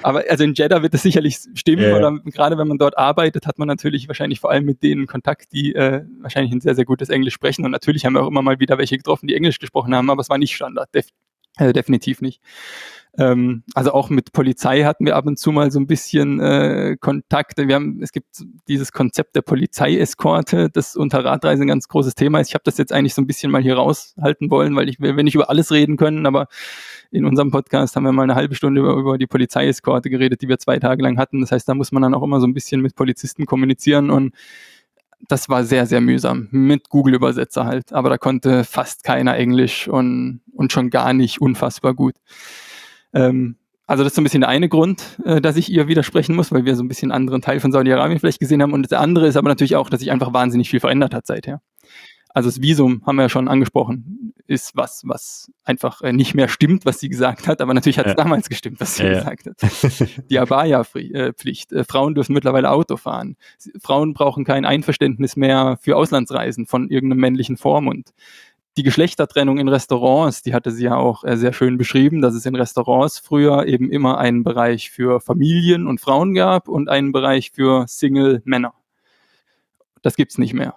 Aber 0.04 0.24
also 0.30 0.44
in 0.44 0.54
Jeddah 0.54 0.82
wird 0.82 0.94
es 0.94 1.02
sicherlich 1.02 1.40
stimmen, 1.54 1.84
ja, 1.84 1.96
oder 1.96 2.20
gerade 2.26 2.58
wenn 2.58 2.68
man 2.68 2.78
dort 2.78 2.98
arbeitet, 2.98 3.48
hat 3.48 3.60
man 3.60 3.68
natürlich 3.68 4.08
wahrscheinlich 4.08 4.40
vor 4.40 4.52
allem 4.52 4.66
mit 4.66 4.84
denen 4.84 5.08
Kontakt, 5.08 5.52
die 5.52 5.76
äh, 5.76 6.04
wahrscheinlich 6.22 6.52
ein 6.54 6.62
sehr, 6.62 6.76
sehr 6.76 6.86
gutes 6.86 7.10
Englisch 7.10 7.34
sprechen. 7.34 7.66
Und 7.66 7.72
natürlich 7.72 8.06
haben 8.06 8.14
wir 8.14 8.24
auch 8.24 8.28
immer 8.28 8.42
mal 8.42 8.60
wieder 8.60 8.78
welche 8.78 8.98
getroffen, 8.98 9.28
die 9.28 9.36
Englisch 9.36 9.60
gesprochen 9.60 9.96
haben, 9.96 10.10
aber 10.10 10.22
es 10.22 10.30
war 10.30 10.38
nicht 10.38 10.56
Standard, 10.56 10.90
def 10.94 11.08
äh, 11.58 11.74
definitiv 11.74 12.22
nicht. 12.22 12.42
Ähm, 13.18 13.64
also 13.74 13.92
auch 13.92 14.10
mit 14.10 14.32
Polizei 14.32 14.84
hatten 14.84 15.06
wir 15.06 15.16
ab 15.16 15.26
und 15.26 15.38
zu 15.38 15.52
mal 15.52 15.72
so 15.72 15.80
ein 15.80 15.88
bisschen 15.88 16.40
äh, 16.40 16.96
Kontakte. 17.00 17.68
Wir 17.68 17.76
haben, 17.76 18.02
es 18.02 18.12
gibt 18.12 18.44
dieses 18.68 18.92
Konzept 18.92 19.36
der 19.36 19.42
Polizeieskorte, 19.42 20.70
das 20.70 20.96
unter 20.96 21.26
Radreisen 21.26 21.64
ein 21.64 21.68
ganz 21.70 21.88
großes 21.88 22.16
Thema 22.16 22.40
ist. 22.40 22.50
Ich 22.50 22.54
habe 22.54 22.64
das 22.66 22.78
jetzt 22.78 22.94
eigentlich 22.94 23.16
so 23.16 23.22
ein 23.22 23.28
bisschen 23.28 23.52
mal 23.52 23.62
hier 23.62 23.76
raushalten 23.76 24.50
wollen, 24.52 24.76
weil 24.76 24.90
ich 24.90 25.00
will, 25.00 25.18
wenn 25.18 25.26
nicht 25.26 25.36
über 25.36 25.50
alles 25.50 25.72
reden 25.72 25.98
können, 25.98 26.26
aber 26.26 26.48
in 27.12 27.26
unserem 27.26 27.52
Podcast 27.52 27.96
haben 27.96 28.04
wir 28.04 28.12
mal 28.12 28.24
eine 28.24 28.36
halbe 28.36 28.56
Stunde 28.56 28.82
über, 28.82 28.94
über 28.94 29.18
die 29.18 29.28
Polizeieskorte 29.28 30.10
geredet, 30.10 30.42
die 30.42 30.48
wir 30.48 30.60
zwei 30.60 30.80
Tage 30.80 31.02
lang 31.04 31.18
hatten. 31.18 31.42
Das 31.42 31.52
heißt, 31.52 31.68
da 31.68 31.74
muss 31.74 31.92
man 31.92 32.04
dann 32.04 32.14
auch 32.14 32.24
immer 32.24 32.40
so 32.40 32.48
ein 32.48 32.54
bisschen 32.54 32.82
mit 32.82 32.96
Polizisten 32.96 33.46
kommunizieren 33.46 34.10
und 34.10 34.34
das 35.28 35.50
war 35.50 35.64
sehr, 35.64 35.86
sehr 35.86 36.02
mühsam. 36.02 36.48
Mit 36.52 36.90
Google-Übersetzer 36.90 37.66
halt. 37.66 37.92
Aber 37.92 38.10
da 38.10 38.18
konnte 38.18 38.64
fast 38.64 39.04
keiner 39.04 39.36
Englisch 39.36 39.88
und, 39.88 40.42
und 40.54 40.72
schon 40.72 40.90
gar 40.90 41.14
nicht 41.14 41.42
unfassbar 41.42 41.94
gut. 41.94 42.16
Ähm, 43.14 43.58
also 43.86 44.04
das 44.04 44.12
ist 44.12 44.16
so 44.16 44.22
ein 44.22 44.24
bisschen 44.24 44.42
der 44.42 44.50
eine 44.50 44.70
Grund, 44.70 45.20
äh, 45.26 45.42
dass 45.42 45.58
ich 45.58 45.72
ihr 45.72 45.88
widersprechen 45.88 46.36
muss, 46.36 46.52
weil 46.52 46.64
wir 46.64 46.76
so 46.76 46.84
ein 46.84 46.88
bisschen 46.88 47.12
einen 47.12 47.24
anderen 47.24 47.42
Teil 47.42 47.60
von 47.60 47.72
Saudi-Arabien 47.72 48.20
vielleicht 48.20 48.40
gesehen 48.40 48.62
haben. 48.62 48.72
Und 48.72 48.90
der 48.92 49.02
andere 49.02 49.28
ist 49.28 49.36
aber 49.36 49.50
natürlich 49.50 49.76
auch, 49.76 49.90
dass 49.90 50.00
sich 50.00 50.12
einfach 50.12 50.32
wahnsinnig 50.32 50.70
viel 50.70 50.80
verändert 50.80 51.14
hat 51.14 51.26
seither. 51.26 51.62
Also 52.40 52.48
das 52.48 52.62
Visum 52.62 53.02
haben 53.06 53.18
wir 53.18 53.24
ja 53.24 53.30
schon 53.30 53.50
angesprochen, 53.50 54.34
ist 54.48 54.74
was, 54.78 55.02
was 55.06 55.52
einfach 55.66 56.02
äh, 56.02 56.14
nicht 56.14 56.36
mehr 56.36 56.48
stimmt, 56.48 56.86
was 56.86 57.02
sie 57.02 57.10
gesagt 57.10 57.50
hat, 57.50 57.60
aber 57.60 57.74
natürlich 57.74 58.00
hat 58.00 58.06
es 58.06 58.12
ja. 58.14 58.16
damals 58.16 58.48
gestimmt, 58.48 58.80
was 58.80 58.96
sie 58.96 59.04
ja, 59.04 59.16
gesagt 59.16 59.48
hat. 59.48 60.10
Die 60.30 60.40
Abaya-Pflicht. 60.40 61.74
Äh, 61.74 61.84
Frauen 61.84 62.16
dürfen 62.16 62.32
mittlerweile 62.32 62.72
Auto 62.72 62.96
fahren. 62.96 63.36
Frauen 63.82 64.14
brauchen 64.14 64.46
kein 64.46 64.64
Einverständnis 64.64 65.36
mehr 65.36 65.78
für 65.82 65.98
Auslandsreisen 65.98 66.66
von 66.66 66.90
irgendeinem 66.90 67.20
männlichen 67.20 67.58
Vormund. 67.58 68.14
Die 68.78 68.84
Geschlechtertrennung 68.84 69.58
in 69.58 69.68
Restaurants, 69.68 70.42
die 70.42 70.54
hatte 70.54 70.72
sie 70.72 70.86
ja 70.86 70.96
auch 70.96 71.26
äh, 71.26 71.36
sehr 71.36 71.52
schön 71.52 71.78
beschrieben, 71.78 72.22
dass 72.22 72.36
es 72.36 72.46
in 72.46 72.56
Restaurants 72.56 73.20
früher 73.20 73.66
eben 73.66 73.92
immer 73.92 74.18
einen 74.18 74.46
Bereich 74.46 74.92
für 74.92 75.20
Familien 75.20 75.88
und 75.88 76.00
Frauen 76.00 76.34
gab 76.36 76.70
und 76.70 76.88
einen 76.88 77.12
Bereich 77.12 77.52
für 77.52 77.86
Single-Männer. 77.86 78.74
Das 80.02 80.16
gibt's 80.16 80.38
nicht 80.38 80.54
mehr 80.54 80.76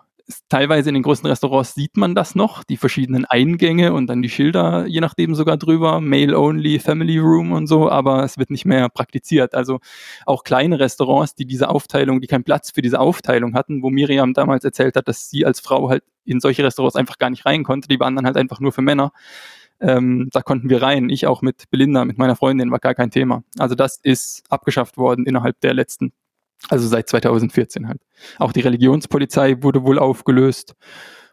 teilweise 0.49 0.91
in 0.91 0.95
den 0.95 1.03
großen 1.03 1.27
Restaurants 1.27 1.75
sieht 1.75 1.97
man 1.97 2.15
das 2.15 2.35
noch, 2.35 2.65
die 2.65 2.77
verschiedenen 2.77 3.25
Eingänge 3.25 3.93
und 3.93 4.07
dann 4.07 4.23
die 4.23 4.29
Schilder, 4.29 4.87
je 4.87 5.01
nachdem 5.01 5.35
sogar 5.35 5.57
drüber, 5.57 6.01
Male 6.01 6.39
Only, 6.39 6.79
Family 6.79 7.19
Room 7.19 7.53
und 7.53 7.67
so, 7.67 7.91
aber 7.91 8.25
es 8.25 8.39
wird 8.39 8.51
nicht 8.51 8.65
mehr 8.65 8.89
praktiziert. 8.89 9.55
Also 9.55 9.81
auch 10.27 10.45
kleine 10.45 10.79
Restaurants, 10.79 11.35
die 11.35 11.47
diese 11.47 11.69
Aufteilung, 11.69 12.21
die 12.21 12.27
keinen 12.27 12.45
Platz 12.45 12.71
für 12.71 12.83
diese 12.83 13.01
Aufteilung 13.01 13.55
hatten, 13.55 13.83
wo 13.83 13.91
Miriam 13.91 14.35
damals 14.35 14.65
erzählt 14.65 14.97
hat, 14.97 15.09
dass 15.09 15.31
sie 15.31 15.45
als 15.45 15.61
Frau 15.61 15.89
halt 15.89 16.05
in 16.25 16.41
solche 16.41 16.65
Restaurants 16.65 16.97
einfach 16.97 17.19
gar 17.19 17.31
nicht 17.31 17.47
rein 17.47 17.65
konnte, 17.65 17.89
die 17.89 18.01
waren 18.01 18.17
dann 18.17 18.27
halt 18.27 18.37
einfach 18.37 18.61
nur 18.61 18.73
für 18.73 18.83
Männer. 18.83 19.13
Ähm, 19.81 20.29
da 20.33 20.43
konnten 20.43 20.71
wir 20.71 20.81
rein. 20.81 21.11
Ich 21.11 21.27
auch 21.27 21.43
mit 21.43 21.65
Belinda, 21.71 22.05
mit 22.05 22.17
meiner 22.17 22.37
Freundin, 22.37 22.71
war 22.71 22.79
gar 22.79 22.95
kein 22.95 23.11
Thema. 23.11 23.43
Also 23.59 23.75
das 23.75 23.99
ist 24.03 24.45
abgeschafft 24.49 24.97
worden 24.97 25.27
innerhalb 25.27 25.61
der 25.61 25.75
letzten, 25.75 26.13
also 26.69 26.87
seit 26.87 27.09
2014 27.09 27.89
halt. 27.89 28.01
Auch 28.39 28.53
die 28.53 28.61
Religionspolizei 28.61 29.63
wurde 29.63 29.85
wohl 29.85 29.99
aufgelöst. 29.99 30.75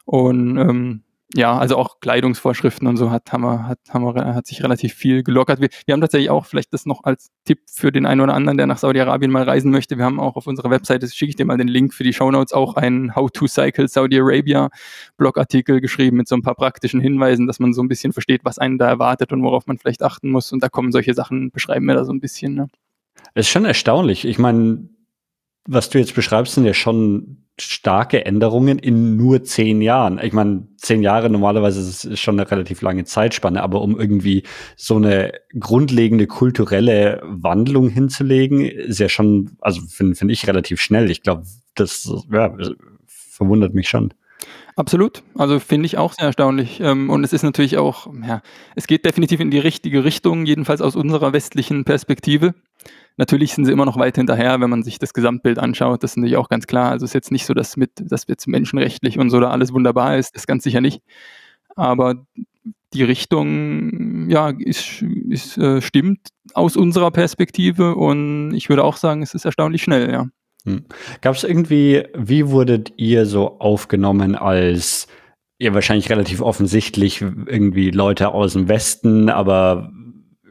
Und 0.06 0.58
ähm, 0.58 1.04
ja, 1.36 1.56
also 1.56 1.78
auch 1.78 2.00
Kleidungsvorschriften 2.00 2.88
und 2.88 2.98
so 2.98 3.12
hat, 3.12 3.32
haben 3.32 3.44
wir, 3.44 3.68
hat, 3.68 3.78
haben 3.90 4.04
wir, 4.04 4.34
hat 4.34 4.48
sich 4.48 4.64
relativ 4.64 4.96
viel 4.96 5.22
gelockert. 5.22 5.62
Wir, 5.62 5.70
wir 5.86 5.94
haben 5.94 6.02
tatsächlich 6.02 6.32
auch, 6.32 6.48
vielleicht 6.48 6.74
das 6.74 6.88
noch 6.88 7.04
als 7.04 7.30
Tipp 7.46 7.60
für 7.72 7.92
den 7.92 8.08
einen 8.08 8.22
oder 8.22 8.34
anderen, 8.34 8.58
der 8.58 8.66
nach 8.66 8.80
Saudi-Arabien 8.80 9.30
mal 9.30 9.44
reisen 9.44 9.70
möchte. 9.70 9.98
Wir 10.00 10.06
haben 10.06 10.20
auch 10.20 10.38
auf 10.38 10.48
unserer 10.48 10.72
Webseite, 10.72 11.08
schicke 11.08 11.30
ich 11.30 11.36
dir 11.36 11.46
mal 11.46 11.58
den 11.58 11.68
Link 11.68 11.94
für 11.94 12.04
die 12.04 12.14
Shownotes, 12.14 12.54
auch 12.54 12.76
einen 12.76 13.16
How 13.16 13.30
to 13.30 13.46
Cycle 13.46 13.88
Saudi 13.88 14.20
Arabia 14.20 14.70
Blogartikel 15.18 15.82
geschrieben 15.82 16.18
mit 16.18 16.28
so 16.28 16.36
ein 16.36 16.42
paar 16.42 16.56
praktischen 16.56 17.00
Hinweisen, 17.00 17.46
dass 17.46 17.60
man 17.60 17.74
so 17.74 17.84
ein 17.84 17.88
bisschen 17.88 18.12
versteht, 18.12 18.42
was 18.44 18.58
einen 18.58 18.80
da 18.80 18.88
erwartet 18.88 19.32
und 19.32 19.44
worauf 19.44 19.68
man 19.68 19.78
vielleicht 19.78 20.02
achten 20.02 20.32
muss. 20.32 20.52
Und 20.52 20.64
da 20.64 20.70
kommen 20.70 20.92
solche 20.92 21.14
Sachen, 21.14 21.52
beschreiben 21.52 21.86
wir 21.86 21.94
da 21.94 22.06
so 22.06 22.12
ein 22.12 22.20
bisschen. 22.20 22.56
Ne? 22.56 22.70
Es 23.36 23.46
ist 23.46 23.52
schon 23.52 23.66
erstaunlich. 23.66 24.26
Ich 24.26 24.40
meine, 24.40 24.90
was 25.70 25.90
du 25.90 26.00
jetzt 26.00 26.16
beschreibst, 26.16 26.56
sind 26.56 26.66
ja 26.66 26.74
schon 26.74 27.46
starke 27.60 28.26
Änderungen 28.26 28.80
in 28.80 29.18
nur 29.18 29.44
zehn 29.44 29.82
Jahren. 29.82 30.20
Ich 30.24 30.34
meine, 30.34 30.68
zehn 30.78 31.04
Jahre 31.04 31.30
normalerweise 31.30 31.82
ist 31.82 32.20
schon 32.20 32.40
eine 32.40 32.50
relativ 32.50 32.82
lange 32.82 33.04
Zeitspanne, 33.04 33.62
aber 33.62 33.82
um 33.82 34.00
irgendwie 34.00 34.44
so 34.76 34.96
eine 34.96 35.34
grundlegende 35.60 36.26
kulturelle 36.26 37.22
Wandlung 37.24 37.90
hinzulegen, 37.90 38.62
ist 38.62 39.00
ja 39.00 39.10
schon, 39.10 39.58
also 39.62 39.82
finde 39.88 40.16
find 40.16 40.32
ich 40.32 40.48
relativ 40.48 40.82
schnell. 40.82 41.12
Ich 41.12 41.22
glaube, 41.22 41.44
das 41.76 42.10
ja, 42.32 42.56
verwundert 43.06 43.74
mich 43.74 43.90
schon. 43.90 44.14
Absolut. 44.80 45.24
Also 45.36 45.60
finde 45.60 45.88
ich 45.88 45.98
auch 45.98 46.14
sehr 46.14 46.28
erstaunlich. 46.28 46.80
Ähm, 46.80 47.10
und 47.10 47.26
es 47.26 47.34
ist 47.34 47.44
natürlich 47.44 47.78
auch, 47.78 48.08
ja, 48.26 48.42
es 48.78 48.88
geht 48.88 49.04
definitiv 49.04 49.42
in 49.42 49.52
die 49.52 49.60
richtige 49.60 50.06
Richtung, 50.06 50.46
jedenfalls 50.46 50.80
aus 50.80 50.96
unserer 50.96 51.34
westlichen 51.34 51.84
Perspektive. 51.84 52.56
Natürlich 53.18 53.54
sind 53.54 53.66
sie 53.66 53.74
immer 53.74 53.84
noch 53.84 53.98
weit 53.98 54.16
hinterher, 54.16 54.62
wenn 54.62 54.70
man 54.70 54.84
sich 54.84 54.98
das 54.98 55.14
Gesamtbild 55.14 55.60
anschaut. 55.60 56.02
Das 56.02 56.12
ist 56.12 56.16
natürlich 56.16 56.38
auch 56.38 56.48
ganz 56.48 56.66
klar. 56.66 56.92
Also 56.92 57.04
es 57.04 57.10
ist 57.10 57.16
jetzt 57.16 57.32
nicht 57.34 57.46
so, 57.46 57.54
dass 57.54 57.76
mit, 57.76 57.92
dass 57.98 58.24
jetzt 58.30 58.48
menschenrechtlich 58.48 59.20
und 59.20 59.32
so 59.32 59.42
da 59.42 59.50
alles 59.50 59.74
wunderbar 59.74 60.18
ist. 60.18 60.34
Das 60.38 60.48
ganz 60.48 60.64
sicher 60.64 60.80
nicht. 60.80 61.02
Aber 61.76 62.26
die 62.94 63.04
Richtung, 63.04 64.30
ja, 64.30 64.50
ist, 64.58 65.02
ist, 65.02 65.58
äh, 65.58 65.82
stimmt 65.82 66.30
aus 66.54 66.78
unserer 66.78 67.12
Perspektive 67.12 67.96
und 67.96 68.54
ich 68.54 68.70
würde 68.70 68.86
auch 68.86 68.96
sagen, 68.96 69.24
es 69.24 69.34
ist 69.34 69.44
erstaunlich 69.44 69.84
schnell, 69.84 70.10
ja. 70.10 70.28
Hm. 70.70 70.86
Gab 71.22 71.36
es 71.36 71.44
irgendwie, 71.44 72.04
wie 72.16 72.50
wurdet 72.50 72.94
ihr 72.98 73.26
so 73.26 73.60
aufgenommen 73.60 74.36
als 74.36 75.08
ihr 75.58 75.74
wahrscheinlich 75.74 76.10
relativ 76.10 76.42
offensichtlich 76.42 77.22
irgendwie 77.22 77.92
Leute 77.92 78.30
aus 78.30 78.54
dem 78.54 78.70
Westen, 78.70 79.30
aber 79.30 79.92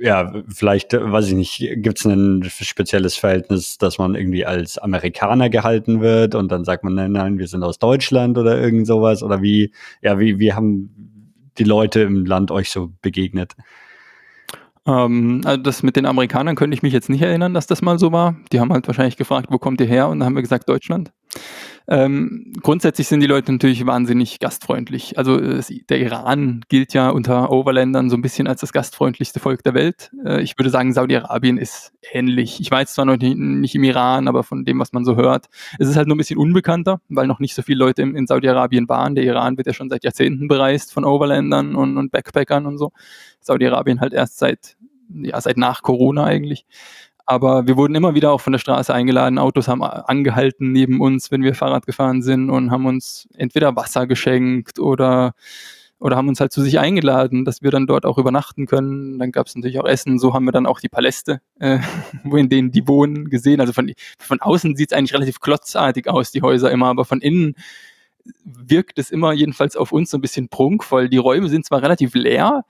ja, 0.00 0.32
vielleicht, 0.48 0.92
weiß 0.92 1.28
ich 1.28 1.34
nicht, 1.34 1.82
gibt 1.82 1.98
es 1.98 2.04
ein 2.04 2.44
spezielles 2.44 3.16
Verhältnis, 3.16 3.78
dass 3.78 3.98
man 3.98 4.14
irgendwie 4.14 4.44
als 4.46 4.78
Amerikaner 4.78 5.50
gehalten 5.50 6.00
wird 6.00 6.34
und 6.34 6.52
dann 6.52 6.64
sagt 6.64 6.84
man, 6.84 6.94
nein, 6.94 7.12
nein, 7.12 7.38
wir 7.38 7.48
sind 7.48 7.62
aus 7.64 7.78
Deutschland 7.78 8.38
oder 8.38 8.60
irgend 8.60 8.86
sowas? 8.86 9.22
Oder 9.22 9.42
wie, 9.42 9.72
ja, 10.02 10.18
wie, 10.18 10.38
wie 10.38 10.52
haben 10.52 11.42
die 11.58 11.64
Leute 11.64 12.00
im 12.00 12.24
Land 12.26 12.50
euch 12.50 12.70
so 12.70 12.92
begegnet? 13.02 13.54
Ähm, 14.88 15.42
also 15.44 15.62
das 15.62 15.82
mit 15.82 15.96
den 15.96 16.06
Amerikanern 16.06 16.56
könnte 16.56 16.74
ich 16.74 16.82
mich 16.82 16.92
jetzt 16.92 17.10
nicht 17.10 17.22
erinnern, 17.22 17.54
dass 17.54 17.66
das 17.66 17.82
mal 17.82 17.98
so 17.98 18.10
war. 18.10 18.36
Die 18.52 18.58
haben 18.58 18.72
halt 18.72 18.86
wahrscheinlich 18.88 19.16
gefragt, 19.16 19.48
wo 19.50 19.58
kommt 19.58 19.80
ihr 19.80 19.86
her? 19.86 20.08
Und 20.08 20.18
dann 20.18 20.26
haben 20.26 20.34
wir 20.34 20.42
gesagt, 20.42 20.68
Deutschland. 20.68 21.12
Ähm, 21.90 22.52
grundsätzlich 22.62 23.08
sind 23.08 23.20
die 23.20 23.26
Leute 23.26 23.50
natürlich 23.50 23.86
wahnsinnig 23.86 24.40
gastfreundlich. 24.40 25.16
Also 25.16 25.40
äh, 25.40 25.62
der 25.88 26.00
Iran 26.00 26.62
gilt 26.68 26.92
ja 26.92 27.08
unter 27.08 27.50
Overlandern 27.50 28.10
so 28.10 28.16
ein 28.16 28.20
bisschen 28.20 28.46
als 28.46 28.60
das 28.60 28.74
gastfreundlichste 28.74 29.40
Volk 29.40 29.62
der 29.62 29.72
Welt. 29.72 30.10
Äh, 30.22 30.42
ich 30.42 30.58
würde 30.58 30.68
sagen, 30.68 30.92
Saudi-Arabien 30.92 31.56
ist 31.56 31.92
ähnlich. 32.12 32.60
Ich 32.60 32.70
jetzt 32.70 32.94
zwar 32.94 33.06
noch 33.06 33.16
nicht, 33.16 33.38
nicht, 33.38 33.74
im 33.74 33.84
Iran, 33.84 34.28
aber 34.28 34.42
von 34.42 34.66
dem, 34.66 34.78
was 34.78 34.92
man 34.92 35.06
so 35.06 35.16
hört, 35.16 35.46
es 35.78 35.88
ist 35.88 35.96
halt 35.96 36.08
nur 36.08 36.14
ein 36.14 36.18
bisschen 36.18 36.38
unbekannter, 36.38 37.00
weil 37.08 37.26
noch 37.26 37.40
nicht 37.40 37.54
so 37.54 37.62
viele 37.62 37.78
Leute 37.78 38.02
in, 38.02 38.14
in 38.14 38.26
Saudi-Arabien 38.26 38.86
waren. 38.88 39.14
Der 39.14 39.24
Iran 39.24 39.56
wird 39.56 39.66
ja 39.66 39.72
schon 39.72 39.88
seit 39.88 40.04
Jahrzehnten 40.04 40.46
bereist 40.46 40.92
von 40.92 41.06
Overlandern 41.06 41.74
und, 41.74 41.96
und 41.96 42.12
Backpackern 42.12 42.66
und 42.66 42.76
so. 42.76 42.92
Saudi-Arabien 43.40 44.00
halt 44.00 44.12
erst 44.12 44.38
seit 44.38 44.76
ja, 45.08 45.40
seit 45.40 45.56
nach 45.56 45.82
Corona 45.82 46.24
eigentlich. 46.24 46.66
Aber 47.26 47.66
wir 47.66 47.76
wurden 47.76 47.94
immer 47.94 48.14
wieder 48.14 48.32
auch 48.32 48.40
von 48.40 48.54
der 48.54 48.58
Straße 48.58 48.94
eingeladen. 48.94 49.38
Autos 49.38 49.68
haben 49.68 49.82
angehalten 49.82 50.72
neben 50.72 51.02
uns, 51.02 51.30
wenn 51.30 51.42
wir 51.42 51.54
Fahrrad 51.54 51.84
gefahren 51.84 52.22
sind 52.22 52.48
und 52.48 52.70
haben 52.70 52.86
uns 52.86 53.28
entweder 53.36 53.76
Wasser 53.76 54.06
geschenkt 54.06 54.78
oder, 54.78 55.34
oder 55.98 56.16
haben 56.16 56.28
uns 56.28 56.40
halt 56.40 56.52
zu 56.52 56.62
sich 56.62 56.78
eingeladen, 56.78 57.44
dass 57.44 57.60
wir 57.60 57.70
dann 57.70 57.86
dort 57.86 58.06
auch 58.06 58.16
übernachten 58.16 58.64
können. 58.64 59.18
Dann 59.18 59.30
gab 59.30 59.46
es 59.46 59.54
natürlich 59.54 59.78
auch 59.78 59.86
Essen. 59.86 60.18
So 60.18 60.32
haben 60.32 60.46
wir 60.46 60.52
dann 60.52 60.64
auch 60.64 60.80
die 60.80 60.88
Paläste, 60.88 61.42
äh, 61.60 61.80
wo 62.24 62.38
in 62.38 62.48
denen 62.48 62.70
die 62.70 62.88
wohnen, 62.88 63.28
gesehen. 63.28 63.60
Also 63.60 63.74
von, 63.74 63.92
von 64.18 64.40
außen 64.40 64.74
sieht 64.74 64.92
es 64.92 64.96
eigentlich 64.96 65.12
relativ 65.12 65.40
klotzartig 65.40 66.08
aus, 66.08 66.30
die 66.30 66.40
Häuser 66.40 66.70
immer, 66.70 66.86
aber 66.86 67.04
von 67.04 67.20
innen 67.20 67.56
wirkt 68.44 68.98
es 68.98 69.10
immer 69.10 69.34
jedenfalls 69.34 69.76
auf 69.76 69.92
uns 69.92 70.10
so 70.10 70.16
ein 70.16 70.22
bisschen 70.22 70.48
prunkvoll. 70.48 71.10
Die 71.10 71.18
Räume 71.18 71.50
sind 71.50 71.66
zwar 71.66 71.82
relativ 71.82 72.14
leer, 72.14 72.64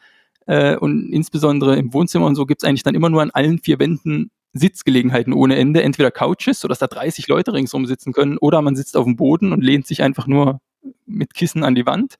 äh, 0.48 0.76
und 0.76 1.12
insbesondere 1.12 1.76
im 1.76 1.94
Wohnzimmer 1.94 2.26
und 2.26 2.34
so 2.34 2.46
gibt 2.46 2.62
es 2.62 2.68
eigentlich 2.68 2.82
dann 2.82 2.96
immer 2.96 3.10
nur 3.10 3.22
an 3.22 3.30
allen 3.30 3.60
vier 3.60 3.78
Wänden 3.78 4.30
Sitzgelegenheiten 4.54 5.32
ohne 5.32 5.56
Ende, 5.56 5.82
entweder 5.82 6.10
Couches, 6.10 6.60
sodass 6.60 6.78
da 6.78 6.86
30 6.86 7.28
Leute 7.28 7.52
ringsum 7.52 7.86
sitzen 7.86 8.12
können, 8.12 8.38
oder 8.38 8.62
man 8.62 8.74
sitzt 8.74 8.96
auf 8.96 9.04
dem 9.04 9.16
Boden 9.16 9.52
und 9.52 9.62
lehnt 9.62 9.86
sich 9.86 10.02
einfach 10.02 10.26
nur 10.26 10.60
mit 11.06 11.34
Kissen 11.34 11.64
an 11.64 11.74
die 11.74 11.86
Wand. 11.86 12.16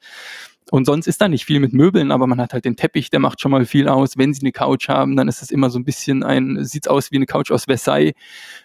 Und 0.71 0.85
sonst 0.85 1.07
ist 1.07 1.23
da 1.23 1.29
nicht 1.29 1.47
viel 1.47 1.61
mit 1.61 1.73
Möbeln, 1.73 2.13
aber 2.13 2.27
man 2.27 2.39
hat 2.39 2.53
halt 2.53 2.67
den 2.67 2.77
Teppich, 2.77 3.09
der 3.09 3.21
macht 3.21 3.41
schon 3.41 3.51
mal 3.51 3.65
viel 3.65 3.89
aus. 3.89 4.19
Wenn 4.19 4.35
sie 4.35 4.43
eine 4.43 4.53
Couch 4.53 4.91
haben, 4.91 5.17
dann 5.17 5.27
ist 5.27 5.41
es 5.41 5.51
immer 5.51 5.71
so 5.71 5.79
ein 5.79 5.85
bisschen 5.85 6.23
ein, 6.23 6.63
sieht 6.63 6.89
aus 6.89 7.11
wie 7.11 7.17
eine 7.17 7.25
Couch 7.25 7.51
aus 7.51 7.65
Versailles. 7.65 8.13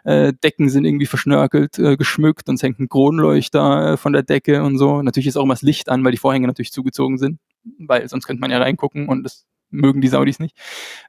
Äh, 0.04 0.34
Decken 0.44 0.68
sind 0.68 0.84
irgendwie 0.84 1.06
verschnörkelt, 1.06 1.80
äh, 1.80 1.96
geschmückt 1.96 2.50
und 2.50 2.56
es 2.56 2.64
hängt 2.64 2.80
ein 2.80 2.90
Kronleuchter 2.90 3.94
äh, 3.94 3.98
von 3.98 4.12
der 4.12 4.24
Decke 4.24 4.64
und 4.64 4.78
so. 4.78 5.02
Natürlich 5.02 5.28
ist 5.28 5.38
auch 5.38 5.44
immer 5.44 5.54
das 5.54 5.62
Licht 5.62 5.88
an, 5.88 6.04
weil 6.04 6.12
die 6.12 6.18
Vorhänge 6.18 6.48
natürlich 6.48 6.74
zugezogen 6.74 7.18
sind, 7.18 7.40
weil 7.80 8.06
sonst 8.10 8.26
könnte 8.26 8.42
man 8.42 8.52
ja 8.52 8.58
reingucken 8.58 9.08
und 9.08 9.24
das 9.24 9.46
mögen 9.74 10.02
die 10.02 10.08
Saudis 10.08 10.40
nicht. 10.40 10.58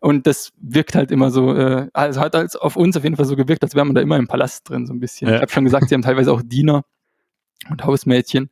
Und 0.01 0.27
das 0.27 0.53
wirkt 0.61 0.95
halt 0.95 1.11
immer 1.11 1.31
so, 1.31 1.55
äh, 1.55 1.89
also 1.93 2.21
hat 2.21 2.35
halt 2.35 2.61
auf 2.61 2.77
uns 2.77 2.97
auf 2.97 3.05
jeden 3.05 3.17
Fall 3.17 3.27
so 3.27 3.37
gewirkt, 3.37 3.63
als 3.63 3.75
wäre 3.75 3.85
man 3.85 3.95
da 3.95 4.01
immer 4.01 4.17
im 4.17 4.27
Palast 4.27 4.69
drin, 4.69 4.87
so 4.87 4.93
ein 4.93 5.01
bisschen. 5.01 5.29
Ja. 5.29 5.37
Ich 5.37 5.43
habe 5.43 5.53
schon 5.53 5.65
gesagt, 5.65 5.89
sie 5.89 5.95
haben 5.95 6.03
teilweise 6.03 6.33
auch 6.33 6.43
Diener 6.43 6.85
und 7.71 7.85
Hausmädchen. 7.85 8.51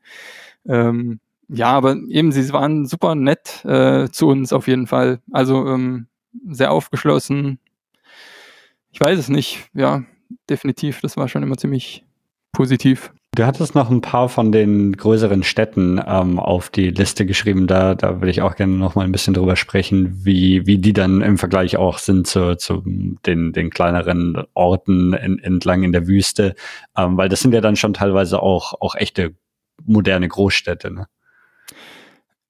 Ähm, 0.66 1.20
ja, 1.48 1.72
aber 1.72 1.96
eben, 2.08 2.32
sie 2.32 2.52
waren 2.52 2.86
super 2.86 3.14
nett 3.14 3.64
äh, 3.64 4.08
zu 4.10 4.28
uns 4.28 4.52
auf 4.52 4.68
jeden 4.68 4.86
Fall. 4.86 5.20
Also 5.32 5.66
ähm, 5.66 6.06
sehr 6.48 6.72
aufgeschlossen. 6.72 7.58
Ich 8.90 9.00
weiß 9.00 9.18
es 9.18 9.28
nicht, 9.28 9.68
ja, 9.74 10.04
definitiv. 10.48 11.00
Das 11.00 11.16
war 11.16 11.28
schon 11.28 11.42
immer 11.42 11.56
ziemlich 11.56 12.04
positiv. 12.52 13.12
Du 13.34 13.46
hattest 13.46 13.74
noch 13.74 13.90
ein 13.90 14.02
paar 14.02 14.28
von 14.28 14.52
den 14.52 14.92
größeren 14.92 15.42
Städten 15.42 15.98
ähm, 16.06 16.38
auf 16.38 16.68
die 16.68 16.90
Liste 16.90 17.24
geschrieben. 17.24 17.66
Da, 17.66 17.94
da 17.94 18.20
würde 18.20 18.30
ich 18.30 18.42
auch 18.42 18.56
gerne 18.56 18.74
noch 18.74 18.94
mal 18.94 19.06
ein 19.06 19.12
bisschen 19.12 19.32
drüber 19.32 19.56
sprechen, 19.56 20.22
wie, 20.22 20.66
wie 20.66 20.76
die 20.76 20.92
dann 20.92 21.22
im 21.22 21.38
Vergleich 21.38 21.78
auch 21.78 21.96
sind 21.96 22.26
zu, 22.26 22.58
zu 22.58 22.82
den, 22.84 23.54
den 23.54 23.70
kleineren 23.70 24.44
Orten 24.52 25.14
in, 25.14 25.38
entlang 25.38 25.82
in 25.82 25.92
der 25.92 26.06
Wüste. 26.06 26.54
Ähm, 26.94 27.16
weil 27.16 27.30
das 27.30 27.40
sind 27.40 27.54
ja 27.54 27.62
dann 27.62 27.76
schon 27.76 27.94
teilweise 27.94 28.42
auch, 28.42 28.74
auch 28.82 28.96
echte 28.96 29.34
moderne 29.82 30.28
Großstädte. 30.28 30.90
Ne? 30.90 31.06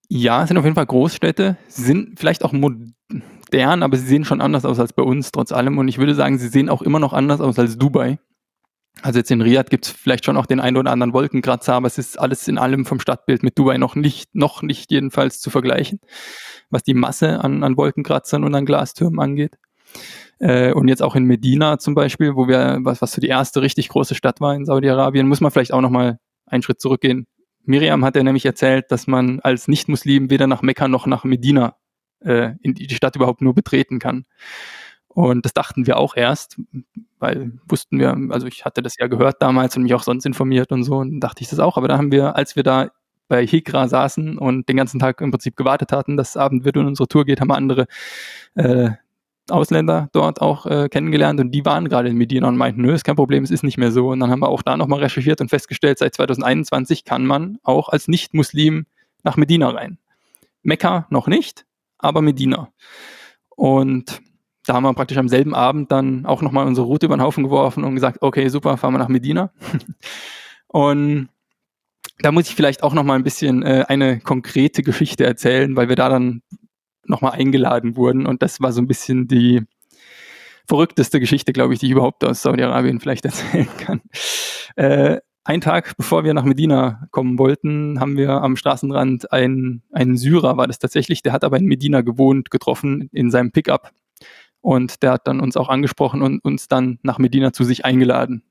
Ja, 0.09 0.43
es 0.43 0.49
sind 0.49 0.59
auf 0.59 0.65
jeden 0.65 0.75
Fall 0.75 0.87
Großstädte. 0.87 1.59
Sind 1.69 2.19
vielleicht 2.19 2.45
auch 2.45 2.51
modern, 2.51 3.85
aber 3.85 3.97
sie 3.97 4.07
sehen 4.07 4.25
schon 4.25 4.41
anders 4.41 4.65
aus 4.65 4.81
als 4.81 4.93
bei 4.93 5.05
uns, 5.05 5.31
trotz 5.31 5.53
allem. 5.53 5.79
Und 5.79 5.87
ich 5.87 5.99
würde 5.99 6.17
sagen, 6.17 6.39
sie 6.39 6.49
sehen 6.49 6.69
auch 6.69 6.83
immer 6.83 6.99
noch 6.99 7.13
anders 7.13 7.41
aus 7.41 7.57
als 7.57 7.79
Dubai. 7.79 8.19
Also 9.01 9.19
jetzt 9.19 9.31
in 9.31 9.41
Riyadh 9.41 9.71
gibt 9.71 9.87
es 9.87 9.91
vielleicht 9.91 10.25
schon 10.25 10.37
auch 10.37 10.47
den 10.47 10.61
einen 10.61 10.77
oder 10.77 10.93
anderen 10.93 11.15
Wolkenkratzer, 11.15 11.75
aber 11.75 11.87
es 11.87 11.99
ist 11.99 12.19
alles 12.19 12.47
in 12.47 12.59
allem 12.59 12.85
vom 12.85 13.01
Stadtbild 13.01 13.43
mit 13.43 13.59
Dubai 13.59 13.79
noch 13.79 13.95
nicht, 13.95 14.35
noch 14.35 14.63
nicht 14.63 14.91
jedenfalls 14.91 15.41
zu 15.41 15.51
vergleichen, 15.51 15.99
was 16.71 16.83
die 16.83 16.95
Masse 16.95 17.43
an, 17.43 17.65
an 17.65 17.77
Wolkenkratzern 17.77 18.45
und 18.45 18.55
an 18.55 18.67
Glastürmen 18.67 19.19
angeht. 19.19 19.57
Äh, 20.39 20.73
und 20.73 20.89
jetzt 20.89 21.03
auch 21.03 21.17
in 21.17 21.25
Medina 21.25 21.79
zum 21.79 21.95
Beispiel, 21.95 22.37
wo 22.37 22.49
wir, 22.49 22.81
was, 22.83 23.01
was 23.01 23.13
so 23.13 23.21
die 23.21 23.29
erste 23.29 23.63
richtig 23.63 23.89
große 23.89 24.15
Stadt 24.15 24.41
war 24.41 24.55
in 24.55 24.67
Saudi-Arabien, 24.67 25.27
muss 25.27 25.41
man 25.41 25.51
vielleicht 25.51 25.73
auch 25.73 25.81
nochmal 25.81 26.19
einen 26.47 26.63
Schritt 26.63 26.81
zurückgehen. 26.81 27.27
Miriam 27.65 28.05
hat 28.05 28.17
ja 28.17 28.23
nämlich 28.23 28.45
erzählt, 28.45 28.91
dass 28.91 29.07
man 29.07 29.41
als 29.41 29.69
Nicht-Muslim 29.69 30.31
weder 30.31 30.47
nach 30.47 30.63
Mekka 30.63 30.89
noch 30.89 31.07
nach 31.07 31.25
Medina 31.25 31.77
äh, 32.21 32.55
in 32.61 32.75
die 32.75 32.93
Stadt 32.95 33.17
überhaupt 33.17 33.41
nur 33.41 33.55
betreten 33.55 33.99
kann. 33.99 34.25
Und 35.09 35.45
das 35.45 35.53
dachten 35.53 35.87
wir 35.87 35.97
auch 35.99 36.17
erst, 36.17 36.59
weil 37.23 37.53
wussten 37.69 37.99
wir, 37.99 38.17
also 38.31 38.47
ich 38.47 38.65
hatte 38.65 38.83
das 38.83 38.97
ja 38.99 39.07
gehört 39.07 39.41
damals 39.41 39.77
und 39.77 39.85
mich 39.85 39.95
auch 39.95 40.03
sonst 40.03 40.27
informiert 40.27 40.73
und 40.73 40.83
so, 40.83 40.97
und 40.97 41.21
dachte 41.21 41.43
ich 41.43 41.49
das 41.49 41.61
auch. 41.61 41.77
Aber 41.77 41.89
da 41.89 41.97
haben 41.97 42.13
wir, 42.13 42.37
als 42.37 42.57
wir 42.57 42.63
da 42.63 42.91
bei 43.29 43.47
Hikra 43.47 43.89
saßen 43.89 44.37
und 44.37 44.69
den 44.69 44.77
ganzen 44.77 44.99
Tag 44.99 45.21
im 45.21 45.31
Prinzip 45.31 45.57
gewartet 45.57 45.93
hatten, 45.93 46.17
dass 46.17 46.37
Abend 46.37 46.65
wird 46.65 46.77
und 46.77 46.87
unsere 46.87 47.09
Tour 47.09 47.25
geht, 47.25 47.41
haben 47.41 47.49
wir 47.49 47.57
andere 47.57 47.87
äh, 48.57 48.91
Ausländer 49.49 50.09
dort 50.13 50.41
auch 50.41 50.67
äh, 50.67 50.89
kennengelernt 50.89 51.41
und 51.41 51.53
die 51.53 51.65
waren 51.65 51.89
gerade 51.89 52.09
in 52.09 52.17
Medina 52.17 52.49
und 52.49 52.57
meinten, 52.57 52.83
nö, 52.83 52.93
ist 52.93 53.05
kein 53.05 53.17
Problem, 53.17 53.45
es 53.45 53.51
ist 53.51 53.65
nicht 53.65 53.79
mehr 53.79 53.93
so. 53.93 54.09
Und 54.09 54.21
dann 54.21 54.31
haben 54.31 54.41
wir 54.41 54.49
auch 54.49 54.63
da 54.63 54.77
nochmal 54.77 55.01
recherchiert 55.01 55.41
und 55.41 55.49
festgestellt, 55.49 55.99
seit 55.99 56.15
2021 56.15 57.05
kann 57.05 57.25
man 57.25 57.59
auch 57.63 57.89
als 57.89 58.09
Nicht-Muslim 58.09 58.87
nach 59.23 59.37
Medina 59.37 59.71
rein. 59.71 59.99
Mekka 60.63 61.07
noch 61.11 61.27
nicht, 61.27 61.65
aber 61.99 62.23
Medina. 62.23 62.69
Und 63.49 64.21
da 64.67 64.75
haben 64.75 64.85
wir 64.85 64.95
praktisch 64.95 65.19
am 65.19 65.29
selben 65.29 65.55
Abend 65.55 65.91
dann 65.91 66.25
auch 66.27 66.43
nochmal 66.43 66.67
unsere 66.67 66.87
Route 66.87 67.07
über 67.07 67.17
den 67.17 67.23
Haufen 67.23 67.45
geworfen 67.45 67.85
und 67.85 67.95
gesagt, 67.95 68.19
okay, 68.21 68.49
super, 68.49 68.77
fahren 68.77 68.95
wir 68.95 68.99
nach 68.99 69.09
Medina. 69.09 69.53
und 70.69 71.29
da 72.21 72.33
muss 72.33 72.49
ich 72.49 72.55
vielleicht 72.55 72.83
auch 72.83 72.95
nochmal 72.95 73.17
ein 73.17 73.25
bisschen 73.25 73.63
äh, 73.63 73.85
eine 73.89 74.21
konkrete 74.21 74.83
Geschichte 74.83 75.25
erzählen, 75.25 75.75
weil 75.77 75.89
wir 75.89 75.97
da 75.97 76.09
dann 76.09 76.43
nochmal 77.05 77.33
eingeladen 77.33 77.97
wurden 77.97 78.27
und 78.27 78.43
das 78.43 78.61
war 78.61 78.73
so 78.73 78.81
ein 78.81 78.87
bisschen 78.87 79.27
die 79.27 79.63
verrückteste 80.69 81.19
Geschichte, 81.19 81.53
glaube 81.53 81.75
ich, 81.75 81.81
die 81.81 81.87
ich 81.87 81.93
überhaupt 81.93 82.25
aus 82.25 82.43
Saudi-Arabien 82.43 83.01
vielleicht 83.01 83.25
erzählen 83.27 83.69
kann. 83.79 84.01
Äh, 84.77 85.19
ein 85.45 85.61
Tag 85.61 85.97
bevor 85.97 86.23
wir 86.23 86.35
nach 86.35 86.45
Medina 86.45 87.09
kommen 87.11 87.37
wollten, 87.39 87.99
haben 87.99 88.17
wir 88.17 88.31
am 88.31 88.57
Straßenrand 88.57 89.33
einen, 89.33 89.83
einen 89.91 90.17
Syrer, 90.17 90.57
war 90.57 90.69
das 90.69 90.79
tatsächlich, 90.79 91.23
der 91.23 91.33
hat 91.33 91.43
aber 91.43 91.57
in 91.57 91.67
Medina 91.67 92.03
gewohnt, 92.03 92.53
getroffen 92.53 93.09
in 93.13 93.33
seinem 93.33 93.51
Pickup. 93.51 93.91
Und 94.63 95.03
der 95.03 95.13
hat 95.13 95.27
dann 95.27 95.41
uns 95.41 95.57
auch 95.57 95.69
angesprochen 95.69 96.23
und 96.23 96.43
uns 96.45 96.69
dann 96.69 96.99
nach 97.03 97.19
Medina 97.19 97.53
zu 97.53 97.65
sich 97.65 97.85
eingeladen. 97.85 98.43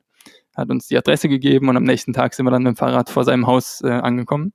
Hat 0.55 0.69
uns 0.69 0.87
die 0.87 0.97
Adresse 0.97 1.29
gegeben 1.29 1.69
und 1.69 1.77
am 1.77 1.83
nächsten 1.83 2.11
Tag 2.11 2.33
sind 2.33 2.45
wir 2.45 2.51
dann 2.51 2.63
mit 2.63 2.73
dem 2.73 2.75
Fahrrad 2.75 3.09
vor 3.09 3.23
seinem 3.23 3.47
Haus 3.47 3.81
äh, 3.81 3.89
angekommen 3.89 4.51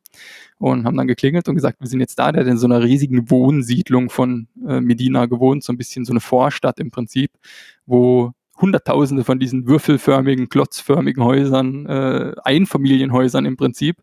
und 0.59 0.85
haben 0.85 0.97
dann 0.97 1.07
geklingelt 1.07 1.49
und 1.49 1.55
gesagt, 1.55 1.81
wir 1.81 1.89
sind 1.89 2.01
jetzt 2.01 2.19
da. 2.19 2.33
Der 2.33 2.45
hat 2.45 2.51
in 2.51 2.59
so 2.59 2.67
einer 2.67 2.83
riesigen 2.83 3.31
Wohnsiedlung 3.31 4.11
von 4.11 4.49
äh, 4.69 4.81
Medina 4.83 5.25
gewohnt, 5.25 5.65
so 5.65 5.73
ein 5.73 5.79
bisschen 5.79 6.05
so 6.05 6.13
eine 6.13 6.21
Vorstadt 6.21 6.79
im 6.81 6.91
Prinzip, 6.91 7.31
wo 7.87 8.33
Hunderttausende 8.61 9.25
von 9.25 9.39
diesen 9.39 9.67
würfelförmigen, 9.67 10.51
klotzförmigen 10.51 11.25
Häusern, 11.25 11.87
äh, 11.87 12.33
Einfamilienhäusern 12.45 13.47
im 13.47 13.57
Prinzip, 13.57 14.03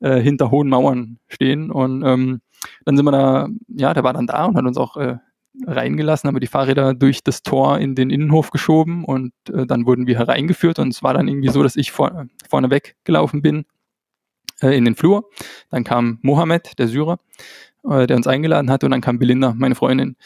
äh, 0.00 0.20
hinter 0.20 0.50
hohen 0.50 0.68
Mauern 0.68 1.18
stehen. 1.28 1.70
Und 1.70 2.02
ähm, 2.04 2.42
dann 2.84 2.96
sind 2.96 3.06
wir 3.06 3.12
da, 3.12 3.48
ja, 3.68 3.94
der 3.94 4.04
war 4.04 4.12
dann 4.12 4.26
da 4.26 4.44
und 4.44 4.56
hat 4.56 4.64
uns 4.64 4.76
auch 4.76 4.96
äh, 4.98 5.16
reingelassen, 5.66 6.28
haben 6.28 6.36
wir 6.36 6.40
die 6.40 6.46
Fahrräder 6.46 6.94
durch 6.94 7.22
das 7.22 7.42
Tor 7.42 7.78
in 7.78 7.94
den 7.94 8.10
Innenhof 8.10 8.50
geschoben 8.50 9.04
und 9.04 9.32
äh, 9.52 9.66
dann 9.66 9.86
wurden 9.86 10.06
wir 10.06 10.18
hereingeführt 10.18 10.78
und 10.78 10.88
es 10.88 11.02
war 11.02 11.14
dann 11.14 11.28
irgendwie 11.28 11.50
so, 11.50 11.62
dass 11.62 11.76
ich 11.76 11.92
vor, 11.92 12.26
vorne 12.48 12.70
weggelaufen 12.70 13.42
bin 13.42 13.64
äh, 14.62 14.76
in 14.76 14.84
den 14.84 14.94
Flur. 14.94 15.28
Dann 15.70 15.84
kam 15.84 16.18
Mohammed, 16.22 16.78
der 16.78 16.88
Syrer, 16.88 17.18
äh, 17.88 18.06
der 18.06 18.16
uns 18.16 18.26
eingeladen 18.26 18.70
hatte 18.70 18.86
und 18.86 18.92
dann 18.92 19.00
kam 19.02 19.18
Belinda, 19.18 19.54
meine 19.56 19.74
Freundin. 19.74 20.16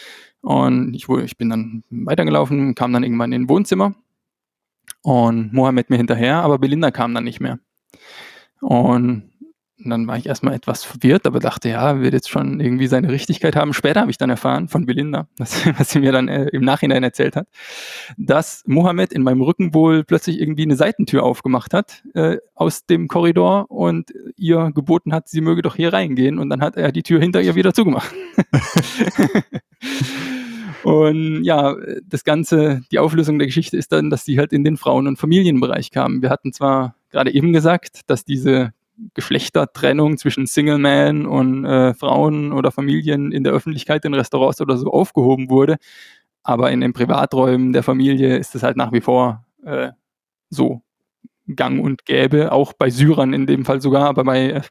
Und 0.43 0.95
ich, 0.95 1.09
ich 1.09 1.37
bin 1.37 1.51
dann 1.51 1.83
weitergelaufen, 1.91 2.75
kam 2.75 2.93
dann 2.93 3.03
irgendwann 3.03 3.33
in 3.33 3.43
den 3.43 3.49
Wohnzimmer 3.49 3.95
und 5.03 5.53
Mohammed 5.53 5.91
mir 5.91 5.97
hinterher, 5.97 6.37
aber 6.43 6.59
Belinda 6.59 6.91
kam 6.91 7.15
dann 7.15 7.25
nicht 7.25 7.41
mehr. 7.41 7.59
Und 8.61 9.31
und 9.83 9.91
dann 9.91 10.07
war 10.07 10.17
ich 10.17 10.27
erstmal 10.27 10.55
etwas 10.55 10.85
verwirrt, 10.85 11.27
aber 11.27 11.39
dachte, 11.39 11.69
ja, 11.69 12.01
wird 12.01 12.15
jetzt 12.15 12.31
schon 12.31 12.61
irgendwie 12.61 12.87
seine 12.87 13.11
Richtigkeit 13.11 13.57
haben. 13.57 13.75
Später 13.75 14.01
habe 14.01 14.11
ich 14.11 14.17
dann 14.17 14.31
erfahren 14.31 14.69
von 14.69 14.87
Belinda, 14.87 15.29
was, 15.37 15.67
was 15.79 15.91
sie 15.91 16.01
mir 16.01 16.13
dann 16.13 16.29
äh, 16.29 16.47
im 16.47 16.63
Nachhinein 16.65 17.03
erzählt 17.03 17.37
hat, 17.37 17.47
dass 18.17 18.63
Mohammed 18.67 19.13
in 19.13 19.23
meinem 19.23 19.43
Rücken 19.43 19.75
wohl 19.75 20.03
plötzlich 20.03 20.41
irgendwie 20.41 20.63
eine 20.63 20.77
Seitentür 20.77 21.25
aufgemacht 21.25 21.75
hat 21.75 22.03
äh, 22.15 22.39
aus 22.55 22.87
dem 22.87 23.07
Korridor 23.07 23.71
und 23.71 24.13
ihr 24.37 24.73
geboten 24.75 25.13
hat, 25.13 25.29
sie 25.29 25.43
möge 25.43 25.61
doch 25.63 25.77
hier 25.77 25.93
reingehen 25.93 26.39
und 26.39 26.49
dann 26.49 26.63
hat 26.63 26.77
er 26.77 26.91
die 26.91 27.03
Tür 27.03 27.21
hinter 27.21 27.43
ihr 27.43 27.55
wieder 27.55 27.75
zugemacht. 27.75 28.11
Und 30.83 31.43
ja, 31.43 31.75
das 32.05 32.23
Ganze, 32.23 32.83
die 32.93 33.01
Auflösung 33.01 33.41
der 33.41 33.47
Geschichte 33.49 33.77
ist 33.77 33.91
dann, 33.91 34.09
dass 34.09 34.25
sie 34.25 34.39
halt 34.39 34.53
in 34.53 34.63
den 34.63 34.77
Frauen- 34.77 35.09
und 35.09 35.19
Familienbereich 35.19 35.91
kamen. 35.91 36.23
Wir 36.23 36.31
hatten 36.31 36.53
zwar 36.53 36.95
gerade 37.11 37.35
eben 37.35 37.53
gesagt, 37.53 38.03
dass 38.07 38.25
diese 38.25 38.73
Geschlechtertrennung 39.15 40.19
zwischen 40.19 40.47
Single 40.47 40.79
Man 40.79 41.27
und 41.27 41.65
äh, 41.65 41.95
Frauen 41.95 42.53
oder 42.53 42.71
Familien 42.71 43.33
in 43.33 43.45
der 43.45 43.53
Öffentlichkeit 43.53 44.05
in 44.05 44.15
Restaurants 44.15 44.61
oder 44.61 44.77
so 44.77 44.91
aufgehoben 44.91 45.51
wurde. 45.51 45.77
Aber 46.43 46.71
in 46.71 46.81
den 46.81 46.93
Privaträumen 46.93 47.73
der 47.73 47.83
Familie 47.83 48.37
ist 48.37 48.55
es 48.55 48.63
halt 48.63 48.77
nach 48.77 48.93
wie 48.93 49.01
vor 49.01 49.45
äh, 49.65 49.91
so 50.49 50.83
gang 51.55 51.83
und 51.83 52.05
gäbe, 52.05 52.53
auch 52.53 52.73
bei 52.73 52.91
Syrern 52.91 53.33
in 53.33 53.47
dem 53.47 53.65
Fall 53.65 53.81
sogar, 53.81 54.09
aber 54.09 54.25
bei, 54.25 54.51
äh, 54.51 54.63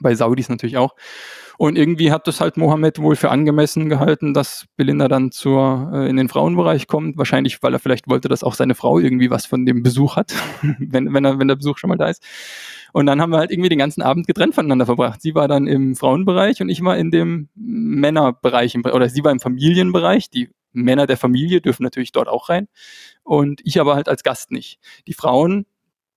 bei 0.00 0.14
Saudis 0.14 0.48
natürlich 0.48 0.76
auch. 0.76 0.94
Und 1.60 1.76
irgendwie 1.76 2.10
hat 2.10 2.26
das 2.26 2.40
halt 2.40 2.56
Mohammed 2.56 3.00
wohl 3.00 3.16
für 3.16 3.30
angemessen 3.30 3.90
gehalten, 3.90 4.32
dass 4.32 4.64
Belinda 4.76 5.08
dann 5.08 5.30
zur, 5.30 5.90
äh, 5.92 6.08
in 6.08 6.16
den 6.16 6.30
Frauenbereich 6.30 6.86
kommt. 6.86 7.18
Wahrscheinlich, 7.18 7.62
weil 7.62 7.74
er 7.74 7.78
vielleicht 7.78 8.08
wollte, 8.08 8.28
dass 8.28 8.42
auch 8.42 8.54
seine 8.54 8.74
Frau 8.74 8.98
irgendwie 8.98 9.30
was 9.30 9.44
von 9.44 9.66
dem 9.66 9.82
Besuch 9.82 10.16
hat, 10.16 10.32
wenn, 10.78 11.12
wenn, 11.12 11.24
er, 11.26 11.38
wenn 11.38 11.48
der 11.48 11.56
Besuch 11.56 11.76
schon 11.76 11.88
mal 11.88 11.98
da 11.98 12.08
ist. 12.08 12.22
Und 12.92 13.06
dann 13.06 13.20
haben 13.20 13.30
wir 13.30 13.38
halt 13.38 13.50
irgendwie 13.50 13.68
den 13.68 13.78
ganzen 13.78 14.02
Abend 14.02 14.26
getrennt 14.26 14.54
voneinander 14.54 14.86
verbracht. 14.86 15.22
Sie 15.22 15.34
war 15.34 15.48
dann 15.48 15.66
im 15.66 15.96
Frauenbereich 15.96 16.60
und 16.60 16.68
ich 16.68 16.82
war 16.82 16.96
in 16.96 17.10
dem 17.10 17.48
Männerbereich, 17.54 18.76
oder 18.76 19.08
sie 19.08 19.24
war 19.24 19.32
im 19.32 19.40
Familienbereich. 19.40 20.30
Die 20.30 20.50
Männer 20.72 21.06
der 21.06 21.16
Familie 21.16 21.60
dürfen 21.60 21.82
natürlich 21.82 22.12
dort 22.12 22.28
auch 22.28 22.48
rein. 22.48 22.68
Und 23.22 23.60
ich 23.64 23.80
aber 23.80 23.94
halt 23.94 24.08
als 24.08 24.22
Gast 24.22 24.50
nicht. 24.50 24.78
Die 25.06 25.14
Frauen, 25.14 25.66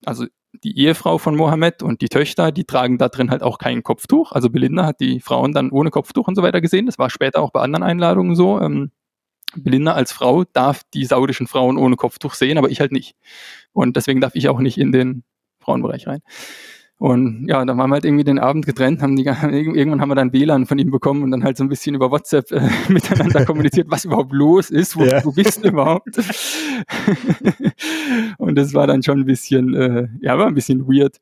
also 0.04 0.26
die 0.62 0.78
Ehefrau 0.78 1.18
von 1.18 1.36
Mohammed 1.36 1.82
und 1.82 2.00
die 2.00 2.08
Töchter, 2.08 2.52
die 2.52 2.64
tragen 2.64 2.98
da 2.98 3.08
drin 3.08 3.30
halt 3.30 3.42
auch 3.42 3.58
kein 3.58 3.82
Kopftuch. 3.82 4.32
Also 4.32 4.50
Belinda 4.50 4.86
hat 4.86 5.00
die 5.00 5.20
Frauen 5.20 5.52
dann 5.52 5.70
ohne 5.70 5.90
Kopftuch 5.90 6.28
und 6.28 6.36
so 6.36 6.42
weiter 6.42 6.60
gesehen. 6.60 6.86
Das 6.86 6.98
war 6.98 7.10
später 7.10 7.42
auch 7.42 7.50
bei 7.50 7.60
anderen 7.60 7.82
Einladungen 7.82 8.36
so. 8.36 8.60
Ähm, 8.60 8.92
Belinda 9.56 9.92
als 9.92 10.12
Frau 10.12 10.44
darf 10.44 10.82
die 10.94 11.04
saudischen 11.04 11.46
Frauen 11.46 11.76
ohne 11.76 11.96
Kopftuch 11.96 12.34
sehen, 12.34 12.58
aber 12.58 12.70
ich 12.70 12.80
halt 12.80 12.92
nicht. 12.92 13.16
Und 13.72 13.96
deswegen 13.96 14.20
darf 14.20 14.34
ich 14.34 14.48
auch 14.48 14.60
nicht 14.60 14.78
in 14.78 14.92
den 14.92 15.24
Frauenbereich 15.64 16.06
rein. 16.06 16.20
Und 16.96 17.48
ja, 17.48 17.64
dann 17.64 17.76
waren 17.76 17.90
wir 17.90 17.94
halt 17.94 18.04
irgendwie 18.04 18.24
den 18.24 18.38
Abend 18.38 18.66
getrennt, 18.66 19.02
haben 19.02 19.16
die, 19.16 19.24
irgendwann 19.42 20.00
haben 20.00 20.08
wir 20.08 20.14
dann 20.14 20.32
WLAN 20.32 20.66
von 20.66 20.78
ihm 20.78 20.90
bekommen 20.90 21.22
und 21.22 21.32
dann 21.32 21.42
halt 21.42 21.56
so 21.56 21.64
ein 21.64 21.68
bisschen 21.68 21.94
über 21.94 22.10
WhatsApp 22.10 22.50
äh, 22.52 22.68
miteinander 22.88 23.44
kommuniziert, 23.46 23.88
was 23.90 24.04
überhaupt 24.04 24.32
los 24.32 24.70
ist, 24.70 24.96
wo, 24.96 25.04
ja. 25.04 25.24
wo 25.24 25.32
bist 25.32 25.64
du 25.64 25.68
überhaupt? 25.68 26.16
und 28.38 28.56
das 28.56 28.74
war 28.74 28.86
dann 28.86 29.02
schon 29.02 29.20
ein 29.20 29.26
bisschen, 29.26 29.74
äh, 29.74 30.08
ja, 30.20 30.38
war 30.38 30.46
ein 30.46 30.54
bisschen 30.54 30.86
weird. 30.86 31.16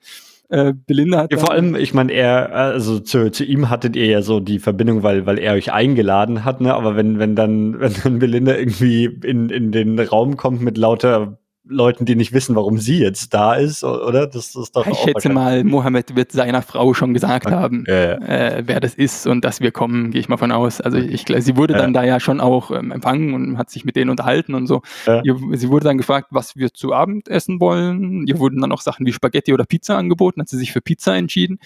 Äh, 0.51 0.75
Belinda 0.87 1.23
hat. 1.23 1.33
Ja, 1.33 1.39
vor 1.39 1.51
allem, 1.51 1.75
ich 1.75 1.95
meine, 1.95 2.13
er, 2.13 2.55
also 2.55 3.01
zu, 3.01 3.33
zu 3.33 3.43
ihm 3.43 3.71
hattet 3.71 3.97
ihr 3.97 4.05
ja 4.05 4.21
so 4.21 4.39
die 4.39 4.59
Verbindung, 4.59 5.03
weil, 5.03 5.25
weil 5.25 5.39
er 5.39 5.55
euch 5.55 5.73
eingeladen 5.73 6.45
hat, 6.45 6.61
ne? 6.61 6.75
Aber 6.75 6.95
wenn, 6.95 7.19
wenn 7.19 7.35
dann, 7.35 7.81
wenn 7.81 7.95
dann 8.05 8.19
Belinda 8.19 8.55
irgendwie 8.55 9.07
in, 9.07 9.49
in 9.49 9.73
den 9.73 9.99
Raum 9.99 10.37
kommt 10.37 10.61
mit 10.61 10.77
lauter 10.77 11.39
Leuten, 11.65 12.05
die 12.05 12.17
nicht 12.17 12.33
wissen, 12.33 12.57
warum 12.57 12.79
sie 12.79 12.99
jetzt 12.99 13.33
da 13.35 13.55
ist, 13.55 13.85
oder? 13.85 14.27
Das, 14.27 14.57
ist 14.57 14.75
doch 14.75 14.85
ich 14.85 14.99
schätze 14.99 15.29
mal, 15.29 15.63
Mohammed 15.63 16.17
wird 16.17 16.33
seiner 16.33 16.61
Frau 16.61 16.93
schon 16.93 17.15
gesagt 17.15 17.47
okay. 17.47 17.55
haben, 17.55 17.85
ja, 17.87 17.95
ja. 17.95 18.13
Äh, 18.15 18.63
wer 18.67 18.81
das 18.81 18.95
ist 18.95 19.29
und 19.29 19.45
dass 19.45 19.61
wir 19.61 19.71
kommen, 19.71 20.11
gehe 20.11 20.21
ich 20.21 20.29
mal 20.29 20.39
von 20.39 20.51
aus. 20.51 20.81
Also 20.81 20.99
ich, 20.99 21.25
sie 21.27 21.57
wurde 21.57 21.75
ja. 21.75 21.81
dann 21.81 21.93
da 21.93 22.03
ja 22.03 22.19
schon 22.19 22.41
auch 22.41 22.73
ähm, 22.73 22.91
empfangen 22.91 23.35
und 23.35 23.59
hat 23.59 23.71
sich 23.71 23.85
mit 23.85 23.95
denen 23.95 24.11
unterhalten 24.11 24.55
und 24.55 24.67
so. 24.67 24.83
Ihr, 25.07 25.37
sie 25.53 25.69
wurde 25.69 25.85
dann 25.85 25.99
gefragt, 25.99 26.29
was 26.31 26.57
wir 26.57 26.75
zu 26.75 26.93
Abend 26.93 27.29
essen 27.29 27.61
wollen. 27.61 28.27
Ihr 28.27 28.41
wurden 28.41 28.61
dann 28.61 28.73
auch 28.73 28.81
Sachen 28.81 29.07
wie 29.07 29.13
Spaghetti 29.13 29.55
oder 29.55 29.65
Pizza 29.65 29.97
angeboten, 29.97 30.41
hat 30.41 30.49
sie 30.49 30.59
sich 30.59 30.73
für 30.73 30.81
Pizza 30.81 31.15
entschieden. 31.15 31.59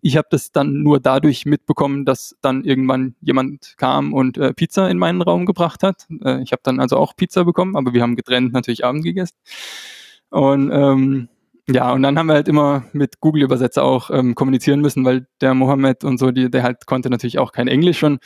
Ich 0.00 0.16
habe 0.16 0.28
das 0.30 0.52
dann 0.52 0.82
nur 0.82 0.98
dadurch 0.98 1.44
mitbekommen, 1.44 2.06
dass 2.06 2.36
dann 2.40 2.64
irgendwann 2.64 3.16
jemand 3.20 3.74
kam 3.76 4.14
und 4.14 4.38
äh, 4.38 4.54
Pizza 4.54 4.88
in 4.88 4.96
meinen 4.96 5.20
Raum 5.20 5.44
gebracht 5.44 5.82
hat. 5.82 6.06
Äh, 6.24 6.42
ich 6.42 6.52
habe 6.52 6.62
dann 6.64 6.80
also 6.80 6.96
auch 6.96 7.14
Pizza 7.16 7.44
bekommen, 7.44 7.76
aber 7.76 7.92
wir 7.92 8.00
haben 8.00 8.16
getrennt 8.16 8.54
natürlich 8.54 8.84
Abend 8.84 9.04
gegessen. 9.04 9.36
Und 10.30 10.70
ähm, 10.72 11.28
ja, 11.68 11.92
und 11.92 12.02
dann 12.02 12.18
haben 12.18 12.26
wir 12.26 12.34
halt 12.34 12.48
immer 12.48 12.84
mit 12.92 13.20
Google-Übersetzer 13.20 13.84
auch 13.84 14.10
ähm, 14.10 14.34
kommunizieren 14.34 14.80
müssen, 14.80 15.04
weil 15.04 15.26
der 15.40 15.54
Mohammed 15.54 16.04
und 16.04 16.18
so, 16.18 16.30
die, 16.30 16.50
der 16.50 16.62
halt 16.62 16.86
konnte 16.86 17.10
natürlich 17.10 17.38
auch 17.38 17.52
kein 17.52 17.68
Englisch 17.68 18.02
und 18.02 18.20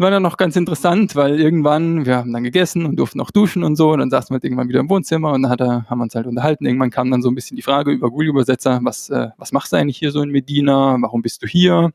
es 0.00 0.02
war 0.02 0.10
dann 0.10 0.22
noch 0.22 0.38
ganz 0.38 0.56
interessant, 0.56 1.14
weil 1.14 1.38
irgendwann, 1.38 2.06
wir 2.06 2.16
haben 2.16 2.32
dann 2.32 2.42
gegessen 2.42 2.86
und 2.86 2.96
durften 2.96 3.20
auch 3.20 3.30
duschen 3.30 3.62
und 3.62 3.76
so, 3.76 3.92
und 3.92 3.98
dann 3.98 4.08
saßen 4.08 4.30
wir 4.30 4.36
halt 4.36 4.44
irgendwann 4.44 4.68
wieder 4.70 4.80
im 4.80 4.88
Wohnzimmer 4.88 5.32
und 5.32 5.42
dann 5.42 5.50
hat 5.50 5.60
er, 5.60 5.84
haben 5.90 5.98
wir 5.98 6.04
uns 6.04 6.14
halt 6.14 6.26
unterhalten. 6.26 6.64
Irgendwann 6.64 6.88
kam 6.90 7.10
dann 7.10 7.20
so 7.20 7.28
ein 7.28 7.34
bisschen 7.34 7.56
die 7.56 7.62
Frage 7.62 7.90
über 7.90 8.08
Google-Übersetzer, 8.08 8.80
was, 8.82 9.10
äh, 9.10 9.28
was 9.36 9.52
machst 9.52 9.72
du 9.72 9.76
eigentlich 9.76 9.98
hier 9.98 10.10
so 10.10 10.22
in 10.22 10.30
Medina? 10.30 10.96
Warum 11.00 11.20
bist 11.20 11.42
du 11.42 11.46
hier? 11.46 11.90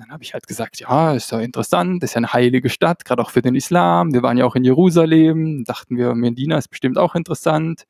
Dann 0.00 0.10
habe 0.10 0.22
ich 0.22 0.32
halt 0.32 0.46
gesagt, 0.46 0.80
ja, 0.80 1.12
ist 1.12 1.30
ja 1.30 1.40
interessant, 1.40 2.02
ist 2.02 2.14
ja 2.14 2.18
eine 2.18 2.32
heilige 2.32 2.70
Stadt, 2.70 3.04
gerade 3.04 3.20
auch 3.20 3.30
für 3.30 3.42
den 3.42 3.54
Islam. 3.54 4.14
Wir 4.14 4.22
waren 4.22 4.38
ja 4.38 4.46
auch 4.46 4.56
in 4.56 4.64
Jerusalem, 4.64 5.64
dachten 5.64 5.98
wir, 5.98 6.14
Medina 6.14 6.56
ist 6.56 6.68
bestimmt 6.68 6.96
auch 6.96 7.14
interessant. 7.14 7.86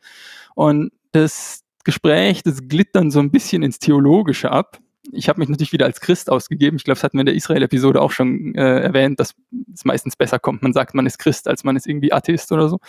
Und 0.57 0.91
das 1.13 1.63
Gespräch, 1.85 2.43
das 2.43 2.67
glitt 2.67 2.97
dann 2.97 3.13
so 3.13 3.21
ein 3.21 3.31
bisschen 3.31 3.63
ins 3.63 3.79
Theologische 3.79 4.51
ab. 4.51 4.81
Ich 5.13 5.29
habe 5.29 5.39
mich 5.39 5.49
natürlich 5.49 5.73
wieder 5.73 5.87
als 5.87 6.01
Christ 6.01 6.31
ausgegeben. 6.31 6.77
Ich 6.79 6.85
glaube, 6.85 6.97
das 6.97 7.05
hatten 7.05 7.17
wir 7.17 7.21
in 7.21 7.27
der 7.27 7.37
Israel-Episode 7.37 8.03
auch 8.03 8.11
schon 8.11 8.57
äh, 8.57 8.81
erwähnt, 8.81 9.21
dass 9.21 9.37
es 9.73 9.85
meistens 9.85 10.17
besser 10.17 10.41
kommt. 10.41 10.63
Man 10.63 10.73
sagt, 10.73 10.95
man 10.95 11.07
ist 11.07 11.19
Christ, 11.19 11.47
als 11.47 11.63
man 11.63 11.77
ist 11.77 11.87
irgendwie 11.87 12.13
Atheist 12.13 12.51
oder 12.51 12.69
so. 12.69 12.81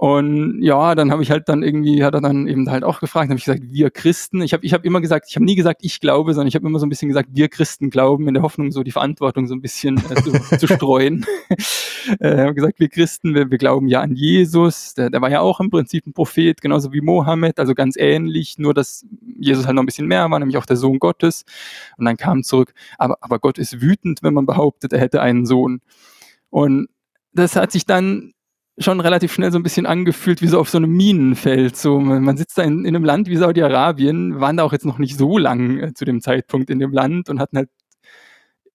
Und 0.00 0.62
ja, 0.62 0.94
dann 0.94 1.12
habe 1.12 1.22
ich 1.22 1.30
halt 1.30 1.50
dann 1.50 1.62
irgendwie, 1.62 2.02
hat 2.02 2.14
er 2.14 2.22
dann 2.22 2.48
eben 2.48 2.70
halt 2.70 2.84
auch 2.84 3.00
gefragt, 3.00 3.28
habe 3.28 3.38
ich 3.38 3.44
gesagt, 3.44 3.64
wir 3.70 3.90
Christen. 3.90 4.40
Ich 4.40 4.54
habe 4.54 4.64
ich 4.64 4.72
hab 4.72 4.86
immer 4.86 5.02
gesagt, 5.02 5.26
ich 5.28 5.36
habe 5.36 5.44
nie 5.44 5.56
gesagt, 5.56 5.80
ich 5.84 6.00
glaube, 6.00 6.32
sondern 6.32 6.48
ich 6.48 6.54
habe 6.54 6.66
immer 6.66 6.78
so 6.78 6.86
ein 6.86 6.88
bisschen 6.88 7.08
gesagt, 7.08 7.28
wir 7.32 7.50
Christen 7.50 7.90
glauben, 7.90 8.26
in 8.26 8.32
der 8.32 8.42
Hoffnung, 8.42 8.72
so 8.72 8.82
die 8.82 8.92
Verantwortung 8.92 9.46
so 9.46 9.52
ein 9.52 9.60
bisschen 9.60 10.02
äh, 10.10 10.14
zu, 10.22 10.32
zu 10.58 10.66
streuen. 10.68 11.26
äh, 12.18 12.34
habe 12.38 12.54
gesagt, 12.54 12.80
wir 12.80 12.88
Christen, 12.88 13.34
wir, 13.34 13.50
wir 13.50 13.58
glauben 13.58 13.88
ja 13.88 14.00
an 14.00 14.14
Jesus. 14.14 14.94
Der, 14.94 15.10
der 15.10 15.20
war 15.20 15.30
ja 15.30 15.40
auch 15.40 15.60
im 15.60 15.68
Prinzip 15.68 16.06
ein 16.06 16.14
Prophet, 16.14 16.62
genauso 16.62 16.94
wie 16.94 17.02
Mohammed, 17.02 17.58
also 17.58 17.74
ganz 17.74 17.96
ähnlich, 17.98 18.56
nur 18.56 18.72
dass 18.72 19.04
Jesus 19.38 19.66
halt 19.66 19.74
noch 19.74 19.82
ein 19.82 19.86
bisschen 19.86 20.08
mehr 20.08 20.30
war, 20.30 20.38
nämlich 20.38 20.56
auch 20.56 20.64
der 20.64 20.76
Sohn 20.76 20.98
Gottes. 20.98 21.44
Und 21.98 22.06
dann 22.06 22.16
kam 22.16 22.42
zurück, 22.42 22.72
aber, 22.96 23.18
aber 23.20 23.38
Gott 23.38 23.58
ist 23.58 23.82
wütend, 23.82 24.22
wenn 24.22 24.32
man 24.32 24.46
behauptet, 24.46 24.94
er 24.94 25.00
hätte 25.00 25.20
einen 25.20 25.44
Sohn. 25.44 25.82
Und 26.48 26.88
das 27.34 27.54
hat 27.54 27.70
sich 27.70 27.84
dann 27.84 28.32
schon 28.78 29.00
relativ 29.00 29.32
schnell 29.32 29.52
so 29.52 29.58
ein 29.58 29.62
bisschen 29.62 29.86
angefühlt 29.86 30.42
wie 30.42 30.46
so 30.46 30.58
auf 30.58 30.70
so 30.70 30.78
einem 30.78 30.90
Minenfeld. 30.90 31.76
So, 31.76 32.00
man 32.00 32.36
sitzt 32.36 32.58
da 32.58 32.62
in, 32.62 32.84
in 32.84 32.94
einem 32.94 33.04
Land 33.04 33.28
wie 33.28 33.36
Saudi-Arabien, 33.36 34.40
waren 34.40 34.56
da 34.56 34.64
auch 34.64 34.72
jetzt 34.72 34.86
noch 34.86 34.98
nicht 34.98 35.16
so 35.16 35.38
lang 35.38 35.78
äh, 35.78 35.94
zu 35.94 36.04
dem 36.04 36.20
Zeitpunkt 36.20 36.70
in 36.70 36.78
dem 36.78 36.92
Land 36.92 37.28
und 37.28 37.40
hatten 37.40 37.58
halt, 37.58 37.68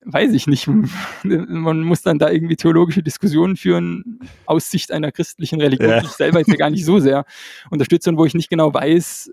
weiß 0.04 0.34
ich 0.34 0.48
nicht, 0.48 0.68
man 1.24 1.82
muss 1.82 2.02
dann 2.04 2.20
da 2.20 2.30
irgendwie 2.30 2.56
theologische 2.56 3.02
Diskussionen 3.02 3.56
führen 3.56 4.20
aus 4.46 4.70
Sicht 4.70 4.92
einer 4.92 5.12
christlichen 5.12 5.60
Religion, 5.60 5.90
ja. 5.90 6.00
die 6.02 6.06
ich 6.06 6.12
selber 6.12 6.40
jetzt 6.40 6.50
ja 6.50 6.56
gar 6.56 6.70
nicht 6.70 6.86
so 6.86 7.00
sehr 7.00 7.26
unterstütze 7.72 8.10
und 8.10 8.18
wo 8.18 8.26
ich 8.26 8.36
nicht 8.36 8.50
genau 8.50 8.74
weiß, 8.74 9.32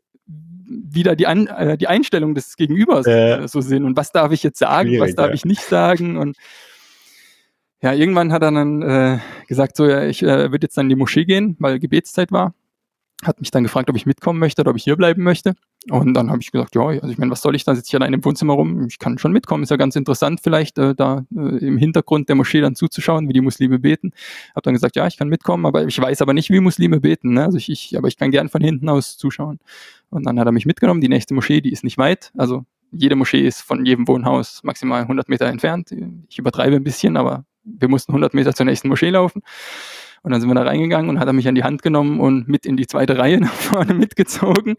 wie 0.65 1.03
da 1.03 1.15
die, 1.15 1.27
An 1.27 1.49
äh, 1.49 1.77
die 1.77 1.89
Einstellung 1.89 2.35
des 2.35 2.57
Gegenübers 2.57 3.07
äh, 3.07 3.47
so 3.47 3.61
sind 3.61 3.85
und 3.85 3.97
was 3.97 4.11
darf 4.11 4.33
ich 4.33 4.43
jetzt 4.43 4.59
sagen, 4.59 4.99
was 5.01 5.15
darf 5.15 5.29
ja. 5.29 5.35
ich 5.35 5.45
nicht 5.45 5.63
sagen 5.63 6.17
und 6.17 6.37
ja, 7.83 7.93
irgendwann 7.93 8.33
hat 8.33 8.43
er 8.43 8.53
dann 8.53 8.83
äh, 8.83 9.19
gesagt, 9.49 9.77
so, 9.77 9.87
ja, 9.87 10.05
ich 10.05 10.23
äh, 10.23 10.53
würde 10.53 10.65
jetzt 10.65 10.79
dann 10.79 10.87
in 10.87 10.91
die 10.91 10.97
Moschee 10.97 11.25
gehen, 11.25 11.57
weil 11.59 11.81
Gebetszeit 11.81 12.31
war. 12.31 12.55
Hat 13.25 13.41
mich 13.41 13.51
dann 13.51 13.65
gefragt, 13.65 13.91
ob 13.91 13.97
ich 13.97 14.07
mitkommen 14.07 14.39
möchte 14.39 14.63
oder 14.63 14.71
ob 14.71 14.77
ich 14.77 14.85
hier 14.85 14.97
bleiben 14.97 15.23
möchte. 15.23 15.55
Und 15.91 16.15
dann 16.15 16.31
habe 16.31 16.41
ich 16.41 16.53
gesagt, 16.53 16.77
ja, 16.77 16.83
also 16.83 17.09
ich 17.09 17.19
meine, 17.19 17.31
was 17.33 17.43
soll 17.43 17.57
ich 17.57 17.65
da? 17.65 17.75
Sitze 17.75 17.89
ich 17.89 17.95
allein 17.97 18.13
im 18.13 18.25
Wohnzimmer 18.25 18.55
rum? 18.55 18.87
Ich 18.87 19.01
kann 19.01 19.19
schon 19.19 19.33
mitkommen. 19.33 19.65
Ist 19.65 19.71
ja 19.71 19.77
ganz 19.77 19.97
interessant, 19.97 20.41
vielleicht 20.43 20.79
äh, 20.79 20.95
da 20.95 21.25
äh, 21.35 21.65
im 21.65 21.77
Hintergrund 21.77 22.29
der 22.29 22.37
Moschee 22.37 22.61
dann 22.61 22.77
zuzuschauen, 22.77 23.29
wie 23.29 23.33
die 23.33 23.41
Muslime 23.41 23.81
beten. 23.81 24.13
Habe 24.51 24.63
dann 24.63 24.75
gesagt, 24.75 24.95
ja, 24.95 25.07
ich 25.09 25.17
kann 25.17 25.29
mitkommen, 25.29 25.67
aber 25.67 25.85
ich 25.85 26.01
weiß 26.01 26.23
aber 26.23 26.35
nicht, 26.35 26.51
wie 26.51 26.61
Muslime 26.61 27.01
beten. 27.01 27.35
Ne? 27.35 27.45
Also 27.45 27.59
ich, 27.59 27.69
ich, 27.69 27.97
aber 27.97 28.07
ich 28.07 28.17
kann 28.17 28.31
gern 28.31 28.49
von 28.49 28.63
hinten 28.63 28.89
aus 28.89 29.17
zuschauen. 29.17 29.59
Und 30.11 30.25
dann 30.25 30.39
hat 30.39 30.47
er 30.47 30.53
mich 30.53 30.67
mitgenommen. 30.67 31.01
Die 31.01 31.09
nächste 31.09 31.35
Moschee, 31.35 31.61
die 31.61 31.73
ist 31.73 31.83
nicht 31.83 31.99
weit. 31.99 32.33
Also 32.37 32.65
jede 32.93 33.17
Moschee 33.17 33.47
ist 33.47 33.63
von 33.63 33.85
jedem 33.85 34.07
Wohnhaus 34.07 34.63
maximal 34.63 35.03
100 35.03 35.29
Meter 35.29 35.47
entfernt. 35.47 35.93
Ich 36.29 36.39
übertreibe 36.39 36.77
ein 36.77 36.85
bisschen, 36.85 37.17
aber 37.17 37.45
wir 37.65 37.89
mussten 37.89 38.13
100 38.13 38.35
Meter 38.35 38.55
zur 38.55 38.67
nächsten 38.67 38.89
Moschee 38.89 39.11
laufen. 39.11 39.43
Und 40.23 40.31
dann 40.31 40.41
sind 40.41 40.49
wir 40.49 40.55
da 40.55 40.63
reingegangen 40.63 41.11
und 41.11 41.19
hat 41.19 41.27
er 41.27 41.33
mich 41.33 41.49
an 41.49 41.57
die 41.57 41.65
Hand 41.65 41.83
genommen 41.83 42.21
und 42.21 42.47
mit 42.47 42.65
in 42.65 42.77
die 42.77 42.87
zweite 42.87 43.19
Reihe 43.19 43.41
nach 43.41 43.53
vorne 43.53 43.95
mitgezogen. 43.95 44.77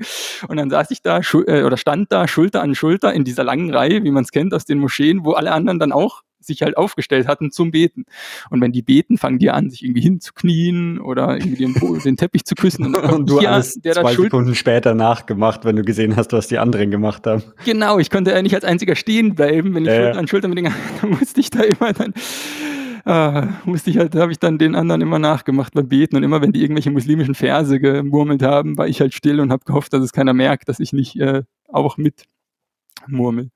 Und 0.47 0.57
dann 0.57 0.69
saß 0.69 0.91
ich 0.91 1.01
da 1.01 1.19
äh, 1.19 1.63
oder 1.63 1.77
stand 1.77 2.11
da 2.11 2.27
Schulter 2.27 2.61
an 2.61 2.75
Schulter 2.75 3.13
in 3.13 3.25
dieser 3.25 3.43
langen 3.43 3.73
Reihe, 3.73 4.03
wie 4.03 4.11
man 4.11 4.23
es 4.23 4.31
kennt 4.31 4.53
aus 4.53 4.65
den 4.65 4.79
Moscheen, 4.79 5.25
wo 5.25 5.33
alle 5.33 5.51
anderen 5.51 5.79
dann 5.79 5.91
auch 5.91 6.21
sich 6.45 6.61
halt 6.61 6.77
aufgestellt 6.77 7.27
hatten 7.27 7.51
zum 7.51 7.71
Beten. 7.71 8.05
Und 8.49 8.61
wenn 8.61 8.71
die 8.71 8.81
beten, 8.81 9.17
fangen 9.17 9.39
die 9.39 9.49
an, 9.49 9.69
sich 9.69 9.83
irgendwie 9.83 10.01
hinzuknien 10.01 10.99
oder 10.99 11.37
irgendwie 11.37 11.55
den, 11.55 11.75
den 12.03 12.17
Teppich 12.17 12.45
zu 12.45 12.55
küssen. 12.55 12.95
Und, 12.95 12.95
und 12.95 13.29
du 13.29 13.41
hast 13.41 13.83
der 13.83 13.93
zwei 13.93 14.15
Sekunden 14.15 14.55
später 14.55 14.93
nachgemacht, 14.93 15.65
wenn 15.65 15.75
du 15.75 15.83
gesehen 15.83 16.15
hast, 16.15 16.33
was 16.33 16.47
die 16.47 16.57
anderen 16.57 16.91
gemacht 16.91 17.25
haben. 17.27 17.43
Genau, 17.65 17.99
ich 17.99 18.09
konnte 18.09 18.31
ja 18.31 18.41
nicht 18.41 18.55
als 18.55 18.63
einziger 18.63 18.95
stehen 18.95 19.35
bleiben, 19.35 19.73
wenn 19.73 19.83
ich 19.83 19.89
äh. 19.89 20.03
Schulter 20.03 20.19
an 20.19 20.27
Schulter 20.27 20.47
mit 20.47 20.57
den 20.57 20.65
da 21.01 21.07
musste 21.07 21.39
ich 21.39 21.49
da 21.49 21.61
immer 21.61 21.93
dann 21.93 22.13
ah, 23.05 23.47
musste 23.65 23.89
ich 23.89 23.97
halt, 23.97 24.15
habe 24.15 24.31
ich 24.31 24.39
dann 24.39 24.57
den 24.57 24.75
anderen 24.75 25.01
immer 25.01 25.19
nachgemacht 25.19 25.73
beim 25.73 25.87
Beten 25.87 26.15
und 26.15 26.23
immer 26.23 26.41
wenn 26.41 26.51
die 26.51 26.61
irgendwelche 26.61 26.91
muslimischen 26.91 27.35
Verse 27.35 27.79
gemurmelt 27.79 28.43
haben, 28.43 28.77
war 28.77 28.87
ich 28.87 29.01
halt 29.01 29.13
still 29.13 29.39
und 29.39 29.51
habe 29.51 29.65
gehofft, 29.65 29.93
dass 29.93 30.01
es 30.01 30.13
keiner 30.13 30.33
merkt, 30.33 30.69
dass 30.69 30.79
ich 30.79 30.93
nicht 30.93 31.19
äh, 31.19 31.43
auch 31.67 31.97
mit 31.97 32.23
murmel. 33.07 33.49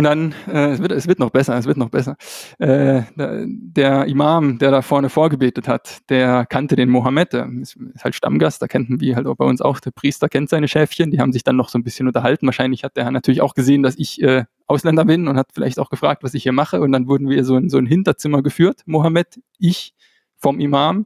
Und 0.00 0.04
dann, 0.04 0.34
äh, 0.48 0.70
es, 0.70 0.78
wird, 0.80 0.92
es 0.92 1.06
wird 1.06 1.18
noch 1.18 1.28
besser, 1.28 1.58
es 1.58 1.66
wird 1.66 1.76
noch 1.76 1.90
besser. 1.90 2.16
Äh, 2.58 3.02
der 3.16 4.06
Imam, 4.06 4.58
der 4.58 4.70
da 4.70 4.80
vorne 4.80 5.10
vorgebetet 5.10 5.68
hat, 5.68 5.98
der 6.08 6.46
kannte 6.46 6.74
den 6.74 6.88
Mohammed, 6.88 7.34
der 7.34 7.46
ist, 7.60 7.76
ist 7.76 8.02
halt 8.02 8.14
Stammgast, 8.14 8.62
da 8.62 8.66
kennt 8.66 8.88
wir 8.98 9.14
halt 9.14 9.26
auch 9.26 9.36
bei 9.36 9.44
uns 9.44 9.60
auch, 9.60 9.78
der 9.78 9.90
Priester 9.90 10.30
kennt 10.30 10.48
seine 10.48 10.68
Schäfchen, 10.68 11.10
die 11.10 11.20
haben 11.20 11.34
sich 11.34 11.44
dann 11.44 11.56
noch 11.56 11.68
so 11.68 11.78
ein 11.78 11.84
bisschen 11.84 12.06
unterhalten. 12.06 12.46
Wahrscheinlich 12.46 12.82
hat 12.82 12.96
der 12.96 13.10
natürlich 13.10 13.42
auch 13.42 13.52
gesehen, 13.52 13.82
dass 13.82 13.94
ich 13.98 14.22
äh, 14.22 14.44
Ausländer 14.66 15.04
bin 15.04 15.28
und 15.28 15.36
hat 15.36 15.48
vielleicht 15.52 15.78
auch 15.78 15.90
gefragt, 15.90 16.24
was 16.24 16.32
ich 16.32 16.44
hier 16.44 16.52
mache. 16.52 16.80
Und 16.80 16.92
dann 16.92 17.06
wurden 17.06 17.28
wir 17.28 17.44
so 17.44 17.58
in 17.58 17.68
so 17.68 17.76
ein 17.76 17.84
Hinterzimmer 17.84 18.42
geführt, 18.42 18.80
Mohammed, 18.86 19.38
ich 19.58 19.92
vom 20.38 20.60
Imam. 20.60 21.04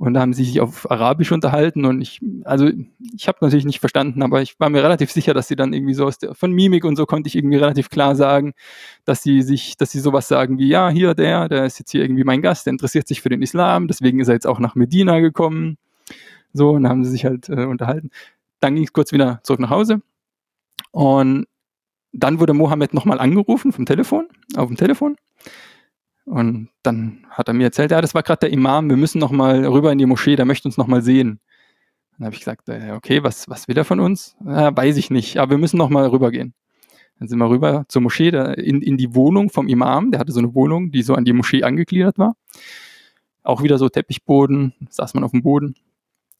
Und 0.00 0.14
da 0.14 0.20
haben 0.20 0.32
sie 0.32 0.44
sich 0.44 0.62
auf 0.62 0.90
Arabisch 0.90 1.30
unterhalten 1.30 1.84
und 1.84 2.00
ich, 2.00 2.20
also 2.44 2.70
ich 3.14 3.28
habe 3.28 3.36
natürlich 3.42 3.66
nicht 3.66 3.80
verstanden, 3.80 4.22
aber 4.22 4.40
ich 4.40 4.58
war 4.58 4.70
mir 4.70 4.82
relativ 4.82 5.12
sicher, 5.12 5.34
dass 5.34 5.46
sie 5.46 5.56
dann 5.56 5.74
irgendwie 5.74 5.92
so 5.92 6.06
aus 6.06 6.16
der, 6.16 6.34
von 6.34 6.52
Mimik 6.52 6.86
und 6.86 6.96
so 6.96 7.04
konnte 7.04 7.28
ich 7.28 7.36
irgendwie 7.36 7.58
relativ 7.58 7.90
klar 7.90 8.16
sagen, 8.16 8.54
dass 9.04 9.22
sie 9.22 9.42
sich, 9.42 9.76
dass 9.76 9.90
sie 9.90 10.00
sowas 10.00 10.26
sagen 10.26 10.56
wie, 10.56 10.68
ja, 10.68 10.88
hier, 10.88 11.12
der, 11.12 11.50
der 11.50 11.66
ist 11.66 11.78
jetzt 11.78 11.90
hier 11.90 12.02
irgendwie 12.02 12.24
mein 12.24 12.40
Gast, 12.40 12.64
der 12.64 12.70
interessiert 12.70 13.06
sich 13.08 13.20
für 13.20 13.28
den 13.28 13.42
Islam, 13.42 13.88
deswegen 13.88 14.20
ist 14.20 14.28
er 14.28 14.34
jetzt 14.34 14.46
auch 14.46 14.58
nach 14.58 14.74
Medina 14.74 15.20
gekommen. 15.20 15.76
So, 16.54 16.70
und 16.70 16.84
dann 16.84 16.92
haben 16.92 17.04
sie 17.04 17.10
sich 17.10 17.26
halt 17.26 17.50
äh, 17.50 17.66
unterhalten. 17.66 18.08
Dann 18.60 18.76
ging 18.76 18.84
es 18.84 18.94
kurz 18.94 19.12
wieder 19.12 19.40
zurück 19.42 19.60
nach 19.60 19.68
Hause. 19.68 20.00
Und 20.92 21.46
dann 22.14 22.40
wurde 22.40 22.54
Mohammed 22.54 22.94
nochmal 22.94 23.20
angerufen 23.20 23.70
vom 23.70 23.84
Telefon, 23.84 24.28
auf 24.56 24.68
dem 24.68 24.78
Telefon. 24.78 25.16
Und 26.30 26.68
dann 26.84 27.26
hat 27.28 27.48
er 27.48 27.54
mir 27.54 27.64
erzählt, 27.64 27.90
ja, 27.90 28.00
das 28.00 28.14
war 28.14 28.22
gerade 28.22 28.38
der 28.38 28.52
Imam, 28.52 28.88
wir 28.88 28.96
müssen 28.96 29.18
noch 29.18 29.32
mal 29.32 29.64
rüber 29.64 29.90
in 29.90 29.98
die 29.98 30.06
Moschee, 30.06 30.36
der 30.36 30.44
möchte 30.44 30.68
uns 30.68 30.76
noch 30.76 30.86
mal 30.86 31.02
sehen. 31.02 31.40
Dann 32.16 32.26
habe 32.26 32.34
ich 32.34 32.40
gesagt, 32.40 32.68
äh, 32.68 32.92
okay, 32.92 33.24
was, 33.24 33.48
was 33.48 33.66
will 33.66 33.76
er 33.76 33.84
von 33.84 33.98
uns? 33.98 34.36
Ja, 34.46 34.74
weiß 34.76 34.96
ich 34.96 35.10
nicht, 35.10 35.38
aber 35.38 35.50
wir 35.50 35.58
müssen 35.58 35.76
noch 35.76 35.90
mal 35.90 36.06
rübergehen. 36.06 36.54
Dann 37.18 37.26
sind 37.26 37.40
wir 37.40 37.50
rüber 37.50 37.84
zur 37.88 38.02
Moschee, 38.02 38.28
in, 38.28 38.80
in 38.80 38.96
die 38.96 39.12
Wohnung 39.12 39.50
vom 39.50 39.66
Imam, 39.66 40.12
der 40.12 40.20
hatte 40.20 40.30
so 40.30 40.38
eine 40.38 40.54
Wohnung, 40.54 40.92
die 40.92 41.02
so 41.02 41.16
an 41.16 41.24
die 41.24 41.32
Moschee 41.32 41.64
angegliedert 41.64 42.16
war. 42.16 42.36
Auch 43.42 43.64
wieder 43.64 43.76
so 43.76 43.88
Teppichboden, 43.88 44.72
saß 44.88 45.14
man 45.14 45.24
auf 45.24 45.32
dem 45.32 45.42
Boden. 45.42 45.74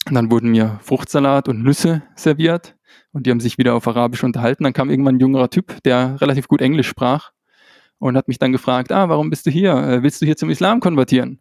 Und 0.07 0.15
dann 0.15 0.31
wurden 0.31 0.53
mir 0.53 0.79
Fruchtsalat 0.85 1.49
und 1.49 1.65
Nüsse 1.65 2.05
serviert 2.15 2.77
und 3.11 3.27
die 3.27 3.33
haben 3.33 3.41
sich 3.41 3.59
wieder 3.59 3.75
auf 3.75 3.89
Arabisch 3.89 4.23
unterhalten. 4.23 4.63
Dann 4.63 4.73
kam 4.73 4.89
irgendwann 4.89 5.17
ein 5.17 5.21
jüngerer 5.21 5.51
Typ, 5.51 5.83
der 5.83 6.21
relativ 6.21 6.47
gut 6.47 6.61
Englisch 6.61 6.87
sprach 6.87 7.33
und 8.01 8.17
hat 8.17 8.27
mich 8.27 8.39
dann 8.39 8.51
gefragt, 8.51 8.91
ah, 8.91 9.09
warum 9.09 9.31
bist 9.31 9.47
du 9.47 9.51
hier? 9.51 9.73
Äh, 9.75 10.03
willst 10.03 10.21
du 10.21 10.27
hier 10.27 10.37
zum 10.37 10.51
Islam 10.51 10.81
konvertieren? 10.81 11.41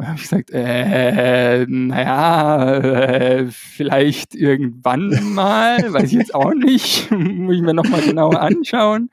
Habe 0.00 0.16
ich 0.16 0.22
gesagt, 0.22 0.50
äh, 0.52 1.66
naja, 1.68 2.78
äh, 2.78 3.46
vielleicht 3.50 4.34
irgendwann 4.34 5.34
mal, 5.34 5.92
weiß 5.92 6.04
ich 6.04 6.18
jetzt 6.18 6.34
auch 6.34 6.52
nicht, 6.54 7.10
muss 7.12 7.56
ich 7.56 7.62
mir 7.62 7.74
nochmal 7.74 8.02
genauer 8.02 8.40
anschauen. 8.40 9.10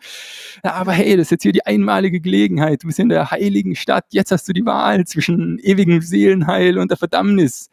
Ja, 0.64 0.74
aber 0.74 0.94
hey, 0.94 1.16
das 1.18 1.28
ist 1.28 1.32
jetzt 1.32 1.44
hier 1.44 1.52
die 1.52 1.66
einmalige 1.66 2.20
Gelegenheit. 2.20 2.84
Du 2.84 2.88
bist 2.88 3.00
in 3.00 3.10
der 3.10 3.32
heiligen 3.32 3.76
Stadt, 3.76 4.06
jetzt 4.10 4.32
hast 4.32 4.48
du 4.48 4.54
die 4.54 4.66
Wahl 4.66 5.06
zwischen 5.06 5.60
ewigem 5.60 6.02
Seelenheil 6.02 6.78
und 6.78 6.90
der 6.90 6.98
Verdammnis. 6.98 7.70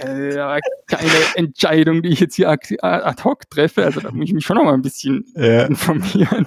äh, 0.00 0.60
keine 0.86 1.10
Entscheidung, 1.34 2.02
die 2.02 2.10
ich 2.10 2.20
jetzt 2.20 2.36
hier 2.36 2.50
ad 2.50 3.24
hoc 3.24 3.50
treffe, 3.50 3.84
also 3.84 4.00
da 4.00 4.10
muss 4.12 4.26
ich 4.26 4.34
mich 4.34 4.44
schon 4.44 4.56
nochmal 4.56 4.74
ein 4.74 4.82
bisschen 4.82 5.24
ja. 5.34 5.64
informieren. 5.64 6.46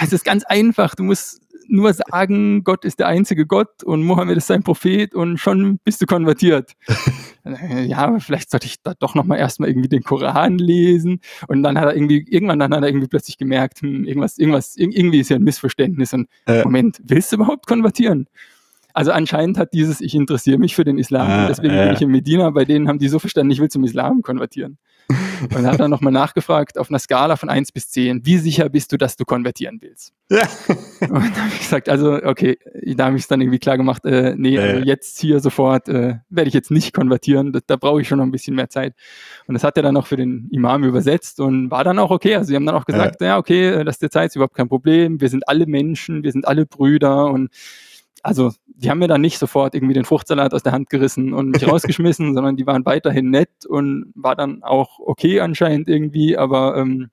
Es 0.00 0.12
ist 0.12 0.24
ganz 0.24 0.44
einfach, 0.44 0.94
du 0.94 1.02
musst 1.02 1.40
nur 1.68 1.92
sagen, 1.92 2.64
Gott 2.64 2.84
ist 2.84 2.98
der 2.98 3.08
einzige 3.08 3.46
Gott 3.46 3.84
und 3.84 4.02
Mohammed 4.02 4.36
ist 4.36 4.46
sein 4.46 4.62
Prophet 4.62 5.14
und 5.14 5.38
schon 5.38 5.78
bist 5.84 6.00
du 6.00 6.06
konvertiert. 6.06 6.72
ja, 7.86 8.18
vielleicht 8.18 8.50
sollte 8.50 8.66
ich 8.66 8.82
da 8.82 8.94
doch 8.98 9.14
nochmal 9.14 9.38
erstmal 9.38 9.68
irgendwie 9.68 9.88
den 9.88 10.02
Koran 10.02 10.58
lesen. 10.58 11.20
Und 11.46 11.62
dann 11.62 11.78
hat 11.78 11.86
er 11.86 11.94
irgendwie, 11.94 12.24
irgendwann 12.28 12.58
dann 12.58 12.74
hat 12.74 12.82
er 12.82 12.88
irgendwie 12.88 13.08
plötzlich 13.08 13.38
gemerkt, 13.38 13.82
hm, 13.82 14.04
irgendwas, 14.04 14.38
irgendwas, 14.38 14.76
irgendwie 14.76 15.20
ist 15.20 15.30
ja 15.30 15.36
ein 15.36 15.44
Missverständnis. 15.44 16.12
Und 16.14 16.28
äh. 16.46 16.64
Moment, 16.64 17.00
willst 17.04 17.32
du 17.32 17.36
überhaupt 17.36 17.66
konvertieren? 17.66 18.26
Also 18.94 19.12
anscheinend 19.12 19.58
hat 19.58 19.74
dieses, 19.74 20.00
ich 20.00 20.14
interessiere 20.14 20.58
mich 20.58 20.74
für 20.74 20.84
den 20.84 20.98
Islam, 20.98 21.28
ah, 21.28 21.46
deswegen 21.46 21.74
äh. 21.74 21.84
bin 21.84 21.94
ich 21.94 22.02
in 22.02 22.10
Medina, 22.10 22.50
bei 22.50 22.64
denen 22.64 22.88
haben 22.88 22.98
die 22.98 23.08
so 23.08 23.18
verstanden, 23.18 23.52
ich 23.52 23.60
will 23.60 23.68
zum 23.68 23.84
Islam 23.84 24.22
konvertieren. 24.22 24.78
Und 25.40 25.54
dann 25.54 25.66
hat 25.66 25.80
er 25.80 25.88
nochmal 25.88 26.12
nachgefragt, 26.12 26.76
auf 26.76 26.90
einer 26.90 26.98
Skala 26.98 27.36
von 27.36 27.48
1 27.48 27.72
bis 27.72 27.90
10, 27.90 28.26
wie 28.26 28.36
sicher 28.38 28.68
bist 28.68 28.92
du, 28.92 28.98
dass 28.98 29.16
du 29.16 29.24
konvertieren 29.24 29.78
willst? 29.80 30.12
Ja. 30.30 30.42
Und 31.00 31.10
dann 31.10 31.36
habe 31.36 31.52
ich 31.52 31.60
gesagt, 31.60 31.88
also 31.88 32.12
okay, 32.22 32.58
da 32.96 33.06
habe 33.06 33.16
ich 33.16 33.22
es 33.22 33.28
dann 33.28 33.40
irgendwie 33.40 33.58
klar 33.58 33.78
gemacht, 33.78 34.04
äh, 34.04 34.34
nee, 34.36 34.58
also 34.58 34.84
jetzt 34.84 35.18
hier 35.20 35.40
sofort 35.40 35.88
äh, 35.88 36.16
werde 36.28 36.48
ich 36.48 36.54
jetzt 36.54 36.70
nicht 36.70 36.92
konvertieren, 36.92 37.52
da, 37.52 37.60
da 37.66 37.76
brauche 37.76 38.00
ich 38.02 38.08
schon 38.08 38.18
noch 38.18 38.26
ein 38.26 38.32
bisschen 38.32 38.54
mehr 38.54 38.68
Zeit. 38.68 38.94
Und 39.46 39.54
das 39.54 39.64
hat 39.64 39.76
er 39.78 39.82
dann 39.82 39.96
auch 39.96 40.06
für 40.06 40.16
den 40.16 40.48
Imam 40.52 40.84
übersetzt 40.84 41.40
und 41.40 41.70
war 41.70 41.84
dann 41.84 41.98
auch 41.98 42.10
okay. 42.10 42.36
Also 42.36 42.48
sie 42.48 42.56
haben 42.56 42.66
dann 42.66 42.74
auch 42.74 42.84
gesagt, 42.84 43.20
ja, 43.22 43.28
ja 43.28 43.38
okay, 43.38 43.84
das 43.84 43.96
ist 43.96 44.02
der 44.02 44.10
Zeit 44.10 44.30
ist 44.30 44.36
überhaupt 44.36 44.54
kein 44.54 44.68
Problem, 44.68 45.20
wir 45.20 45.30
sind 45.30 45.48
alle 45.48 45.66
Menschen, 45.66 46.22
wir 46.22 46.32
sind 46.32 46.46
alle 46.46 46.66
Brüder 46.66 47.26
und 47.26 47.48
also 48.22 48.52
die 48.66 48.90
haben 48.90 48.98
mir 48.98 49.08
dann 49.08 49.20
nicht 49.20 49.38
sofort 49.38 49.74
irgendwie 49.74 49.94
den 49.94 50.04
Fruchtsalat 50.04 50.54
aus 50.54 50.62
der 50.62 50.72
Hand 50.72 50.90
gerissen 50.90 51.34
und 51.34 51.50
mich 51.50 51.66
rausgeschmissen, 51.68 52.34
sondern 52.34 52.56
die 52.56 52.66
waren 52.66 52.86
weiterhin 52.86 53.30
nett 53.30 53.66
und 53.66 54.12
war 54.14 54.36
dann 54.36 54.62
auch 54.62 54.98
okay 55.00 55.40
anscheinend 55.40 55.88
irgendwie, 55.88 56.36
aber 56.36 56.76
ähm, 56.76 57.10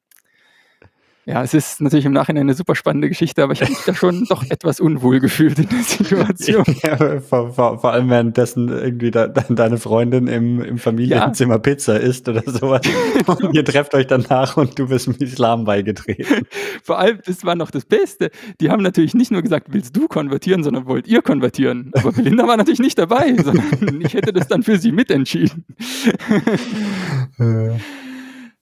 ja, 1.28 1.42
es 1.42 1.56
ist 1.56 1.82
natürlich 1.82 2.06
im 2.06 2.14
Nachhinein 2.14 2.44
eine 2.44 2.54
super 2.54 2.76
spannende 2.76 3.10
Geschichte, 3.10 3.42
aber 3.42 3.54
ich 3.54 3.62
habe 3.62 3.72
mich 3.72 3.82
da 3.84 3.96
schon 3.96 4.26
doch 4.26 4.44
etwas 4.50 4.80
unwohl 4.80 5.20
gefühlt 5.20 5.58
in 5.58 5.70
der 5.70 5.84
Situation. 5.84 6.64
Ja, 6.84 7.20
vor, 7.20 7.52
vor, 7.52 7.80
vor, 7.80 7.92
allem 7.94 8.10
währenddessen 8.10 8.70
irgendwie 8.70 9.10
da, 9.10 9.28
deine 9.28 9.78
Freundin 9.78 10.28
im, 10.28 10.62
im 10.62 10.78
Familienzimmer 10.78 11.56
ja. 11.56 11.60
Pizza 11.60 12.00
isst 12.00 12.28
oder 12.30 12.44
sowas. 12.46 12.82
und 13.26 13.56
ihr 13.56 13.66
trefft 13.66 13.96
euch 13.96 14.06
danach 14.06 14.58
und 14.58 14.78
du 14.78 14.88
bist 14.88 15.08
im 15.08 15.16
Islam 15.16 15.64
beigetreten. 15.66 16.46
Vor 16.84 17.00
allem, 17.00 17.20
das 17.26 17.44
war 17.44 17.56
noch 17.56 17.72
das 17.72 17.86
Beste. 17.86 18.30
Die 18.62 18.70
haben 18.70 18.84
natürlich 18.84 19.16
nicht 19.16 19.32
nur 19.32 19.42
gesagt, 19.42 19.68
willst 19.72 19.96
du 19.96 20.08
konvertieren, 20.08 20.64
sondern 20.64 20.86
wollt 20.86 21.08
ihr 21.08 21.22
konvertieren. 21.22 21.92
Aber 21.96 22.12
Belinda 22.12 22.48
war 22.48 22.58
natürlich 22.58 22.80
nicht 22.80 23.00
dabei, 23.00 23.36
sondern 23.36 24.02
ich 24.02 24.14
hätte 24.14 24.32
das 24.32 24.48
dann 24.48 24.62
für 24.62 24.78
sie 24.78 24.92
mitentschieden. 24.92 25.66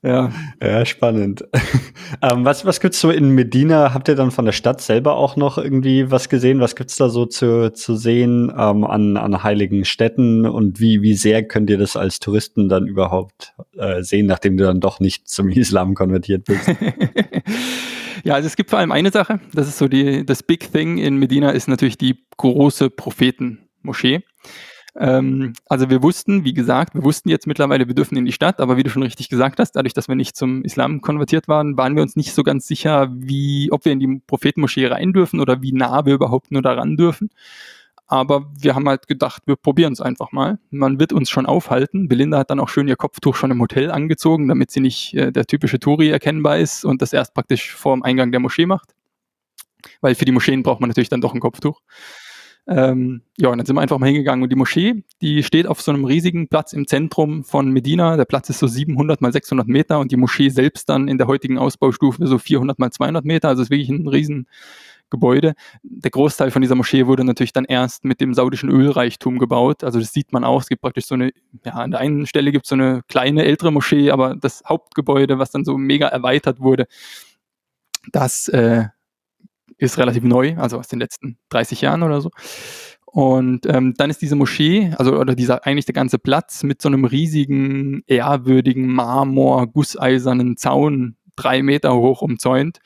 Ja. 0.04 0.34
Ja, 0.62 0.86
spannend. 0.86 1.46
ähm, 2.22 2.44
was, 2.44 2.66
was 2.66 2.82
gibt's 2.82 3.00
so 3.00 3.10
in 3.10 3.30
Medina? 3.30 3.94
Habt 3.94 4.10
ihr 4.10 4.16
dann 4.16 4.32
von 4.32 4.44
der 4.44 4.52
Stadt 4.52 4.82
selber 4.82 5.16
auch 5.16 5.38
noch 5.38 5.58
irgendwie 5.58 6.12
was 6.12 6.28
gesehen? 6.28 6.60
Was 6.60 6.76
gibt's 6.76 6.98
da 6.98 7.08
so 7.08 7.26
zu, 7.26 7.72
zu 7.72 7.96
sehen 7.96 8.52
ähm, 8.56 8.84
an, 8.84 9.16
an 9.16 9.44
heiligen 9.44 9.86
Städten? 9.86 10.46
Und 10.46 10.82
wie, 10.82 11.02
wie 11.02 11.14
sehr 11.14 11.48
könnt 11.48 11.70
ihr 11.70 11.78
das 11.78 11.96
als 11.96 12.20
Touristen 12.20 12.68
dann 12.68 12.86
überhaupt 12.86 13.54
äh, 13.78 14.04
sehen, 14.04 14.26
nachdem 14.26 14.58
du 14.58 14.66
dann 14.66 14.82
doch 14.82 15.00
nicht 15.00 15.30
zum 15.30 15.48
Islam 15.52 15.94
konvertiert 15.94 16.44
bist? 16.44 16.68
ja, 18.26 18.34
also 18.34 18.48
es 18.48 18.58
gibt 18.58 18.72
vor 18.72 18.80
allem 18.80 18.92
eine 18.92 19.10
Sache. 19.10 19.40
Das 19.54 19.70
ist 19.70 19.78
so 19.78 19.88
die, 19.88 20.26
das 20.26 20.44
Big 20.44 20.70
Thing 20.70 20.98
in 20.98 21.16
Medina 21.16 21.52
ist 21.52 21.70
natürlich 21.70 21.98
die 21.98 22.26
große 22.36 22.90
Prophetenmoschee. 22.90 24.20
Ähm, 24.96 25.54
also 25.68 25.90
wir 25.90 26.04
wussten, 26.04 26.44
wie 26.44 26.54
gesagt, 26.54 26.94
wir 26.94 27.04
wussten 27.04 27.30
jetzt 27.30 27.48
mittlerweile, 27.48 27.88
wir 27.88 27.96
dürfen 27.96 28.18
in 28.18 28.26
die 28.26 28.32
Stadt, 28.32 28.60
aber 28.60 28.78
wie 28.78 28.84
du 28.84 28.90
schon 28.90 29.04
richtig 29.04 29.30
gesagt 29.30 29.60
hast, 29.60 29.72
dadurch, 29.72 29.94
dass 29.94 30.08
wir 30.08 30.16
nicht 30.16 30.36
zum 30.36 30.64
Islam 30.64 31.02
konvertiert 31.02 31.48
waren, 31.48 31.78
waren 31.78 31.96
wir 31.96 32.04
uns 32.04 32.16
nicht 32.16 32.34
so 32.34 32.44
ganz 32.44 32.68
sicher, 32.68 33.10
wie, 33.12 33.72
ob 33.72 33.86
wir 33.86 33.92
in 33.92 34.00
die 34.00 34.22
Prophetenmoschee 34.28 34.88
rein 34.88 35.14
dürfen 35.14 35.40
oder 35.40 35.62
wie 35.62 35.72
nah 35.72 36.06
wir 36.06 36.14
überhaupt 36.14 36.52
nur 36.52 36.62
daran 36.62 36.96
dürfen. 36.96 37.30
Aber 38.06 38.52
wir 38.60 38.76
haben 38.76 38.88
halt 38.88 39.08
gedacht, 39.08 39.44
wir 39.48 39.56
probieren 39.56 39.94
es 39.94 40.02
einfach 40.02 40.32
mal. 40.32 40.60
Man 40.70 41.00
wird 41.00 41.14
uns 41.14 41.30
schon 41.32 41.48
aufhalten. 41.48 42.08
Belinda 42.08 42.38
hat 42.38 42.52
dann 42.52 42.60
auch 42.60 42.70
schön 42.70 42.88
ihr 42.88 42.96
Kopftuch 42.96 43.36
schon 43.36 43.50
im 43.50 43.62
Hotel 43.62 43.90
angezogen, 43.90 44.48
damit 44.48 44.70
sie 44.70 44.82
nicht 44.82 45.16
äh, 45.16 45.32
der 45.32 45.46
typische 45.46 45.80
Touri 45.80 46.10
erkennbar 46.10 46.60
ist 46.60 46.86
und 46.86 47.02
das 47.02 47.14
erst 47.14 47.34
praktisch 47.34 47.74
vor 47.74 47.96
dem 47.96 48.04
Eingang 48.04 48.32
der 48.32 48.40
Moschee 48.40 48.68
macht. 48.68 48.94
Weil 50.02 50.16
für 50.16 50.26
die 50.26 50.32
Moscheen 50.32 50.64
braucht 50.64 50.80
man 50.80 50.90
natürlich 50.90 51.10
dann 51.10 51.22
doch 51.22 51.34
ein 51.34 51.40
Kopftuch. 51.40 51.82
Ähm, 52.66 53.22
ja, 53.38 53.50
und 53.50 53.58
dann 53.58 53.66
sind 53.66 53.76
wir 53.76 53.82
einfach 53.82 54.00
mal 54.00 54.06
hingegangen. 54.06 54.44
Und 54.44 54.50
die 54.50 54.56
Moschee, 54.56 55.04
die 55.22 55.44
steht 55.44 55.68
auf 55.68 55.82
so 55.82 55.92
einem 55.92 56.06
riesigen 56.06 56.48
Platz 56.48 56.72
im 56.72 56.88
Zentrum 56.88 57.44
von 57.44 57.70
Medina. 57.72 58.16
Der 58.16 58.26
Platz 58.26 58.50
ist 58.50 58.60
so 58.60 58.68
700 58.68 59.22
mal 59.22 59.34
600 59.34 59.68
Meter 59.68 60.00
und 60.00 60.12
die 60.12 60.18
Moschee 60.18 60.50
selbst 60.50 60.88
dann 60.88 61.08
in 61.08 61.18
der 61.18 61.28
heutigen 61.28 61.58
Ausbaustufe 61.58 62.26
so 62.26 62.38
400 62.38 62.80
mal 62.80 62.92
200 62.92 63.26
Meter. 63.26 63.50
Also 63.50 63.62
es 63.62 63.68
ist 63.68 63.72
wirklich 63.72 63.90
ein 63.90 64.08
Riesengebäude. 64.08 65.56
Der 65.84 66.12
Großteil 66.12 66.52
von 66.52 66.62
dieser 66.62 66.76
Moschee 66.76 67.06
wurde 67.06 67.26
natürlich 67.26 67.52
dann 67.52 67.66
erst 67.66 68.06
mit 68.06 68.22
dem 68.22 68.34
saudischen 68.34 68.70
Ölreichtum 68.70 69.40
gebaut. 69.40 69.84
Also 69.84 70.00
das 70.00 70.14
sieht 70.14 70.32
man 70.32 70.46
auch. 70.46 70.62
Es 70.62 70.70
gibt 70.70 70.82
praktisch 70.82 71.06
so 71.06 71.16
eine, 71.16 71.32
ja, 71.66 71.74
an 71.74 71.92
der 71.92 72.00
einen 72.00 72.26
Stelle 72.28 72.54
gibt 72.54 72.66
es 72.66 72.70
so 72.70 72.76
eine 72.76 73.02
kleine 73.10 73.44
ältere 73.44 73.74
Moschee, 73.74 74.10
aber 74.10 74.36
das 74.36 74.64
Hauptgebäude, 74.66 75.38
was 75.38 75.52
dann 75.52 75.66
so 75.66 75.78
mega 75.78 76.08
erweitert 76.08 76.62
wurde, 76.62 76.88
das 78.12 78.48
äh, 78.50 78.86
ist 79.78 79.98
relativ 79.98 80.24
neu, 80.24 80.56
also 80.58 80.78
aus 80.78 80.88
den 80.88 81.00
letzten 81.00 81.38
30 81.50 81.82
Jahren 81.82 82.04
oder 82.04 82.22
so. 82.22 82.30
Und 83.06 83.68
ähm, 83.68 83.94
dann 83.96 84.10
ist 84.10 84.24
diese 84.24 84.36
Moschee, 84.36 84.92
also 84.98 85.16
oder 85.18 85.36
dieser 85.36 85.68
eigentlich 85.68 85.86
der 85.86 85.94
ganze 85.94 86.18
Platz 86.18 86.64
mit 86.64 86.82
so 86.82 86.90
einem 86.90 87.06
riesigen, 87.06 88.02
ehrwürdigen 88.08 88.88
Marmor, 88.88 89.68
gusseisernen 89.68 90.58
Zaun, 90.58 91.16
drei 91.36 91.62
Meter 91.62 91.94
hoch 91.94 92.24
umzäunt. 92.24 92.80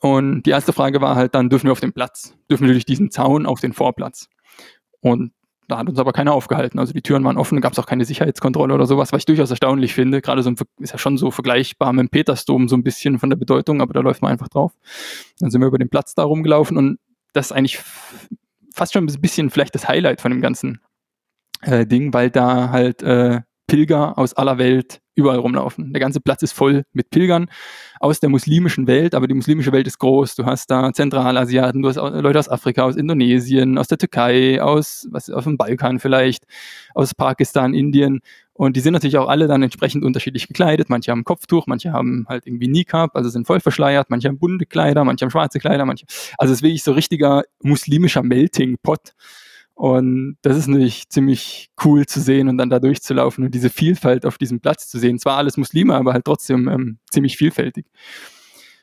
Und 0.00 0.44
die 0.44 0.50
erste 0.50 0.72
Frage 0.72 1.00
war 1.00 1.16
halt 1.16 1.34
dann, 1.34 1.50
dürfen 1.50 1.66
wir 1.66 1.72
auf 1.72 1.80
den 1.80 1.92
Platz? 1.92 2.34
Dürfen 2.48 2.66
wir 2.66 2.72
durch 2.72 2.86
diesen 2.86 3.10
Zaun 3.10 3.46
auf 3.46 3.60
den 3.60 3.72
Vorplatz? 3.72 4.28
Und 5.00 5.32
da 5.70 5.78
hat 5.78 5.88
uns 5.88 5.98
aber 5.98 6.12
keiner 6.12 6.32
aufgehalten. 6.32 6.78
Also 6.78 6.92
die 6.92 7.02
Türen 7.02 7.24
waren 7.24 7.36
offen, 7.36 7.60
gab 7.60 7.72
es 7.72 7.78
auch 7.78 7.86
keine 7.86 8.04
Sicherheitskontrolle 8.04 8.74
oder 8.74 8.86
sowas, 8.86 9.12
was 9.12 9.20
ich 9.20 9.26
durchaus 9.26 9.50
erstaunlich 9.50 9.94
finde. 9.94 10.20
Gerade 10.20 10.42
so 10.42 10.52
ist 10.78 10.92
ja 10.92 10.98
schon 10.98 11.16
so 11.16 11.30
vergleichbar 11.30 11.92
mit 11.92 12.02
dem 12.02 12.08
Petersdom 12.08 12.68
so 12.68 12.76
ein 12.76 12.82
bisschen 12.82 13.18
von 13.18 13.30
der 13.30 13.36
Bedeutung, 13.36 13.80
aber 13.80 13.92
da 13.92 14.00
läuft 14.00 14.22
man 14.22 14.32
einfach 14.32 14.48
drauf. 14.48 14.72
Dann 15.38 15.50
sind 15.50 15.60
wir 15.60 15.68
über 15.68 15.78
den 15.78 15.88
Platz 15.88 16.14
da 16.14 16.24
rumgelaufen 16.24 16.76
und 16.76 16.98
das 17.32 17.46
ist 17.46 17.52
eigentlich 17.52 17.80
fast 18.72 18.92
schon 18.92 19.06
ein 19.06 19.20
bisschen 19.20 19.50
vielleicht 19.50 19.74
das 19.74 19.88
Highlight 19.88 20.20
von 20.20 20.32
dem 20.32 20.40
ganzen 20.40 20.80
äh, 21.62 21.86
Ding, 21.86 22.12
weil 22.12 22.30
da 22.30 22.70
halt 22.70 23.02
äh, 23.02 23.40
Pilger 23.70 24.18
aus 24.18 24.34
aller 24.34 24.58
Welt 24.58 25.00
überall 25.14 25.38
rumlaufen. 25.38 25.92
Der 25.92 26.00
ganze 26.00 26.20
Platz 26.20 26.42
ist 26.42 26.52
voll 26.52 26.82
mit 26.92 27.10
Pilgern 27.10 27.48
aus 28.00 28.18
der 28.18 28.28
muslimischen 28.28 28.88
Welt, 28.88 29.14
aber 29.14 29.28
die 29.28 29.34
muslimische 29.34 29.70
Welt 29.70 29.86
ist 29.86 29.98
groß. 30.00 30.34
Du 30.34 30.44
hast 30.44 30.72
da 30.72 30.92
Zentralasiaten, 30.92 31.80
du 31.80 31.88
hast 31.88 31.96
Leute 31.96 32.40
aus 32.40 32.48
Afrika, 32.48 32.82
aus 32.82 32.96
Indonesien, 32.96 33.78
aus 33.78 33.86
der 33.86 33.98
Türkei, 33.98 34.60
aus, 34.60 35.06
was, 35.12 35.30
auf 35.30 35.44
dem 35.44 35.56
Balkan 35.56 36.00
vielleicht, 36.00 36.46
aus 36.96 37.14
Pakistan, 37.14 37.72
Indien. 37.72 38.22
Und 38.54 38.76
die 38.76 38.80
sind 38.80 38.92
natürlich 38.92 39.18
auch 39.18 39.28
alle 39.28 39.46
dann 39.46 39.62
entsprechend 39.62 40.04
unterschiedlich 40.04 40.48
gekleidet. 40.48 40.90
Manche 40.90 41.12
haben 41.12 41.22
Kopftuch, 41.22 41.68
manche 41.68 41.92
haben 41.92 42.26
halt 42.28 42.48
irgendwie 42.48 42.66
Niqab, 42.66 43.14
also 43.14 43.28
sind 43.28 43.46
voll 43.46 43.60
verschleiert, 43.60 44.10
manche 44.10 44.26
haben 44.26 44.38
bunte 44.38 44.66
Kleider, 44.66 45.04
manche 45.04 45.24
haben 45.24 45.30
schwarze 45.30 45.60
Kleider, 45.60 45.84
manche. 45.84 46.06
Also 46.38 46.52
es 46.52 46.58
ist 46.58 46.62
wirklich 46.64 46.82
so 46.82 46.90
richtiger 46.90 47.44
muslimischer 47.62 48.24
Melting 48.24 48.78
Pot. 48.82 49.12
Und 49.80 50.36
das 50.42 50.58
ist 50.58 50.66
natürlich 50.66 51.08
ziemlich 51.08 51.70
cool 51.82 52.04
zu 52.04 52.20
sehen 52.20 52.50
und 52.50 52.58
dann 52.58 52.68
da 52.68 52.80
durchzulaufen 52.80 53.46
und 53.46 53.54
diese 53.54 53.70
Vielfalt 53.70 54.26
auf 54.26 54.36
diesem 54.36 54.60
Platz 54.60 54.88
zu 54.88 54.98
sehen. 54.98 55.18
Zwar 55.18 55.38
alles 55.38 55.56
Muslime, 55.56 55.94
aber 55.94 56.12
halt 56.12 56.26
trotzdem 56.26 56.68
ähm, 56.68 56.98
ziemlich 57.10 57.38
vielfältig. 57.38 57.86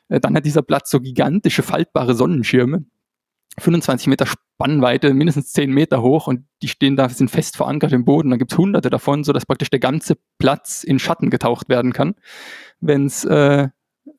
Äh, 0.08 0.18
dann 0.18 0.34
hat 0.34 0.44
dieser 0.44 0.62
Platz 0.62 0.90
so 0.90 0.98
gigantische 0.98 1.62
faltbare 1.62 2.16
Sonnenschirme. 2.16 2.84
25 3.58 4.08
Meter 4.08 4.26
Spannweite, 4.26 5.14
mindestens 5.14 5.52
10 5.52 5.70
Meter 5.70 6.02
hoch 6.02 6.26
und 6.26 6.48
die 6.62 6.68
stehen 6.68 6.96
da, 6.96 7.08
sind 7.08 7.30
fest 7.30 7.56
verankert 7.56 7.92
im 7.92 8.04
Boden. 8.04 8.30
Da 8.30 8.36
gibt 8.36 8.50
es 8.50 8.58
hunderte 8.58 8.90
davon, 8.90 9.22
sodass 9.22 9.46
praktisch 9.46 9.70
der 9.70 9.78
ganze 9.78 10.16
Platz 10.38 10.82
in 10.82 10.98
Schatten 10.98 11.30
getaucht 11.30 11.68
werden 11.68 11.92
kann, 11.92 12.16
wenn 12.80 13.06
es 13.06 13.24
äh, 13.24 13.68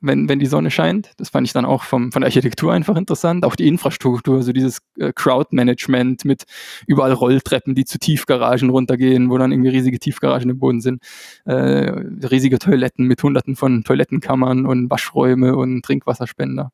wenn, 0.01 0.29
wenn 0.29 0.39
die 0.39 0.45
Sonne 0.45 0.71
scheint. 0.71 1.11
Das 1.17 1.29
fand 1.29 1.47
ich 1.47 1.53
dann 1.53 1.65
auch 1.65 1.83
vom, 1.83 2.11
von 2.11 2.21
der 2.21 2.27
Architektur 2.27 2.73
einfach 2.73 2.95
interessant. 2.95 3.45
Auch 3.45 3.55
die 3.55 3.67
Infrastruktur, 3.67 4.35
so 4.35 4.39
also 4.39 4.53
dieses 4.53 4.79
äh, 4.97 5.11
Crowd-Management 5.13 6.25
mit 6.25 6.43
überall 6.87 7.13
Rolltreppen, 7.13 7.75
die 7.75 7.85
zu 7.85 7.99
Tiefgaragen 7.99 8.69
runtergehen, 8.69 9.29
wo 9.29 9.37
dann 9.37 9.51
irgendwie 9.51 9.69
riesige 9.69 9.99
Tiefgaragen 9.99 10.49
im 10.49 10.59
Boden 10.59 10.81
sind. 10.81 11.01
Äh, 11.45 11.91
riesige 12.29 12.59
Toiletten 12.59 13.05
mit 13.05 13.21
hunderten 13.21 13.55
von 13.55 13.83
Toilettenkammern 13.83 14.65
und 14.65 14.89
Waschräume 14.89 15.55
und 15.55 15.83
Trinkwasserspender. 15.83 16.71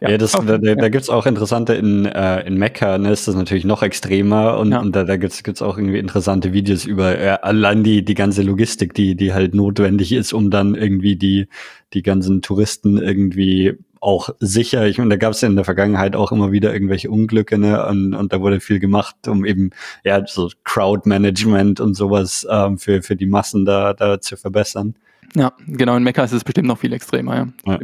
Ja, 0.00 0.10
ja 0.10 0.18
das, 0.18 0.32
da, 0.32 0.58
da, 0.58 0.74
da 0.74 0.88
gibt 0.88 1.02
es 1.02 1.10
auch 1.10 1.26
interessante 1.26 1.74
in, 1.74 2.06
äh, 2.06 2.46
in 2.46 2.56
Mekka, 2.56 2.98
ne, 2.98 3.12
ist 3.12 3.28
das 3.28 3.34
natürlich 3.34 3.64
noch 3.64 3.82
extremer 3.82 4.58
und, 4.58 4.72
ja. 4.72 4.80
und 4.80 4.96
da, 4.96 5.04
da 5.04 5.16
gibt 5.16 5.32
es 5.32 5.62
auch 5.62 5.76
irgendwie 5.76 5.98
interessante 5.98 6.52
Videos 6.52 6.84
über 6.84 7.18
äh, 7.18 7.38
allein 7.42 7.82
die, 7.82 8.04
die 8.04 8.14
ganze 8.14 8.42
Logistik, 8.42 8.94
die, 8.94 9.14
die 9.14 9.32
halt 9.32 9.54
notwendig 9.54 10.12
ist, 10.12 10.32
um 10.32 10.50
dann 10.50 10.74
irgendwie 10.74 11.16
die 11.16 11.48
die 11.94 12.02
ganzen 12.02 12.42
Touristen 12.42 12.98
irgendwie 12.98 13.78
auch 14.00 14.30
sicher. 14.40 14.86
Ich 14.86 14.98
meine, 14.98 15.10
da 15.10 15.16
gab 15.16 15.32
es 15.32 15.42
in 15.44 15.54
der 15.54 15.64
Vergangenheit 15.64 16.16
auch 16.16 16.32
immer 16.32 16.50
wieder 16.50 16.72
irgendwelche 16.72 17.10
Unglücke, 17.10 17.56
ne? 17.56 17.86
Und, 17.86 18.14
und 18.14 18.32
da 18.32 18.40
wurde 18.40 18.58
viel 18.58 18.80
gemacht, 18.80 19.28
um 19.28 19.44
eben 19.44 19.70
ja 20.02 20.26
so 20.26 20.50
Crowd-Management 20.64 21.78
und 21.78 21.94
sowas 21.94 22.46
ähm, 22.50 22.78
für, 22.78 23.02
für 23.02 23.14
die 23.14 23.26
Massen 23.26 23.64
da, 23.64 23.94
da 23.94 24.20
zu 24.20 24.36
verbessern. 24.36 24.94
Ja, 25.34 25.52
genau. 25.66 25.96
In 25.96 26.02
Mekka 26.02 26.24
ist 26.24 26.32
es 26.32 26.44
bestimmt 26.44 26.66
noch 26.66 26.78
viel 26.78 26.92
extremer, 26.92 27.36
ja. 27.36 27.48
ja. 27.64 27.78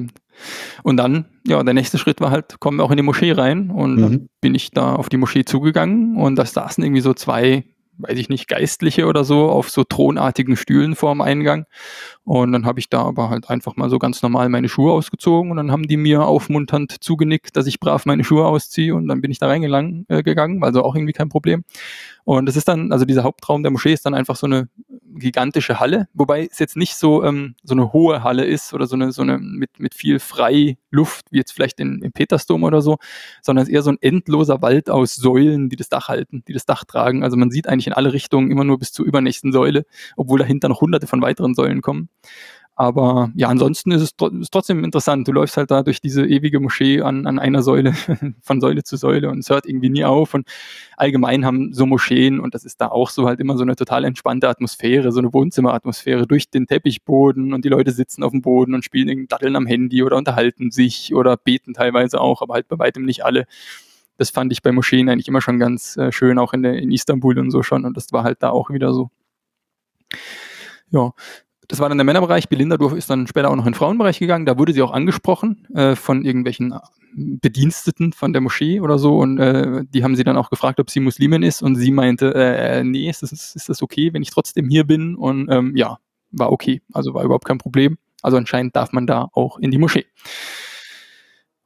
Und 0.83 0.97
dann, 0.97 1.27
ja, 1.47 1.63
der 1.63 1.75
nächste 1.75 1.99
Schritt 1.99 2.21
war 2.21 2.31
halt, 2.31 2.61
kommen 2.61 2.79
wir 2.79 2.85
auch 2.85 2.91
in 2.91 2.97
die 2.97 3.03
Moschee 3.03 3.33
rein 3.33 3.71
und 3.71 3.97
mhm. 3.97 4.01
dann 4.01 4.29
bin 4.41 4.55
ich 4.55 4.73
da 4.73 4.95
auf 4.95 5.09
die 5.09 5.17
Moschee 5.17 5.45
zugegangen 5.45 6.17
und 6.17 6.37
da 6.37 6.45
saßen 6.45 6.83
irgendwie 6.83 7.01
so 7.01 7.15
zwei 7.15 7.65
weiß 7.99 8.19
ich 8.19 8.29
nicht, 8.29 8.49
Geistliche 8.49 9.07
oder 9.07 9.25
so 9.25 9.49
auf 9.49 9.71
so 9.71 9.85
thronartigen 9.85 10.57
Stühlen 10.57 10.95
vorm 10.95 11.21
Eingang. 11.21 11.67
Und 12.25 12.53
dann 12.53 12.65
habe 12.65 12.81
ich 12.81 12.89
da 12.89 13.03
aber 13.03 13.31
halt 13.31 13.51
einfach 13.51 13.77
mal 13.77 13.91
so 13.91 13.99
ganz 13.99 14.23
normal 14.23 14.49
meine 14.49 14.69
Schuhe 14.69 14.93
ausgezogen 14.93 15.51
und 15.51 15.57
dann 15.57 15.73
haben 15.73 15.89
die 15.89 15.97
mir 15.97 16.25
aufmunternd 16.25 17.03
zugenickt, 17.03 17.57
dass 17.57 17.67
ich 17.67 17.81
brav 17.81 18.07
meine 18.07 18.25
Schuhe 18.25 18.47
ausziehe 18.47 18.95
und 18.95 19.09
dann 19.09 19.21
bin 19.21 19.31
ich 19.31 19.39
da 19.39 19.47
reingegangen, 19.47 20.07
äh, 20.09 20.23
gegangen, 20.23 20.63
also 20.63 20.83
auch 20.83 20.95
irgendwie 20.95 21.13
kein 21.13 21.29
Problem. 21.29 21.65
Und 22.25 22.47
das 22.47 22.57
ist 22.57 22.69
dann, 22.69 22.93
also 22.93 23.05
dieser 23.05 23.25
Hauptraum 23.25 23.63
der 23.63 23.73
Moschee 23.73 23.93
ist 23.93 24.05
dann 24.05 24.15
einfach 24.15 24.37
so 24.37 24.47
eine 24.47 24.69
gigantische 25.15 25.81
Halle, 25.81 26.09
wobei 26.15 26.49
es 26.51 26.59
jetzt 26.59 26.77
nicht 26.77 26.95
so, 26.97 27.25
ähm, 27.25 27.55
so 27.63 27.75
eine 27.75 27.93
hohe 27.93 28.23
Halle 28.23 28.45
ist 28.45 28.75
oder 28.75 28.87
so 28.87 28.97
eine, 28.97 29.13
so 29.13 29.23
eine 29.23 29.39
mit, 29.39 29.79
mit 29.79 29.95
viel 29.95 30.19
Freiluft, 30.19 31.27
wie 31.31 31.39
jetzt 31.39 31.53
vielleicht 31.53 31.81
in, 31.81 32.03
im 32.03 32.13
Petersdom 32.13 32.63
oder 32.65 32.83
so, 32.83 32.99
sondern 33.43 33.63
es 33.63 33.69
ist 33.69 33.75
eher 33.75 33.83
so 33.83 33.91
ein 33.91 33.99
endloser 34.01 34.63
Wald 34.63 34.91
aus 34.91 35.15
Säulen, 35.15 35.69
die 35.69 35.77
das 35.77 35.89
Dach 35.89 36.09
halten, 36.09 36.43
die 36.47 36.53
das 36.53 36.67
Dach 36.67 36.85
tragen. 36.85 37.23
Also 37.23 37.37
man 37.37 37.51
sieht 37.51 37.69
eigentlich 37.69 37.87
in 37.87 37.93
alle 37.93 38.13
Richtungen 38.13 38.51
immer 38.51 38.65
nur 38.65 38.79
bis 38.79 38.93
zur 38.93 39.07
übernächsten 39.07 39.53
Säule, 39.53 39.87
obwohl 40.17 40.39
dahinter 40.39 40.69
noch 40.69 40.81
hunderte 40.81 41.07
von 41.07 41.23
weiteren 41.23 41.55
Säulen 41.55 41.81
kommen. 41.81 42.09
Aber 42.81 43.33
ja, 43.35 43.49
ansonsten 43.49 43.91
ist 43.91 44.03
es 44.03 44.13
ist 44.41 44.53
trotzdem 44.53 44.85
interessant. 44.85 45.27
Du 45.27 45.33
läufst 45.33 45.57
halt 45.57 45.73
da 45.73 45.83
durch 45.83 46.01
diese 46.01 46.25
ewige 46.25 46.61
Moschee 46.61 47.03
an, 47.03 47.27
an 47.27 47.41
einer 47.41 47.65
Säule, 47.65 47.93
von 48.41 48.61
Säule 48.61 48.85
zu 48.85 48.97
Säule 48.97 49.31
und 49.31 49.41
es 49.41 49.51
hört 49.51 49.67
irgendwie 49.67 49.91
nie 49.91 50.05
auf. 50.05 50.33
Und 50.33 50.47
allgemein 50.97 51.45
haben 51.45 51.75
so 51.75 51.87
Moscheen, 51.87 52.39
und 52.39 52.55
das 52.55 52.65
ist 52.65 52.81
da 52.81 52.87
auch 52.87 53.11
so, 53.11 53.27
halt 53.27 53.41
immer 53.41 53.57
so 53.57 53.65
eine 53.65 53.75
total 53.75 54.05
entspannte 54.05 54.49
Atmosphäre, 54.49 55.11
so 55.11 55.19
eine 55.19 55.33
Wohnzimmeratmosphäre 55.33 56.29
durch 56.29 56.51
den 56.51 56.69
Teppichboden 56.69 57.53
und 57.53 57.65
die 57.65 57.69
Leute 57.69 57.91
sitzen 57.91 58.23
auf 58.23 58.31
dem 58.31 58.43
Boden 58.43 58.75
und 58.75 58.85
spielen 58.85 59.09
irgendwie 59.09 59.27
Datteln 59.27 59.57
am 59.57 59.67
Handy 59.67 60.05
oder 60.05 60.17
unterhalten 60.17 60.71
sich 60.71 61.13
oder 61.13 61.37
beten 61.37 61.75
teilweise 61.75 62.21
auch, 62.21 62.43
aber 62.43 62.55
halt 62.55 62.69
bei 62.69 62.79
weitem 62.79 63.05
nicht 63.05 63.25
alle. 63.25 63.47
Das 64.19 64.31
fand 64.31 64.53
ich 64.53 64.63
bei 64.63 64.71
Moscheen 64.71 65.09
eigentlich 65.09 65.27
immer 65.27 65.41
schon 65.41 65.59
ganz 65.59 65.97
äh, 65.97 66.13
schön, 66.13 66.39
auch 66.39 66.53
in, 66.53 66.63
der, 66.63 66.75
in 66.75 66.93
Istanbul 66.93 67.41
und 67.41 67.51
so 67.51 67.65
schon. 67.65 67.85
Und 67.85 67.97
das 67.97 68.13
war 68.13 68.23
halt 68.23 68.41
da 68.41 68.51
auch 68.51 68.71
wieder 68.71 68.93
so. 68.93 69.11
Ja, 70.91 71.13
das 71.69 71.81
war 71.81 71.89
dann 71.89 71.99
der 71.99 72.05
Männerbereich. 72.05 72.49
Belinda 72.49 72.77
ist 72.95 73.11
dann 73.11 73.27
später 73.27 73.51
auch 73.51 73.57
noch 73.57 73.67
in 73.67 73.73
den 73.73 73.79
Frauenbereich 73.79 74.19
gegangen. 74.19 74.47
Da 74.47 74.59
wurde 74.59 74.73
sie 74.73 74.81
auch 74.81 74.93
angesprochen 74.93 75.67
äh, 75.75 75.95
von 75.95 76.25
irgendwelchen 76.25 76.75
Bediensteten 77.15 78.15
von 78.15 78.33
der 78.33 78.41
Moschee 78.41 78.81
oder 78.81 78.99
so. 78.99 79.19
Und 79.19 79.39
äh, 79.39 79.85
die 79.93 80.03
haben 80.03 80.17
sie 80.17 80.25
dann 80.25 80.39
auch 80.39 80.49
gefragt, 80.49 80.81
ob 80.81 80.89
sie 80.89 81.01
Muslimin 81.01 81.43
ist. 81.43 81.63
Und 81.63 81.77
sie 81.77 81.91
meinte, 81.91 82.35
äh, 82.35 82.83
nee, 82.85 83.11
ist 83.11 83.23
das, 83.23 83.33
ist 83.33 83.69
das 83.69 83.83
okay, 83.83 84.15
wenn 84.15 84.23
ich 84.23 84.31
trotzdem 84.31 84.69
hier 84.71 84.85
bin? 84.85 85.15
Und 85.15 85.49
ähm, 85.51 85.77
ja, 85.77 85.99
war 86.31 86.53
okay, 86.53 86.81
also 86.93 87.13
war 87.13 87.23
überhaupt 87.23 87.45
kein 87.45 87.59
Problem. 87.59 87.99
Also 88.23 88.39
anscheinend 88.39 88.75
darf 88.75 88.93
man 88.93 89.07
da 89.07 89.29
auch 89.33 89.59
in 89.59 89.71
die 89.71 89.79
Moschee. 89.79 90.07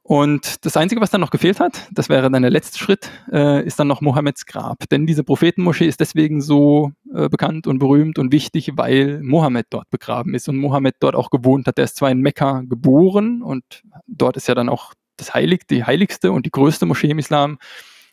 Und 0.05 0.65
das 0.65 0.75
Einzige, 0.75 0.99
was 0.99 1.11
dann 1.11 1.21
noch 1.21 1.31
gefehlt 1.31 1.61
hat, 1.61 1.87
das 1.91 2.09
wäre 2.09 2.29
dann 2.29 2.41
der 2.41 2.51
letzte 2.51 2.77
Schritt, 2.77 3.09
äh, 3.31 3.65
ist 3.65 3.79
dann 3.79 3.87
noch 3.87 4.01
Mohammeds 4.01 4.45
Grab. 4.45 4.89
Denn 4.89 5.07
diese 5.07 5.23
Prophetenmoschee 5.23 5.87
ist 5.87 6.01
deswegen 6.01 6.41
so 6.41 6.91
äh, 7.15 7.29
bekannt 7.29 7.67
und 7.67 7.79
berühmt 7.79 8.19
und 8.19 8.33
wichtig, 8.33 8.73
weil 8.75 9.21
Mohammed 9.23 9.67
dort 9.69 9.89
begraben 9.89 10.33
ist 10.33 10.49
und 10.49 10.57
Mohammed 10.57 10.95
dort 10.99 11.15
auch 11.15 11.29
gewohnt 11.29 11.67
hat. 11.67 11.77
Er 11.77 11.85
ist 11.85 11.95
zwar 11.95 12.11
in 12.11 12.19
Mekka 12.19 12.63
geboren 12.67 13.41
und 13.41 13.63
dort 14.05 14.35
ist 14.35 14.49
ja 14.49 14.55
dann 14.55 14.67
auch 14.67 14.93
das 15.15 15.33
Heilig, 15.33 15.67
die 15.67 15.85
heiligste 15.85 16.33
und 16.33 16.45
die 16.45 16.51
größte 16.51 16.85
Moschee 16.85 17.11
im 17.11 17.19
Islam. 17.19 17.57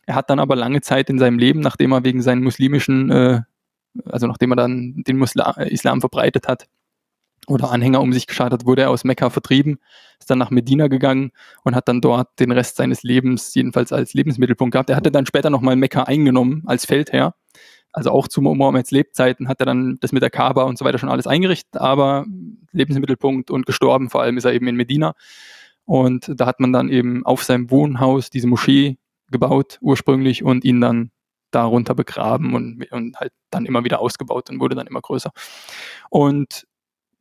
Er 0.06 0.14
hat 0.14 0.30
dann 0.30 0.38
aber 0.38 0.54
lange 0.54 0.82
Zeit 0.82 1.10
in 1.10 1.18
seinem 1.18 1.40
Leben, 1.40 1.58
nachdem 1.58 1.92
er 1.92 2.04
wegen 2.04 2.22
seinen 2.22 2.44
muslimischen, 2.44 3.10
äh, 3.10 3.40
also 4.04 4.28
nachdem 4.28 4.52
er 4.52 4.56
dann 4.56 5.02
den 5.08 5.18
Musla 5.18 5.50
Islam 5.62 6.00
verbreitet 6.00 6.46
hat, 6.46 6.66
oder 7.46 7.70
Anhänger 7.70 8.00
um 8.00 8.12
sich 8.12 8.26
geschaut 8.26 8.52
hat, 8.52 8.66
wurde 8.66 8.82
er 8.82 8.90
aus 8.90 9.04
Mekka 9.04 9.30
vertrieben, 9.30 9.78
ist 10.18 10.30
dann 10.30 10.38
nach 10.38 10.50
Medina 10.50 10.88
gegangen 10.88 11.32
und 11.64 11.74
hat 11.74 11.88
dann 11.88 12.00
dort 12.00 12.38
den 12.38 12.52
Rest 12.52 12.76
seines 12.76 13.02
Lebens 13.02 13.54
jedenfalls 13.54 13.92
als 13.92 14.14
Lebensmittelpunkt 14.14 14.72
gehabt. 14.72 14.90
Er 14.90 14.96
hatte 14.96 15.10
dann 15.10 15.26
später 15.26 15.50
nochmal 15.50 15.76
Mekka 15.76 16.04
eingenommen 16.04 16.62
als 16.66 16.86
Feldherr. 16.86 17.34
Also 17.92 18.10
auch 18.10 18.28
zu 18.28 18.40
Mohammeds 18.40 18.92
Lebzeiten 18.92 19.48
hat 19.48 19.58
er 19.60 19.66
dann 19.66 19.98
das 20.00 20.12
mit 20.12 20.22
der 20.22 20.30
Kaaba 20.30 20.62
und 20.62 20.78
so 20.78 20.84
weiter 20.84 20.98
schon 20.98 21.08
alles 21.08 21.26
eingerichtet, 21.26 21.80
aber 21.80 22.24
Lebensmittelpunkt 22.70 23.50
und 23.50 23.66
gestorben 23.66 24.10
vor 24.10 24.22
allem 24.22 24.36
ist 24.36 24.44
er 24.44 24.52
eben 24.52 24.68
in 24.68 24.76
Medina. 24.76 25.14
Und 25.86 26.30
da 26.36 26.46
hat 26.46 26.60
man 26.60 26.72
dann 26.72 26.88
eben 26.88 27.26
auf 27.26 27.42
seinem 27.42 27.70
Wohnhaus 27.70 28.30
diese 28.30 28.46
Moschee 28.46 28.98
gebaut 29.30 29.78
ursprünglich 29.80 30.44
und 30.44 30.64
ihn 30.64 30.80
dann 30.80 31.10
darunter 31.50 31.94
begraben 31.94 32.54
und, 32.54 32.90
und 32.92 33.16
halt 33.16 33.32
dann 33.50 33.66
immer 33.66 33.82
wieder 33.82 34.00
ausgebaut 34.00 34.50
und 34.50 34.60
wurde 34.60 34.76
dann 34.76 34.86
immer 34.86 35.00
größer. 35.00 35.32
Und 36.08 36.66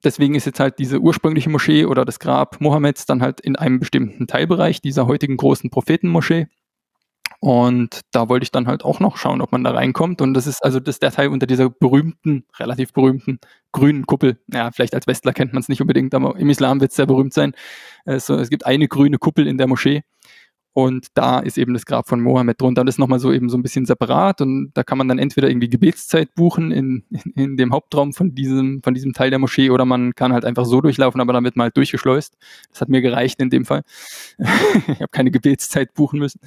deswegen 0.04 0.36
ist 0.36 0.46
jetzt 0.46 0.60
halt 0.60 0.80
diese 0.80 1.00
ursprüngliche 1.00 1.50
Moschee 1.50 1.86
oder 1.86 2.06
das 2.06 2.20
Grab 2.20 2.62
Mohammeds 2.62 3.06
dann 3.06 3.22
halt 3.22 3.42
in 3.42 3.56
einem 3.56 3.80
bestimmten 3.80 4.28
Teilbereich 4.28 4.82
dieser 4.82 5.08
heutigen 5.08 5.38
großen 5.38 5.70
Prophetenmoschee. 5.70 6.48
Und 7.42 8.02
da 8.12 8.28
wollte 8.28 8.44
ich 8.44 8.52
dann 8.52 8.68
halt 8.68 8.84
auch 8.84 9.00
noch 9.00 9.16
schauen, 9.16 9.42
ob 9.42 9.54
man 9.54 9.64
da 9.64 9.72
reinkommt. 9.72 10.22
Und 10.22 10.34
das 10.34 10.46
ist 10.46 10.62
also 10.64 10.82
das 10.82 11.00
der 11.00 11.12
Teil 11.12 11.30
unter 11.30 11.48
dieser 11.48 11.70
berühmten, 11.70 12.44
relativ 12.60 12.92
berühmten 12.92 13.40
grünen 13.72 14.06
Kuppel. 14.06 14.40
Ja, 14.52 14.72
vielleicht 14.72 14.94
als 14.94 15.08
Westler 15.08 15.32
kennt 15.32 15.54
man 15.54 15.62
es 15.62 15.70
nicht 15.70 15.80
unbedingt, 15.80 16.14
aber 16.14 16.36
im 16.38 16.50
Islam 16.50 16.82
wird 16.82 16.92
es 16.92 16.98
sehr 16.98 17.06
berühmt 17.06 17.34
sein. 17.34 17.54
Also, 18.06 18.36
es 18.36 18.50
gibt 18.50 18.66
eine 18.66 18.88
grüne 18.90 19.20
Kuppel 19.20 19.48
in 19.48 19.58
der 19.58 19.68
Moschee. 19.68 20.04
Und 20.86 21.08
da 21.14 21.40
ist 21.40 21.58
eben 21.58 21.74
das 21.74 21.86
Grab 21.86 22.08
von 22.08 22.22
Mohammed 22.22 22.62
drunter. 22.62 22.86
Das 22.86 22.96
ist 22.96 23.00
nochmal 23.00 23.20
so 23.20 23.34
eben 23.34 23.50
so 23.50 23.58
ein 23.58 23.62
bisschen 23.62 23.86
separat 23.86 24.40
und 24.40 24.72
da 24.74 24.84
kann 24.84 24.98
man 24.98 25.08
dann 25.08 25.20
entweder 25.20 25.50
irgendwie 25.50 25.70
Gebetszeit 25.70 26.34
buchen 26.36 26.72
in, 26.72 27.04
in, 27.10 27.32
in, 27.36 27.58
dem 27.58 27.74
Hauptraum 27.74 28.14
von 28.14 28.34
diesem, 28.34 28.82
von 28.82 28.94
diesem 28.94 29.14
Teil 29.14 29.30
der 29.30 29.40
Moschee 29.40 29.70
oder 29.72 29.84
man 29.84 30.16
kann 30.16 30.32
halt 30.32 30.46
einfach 30.46 30.66
so 30.66 30.80
durchlaufen, 30.80 31.20
aber 31.20 31.34
dann 31.34 31.44
wird 31.44 31.58
man 31.58 31.66
halt 31.66 31.78
durchgeschleust. 31.78 32.38
Das 32.72 32.82
hat 32.82 32.88
mir 32.90 33.02
gereicht 33.02 33.42
in 33.42 33.50
dem 33.50 33.66
Fall. 33.66 33.82
ich 34.40 35.02
habe 35.02 35.10
keine 35.12 35.32
Gebetszeit 35.32 35.94
buchen 35.94 36.20
müssen. 36.20 36.40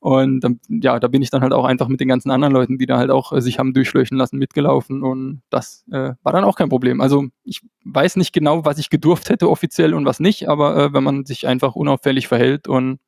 Und 0.00 0.40
dann, 0.40 0.60
ja, 0.68 1.00
da 1.00 1.08
bin 1.08 1.22
ich 1.22 1.30
dann 1.30 1.42
halt 1.42 1.52
auch 1.52 1.64
einfach 1.64 1.88
mit 1.88 2.00
den 2.00 2.08
ganzen 2.08 2.30
anderen 2.30 2.52
Leuten, 2.52 2.78
die 2.78 2.86
da 2.86 2.98
halt 2.98 3.10
auch 3.10 3.32
äh, 3.32 3.40
sich 3.40 3.58
haben 3.58 3.72
durchleuchten 3.72 4.18
lassen, 4.18 4.38
mitgelaufen 4.38 5.02
und 5.02 5.42
das 5.48 5.84
äh, 5.90 6.12
war 6.22 6.32
dann 6.32 6.44
auch 6.44 6.56
kein 6.56 6.68
Problem. 6.68 7.00
Also 7.00 7.26
ich 7.44 7.62
weiß 7.84 8.16
nicht 8.16 8.32
genau, 8.32 8.64
was 8.64 8.78
ich 8.78 8.90
gedurft 8.90 9.30
hätte 9.30 9.48
offiziell 9.48 9.94
und 9.94 10.04
was 10.04 10.20
nicht, 10.20 10.48
aber 10.48 10.76
äh, 10.76 10.92
wenn 10.92 11.04
man 11.04 11.24
sich 11.24 11.46
einfach 11.46 11.74
unauffällig 11.74 12.28
verhält 12.28 12.68
und 12.68 12.98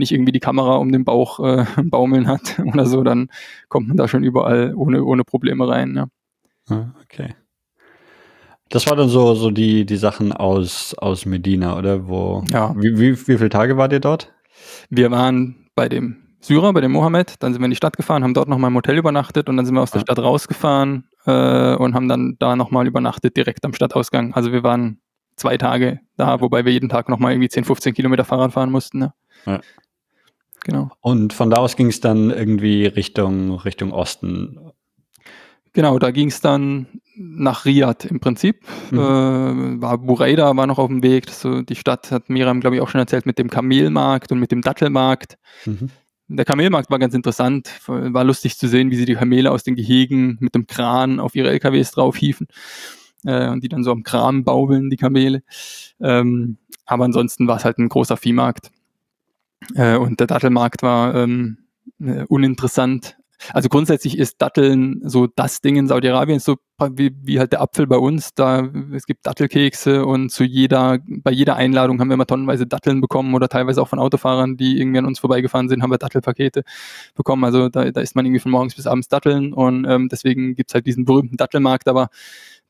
nicht 0.00 0.12
irgendwie 0.12 0.32
die 0.32 0.40
Kamera 0.40 0.76
um 0.76 0.90
den 0.90 1.04
Bauch 1.04 1.38
äh, 1.40 1.64
baumeln 1.84 2.26
hat 2.26 2.58
oder 2.64 2.86
so, 2.86 3.04
dann 3.04 3.30
kommt 3.68 3.88
man 3.88 3.96
da 3.96 4.08
schon 4.08 4.24
überall 4.24 4.74
ohne, 4.74 5.04
ohne 5.04 5.24
Probleme 5.24 5.68
rein. 5.68 6.06
Ah, 6.68 6.94
okay. 7.02 7.34
Das 8.68 8.88
war 8.88 8.96
dann 8.96 9.08
so, 9.08 9.34
so 9.34 9.50
die, 9.50 9.84
die 9.84 9.96
Sachen 9.96 10.32
aus, 10.32 10.94
aus 10.94 11.26
Medina, 11.26 11.76
oder? 11.76 12.08
Wo, 12.08 12.44
ja. 12.50 12.74
Wie, 12.76 12.98
wie, 12.98 13.12
wie 13.12 13.38
viele 13.38 13.48
Tage 13.48 13.76
wart 13.76 13.92
ihr 13.92 14.00
dort? 14.00 14.32
Wir 14.88 15.10
waren 15.10 15.66
bei 15.74 15.88
dem 15.88 16.16
Syrer, 16.40 16.72
bei 16.72 16.80
dem 16.80 16.92
Mohammed, 16.92 17.34
dann 17.40 17.52
sind 17.52 17.60
wir 17.60 17.66
in 17.66 17.72
die 17.72 17.76
Stadt 17.76 17.96
gefahren, 17.96 18.22
haben 18.22 18.32
dort 18.32 18.48
nochmal 18.48 18.70
im 18.70 18.76
Hotel 18.76 18.96
übernachtet 18.96 19.48
und 19.48 19.56
dann 19.56 19.66
sind 19.66 19.74
wir 19.74 19.82
aus 19.82 19.90
der 19.90 20.00
ah. 20.00 20.04
Stadt 20.04 20.18
rausgefahren 20.18 21.08
äh, 21.26 21.74
und 21.74 21.94
haben 21.94 22.08
dann 22.08 22.36
da 22.38 22.56
nochmal 22.56 22.86
übernachtet, 22.86 23.36
direkt 23.36 23.64
am 23.64 23.74
Stadtausgang. 23.74 24.32
Also 24.34 24.52
wir 24.52 24.62
waren 24.62 25.00
zwei 25.36 25.58
Tage 25.58 26.00
da, 26.16 26.40
wobei 26.40 26.64
wir 26.64 26.72
jeden 26.72 26.88
Tag 26.88 27.08
nochmal 27.08 27.32
irgendwie 27.32 27.48
10, 27.48 27.64
15 27.64 27.94
Kilometer 27.94 28.24
Fahrrad 28.24 28.52
fahren 28.52 28.70
mussten. 28.70 29.00
Ne? 29.00 29.12
Ja. 29.46 29.60
Genau. 30.64 30.90
Und 31.00 31.32
von 31.32 31.50
da 31.50 31.58
aus 31.58 31.76
ging 31.76 31.88
es 31.88 32.00
dann 32.00 32.30
irgendwie 32.30 32.86
Richtung, 32.86 33.52
Richtung 33.60 33.92
Osten. 33.92 34.58
Genau, 35.72 35.98
da 35.98 36.10
ging 36.10 36.28
es 36.28 36.40
dann 36.40 36.86
nach 37.16 37.64
Riyadh 37.64 38.06
im 38.08 38.18
Prinzip. 38.20 38.66
Mhm. 38.90 38.98
Äh, 38.98 39.82
war 39.82 39.98
Bureida 39.98 40.56
war 40.56 40.66
noch 40.66 40.78
auf 40.78 40.88
dem 40.88 41.02
Weg. 41.02 41.30
So, 41.30 41.62
die 41.62 41.76
Stadt 41.76 42.10
hat 42.10 42.28
Miriam, 42.28 42.60
glaube 42.60 42.76
ich, 42.76 42.82
auch 42.82 42.88
schon 42.88 43.00
erzählt 43.00 43.26
mit 43.26 43.38
dem 43.38 43.50
Kamelmarkt 43.50 44.32
und 44.32 44.40
mit 44.40 44.50
dem 44.50 44.62
Dattelmarkt. 44.62 45.38
Mhm. 45.66 45.90
Der 46.28 46.44
Kamelmarkt 46.44 46.90
war 46.90 46.98
ganz 46.98 47.14
interessant. 47.14 47.70
War 47.86 48.24
lustig 48.24 48.56
zu 48.56 48.68
sehen, 48.68 48.90
wie 48.90 48.96
sie 48.96 49.04
die 49.04 49.14
Kamele 49.14 49.50
aus 49.50 49.64
den 49.64 49.74
Gehegen 49.74 50.38
mit 50.40 50.54
dem 50.54 50.66
Kran 50.66 51.20
auf 51.20 51.34
ihre 51.34 51.50
LKWs 51.50 51.92
draufhiefen. 51.92 52.46
Äh, 53.24 53.48
und 53.48 53.62
die 53.62 53.68
dann 53.68 53.84
so 53.84 53.92
am 53.92 54.02
Kram 54.02 54.44
baubeln, 54.44 54.90
die 54.90 54.96
Kamele. 54.96 55.42
Ähm, 56.00 56.58
aber 56.86 57.04
ansonsten 57.04 57.46
war 57.46 57.56
es 57.56 57.64
halt 57.64 57.78
ein 57.78 57.88
großer 57.88 58.16
Viehmarkt. 58.16 58.70
Äh, 59.74 59.96
und 59.96 60.20
der 60.20 60.26
Dattelmarkt 60.26 60.82
war 60.82 61.14
ähm, 61.14 61.58
äh, 62.00 62.24
uninteressant. 62.28 63.16
Also 63.54 63.70
grundsätzlich 63.70 64.18
ist 64.18 64.42
Datteln 64.42 65.00
so 65.04 65.26
das 65.26 65.62
Ding 65.62 65.76
in 65.76 65.88
Saudi-Arabien, 65.88 66.40
so 66.40 66.56
wie, 66.92 67.16
wie 67.22 67.38
halt 67.38 67.52
der 67.52 67.62
Apfel 67.62 67.86
bei 67.86 67.96
uns. 67.96 68.34
Da 68.34 68.68
es 68.92 69.06
gibt 69.06 69.26
Dattelkekse 69.26 70.04
und 70.04 70.30
zu 70.30 70.44
jeder, 70.44 70.98
bei 71.06 71.30
jeder 71.30 71.56
Einladung 71.56 72.00
haben 72.00 72.08
wir 72.08 72.14
immer 72.14 72.26
tonnenweise 72.26 72.66
Datteln 72.66 73.00
bekommen 73.00 73.34
oder 73.34 73.48
teilweise 73.48 73.80
auch 73.80 73.88
von 73.88 73.98
Autofahrern, 73.98 74.56
die 74.58 74.78
irgendwie 74.78 74.98
an 74.98 75.06
uns 75.06 75.20
vorbeigefahren 75.20 75.68
sind, 75.68 75.82
haben 75.82 75.90
wir 75.90 75.98
Dattelpakete 75.98 76.64
bekommen. 77.14 77.44
Also 77.44 77.70
da, 77.70 77.90
da 77.90 78.00
isst 78.00 78.14
man 78.14 78.26
irgendwie 78.26 78.40
von 78.40 78.52
morgens 78.52 78.74
bis 78.74 78.86
abends 78.86 79.08
Datteln 79.08 79.52
und 79.54 79.86
ähm, 79.86 80.08
deswegen 80.10 80.54
gibt's 80.54 80.74
halt 80.74 80.86
diesen 80.86 81.06
berühmten 81.06 81.36
Dattelmarkt, 81.38 81.88
aber 81.88 82.10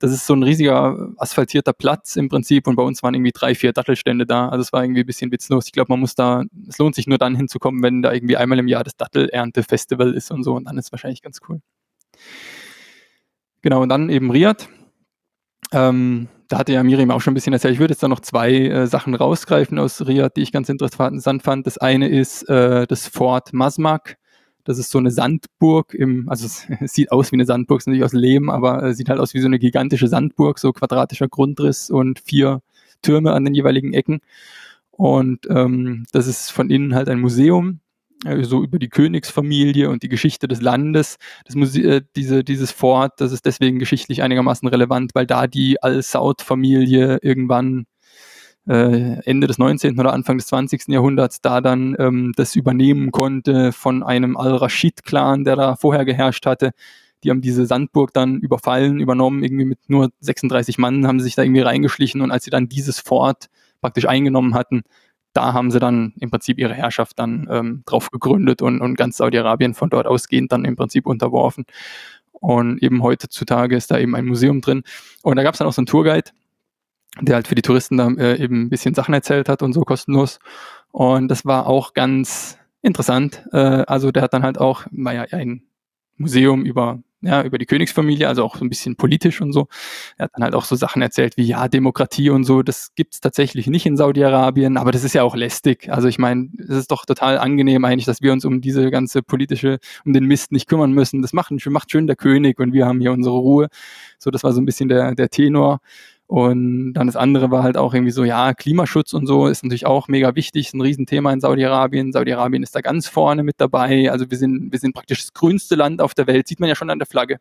das 0.00 0.12
ist 0.12 0.26
so 0.26 0.34
ein 0.34 0.42
riesiger 0.42 1.12
asphaltierter 1.18 1.74
Platz 1.74 2.16
im 2.16 2.30
Prinzip 2.30 2.66
und 2.66 2.74
bei 2.74 2.82
uns 2.82 3.02
waren 3.02 3.14
irgendwie 3.14 3.32
drei, 3.32 3.54
vier 3.54 3.74
Dattelstände 3.74 4.24
da. 4.24 4.48
Also 4.48 4.62
es 4.62 4.72
war 4.72 4.82
irgendwie 4.82 5.00
ein 5.00 5.06
bisschen 5.06 5.30
witzlos. 5.30 5.66
Ich 5.66 5.72
glaube, 5.72 5.92
man 5.92 6.00
muss 6.00 6.14
da, 6.14 6.44
es 6.68 6.78
lohnt 6.78 6.94
sich 6.94 7.06
nur 7.06 7.18
dann 7.18 7.36
hinzukommen, 7.36 7.82
wenn 7.82 8.00
da 8.00 8.10
irgendwie 8.10 8.38
einmal 8.38 8.58
im 8.58 8.66
Jahr 8.66 8.82
das 8.82 8.96
Dattelernte-Festival 8.96 10.14
ist 10.14 10.30
und 10.30 10.42
so 10.42 10.54
und 10.54 10.64
dann 10.64 10.78
ist 10.78 10.86
es 10.86 10.92
wahrscheinlich 10.92 11.20
ganz 11.20 11.40
cool. 11.48 11.60
Genau, 13.60 13.82
und 13.82 13.90
dann 13.90 14.08
eben 14.08 14.30
Riyadh. 14.30 14.68
Ähm, 15.72 16.28
da 16.48 16.58
hatte 16.58 16.72
ja 16.72 16.82
Miriam 16.82 17.10
auch 17.10 17.20
schon 17.20 17.32
ein 17.32 17.34
bisschen 17.34 17.52
erzählt. 17.52 17.74
Ich 17.74 17.80
würde 17.80 17.92
jetzt 17.92 18.02
da 18.02 18.08
noch 18.08 18.20
zwei 18.20 18.52
äh, 18.52 18.86
Sachen 18.86 19.14
rausgreifen 19.14 19.78
aus 19.78 20.00
Riyadh, 20.00 20.32
die 20.34 20.42
ich 20.42 20.50
ganz 20.50 20.70
interessant 20.70 21.42
fand. 21.42 21.66
Das 21.66 21.76
eine 21.76 22.08
ist 22.08 22.48
äh, 22.48 22.86
das 22.86 23.06
Fort 23.06 23.52
Masmak. 23.52 24.16
Das 24.64 24.78
ist 24.78 24.90
so 24.90 24.98
eine 24.98 25.10
Sandburg 25.10 25.94
im, 25.94 26.28
also 26.28 26.46
es, 26.46 26.66
sieht 26.92 27.12
aus 27.12 27.32
wie 27.32 27.36
eine 27.36 27.46
Sandburg, 27.46 27.80
ist 27.80 27.86
nicht 27.86 28.04
aus 28.04 28.12
Lehm, 28.12 28.50
aber 28.50 28.82
es 28.84 28.96
sieht 28.96 29.08
halt 29.08 29.20
aus 29.20 29.34
wie 29.34 29.40
so 29.40 29.46
eine 29.46 29.58
gigantische 29.58 30.08
Sandburg, 30.08 30.58
so 30.58 30.72
quadratischer 30.72 31.28
Grundriss 31.28 31.90
und 31.90 32.20
vier 32.20 32.62
Türme 33.02 33.32
an 33.32 33.44
den 33.44 33.54
jeweiligen 33.54 33.94
Ecken. 33.94 34.20
Und 34.90 35.46
ähm, 35.48 36.04
das 36.12 36.26
ist 36.26 36.50
von 36.52 36.70
innen 36.70 36.94
halt 36.94 37.08
ein 37.08 37.20
Museum, 37.20 37.80
äh, 38.24 38.44
so 38.44 38.62
über 38.62 38.78
die 38.78 38.88
Königsfamilie 38.88 39.88
und 39.88 40.02
die 40.02 40.08
Geschichte 40.08 40.46
des 40.46 40.60
Landes. 40.60 41.16
Das 41.46 41.54
Muse 41.56 41.80
äh, 41.82 42.02
diese, 42.16 42.44
dieses 42.44 42.70
Fort, 42.70 43.20
das 43.20 43.32
ist 43.32 43.46
deswegen 43.46 43.78
geschichtlich 43.78 44.22
einigermaßen 44.22 44.68
relevant, 44.68 45.14
weil 45.14 45.26
da 45.26 45.46
die 45.46 45.82
Al-Saud-Familie 45.82 47.18
irgendwann 47.22 47.86
äh, 48.68 49.20
Ende 49.24 49.46
des 49.46 49.58
19. 49.58 49.98
oder 49.98 50.12
Anfang 50.12 50.38
des 50.38 50.46
20. 50.48 50.88
Jahrhunderts 50.88 51.40
da 51.40 51.60
dann 51.60 51.96
ähm, 51.98 52.32
das 52.36 52.56
übernehmen 52.56 53.10
konnte 53.10 53.72
von 53.72 54.02
einem 54.02 54.36
Al-Rashid-Clan, 54.36 55.44
der 55.44 55.56
da 55.56 55.76
vorher 55.76 56.04
geherrscht 56.04 56.46
hatte. 56.46 56.72
Die 57.24 57.30
haben 57.30 57.40
diese 57.42 57.66
Sandburg 57.66 58.12
dann 58.14 58.38
überfallen, 58.38 59.00
übernommen, 59.00 59.42
irgendwie 59.42 59.66
mit 59.66 59.78
nur 59.88 60.10
36 60.20 60.78
Mann 60.78 61.06
haben 61.06 61.20
sie 61.20 61.24
sich 61.24 61.34
da 61.34 61.42
irgendwie 61.42 61.60
reingeschlichen 61.60 62.20
und 62.22 62.30
als 62.30 62.44
sie 62.44 62.50
dann 62.50 62.68
dieses 62.68 62.98
Fort 62.98 63.46
praktisch 63.80 64.06
eingenommen 64.06 64.54
hatten, 64.54 64.82
da 65.32 65.52
haben 65.52 65.70
sie 65.70 65.78
dann 65.78 66.14
im 66.18 66.30
Prinzip 66.30 66.58
ihre 66.58 66.74
Herrschaft 66.74 67.18
dann 67.18 67.46
ähm, 67.50 67.82
drauf 67.86 68.10
gegründet 68.10 68.62
und, 68.62 68.80
und 68.80 68.96
ganz 68.96 69.16
Saudi-Arabien 69.18 69.74
von 69.74 69.90
dort 69.90 70.06
ausgehend 70.06 70.50
dann 70.52 70.64
im 70.64 70.76
Prinzip 70.76 71.06
unterworfen. 71.06 71.64
Und 72.32 72.82
eben 72.82 73.02
heutzutage 73.02 73.76
ist 73.76 73.90
da 73.90 73.98
eben 73.98 74.16
ein 74.16 74.24
Museum 74.24 74.60
drin. 74.60 74.82
Und 75.22 75.36
da 75.36 75.42
gab 75.42 75.54
es 75.54 75.58
dann 75.58 75.68
auch 75.68 75.72
so 75.72 75.80
einen 75.80 75.86
Tourguide, 75.86 76.30
der 77.20 77.36
halt 77.36 77.48
für 77.48 77.54
die 77.54 77.62
Touristen 77.62 77.96
da 77.96 78.08
äh, 78.08 78.42
eben 78.42 78.62
ein 78.62 78.70
bisschen 78.70 78.94
Sachen 78.94 79.14
erzählt 79.14 79.48
hat 79.48 79.62
und 79.62 79.72
so 79.72 79.82
kostenlos. 79.82 80.38
Und 80.92 81.28
das 81.28 81.44
war 81.44 81.66
auch 81.66 81.94
ganz 81.94 82.58
interessant. 82.82 83.44
Äh, 83.52 83.56
also 83.56 84.10
der 84.10 84.22
hat 84.22 84.32
dann 84.32 84.42
halt 84.42 84.58
auch, 84.58 84.86
war 84.90 85.14
ja 85.14 85.22
ein 85.30 85.62
Museum 86.16 86.64
über 86.64 87.00
ja, 87.22 87.42
über 87.42 87.58
die 87.58 87.66
Königsfamilie, 87.66 88.26
also 88.26 88.44
auch 88.44 88.56
so 88.56 88.64
ein 88.64 88.70
bisschen 88.70 88.96
politisch 88.96 89.40
und 89.40 89.52
so. 89.52 89.68
Er 90.16 90.24
hat 90.24 90.32
dann 90.34 90.44
halt 90.44 90.54
auch 90.54 90.64
so 90.64 90.74
Sachen 90.74 91.02
erzählt 91.02 91.36
wie, 91.36 91.44
ja, 91.44 91.68
Demokratie 91.68 92.30
und 92.30 92.44
so, 92.44 92.62
das 92.62 92.94
gibt's 92.94 93.20
tatsächlich 93.20 93.66
nicht 93.66 93.84
in 93.84 93.96
Saudi-Arabien, 93.96 94.76
aber 94.76 94.90
das 94.90 95.04
ist 95.04 95.14
ja 95.14 95.22
auch 95.22 95.36
lästig. 95.36 95.90
Also 95.90 96.08
ich 96.08 96.18
meine, 96.18 96.48
es 96.58 96.70
ist 96.70 96.90
doch 96.90 97.04
total 97.04 97.38
angenehm 97.38 97.84
eigentlich, 97.84 98.06
dass 98.06 98.22
wir 98.22 98.32
uns 98.32 98.44
um 98.44 98.60
diese 98.60 98.90
ganze 98.90 99.22
politische, 99.22 99.78
um 100.04 100.12
den 100.12 100.24
Mist 100.24 100.52
nicht 100.52 100.68
kümmern 100.68 100.92
müssen. 100.92 101.20
Das 101.20 101.32
macht, 101.32 101.52
macht 101.66 101.90
schön 101.90 102.06
der 102.06 102.16
König 102.16 102.58
und 102.58 102.72
wir 102.72 102.86
haben 102.86 103.00
hier 103.00 103.12
unsere 103.12 103.36
Ruhe. 103.36 103.68
So, 104.18 104.30
das 104.30 104.42
war 104.42 104.52
so 104.52 104.60
ein 104.60 104.66
bisschen 104.66 104.88
der, 104.88 105.14
der 105.14 105.28
Tenor. 105.28 105.80
Und 106.30 106.92
dann 106.92 107.08
das 107.08 107.16
andere 107.16 107.50
war 107.50 107.64
halt 107.64 107.76
auch 107.76 107.92
irgendwie 107.92 108.12
so, 108.12 108.22
ja, 108.22 108.54
Klimaschutz 108.54 109.14
und 109.14 109.26
so 109.26 109.48
ist 109.48 109.64
natürlich 109.64 109.84
auch 109.84 110.06
mega 110.06 110.36
wichtig, 110.36 110.68
ist 110.68 110.74
ein 110.74 110.80
Riesenthema 110.80 111.32
in 111.32 111.40
Saudi-Arabien. 111.40 112.12
Saudi-Arabien 112.12 112.62
ist 112.62 112.72
da 112.72 112.82
ganz 112.82 113.08
vorne 113.08 113.42
mit 113.42 113.56
dabei. 113.58 114.12
Also 114.12 114.30
wir 114.30 114.38
sind, 114.38 114.70
wir 114.70 114.78
sind 114.78 114.94
praktisch 114.94 115.22
das 115.22 115.32
grünste 115.32 115.74
Land 115.74 116.00
auf 116.00 116.14
der 116.14 116.28
Welt, 116.28 116.46
sieht 116.46 116.60
man 116.60 116.68
ja 116.68 116.76
schon 116.76 116.88
an 116.88 117.00
der 117.00 117.06
Flagge. 117.06 117.38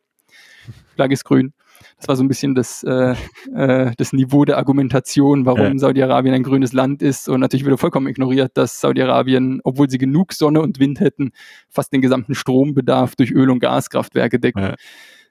Flagge 0.95 1.13
ist 1.13 1.23
grün. 1.23 1.53
Das 1.97 2.07
war 2.07 2.15
so 2.15 2.23
ein 2.23 2.27
bisschen 2.27 2.55
das, 2.55 2.81
äh, 2.81 3.13
äh, 3.53 3.91
das 3.95 4.11
Niveau 4.11 4.43
der 4.43 4.57
Argumentation, 4.57 5.45
warum 5.45 5.61
ja. 5.61 5.77
Saudi-Arabien 5.77 6.33
ein 6.33 6.41
grünes 6.41 6.73
Land 6.73 7.03
ist. 7.03 7.29
Und 7.29 7.41
natürlich 7.41 7.65
wurde 7.67 7.77
vollkommen 7.77 8.07
ignoriert, 8.07 8.57
dass 8.57 8.81
Saudi-Arabien, 8.81 9.61
obwohl 9.65 9.87
sie 9.87 9.99
genug 9.99 10.33
Sonne 10.33 10.61
und 10.61 10.79
Wind 10.79 10.99
hätten, 10.99 11.29
fast 11.69 11.93
den 11.93 12.01
gesamten 12.01 12.33
Strombedarf 12.33 13.15
durch 13.15 13.29
Öl- 13.29 13.51
und 13.51 13.59
Gaskraftwerke 13.59 14.39
decken. 14.39 14.63
Ja. 14.63 14.75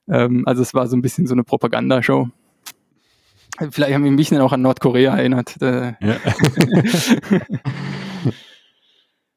Ähm, 0.08 0.44
also 0.46 0.62
es 0.62 0.74
war 0.74 0.86
so 0.86 0.96
ein 0.96 1.02
bisschen 1.02 1.26
so 1.26 1.34
eine 1.34 1.42
Propagandashow. 1.42 2.28
Vielleicht 3.70 3.94
haben 3.94 4.04
wir 4.04 4.10
mich 4.10 4.30
dann 4.30 4.40
auch 4.40 4.52
an 4.52 4.62
Nordkorea 4.62 5.16
erinnert. 5.16 5.60
Äh. 5.60 5.94
Ja. 6.00 6.16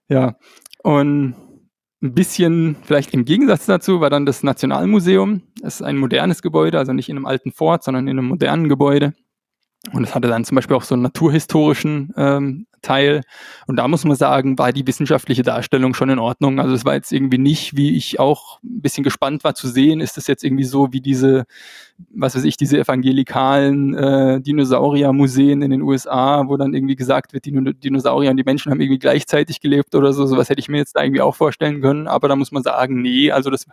ja. 0.10 0.36
Und 0.84 1.36
ein 2.04 2.14
bisschen 2.14 2.76
vielleicht 2.84 3.14
im 3.14 3.26
Gegensatz 3.26 3.66
dazu 3.66 4.02
war 4.02 4.10
dann 4.10 4.26
das 4.26 4.44
Nationalmuseum. 4.44 5.44
Das 5.62 5.76
ist 5.76 5.82
ein 5.82 5.98
modernes 5.98 6.42
Gebäude, 6.42 6.78
also 6.80 6.94
nicht 6.94 7.10
in 7.10 7.18
einem 7.18 7.26
alten 7.26 7.52
Fort, 7.52 7.84
sondern 7.84 8.08
in 8.08 8.18
einem 8.18 8.28
modernen 8.28 8.70
Gebäude. 8.70 9.14
Und 9.94 10.04
es 10.04 10.14
hatte 10.14 10.28
dann 10.28 10.46
zum 10.46 10.56
Beispiel 10.56 10.76
auch 10.76 10.84
so 10.84 10.94
einen 10.94 11.02
naturhistorischen 11.02 12.14
ähm, 12.16 12.68
Teil. 12.84 13.22
Und 13.66 13.78
da 13.78 13.88
muss 13.88 14.06
man 14.06 14.16
sagen, 14.16 14.58
war 14.60 14.72
die 14.72 14.86
wissenschaftliche 14.86 15.42
Darstellung 15.42 15.96
schon 15.96 16.10
in 16.10 16.20
Ordnung. 16.20 16.60
Also 16.60 16.76
es 16.76 16.86
war 16.86 16.94
jetzt 16.94 17.12
irgendwie 17.12 17.40
nicht, 17.40 17.76
wie 17.76 17.96
ich 17.96 18.20
auch 18.20 18.60
ein 18.64 18.82
bisschen 18.82 19.04
gespannt 19.04 19.44
war 19.44 19.56
zu 19.56 19.68
sehen, 19.68 20.00
ist 20.00 20.18
das 20.18 20.28
jetzt 20.28 20.44
irgendwie 20.44 20.64
so 20.66 20.94
wie 20.94 21.02
diese, 21.02 21.46
was 22.14 22.36
weiß 22.36 22.44
ich, 22.44 22.58
diese 22.58 22.78
evangelikalen 22.78 23.96
äh, 23.96 24.42
Dinosaurier-Museen 24.42 25.64
in 25.64 25.72
den 25.72 25.82
USA, 25.82 26.48
wo 26.48 26.58
dann 26.58 26.76
irgendwie 26.76 26.96
gesagt 26.96 27.34
wird, 27.34 27.46
die 27.46 27.52
Dinosaurier 27.52 28.32
und 28.32 28.38
die 28.38 28.44
Menschen 28.44 28.72
haben 28.72 28.82
irgendwie 28.82 29.00
gleichzeitig 29.00 29.62
gelebt 29.62 29.96
oder 29.96 30.14
so. 30.14 30.28
Sowas 30.28 30.50
hätte 30.50 30.60
ich 30.60 30.70
mir 30.70 30.78
jetzt 30.78 30.96
da 30.96 31.04
irgendwie 31.04 31.22
auch 31.22 31.36
vorstellen 31.36 31.82
können. 31.82 32.08
Aber 32.08 32.28
da 32.28 32.36
muss 32.36 32.52
man 32.52 32.62
sagen, 32.62 33.02
nee, 33.02 33.32
also 33.32 33.50
das 33.50 33.66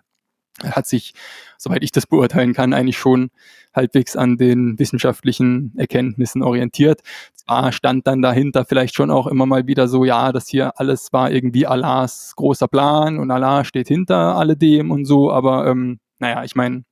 hat 0.65 0.87
sich, 0.87 1.15
soweit 1.57 1.83
ich 1.83 1.93
das 1.93 2.07
beurteilen 2.07 2.55
kann, 2.55 2.73
eigentlich 2.73 2.99
schon 2.99 3.31
halbwegs 3.75 4.17
an 4.17 4.37
den 4.37 4.79
wissenschaftlichen 4.79 5.73
Erkenntnissen 5.77 6.43
orientiert. 6.43 7.01
Zwar 7.35 7.73
stand 7.73 8.07
dann 8.07 8.23
dahinter 8.23 8.65
vielleicht 8.65 8.95
schon 8.95 9.11
auch 9.11 9.27
immer 9.27 9.47
mal 9.47 9.67
wieder 9.67 9.89
so, 9.89 10.05
ja, 10.05 10.33
das 10.33 10.49
hier 10.49 10.79
alles 10.79 11.13
war 11.13 11.31
irgendwie 11.31 11.67
Allahs 11.67 12.35
großer 12.37 12.69
Plan 12.69 13.19
und 13.19 13.31
Allah 13.31 13.65
steht 13.65 13.89
hinter 13.89 14.37
alledem 14.37 14.91
und 14.91 15.05
so, 15.05 15.31
aber 15.31 15.67
ähm, 15.67 16.01
naja, 16.19 16.45
ich 16.45 16.57
meine, 16.57 16.85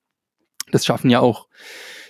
das 0.71 0.85
schaffen 0.85 1.11
ja 1.11 1.21
auch 1.21 1.49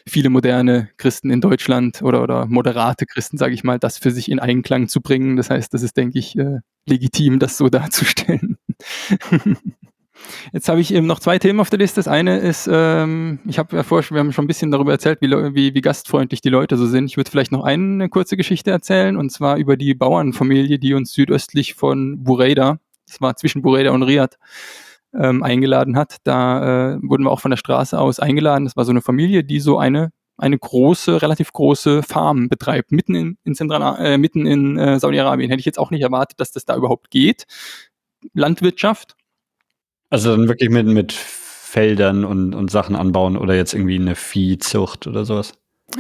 viele 0.09 0.30
moderne 0.30 0.88
Christen 0.96 1.30
in 1.30 1.40
Deutschland 1.40 2.02
oder, 2.02 2.22
oder 2.22 2.46
moderate 2.46 3.07
Christen, 3.07 3.38
sage 3.38 3.54
ich 3.54 3.64
mal, 3.64 3.78
das 3.78 3.98
für 3.98 4.11
sich 4.11 4.30
in 4.30 4.38
Einklang 4.38 4.88
zu 4.88 5.00
bringen. 5.00 5.36
Das 5.36 5.50
heißt, 5.50 5.74
das 5.74 5.82
ist, 5.82 5.96
denke 5.96 6.18
ich, 6.18 6.38
äh, 6.38 6.61
legitim, 6.86 7.38
das 7.38 7.57
so 7.57 7.68
darzustellen. 7.68 8.57
Jetzt 10.53 10.69
habe 10.69 10.81
ich 10.81 10.93
eben 10.93 11.07
noch 11.07 11.21
zwei 11.21 11.39
Themen 11.39 11.61
auf 11.61 11.71
der 11.71 11.79
Liste. 11.79 11.97
Das 11.97 12.09
eine 12.09 12.39
ist, 12.39 12.69
ähm, 12.71 13.39
ich 13.47 13.59
habe 13.59 13.77
ja 13.77 13.83
vorher, 13.83 14.11
wir 14.11 14.19
haben 14.19 14.33
schon 14.33 14.45
ein 14.45 14.49
bisschen 14.49 14.71
darüber 14.71 14.93
erzählt, 14.93 15.21
wie, 15.21 15.31
wie, 15.31 15.75
wie 15.75 15.81
gastfreundlich 15.81 16.41
die 16.41 16.49
Leute 16.49 16.77
so 16.77 16.87
sind. 16.87 17.07
Ich 17.07 17.17
würde 17.17 17.31
vielleicht 17.31 17.53
noch 17.53 17.64
eine 17.64 18.09
kurze 18.09 18.37
Geschichte 18.37 18.71
erzählen, 18.71 19.17
und 19.17 19.31
zwar 19.31 19.57
über 19.57 19.77
die 19.77 19.95
Bauernfamilie, 19.95 20.79
die 20.79 20.95
uns 20.95 21.12
südöstlich 21.12 21.75
von 21.75 22.23
Bureida, 22.23 22.79
das 23.07 23.21
war 23.21 23.37
zwischen 23.37 23.62
Bureida 23.62 23.93
und 23.93 24.03
Riyadh, 24.03 24.37
ähm, 25.14 25.43
eingeladen 25.43 25.97
hat. 25.97 26.17
Da 26.25 26.95
äh, 26.95 26.99
wurden 27.03 27.25
wir 27.25 27.31
auch 27.31 27.41
von 27.41 27.51
der 27.51 27.59
Straße 27.59 27.99
aus 27.99 28.21
eingeladen. 28.21 28.64
Das 28.64 28.77
war 28.77 28.85
so 28.85 28.91
eine 28.91 29.03
Familie, 29.03 29.45
die 29.45 29.61
so 29.61 29.79
eine 29.79 30.11
eine 30.39 30.59
große, 30.59 31.23
relativ 31.23 31.53
große 31.53 32.03
Farm 32.03 32.49
betreibt, 32.49 32.93
mitten 32.93 33.14
in, 33.14 33.39
in, 33.45 33.55
Zentral 33.55 33.97
äh, 33.99 34.19
mitten 34.19 34.47
in 34.47 34.77
äh, 34.77 35.01
Saudi-Arabien. 35.01 35.49
Hätte 35.49 35.61
ich 35.61 35.67
jetzt 35.67 35.79
auch 35.79 35.91
nicht 35.91 36.03
erwartet, 36.03 36.41
dass 36.41 36.53
das 36.53 36.64
da 36.64 36.77
überhaupt 36.77 37.11
geht. 37.11 37.47
Landwirtschaft, 38.35 39.17
also 40.11 40.36
dann 40.36 40.48
wirklich 40.48 40.70
mit, 40.70 40.86
mit 40.86 41.12
Feldern 41.12 42.24
und, 42.24 42.54
und 42.54 42.70
Sachen 42.70 42.96
anbauen 42.96 43.36
oder 43.36 43.54
jetzt 43.54 43.74
irgendwie 43.74 43.96
eine 43.96 44.14
Viehzucht 44.14 45.07
oder 45.07 45.24
sowas? 45.24 45.54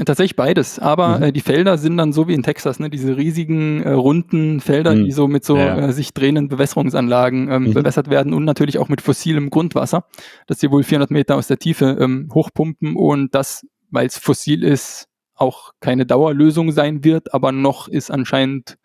Tatsächlich 0.04 0.34
beides, 0.34 0.80
aber 0.80 1.18
mhm. 1.18 1.22
äh, 1.22 1.32
die 1.32 1.40
Felder 1.40 1.78
sind 1.78 1.96
dann 1.96 2.12
so 2.12 2.26
wie 2.26 2.34
in 2.34 2.42
Texas, 2.42 2.80
ne, 2.80 2.90
diese 2.90 3.16
riesigen 3.16 3.82
äh, 3.84 3.92
runden 3.92 4.60
Felder, 4.60 4.94
mhm. 4.94 5.04
die 5.04 5.12
so 5.12 5.28
mit 5.28 5.44
so 5.44 5.56
ja. 5.56 5.78
äh, 5.78 5.92
sich 5.92 6.12
drehenden 6.12 6.48
Bewässerungsanlagen 6.48 7.48
ähm, 7.50 7.62
mhm. 7.64 7.74
bewässert 7.74 8.10
werden 8.10 8.34
und 8.34 8.44
natürlich 8.44 8.78
auch 8.78 8.88
mit 8.88 9.00
fossilem 9.00 9.48
Grundwasser, 9.48 10.04
das 10.48 10.58
sie 10.58 10.72
wohl 10.72 10.82
400 10.82 11.12
Meter 11.12 11.36
aus 11.36 11.46
der 11.46 11.58
Tiefe 11.58 11.96
ähm, 12.00 12.28
hochpumpen 12.34 12.96
und 12.96 13.32
das, 13.34 13.64
weil 13.90 14.06
es 14.06 14.18
fossil 14.18 14.64
ist, 14.64 15.06
auch 15.36 15.70
keine 15.80 16.04
Dauerlösung 16.04 16.72
sein 16.72 17.04
wird, 17.04 17.32
aber 17.32 17.52
noch 17.52 17.86
ist 17.86 18.10
anscheinend 18.10 18.78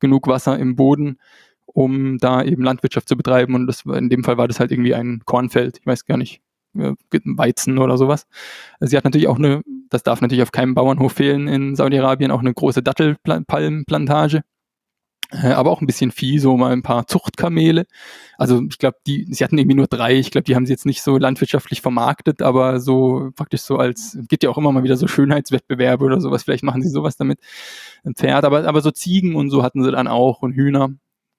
genug 0.00 0.26
Wasser 0.26 0.58
im 0.58 0.74
Boden, 0.74 1.18
um 1.72 2.18
da 2.18 2.42
eben 2.42 2.62
Landwirtschaft 2.62 3.08
zu 3.08 3.16
betreiben. 3.16 3.54
Und 3.54 3.66
das, 3.66 3.84
in 3.84 4.08
dem 4.08 4.24
Fall 4.24 4.38
war 4.38 4.48
das 4.48 4.60
halt 4.60 4.70
irgendwie 4.72 4.94
ein 4.94 5.22
Kornfeld. 5.24 5.78
Ich 5.78 5.86
weiß 5.86 6.06
gar 6.06 6.16
nicht, 6.16 6.40
Weizen 6.72 7.78
oder 7.78 7.98
sowas. 7.98 8.26
Sie 8.80 8.96
hat 8.96 9.04
natürlich 9.04 9.28
auch 9.28 9.38
eine, 9.38 9.62
das 9.88 10.02
darf 10.02 10.20
natürlich 10.20 10.42
auf 10.42 10.52
keinem 10.52 10.74
Bauernhof 10.74 11.12
fehlen 11.12 11.48
in 11.48 11.74
Saudi-Arabien, 11.74 12.30
auch 12.30 12.40
eine 12.40 12.54
große 12.54 12.82
Dattelpalmplantage. 12.82 14.42
Äh, 15.32 15.52
aber 15.52 15.70
auch 15.70 15.80
ein 15.80 15.86
bisschen 15.86 16.10
Vieh, 16.10 16.38
so 16.38 16.56
mal 16.56 16.72
ein 16.72 16.82
paar 16.82 17.06
Zuchtkamele. 17.06 17.86
Also 18.36 18.62
ich 18.68 18.78
glaube, 18.78 18.96
die, 19.06 19.26
sie 19.30 19.44
hatten 19.44 19.58
irgendwie 19.58 19.76
nur 19.76 19.86
drei. 19.86 20.18
Ich 20.18 20.30
glaube, 20.32 20.44
die 20.44 20.56
haben 20.56 20.66
sie 20.66 20.72
jetzt 20.72 20.86
nicht 20.86 21.02
so 21.02 21.18
landwirtschaftlich 21.18 21.82
vermarktet, 21.82 22.42
aber 22.42 22.80
so 22.80 23.30
praktisch 23.36 23.60
so 23.62 23.76
als, 23.76 24.18
gibt 24.28 24.42
ja 24.42 24.50
auch 24.50 24.58
immer 24.58 24.72
mal 24.72 24.82
wieder 24.82 24.96
so 24.96 25.06
Schönheitswettbewerbe 25.06 26.04
oder 26.04 26.20
sowas. 26.20 26.42
Vielleicht 26.42 26.64
machen 26.64 26.82
sie 26.82 26.88
sowas 26.88 27.16
damit. 27.16 27.38
Ein 28.04 28.14
Pferd, 28.16 28.44
aber, 28.44 28.66
aber 28.66 28.80
so 28.80 28.90
Ziegen 28.90 29.36
und 29.36 29.50
so 29.50 29.62
hatten 29.62 29.84
sie 29.84 29.92
dann 29.92 30.08
auch 30.08 30.42
und 30.42 30.52
Hühner 30.52 30.90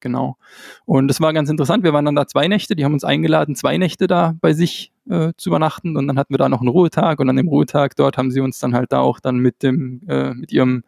genau. 0.01 0.37
Und 0.85 1.07
das 1.07 1.21
war 1.21 1.31
ganz 1.33 1.49
interessant. 1.49 1.83
Wir 1.83 1.93
waren 1.93 2.05
dann 2.05 2.15
da 2.15 2.27
zwei 2.27 2.47
Nächte, 2.47 2.75
die 2.75 2.83
haben 2.83 2.93
uns 2.93 3.03
eingeladen, 3.03 3.55
zwei 3.55 3.77
Nächte 3.77 4.07
da 4.07 4.35
bei 4.41 4.53
sich 4.53 4.91
äh, 5.09 5.31
zu 5.37 5.49
übernachten 5.49 5.95
und 5.97 6.07
dann 6.07 6.17
hatten 6.17 6.33
wir 6.33 6.37
da 6.37 6.49
noch 6.49 6.61
einen 6.61 6.69
Ruhetag 6.69 7.19
und 7.19 7.29
an 7.29 7.35
dem 7.35 7.47
Ruhetag 7.47 7.95
dort 7.95 8.17
haben 8.17 8.31
sie 8.31 8.41
uns 8.41 8.59
dann 8.59 8.73
halt 8.73 8.91
da 8.91 8.99
auch 8.99 9.19
dann 9.19 9.37
mit 9.37 9.63
dem, 9.63 10.01
äh, 10.07 10.33
mit 10.33 10.51
ihrem 10.51 10.83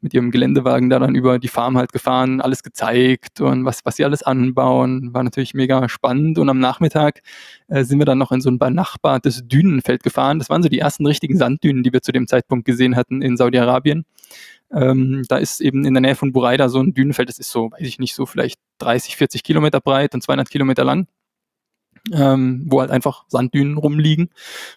mit 0.00 0.14
ihrem 0.14 0.30
Geländewagen 0.30 0.90
da 0.90 0.98
dann 0.98 1.14
über 1.14 1.38
die 1.38 1.48
Farm 1.48 1.76
halt 1.76 1.92
gefahren, 1.92 2.40
alles 2.40 2.62
gezeigt 2.62 3.40
und 3.40 3.64
was, 3.64 3.84
was 3.84 3.96
sie 3.96 4.04
alles 4.04 4.22
anbauen. 4.22 5.12
War 5.12 5.24
natürlich 5.24 5.54
mega 5.54 5.88
spannend. 5.88 6.38
Und 6.38 6.48
am 6.48 6.60
Nachmittag 6.60 7.20
äh, 7.68 7.84
sind 7.84 7.98
wir 7.98 8.06
dann 8.06 8.18
noch 8.18 8.32
in 8.32 8.40
so 8.40 8.50
ein 8.50 8.58
benachbartes 8.58 9.48
Dünenfeld 9.48 10.02
gefahren. 10.02 10.38
Das 10.38 10.50
waren 10.50 10.62
so 10.62 10.68
die 10.68 10.78
ersten 10.78 11.06
richtigen 11.06 11.36
Sanddünen, 11.36 11.82
die 11.82 11.92
wir 11.92 12.02
zu 12.02 12.12
dem 12.12 12.26
Zeitpunkt 12.28 12.64
gesehen 12.64 12.96
hatten 12.96 13.22
in 13.22 13.36
Saudi-Arabien. 13.36 14.04
Ähm, 14.72 15.24
da 15.28 15.38
ist 15.38 15.60
eben 15.60 15.84
in 15.84 15.94
der 15.94 16.00
Nähe 16.00 16.14
von 16.14 16.32
Buraida 16.32 16.68
so 16.68 16.80
ein 16.80 16.92
Dünenfeld, 16.92 17.28
das 17.28 17.38
ist 17.38 17.50
so, 17.50 17.70
weiß 17.70 17.80
ich 17.82 17.98
nicht, 17.98 18.14
so 18.14 18.26
vielleicht 18.26 18.58
30, 18.78 19.16
40 19.16 19.42
Kilometer 19.42 19.80
breit 19.80 20.14
und 20.14 20.22
200 20.22 20.50
Kilometer 20.50 20.84
lang. 20.84 21.06
Ähm, 22.12 22.64
wo 22.66 22.80
halt 22.80 22.90
einfach 22.90 23.24
Sanddünen 23.28 23.76
rumliegen. 23.76 24.30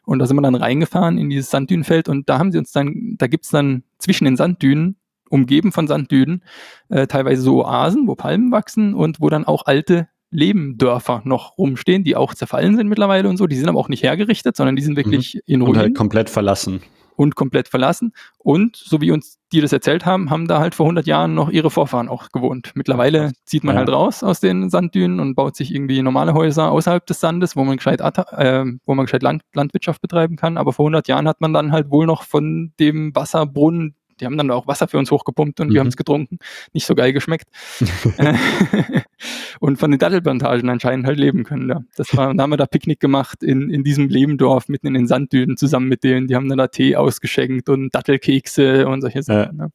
Und 0.03 0.19
da 0.19 0.25
sind 0.25 0.35
wir 0.35 0.41
dann 0.41 0.55
reingefahren 0.55 1.17
in 1.17 1.29
dieses 1.29 1.49
Sanddünenfeld 1.49 2.09
und 2.09 2.27
da 2.27 2.39
haben 2.39 2.51
sie 2.51 2.57
uns 2.57 2.71
dann, 2.71 3.15
da 3.17 3.27
gibt's 3.27 3.49
dann 3.49 3.83
zwischen 3.99 4.25
den 4.25 4.35
Sanddünen, 4.35 4.97
umgeben 5.29 5.71
von 5.71 5.87
Sanddünen, 5.87 6.43
äh, 6.89 7.07
teilweise 7.07 7.41
so 7.41 7.63
Oasen, 7.63 8.07
wo 8.07 8.15
Palmen 8.15 8.51
wachsen 8.51 8.93
und 8.93 9.21
wo 9.21 9.29
dann 9.29 9.45
auch 9.45 9.65
alte 9.65 10.09
Lebendörfer 10.31 11.21
noch 11.23 11.57
rumstehen, 11.57 12.03
die 12.03 12.15
auch 12.15 12.33
zerfallen 12.33 12.75
sind 12.75 12.87
mittlerweile 12.87 13.29
und 13.29 13.37
so. 13.37 13.47
Die 13.47 13.55
sind 13.55 13.69
aber 13.69 13.79
auch 13.79 13.89
nicht 13.89 14.03
hergerichtet, 14.03 14.57
sondern 14.57 14.75
die 14.75 14.81
sind 14.81 14.97
wirklich 14.97 15.35
mhm. 15.35 15.41
in 15.45 15.61
Ruinen. 15.61 15.75
Und 15.75 15.79
halt 15.79 15.95
komplett 15.95 16.29
verlassen 16.29 16.81
und 17.21 17.35
komplett 17.35 17.67
verlassen. 17.67 18.13
Und 18.37 18.75
so 18.75 18.99
wie 19.01 19.11
uns 19.11 19.37
die 19.53 19.61
das 19.61 19.73
erzählt 19.73 20.05
haben, 20.05 20.29
haben 20.29 20.47
da 20.47 20.59
halt 20.59 20.75
vor 20.75 20.85
100 20.85 21.05
Jahren 21.05 21.33
noch 21.35 21.49
ihre 21.49 21.69
Vorfahren 21.69 22.07
auch 22.07 22.29
gewohnt. 22.29 22.71
Mittlerweile 22.73 23.33
zieht 23.45 23.63
man 23.63 23.75
ja. 23.75 23.79
halt 23.79 23.89
raus 23.89 24.23
aus 24.23 24.39
den 24.39 24.69
Sanddünen 24.69 25.19
und 25.19 25.35
baut 25.35 25.57
sich 25.57 25.73
irgendwie 25.75 26.01
normale 26.01 26.33
Häuser 26.33 26.71
außerhalb 26.71 27.05
des 27.05 27.19
Sandes, 27.19 27.55
wo 27.55 27.63
man 27.63 27.77
gescheit, 27.77 27.99
äh, 27.99 28.65
wo 28.85 28.95
man 28.95 29.05
gescheit 29.05 29.23
Land, 29.23 29.43
Landwirtschaft 29.53 30.01
betreiben 30.01 30.37
kann. 30.37 30.57
Aber 30.57 30.71
vor 30.71 30.85
100 30.85 31.07
Jahren 31.07 31.27
hat 31.27 31.41
man 31.41 31.53
dann 31.53 31.71
halt 31.71 31.91
wohl 31.91 32.05
noch 32.05 32.23
von 32.23 32.73
dem 32.79 33.13
Wasserbrunnen 33.13 33.95
die 34.21 34.25
haben 34.25 34.37
dann 34.37 34.51
auch 34.51 34.67
Wasser 34.67 34.87
für 34.87 34.97
uns 34.97 35.11
hochgepumpt 35.11 35.59
und 35.59 35.69
mhm. 35.69 35.73
wir 35.73 35.79
haben 35.79 35.87
es 35.87 35.97
getrunken. 35.97 36.37
Nicht 36.73 36.85
so 36.85 36.95
geil 36.95 37.11
geschmeckt. 37.11 37.47
und 39.59 39.77
von 39.77 39.91
den 39.91 39.99
Dattelplantagen 39.99 40.69
anscheinend 40.69 41.05
halt 41.05 41.17
leben 41.17 41.43
können. 41.43 41.69
Ja. 41.69 41.81
Das 41.95 42.15
war, 42.15 42.27
dann 42.27 42.41
haben 42.41 42.51
wir 42.51 42.57
da 42.57 42.65
Picknick 42.65 42.99
gemacht 42.99 43.43
in, 43.43 43.69
in 43.69 43.83
diesem 43.83 44.07
Lebendorf 44.07 44.69
mitten 44.69 44.87
in 44.87 44.93
den 44.93 45.07
Sanddünen 45.07 45.57
zusammen 45.57 45.87
mit 45.87 46.03
denen. 46.03 46.27
Die 46.27 46.35
haben 46.35 46.47
dann 46.47 46.57
da 46.57 46.67
Tee 46.67 46.95
ausgeschenkt 46.95 47.67
und 47.69 47.93
Dattelkekse 47.93 48.87
und 48.87 49.01
solche 49.01 49.23
Sachen. 49.23 49.57
Ja. 49.57 49.67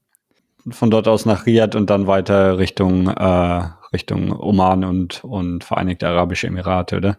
Von 0.71 0.91
dort 0.91 1.07
aus 1.07 1.27
nach 1.27 1.47
Riyadh 1.47 1.77
und 1.77 1.91
dann 1.91 2.07
weiter 2.07 2.59
Richtung, 2.59 3.09
äh, 3.09 3.63
Richtung 3.93 4.33
Oman 4.33 4.85
und, 4.85 5.23
und 5.23 5.63
Vereinigte 5.63 6.09
Arabische 6.09 6.49
Emirate, 6.49 6.97
oder? 6.97 7.19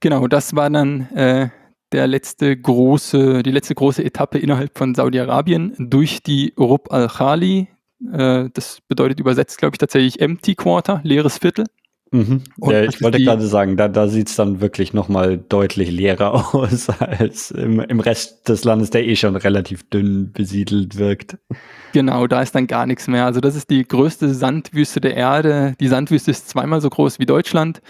Genau, 0.00 0.26
das 0.26 0.54
war 0.54 0.68
dann 0.70 1.08
äh, 1.14 1.48
der 1.92 2.06
letzte 2.06 2.56
große, 2.56 3.42
die 3.42 3.50
letzte 3.50 3.74
große 3.74 4.04
Etappe 4.04 4.38
innerhalb 4.38 4.76
von 4.78 4.94
Saudi-Arabien 4.94 5.74
durch 5.78 6.22
die 6.22 6.54
Rub 6.58 6.92
al-Khali. 6.92 7.68
Äh, 8.12 8.48
das 8.52 8.80
bedeutet 8.86 9.20
übersetzt, 9.20 9.58
glaube 9.58 9.74
ich, 9.74 9.78
tatsächlich 9.78 10.20
Empty 10.20 10.54
Quarter, 10.54 11.00
leeres 11.04 11.38
Viertel. 11.38 11.64
Mhm. 12.12 12.42
Ja, 12.62 12.82
ich 12.82 13.00
wollte 13.02 13.22
gerade 13.22 13.46
sagen, 13.46 13.76
da, 13.76 13.86
da 13.86 14.08
sieht 14.08 14.28
es 14.28 14.34
dann 14.34 14.60
wirklich 14.60 14.92
nochmal 14.92 15.38
deutlich 15.38 15.92
leerer 15.92 16.54
aus 16.54 16.88
als 16.88 17.52
im, 17.52 17.78
im 17.80 18.00
Rest 18.00 18.48
des 18.48 18.64
Landes, 18.64 18.90
der 18.90 19.06
eh 19.06 19.14
schon 19.14 19.36
relativ 19.36 19.88
dünn 19.88 20.32
besiedelt 20.32 20.98
wirkt. 20.98 21.38
Genau, 21.92 22.26
da 22.26 22.42
ist 22.42 22.54
dann 22.54 22.66
gar 22.66 22.86
nichts 22.86 23.06
mehr. 23.06 23.26
Also 23.26 23.40
das 23.40 23.54
ist 23.54 23.70
die 23.70 23.86
größte 23.86 24.34
Sandwüste 24.34 25.00
der 25.00 25.14
Erde. 25.14 25.74
Die 25.78 25.88
Sandwüste 25.88 26.32
ist 26.32 26.48
zweimal 26.48 26.80
so 26.80 26.90
groß 26.90 27.20
wie 27.20 27.26
Deutschland. 27.26 27.80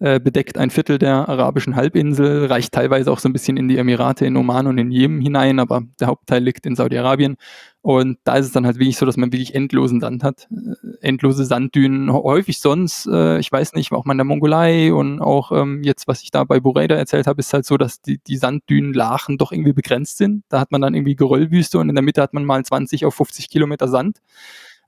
Äh, 0.00 0.20
bedeckt 0.20 0.58
ein 0.58 0.70
Viertel 0.70 0.98
der 0.98 1.28
arabischen 1.28 1.74
Halbinsel, 1.74 2.46
reicht 2.46 2.72
teilweise 2.72 3.10
auch 3.10 3.18
so 3.18 3.28
ein 3.28 3.32
bisschen 3.32 3.56
in 3.56 3.66
die 3.66 3.78
Emirate, 3.78 4.26
in 4.26 4.36
Oman 4.36 4.68
und 4.68 4.78
in 4.78 4.92
Jemen 4.92 5.20
hinein, 5.20 5.58
aber 5.58 5.82
der 5.98 6.06
Hauptteil 6.06 6.40
liegt 6.40 6.66
in 6.66 6.76
Saudi-Arabien. 6.76 7.36
Und 7.82 8.18
da 8.22 8.36
ist 8.36 8.46
es 8.46 8.52
dann 8.52 8.64
halt 8.64 8.78
wirklich 8.78 8.96
so, 8.96 9.06
dass 9.06 9.16
man 9.16 9.32
wirklich 9.32 9.56
endlosen 9.56 10.00
Sand 10.00 10.22
hat. 10.22 10.46
Äh, 10.52 10.98
endlose 11.00 11.44
Sanddünen, 11.44 12.12
häufig 12.12 12.60
sonst, 12.60 13.08
äh, 13.08 13.40
ich 13.40 13.50
weiß 13.50 13.72
nicht, 13.72 13.90
auch 13.90 14.04
mal 14.04 14.12
in 14.12 14.18
der 14.18 14.24
Mongolei 14.24 14.92
und 14.92 15.20
auch 15.20 15.50
ähm, 15.50 15.82
jetzt, 15.82 16.06
was 16.06 16.22
ich 16.22 16.30
da 16.30 16.44
bei 16.44 16.60
Bureida 16.60 16.94
erzählt 16.94 17.26
habe, 17.26 17.40
ist 17.40 17.52
halt 17.52 17.66
so, 17.66 17.76
dass 17.76 18.00
die, 18.00 18.18
die 18.18 18.36
Sanddünenlachen 18.36 19.36
doch 19.36 19.50
irgendwie 19.50 19.72
begrenzt 19.72 20.18
sind. 20.18 20.44
Da 20.48 20.60
hat 20.60 20.70
man 20.70 20.80
dann 20.80 20.94
irgendwie 20.94 21.16
Geröllwüste 21.16 21.78
und 21.78 21.88
in 21.88 21.96
der 21.96 22.02
Mitte 22.02 22.22
hat 22.22 22.34
man 22.34 22.44
mal 22.44 22.64
20 22.64 23.04
auf 23.04 23.16
50 23.16 23.48
Kilometer 23.50 23.88
Sand. 23.88 24.18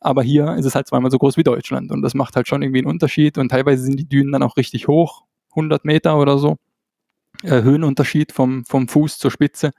Aber 0.00 0.22
hier 0.22 0.54
ist 0.54 0.64
es 0.64 0.74
halt 0.74 0.86
zweimal 0.88 1.10
so 1.10 1.18
groß 1.18 1.36
wie 1.36 1.42
Deutschland 1.42 1.92
und 1.92 2.02
das 2.02 2.14
macht 2.14 2.34
halt 2.34 2.48
schon 2.48 2.62
irgendwie 2.62 2.80
einen 2.80 2.88
Unterschied 2.88 3.36
und 3.38 3.50
teilweise 3.50 3.82
sind 3.82 3.98
die 3.98 4.08
Dünen 4.08 4.32
dann 4.32 4.42
auch 4.42 4.56
richtig 4.56 4.88
hoch, 4.88 5.24
100 5.50 5.84
Meter 5.84 6.18
oder 6.18 6.38
so. 6.38 6.56
Äh, 7.42 7.62
Höhenunterschied 7.62 8.32
vom, 8.32 8.64
vom 8.64 8.88
Fuß 8.88 9.18
zur 9.18 9.30
Spitze. 9.30 9.72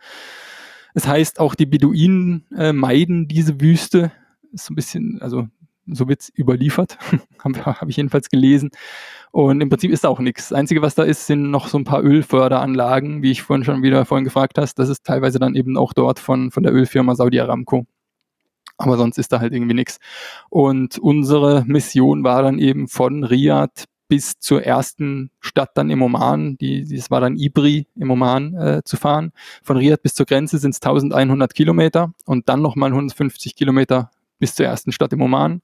Das 0.93 1.07
heißt, 1.07 1.39
auch 1.39 1.55
die 1.55 1.65
Beduinen 1.65 2.45
äh, 2.55 2.73
meiden 2.73 3.27
diese 3.27 3.61
Wüste. 3.61 4.11
Ist 4.51 4.65
so 4.65 4.73
ein 4.73 4.75
bisschen, 4.75 5.21
also 5.21 5.47
so 5.87 6.07
wird 6.07 6.21
es 6.21 6.31
überliefert, 6.37 6.97
habe 7.39 7.65
hab 7.65 7.89
ich 7.89 7.97
jedenfalls 7.97 8.29
gelesen. 8.29 8.69
Und 9.31 9.61
im 9.61 9.69
Prinzip 9.69 9.91
ist 9.91 10.03
da 10.03 10.09
auch 10.09 10.19
nichts. 10.19 10.49
Das 10.49 10.57
Einzige, 10.57 10.81
was 10.81 10.95
da 10.95 11.03
ist, 11.03 11.27
sind 11.27 11.51
noch 11.51 11.67
so 11.67 11.77
ein 11.77 11.83
paar 11.83 12.03
Ölförderanlagen, 12.03 13.21
wie 13.21 13.31
ich 13.31 13.41
vorhin 13.41 13.63
schon 13.63 13.81
wieder 13.81 14.05
vorhin 14.05 14.25
gefragt 14.25 14.57
hast. 14.57 14.75
Das 14.75 14.89
ist 14.89 15.05
teilweise 15.05 15.39
dann 15.39 15.55
eben 15.55 15.77
auch 15.77 15.93
dort 15.93 16.19
von, 16.19 16.51
von 16.51 16.63
der 16.63 16.73
Ölfirma 16.73 17.15
Saudi 17.15 17.39
Aramco 17.39 17.85
aber 18.77 18.97
sonst 18.97 19.17
ist 19.17 19.31
da 19.31 19.39
halt 19.39 19.53
irgendwie 19.53 19.73
nichts. 19.73 19.99
Und 20.49 20.97
unsere 20.97 21.63
Mission 21.65 22.23
war 22.23 22.41
dann 22.41 22.59
eben 22.59 22.87
von 22.87 23.23
Riyadh 23.23 23.85
bis 24.07 24.39
zur 24.39 24.63
ersten 24.63 25.31
Stadt 25.39 25.69
dann 25.75 25.89
im 25.89 26.01
Oman, 26.01 26.57
die, 26.57 26.83
das 26.83 27.09
war 27.09 27.21
dann 27.21 27.37
Ibri 27.37 27.87
im 27.95 28.11
Oman 28.11 28.53
äh, 28.55 28.81
zu 28.83 28.97
fahren. 28.97 29.31
Von 29.63 29.77
Riyadh 29.77 30.03
bis 30.03 30.15
zur 30.15 30.25
Grenze 30.25 30.57
sind 30.57 30.71
es 30.71 30.81
1100 30.81 31.53
Kilometer 31.53 32.13
und 32.25 32.49
dann 32.49 32.61
nochmal 32.61 32.89
150 32.89 33.55
Kilometer 33.55 34.11
bis 34.37 34.55
zur 34.55 34.65
ersten 34.65 34.91
Stadt 34.91 35.13
im 35.13 35.21
Oman. 35.21 35.61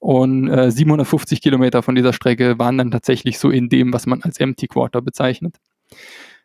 Und 0.00 0.48
äh, 0.48 0.70
750 0.70 1.40
Kilometer 1.40 1.82
von 1.82 1.94
dieser 1.94 2.12
Strecke 2.12 2.58
waren 2.58 2.78
dann 2.78 2.90
tatsächlich 2.90 3.38
so 3.38 3.50
in 3.50 3.68
dem, 3.68 3.92
was 3.92 4.06
man 4.06 4.22
als 4.22 4.38
Empty 4.38 4.68
Quarter 4.68 5.00
bezeichnet. 5.00 5.56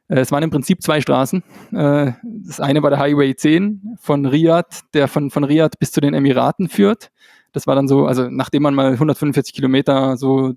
Äh, 0.07 0.19
es 0.19 0.31
waren 0.31 0.43
im 0.43 0.49
Prinzip 0.49 0.81
zwei 0.81 1.01
Straßen. 1.01 1.43
Äh, 1.71 2.11
das 2.23 2.59
eine 2.59 2.83
war 2.83 2.89
der 2.89 2.99
Highway 2.99 3.35
10 3.35 3.97
von 3.99 4.25
Riyadh, 4.25 4.81
der 4.93 5.07
von, 5.07 5.29
von 5.29 5.43
Riyadh 5.43 5.77
bis 5.79 5.91
zu 5.91 6.01
den 6.01 6.13
Emiraten 6.13 6.69
führt. 6.69 7.11
Das 7.51 7.67
war 7.67 7.75
dann 7.75 7.87
so, 7.87 8.07
also 8.07 8.29
nachdem 8.29 8.63
man 8.63 8.73
mal 8.73 8.93
145 8.93 9.53
Kilometer 9.53 10.17
so 10.17 10.53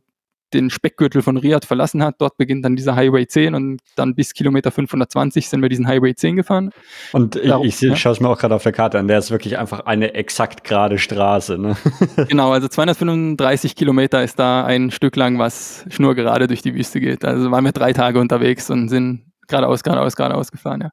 den 0.55 0.71
Speckgürtel 0.71 1.23
von 1.23 1.37
Riyadh 1.37 1.67
verlassen 1.67 2.03
hat. 2.03 2.17
Dort 2.19 2.37
beginnt 2.37 2.65
dann 2.65 2.77
dieser 2.77 2.95
Highway 2.95 3.27
10 3.27 3.55
und 3.55 3.81
dann 3.97 4.15
bis 4.15 4.33
Kilometer 4.33 4.71
520 4.71 5.49
sind 5.49 5.61
wir 5.61 5.69
diesen 5.69 5.87
Highway 5.87 6.15
10 6.15 6.37
gefahren. 6.37 6.71
Und 7.13 7.37
ich, 7.37 7.49
Darum, 7.49 7.67
ich 7.67 7.81
ja. 7.81 7.97
schaue 7.97 8.13
es 8.13 8.21
mir 8.21 8.29
auch 8.29 8.39
gerade 8.39 8.55
auf 8.55 8.63
der 8.63 8.73
Karte 8.73 8.99
an, 8.99 9.09
der 9.09 9.19
ist 9.19 9.31
wirklich 9.31 9.59
einfach 9.59 9.81
eine 9.81 10.15
exakt 10.15 10.65
gerade 10.65 10.99
Straße. 10.99 11.59
Ne? 11.59 11.77
genau, 12.29 12.53
also 12.53 12.69
235 12.69 13.75
Kilometer 13.75 14.23
ist 14.23 14.39
da 14.39 14.65
ein 14.65 14.91
Stück 14.91 15.17
lang, 15.17 15.39
was 15.39 15.85
schnurgerade 15.89 16.47
durch 16.47 16.63
die 16.63 16.75
Wüste 16.75 17.01
geht. 17.01 17.25
Also 17.25 17.51
waren 17.51 17.65
wir 17.65 17.73
drei 17.73 17.93
Tage 17.93 18.21
unterwegs 18.21 18.71
und 18.71 18.89
sind 18.89 19.26
geradeaus, 19.49 19.83
geradeaus, 19.83 20.17
geradeaus 20.17 20.51
gefahren, 20.51 20.81
ja. 20.81 20.91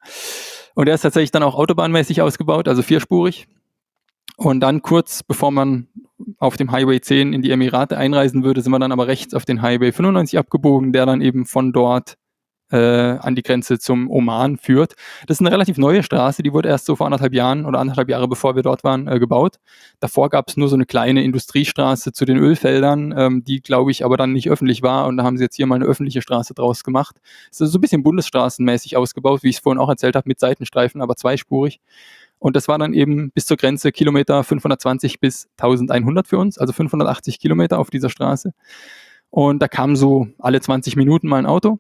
Und 0.76 0.88
der 0.88 0.96
ist 0.96 1.02
tatsächlich 1.02 1.32
dann 1.32 1.44
auch 1.44 1.56
autobahnmäßig 1.56 2.22
ausgebaut, 2.22 2.68
also 2.68 2.82
vierspurig. 2.82 3.48
Und 4.38 4.62
dann 4.62 4.82
kurz 4.82 5.24
bevor 5.24 5.52
man 5.52 5.88
auf 6.40 6.58
dem 6.58 6.72
Highway 6.72 7.00
10 7.02 7.34
in 7.34 7.42
die 7.42 7.52
Emirate 7.52 7.98
einreisen 7.98 8.44
würde, 8.44 8.62
sind 8.62 8.72
wir 8.72 8.80
dann 8.80 8.92
aber 8.92 9.08
rechts 9.08 9.34
auf 9.34 9.46
den 9.46 9.62
Highway 9.62 9.92
95 9.92 10.40
abgebogen, 10.40 10.94
der 10.94 11.06
dann 11.06 11.22
eben 11.22 11.46
von 11.46 11.74
dort 11.74 12.18
äh, 12.72 12.78
an 12.78 13.36
die 13.36 13.44
Grenze 13.44 13.80
zum 13.80 14.10
Oman 14.10 14.58
führt. 14.58 14.94
Das 15.28 15.38
ist 15.38 15.42
eine 15.42 15.52
relativ 15.52 15.78
neue 15.78 16.04
Straße, 16.04 16.44
die 16.44 16.54
wurde 16.54 16.70
erst 16.70 16.86
so 16.86 16.96
vor 16.96 17.06
anderthalb 17.06 17.34
Jahren 17.34 17.66
oder 17.66 17.80
anderthalb 17.80 18.10
Jahre 18.10 18.28
bevor 18.28 18.56
wir 18.56 18.64
dort 18.64 18.84
waren, 18.84 19.08
äh, 19.08 19.20
gebaut. 19.20 19.58
Davor 20.00 20.30
gab 20.30 20.50
es 20.50 20.58
nur 20.58 20.70
so 20.70 20.76
eine 20.76 20.86
kleine 20.86 21.24
Industriestraße 21.24 22.14
zu 22.14 22.26
den 22.26 22.38
Ölfeldern, 22.38 23.14
ähm, 23.16 23.44
die 23.44 23.62
glaube 23.62 23.92
ich 23.92 24.04
aber 24.04 24.18
dann 24.18 24.34
nicht 24.34 24.50
öffentlich 24.50 24.82
war 24.82 25.06
und 25.08 25.18
da 25.18 25.24
haben 25.24 25.38
sie 25.38 25.44
jetzt 25.44 25.56
hier 25.56 25.68
mal 25.68 25.76
eine 25.76 25.86
öffentliche 25.86 26.22
Straße 26.22 26.54
draus 26.54 26.84
gemacht. 26.84 27.18
Es 27.52 27.62
ist 27.62 27.72
so 27.72 27.78
ein 27.78 27.82
bisschen 27.82 28.04
bundesstraßenmäßig 28.04 28.98
ausgebaut, 28.98 29.44
wie 29.44 29.50
ich 29.50 29.58
es 29.58 29.62
vorhin 29.62 29.80
auch 29.80 29.90
erzählt 29.90 30.16
habe, 30.16 30.28
mit 30.28 30.40
Seitenstreifen, 30.40 31.02
aber 31.02 31.16
zweispurig. 31.16 31.80
Und 32.40 32.56
das 32.58 32.68
war 32.68 32.78
dann 32.78 32.94
eben 32.94 33.32
bis 33.32 33.46
zur 33.46 33.56
Grenze 33.56 33.92
Kilometer 33.92 34.44
520 34.44 35.20
bis 35.22 35.48
1100 35.58 36.28
für 36.28 36.38
uns, 36.38 36.58
also 36.58 36.74
580 36.74 37.40
Kilometer 37.40 37.80
auf 37.80 37.90
dieser 37.90 38.10
Straße. 38.10 38.52
Und 39.30 39.62
da 39.62 39.68
kam 39.68 39.96
so 39.96 40.28
alle 40.40 40.60
20 40.60 40.96
Minuten 40.96 41.28
mal 41.28 41.38
ein 41.38 41.46
Auto 41.46 41.80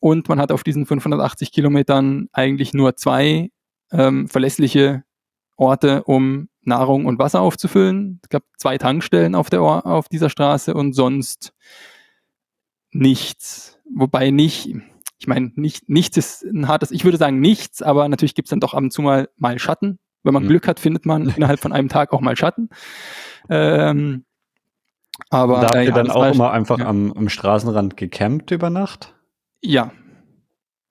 und 0.00 0.28
man 0.28 0.40
hat 0.40 0.52
auf 0.52 0.62
diesen 0.62 0.86
580 0.86 1.52
Kilometern 1.52 2.28
eigentlich 2.32 2.74
nur 2.74 2.96
zwei 2.96 3.50
ähm, 3.92 4.28
verlässliche 4.28 5.04
Orte, 5.56 6.04
um 6.04 6.48
Nahrung 6.62 7.06
und 7.06 7.18
Wasser 7.18 7.40
aufzufüllen. 7.40 8.20
Es 8.22 8.28
gab 8.28 8.42
zwei 8.56 8.78
Tankstellen 8.78 9.34
auf, 9.34 9.50
der, 9.50 9.62
auf 9.62 10.08
dieser 10.08 10.30
Straße 10.30 10.74
und 10.74 10.94
sonst 10.94 11.52
nichts. 12.90 13.78
Wobei 13.94 14.30
nicht, 14.30 14.74
ich 15.18 15.26
meine, 15.26 15.52
nicht, 15.56 15.88
nichts 15.88 16.16
ist 16.16 16.42
ein 16.44 16.68
hartes, 16.68 16.90
ich 16.90 17.04
würde 17.04 17.18
sagen 17.18 17.40
nichts, 17.40 17.82
aber 17.82 18.08
natürlich 18.08 18.34
gibt 18.34 18.46
es 18.46 18.50
dann 18.50 18.60
doch 18.60 18.74
ab 18.74 18.82
und 18.82 18.92
zu 18.92 19.02
mal, 19.02 19.28
mal 19.36 19.58
Schatten. 19.58 19.98
Wenn 20.22 20.34
man 20.34 20.44
mhm. 20.44 20.48
Glück 20.48 20.66
hat, 20.66 20.80
findet 20.80 21.06
man 21.06 21.28
innerhalb 21.36 21.60
von 21.60 21.72
einem 21.72 21.88
Tag 21.88 22.12
auch 22.12 22.20
mal 22.20 22.36
Schatten. 22.36 22.70
Ähm, 23.48 24.24
aber 25.30 25.60
da 25.60 25.68
habt 25.68 25.76
ihr 25.76 25.84
ja, 25.84 25.92
dann 25.92 26.10
auch 26.10 26.34
immer 26.34 26.50
einfach 26.50 26.78
ja. 26.78 26.86
am, 26.86 27.12
am 27.12 27.28
Straßenrand 27.28 27.96
gecampt 27.96 28.50
über 28.50 28.70
Nacht? 28.70 29.14
Ja, 29.66 29.92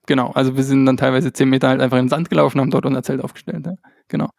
genau. 0.08 0.32
Also 0.32 0.58
wir 0.58 0.64
sind 0.64 0.86
dann 0.88 0.98
teilweise 0.98 1.32
zehn 1.32 1.50
Meter 1.50 1.70
halt 1.70 1.80
einfach 1.80 1.98
in 1.98 2.06
den 2.06 2.10
Sand 2.10 2.30
gelaufen, 2.30 2.60
haben 2.60 2.72
dort 2.72 2.86
unser 2.88 3.04
Zelt 3.04 3.24
aufgestellt. 3.24 3.66
Ja. 3.68 3.74
Genau. 4.08 4.30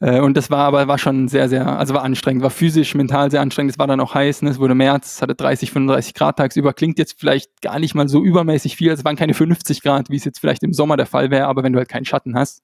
Äh, 0.00 0.20
und 0.20 0.36
das 0.36 0.48
war 0.48 0.60
aber 0.60 0.86
war 0.86 0.98
schon 0.98 1.26
sehr, 1.26 1.48
sehr, 1.48 1.66
also 1.76 1.92
war 1.92 2.04
anstrengend, 2.04 2.44
war 2.44 2.50
physisch, 2.50 2.94
mental 2.94 3.32
sehr 3.32 3.40
anstrengend. 3.40 3.72
Es 3.72 3.78
war 3.80 3.88
dann 3.88 3.98
auch 3.98 4.14
heiß, 4.14 4.42
ne? 4.42 4.50
es 4.50 4.60
wurde 4.60 4.76
März, 4.76 5.16
es 5.16 5.22
hatte 5.22 5.34
30, 5.34 5.72
35 5.72 6.14
Grad 6.14 6.36
tagsüber. 6.38 6.72
Klingt 6.72 7.00
jetzt 7.00 7.18
vielleicht 7.18 7.60
gar 7.60 7.80
nicht 7.80 7.96
mal 7.96 8.08
so 8.08 8.22
übermäßig 8.22 8.76
viel. 8.76 8.92
Es 8.92 9.04
waren 9.04 9.16
keine 9.16 9.34
50 9.34 9.82
Grad, 9.82 10.08
wie 10.08 10.16
es 10.16 10.24
jetzt 10.24 10.38
vielleicht 10.38 10.62
im 10.62 10.72
Sommer 10.72 10.96
der 10.96 11.06
Fall 11.06 11.32
wäre, 11.32 11.46
aber 11.48 11.64
wenn 11.64 11.72
du 11.72 11.80
halt 11.80 11.88
keinen 11.88 12.04
Schatten 12.04 12.36
hast, 12.36 12.62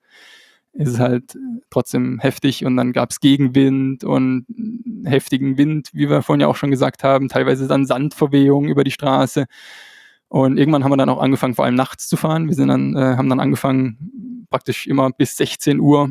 ist 0.74 0.88
es 0.88 0.98
halt 1.00 1.36
trotzdem 1.70 2.18
heftig 2.20 2.64
und 2.64 2.76
dann 2.76 2.92
gab 2.92 3.10
es 3.10 3.20
Gegenwind 3.20 4.04
und 4.04 4.46
heftigen 5.04 5.56
Wind, 5.56 5.90
wie 5.92 6.08
wir 6.10 6.22
vorhin 6.22 6.40
ja 6.40 6.48
auch 6.48 6.56
schon 6.56 6.70
gesagt 6.70 7.04
haben, 7.04 7.28
teilweise 7.28 7.68
dann 7.68 7.86
Sandverwehungen 7.86 8.68
über 8.68 8.84
die 8.84 8.90
Straße. 8.90 9.46
Und 10.34 10.58
irgendwann 10.58 10.82
haben 10.82 10.90
wir 10.90 10.96
dann 10.96 11.10
auch 11.10 11.20
angefangen, 11.20 11.54
vor 11.54 11.64
allem 11.64 11.76
nachts 11.76 12.08
zu 12.08 12.16
fahren. 12.16 12.48
Wir 12.48 12.56
sind 12.56 12.66
dann, 12.66 12.96
äh, 12.96 13.16
haben 13.16 13.28
dann 13.28 13.38
angefangen, 13.38 14.48
praktisch 14.50 14.88
immer 14.88 15.10
bis 15.10 15.36
16 15.36 15.78
Uhr 15.78 16.10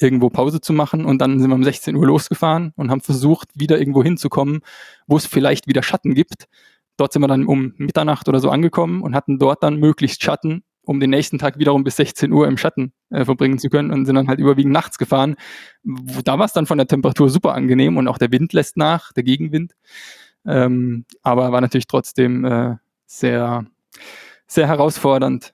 irgendwo 0.00 0.30
Pause 0.30 0.60
zu 0.60 0.72
machen 0.72 1.04
und 1.04 1.20
dann 1.20 1.38
sind 1.38 1.48
wir 1.48 1.54
um 1.54 1.62
16 1.62 1.94
Uhr 1.94 2.08
losgefahren 2.08 2.72
und 2.74 2.90
haben 2.90 3.02
versucht, 3.02 3.48
wieder 3.54 3.78
irgendwo 3.78 4.02
hinzukommen, 4.02 4.62
wo 5.06 5.16
es 5.16 5.26
vielleicht 5.26 5.68
wieder 5.68 5.84
Schatten 5.84 6.14
gibt. 6.14 6.48
Dort 6.96 7.12
sind 7.12 7.22
wir 7.22 7.28
dann 7.28 7.46
um 7.46 7.72
Mitternacht 7.76 8.28
oder 8.28 8.40
so 8.40 8.50
angekommen 8.50 9.00
und 9.00 9.14
hatten 9.14 9.38
dort 9.38 9.62
dann 9.62 9.76
möglichst 9.76 10.24
Schatten, 10.24 10.64
um 10.82 10.98
den 10.98 11.10
nächsten 11.10 11.38
Tag 11.38 11.56
wiederum 11.56 11.84
bis 11.84 11.94
16 11.98 12.32
Uhr 12.32 12.48
im 12.48 12.56
Schatten 12.56 12.92
äh, 13.10 13.24
verbringen 13.24 13.60
zu 13.60 13.68
können 13.68 13.92
und 13.92 14.06
sind 14.06 14.16
dann 14.16 14.26
halt 14.26 14.40
überwiegend 14.40 14.72
nachts 14.72 14.98
gefahren. 14.98 15.36
Da 16.24 16.36
war 16.36 16.46
es 16.46 16.52
dann 16.52 16.66
von 16.66 16.78
der 16.78 16.88
Temperatur 16.88 17.30
super 17.30 17.54
angenehm 17.54 17.96
und 17.96 18.08
auch 18.08 18.18
der 18.18 18.32
Wind 18.32 18.52
lässt 18.54 18.76
nach, 18.76 19.12
der 19.12 19.22
Gegenwind. 19.22 19.74
Ähm, 20.44 21.04
aber 21.22 21.52
war 21.52 21.60
natürlich 21.60 21.86
trotzdem 21.86 22.44
äh, 22.44 22.74
sehr, 23.10 23.66
sehr 24.46 24.68
herausfordernd. 24.68 25.52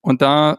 Und 0.00 0.22
da 0.22 0.58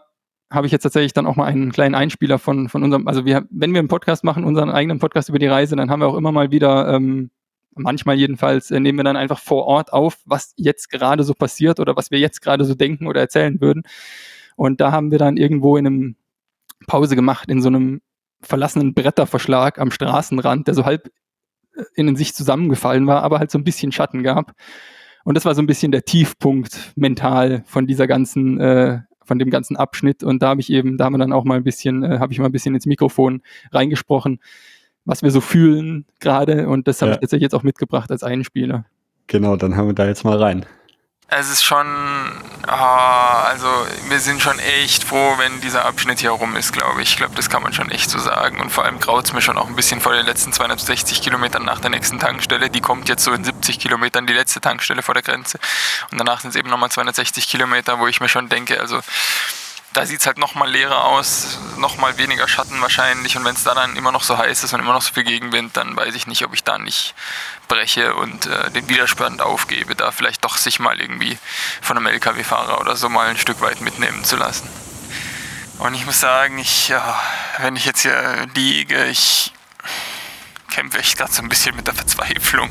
habe 0.50 0.66
ich 0.66 0.72
jetzt 0.72 0.84
tatsächlich 0.84 1.12
dann 1.12 1.28
auch 1.28 1.36
mal 1.36 1.46
einen 1.46 1.74
kleinen 1.74 1.94
Einspieler 1.94 2.40
von, 2.40 2.70
von 2.70 2.84
unserem, 2.84 3.06
also 3.08 3.26
wir, 3.26 3.46
wenn 3.50 3.74
wir 3.74 3.80
einen 3.80 3.90
Podcast 3.90 4.24
machen, 4.24 4.46
unseren 4.46 4.70
eigenen 4.70 5.00
Podcast 5.00 5.28
über 5.28 5.40
die 5.40 5.48
Reise, 5.48 5.76
dann 5.76 5.90
haben 5.90 6.00
wir 6.00 6.08
auch 6.08 6.16
immer 6.16 6.32
mal 6.32 6.50
wieder, 6.50 6.94
ähm, 6.94 7.32
manchmal 7.76 8.16
jedenfalls, 8.16 8.72
äh, 8.72 8.80
nehmen 8.80 8.98
wir 8.98 9.04
dann 9.04 9.18
einfach 9.18 9.40
vor 9.40 9.66
Ort 9.66 9.92
auf, 9.92 10.20
was 10.26 10.54
jetzt 10.56 10.90
gerade 10.90 11.24
so 11.24 11.34
passiert 11.34 11.82
oder 11.82 11.98
was 11.98 12.12
wir 12.12 12.20
jetzt 12.20 12.42
gerade 12.42 12.64
so 12.64 12.76
denken 12.76 13.08
oder 13.08 13.20
erzählen 13.20 13.60
würden. 13.60 13.84
Und 14.56 14.80
da 14.80 14.94
haben 14.94 15.12
wir 15.12 15.20
dann 15.20 15.36
irgendwo 15.36 15.76
in 15.76 15.86
einem 15.86 16.16
Pause 16.88 17.18
gemacht, 17.18 17.50
in 17.50 17.62
so 17.62 17.68
einem 17.68 18.02
verlassenen 18.42 18.94
Bretterverschlag 18.94 19.80
am 19.80 19.92
Straßenrand, 19.92 20.68
der 20.68 20.76
so 20.76 20.86
halb 20.86 21.12
äh, 21.76 21.84
in 21.96 22.16
sich 22.16 22.34
zusammengefallen 22.34 23.06
war, 23.06 23.22
aber 23.24 23.40
halt 23.40 23.52
so 23.52 23.58
ein 23.58 23.66
bisschen 23.66 23.92
Schatten 23.92 24.24
gab. 24.24 24.54
Und 25.28 25.36
das 25.36 25.44
war 25.44 25.54
so 25.56 25.62
ein 25.62 25.68
bisschen 25.68 25.92
der 25.92 26.06
Tiefpunkt 26.06 26.94
mental 26.96 27.62
von 27.66 27.86
dieser 27.86 28.08
ganzen, 28.08 28.62
äh, 28.62 29.00
von 29.26 29.38
dem 29.38 29.50
ganzen 29.50 29.76
Abschnitt. 29.76 30.24
Und 30.24 30.42
da 30.42 30.48
habe 30.48 30.62
ich 30.62 30.72
eben, 30.72 30.98
da 30.98 31.04
haben 31.04 31.16
wir 31.16 31.18
dann 31.18 31.34
auch 31.34 31.44
mal 31.44 31.58
ein 31.58 31.66
bisschen, 31.66 32.02
äh, 32.02 32.20
habe 32.20 32.32
ich 32.32 32.40
mal 32.40 32.46
ein 32.46 32.54
bisschen 32.54 32.74
ins 32.76 32.86
Mikrofon 32.86 33.42
reingesprochen, 33.74 34.40
was 35.04 35.24
wir 35.24 35.32
so 35.32 35.42
fühlen 35.42 36.06
gerade. 36.22 36.70
Und 36.70 36.88
das 36.88 37.02
habe 37.02 37.10
ja. 37.10 37.16
ich 37.16 37.20
tatsächlich 37.20 37.42
jetzt 37.42 37.56
auch 37.56 37.64
mitgebracht 37.64 38.10
als 38.10 38.24
Einspieler. 38.24 38.86
Genau, 39.28 39.58
dann 39.58 39.76
hören 39.76 39.88
wir 39.88 39.94
da 39.94 40.08
jetzt 40.08 40.24
mal 40.24 40.38
rein. 40.38 40.66
Es 41.30 41.50
ist 41.50 41.62
schon, 41.62 41.86
oh, 42.68 42.72
also 42.72 43.68
wir 44.08 44.22
sind 44.22 44.42
schon 44.42 44.60
echt 44.60 45.04
froh, 45.04 45.34
wenn 45.38 45.60
dieser 45.60 45.84
Abschnitt 45.84 46.20
hier 46.20 46.30
rum 46.30 46.56
ist, 46.56 46.72
glaube 46.72 47.02
ich. 47.02 47.10
Ich 47.12 47.18
glaube, 47.18 47.36
das 47.36 47.50
kann 47.50 47.62
man 47.62 47.74
schon 47.74 47.92
echt 47.92 48.10
so 48.10 48.18
sagen. 48.18 48.62
Und 48.62 48.70
vor 48.70 48.86
allem 48.86 49.02
graut 49.02 49.26
es 49.26 49.34
mir 49.34 49.42
schon 49.42 49.58
auch 49.58 49.68
ein 49.68 49.76
bisschen 49.76 50.00
vor 50.00 50.14
den 50.14 50.26
letzten 50.26 50.54
260 50.54 51.22
Kilometern 51.22 51.66
nach 51.66 51.82
der 51.82 51.90
nächsten 51.90 52.18
Tankstelle. 52.18 52.70
Die 52.70 52.80
kommt 52.80 53.10
jetzt 53.10 53.26
so 53.26 53.34
in 53.34 53.44
70 53.44 53.78
Kilometern, 53.78 54.26
die 54.26 54.32
letzte 54.32 54.62
Tankstelle 54.62 55.02
vor 55.02 55.16
der 55.16 55.24
Grenze. 55.24 55.60
Und 56.12 56.18
danach 56.18 56.40
sind 56.40 56.52
es 56.52 56.56
eben 56.56 56.70
nochmal 56.70 56.92
260 56.92 57.50
Kilometer, 57.50 58.00
wo 58.00 58.08
ich 58.08 58.22
mir 58.22 58.30
schon 58.30 58.48
denke, 58.48 58.80
also 58.80 59.02
da 59.98 60.06
sieht 60.06 60.20
es 60.20 60.28
halt 60.28 60.38
nochmal 60.38 60.70
leerer 60.70 61.06
aus, 61.06 61.58
nochmal 61.78 62.20
weniger 62.20 62.48
Schatten 62.48 62.80
wahrscheinlich. 62.82 63.36
Und 63.36 63.44
wenn 63.46 63.56
es 63.56 63.64
da 63.64 63.74
dann 63.74 63.96
immer 63.96 64.12
noch 64.12 64.22
so 64.22 64.38
heiß 64.38 64.64
ist 64.64 64.72
und 64.72 64.80
immer 64.80 64.94
noch 64.94 65.02
so 65.02 65.12
viel 65.12 65.24
Gegenwind, 65.24 65.76
dann 65.76 65.96
weiß 65.96 66.14
ich 66.14 66.28
nicht, 66.28 66.46
ob 66.46 66.54
ich 66.54 66.64
da 66.64 66.78
nicht 66.78 67.16
breche 67.68 68.14
und 68.14 68.46
äh, 68.46 68.70
den 68.70 68.88
Widerstand 68.90 69.42
aufgebe, 69.42 69.96
da 69.96 70.12
vielleicht 70.12 70.46
doch 70.46 70.58
sich 70.58 70.80
mal 70.80 71.02
irgendwie 71.02 71.40
von 71.82 71.98
einem 71.98 72.06
LKW-Fahrer 72.06 72.80
oder 72.80 72.96
so 72.96 73.10
mal 73.10 73.28
ein 73.28 73.40
Stück 73.40 73.60
weit 73.62 73.82
mitnehmen 73.82 74.24
zu 74.24 74.36
lassen. 74.36 74.70
Und 75.80 75.96
ich 75.96 76.06
muss 76.06 76.20
sagen, 76.20 76.60
ich, 76.60 76.90
ja, 76.90 77.20
wenn 77.58 77.76
ich 77.76 77.86
jetzt 77.86 78.02
hier 78.04 78.46
liege, 78.54 79.06
ich 79.06 79.52
kämpfe 80.70 81.00
echt 81.00 81.18
gerade 81.18 81.34
so 81.34 81.42
ein 81.42 81.50
bisschen 81.50 81.76
mit 81.76 81.88
der 81.88 81.96
Verzweiflung 81.96 82.70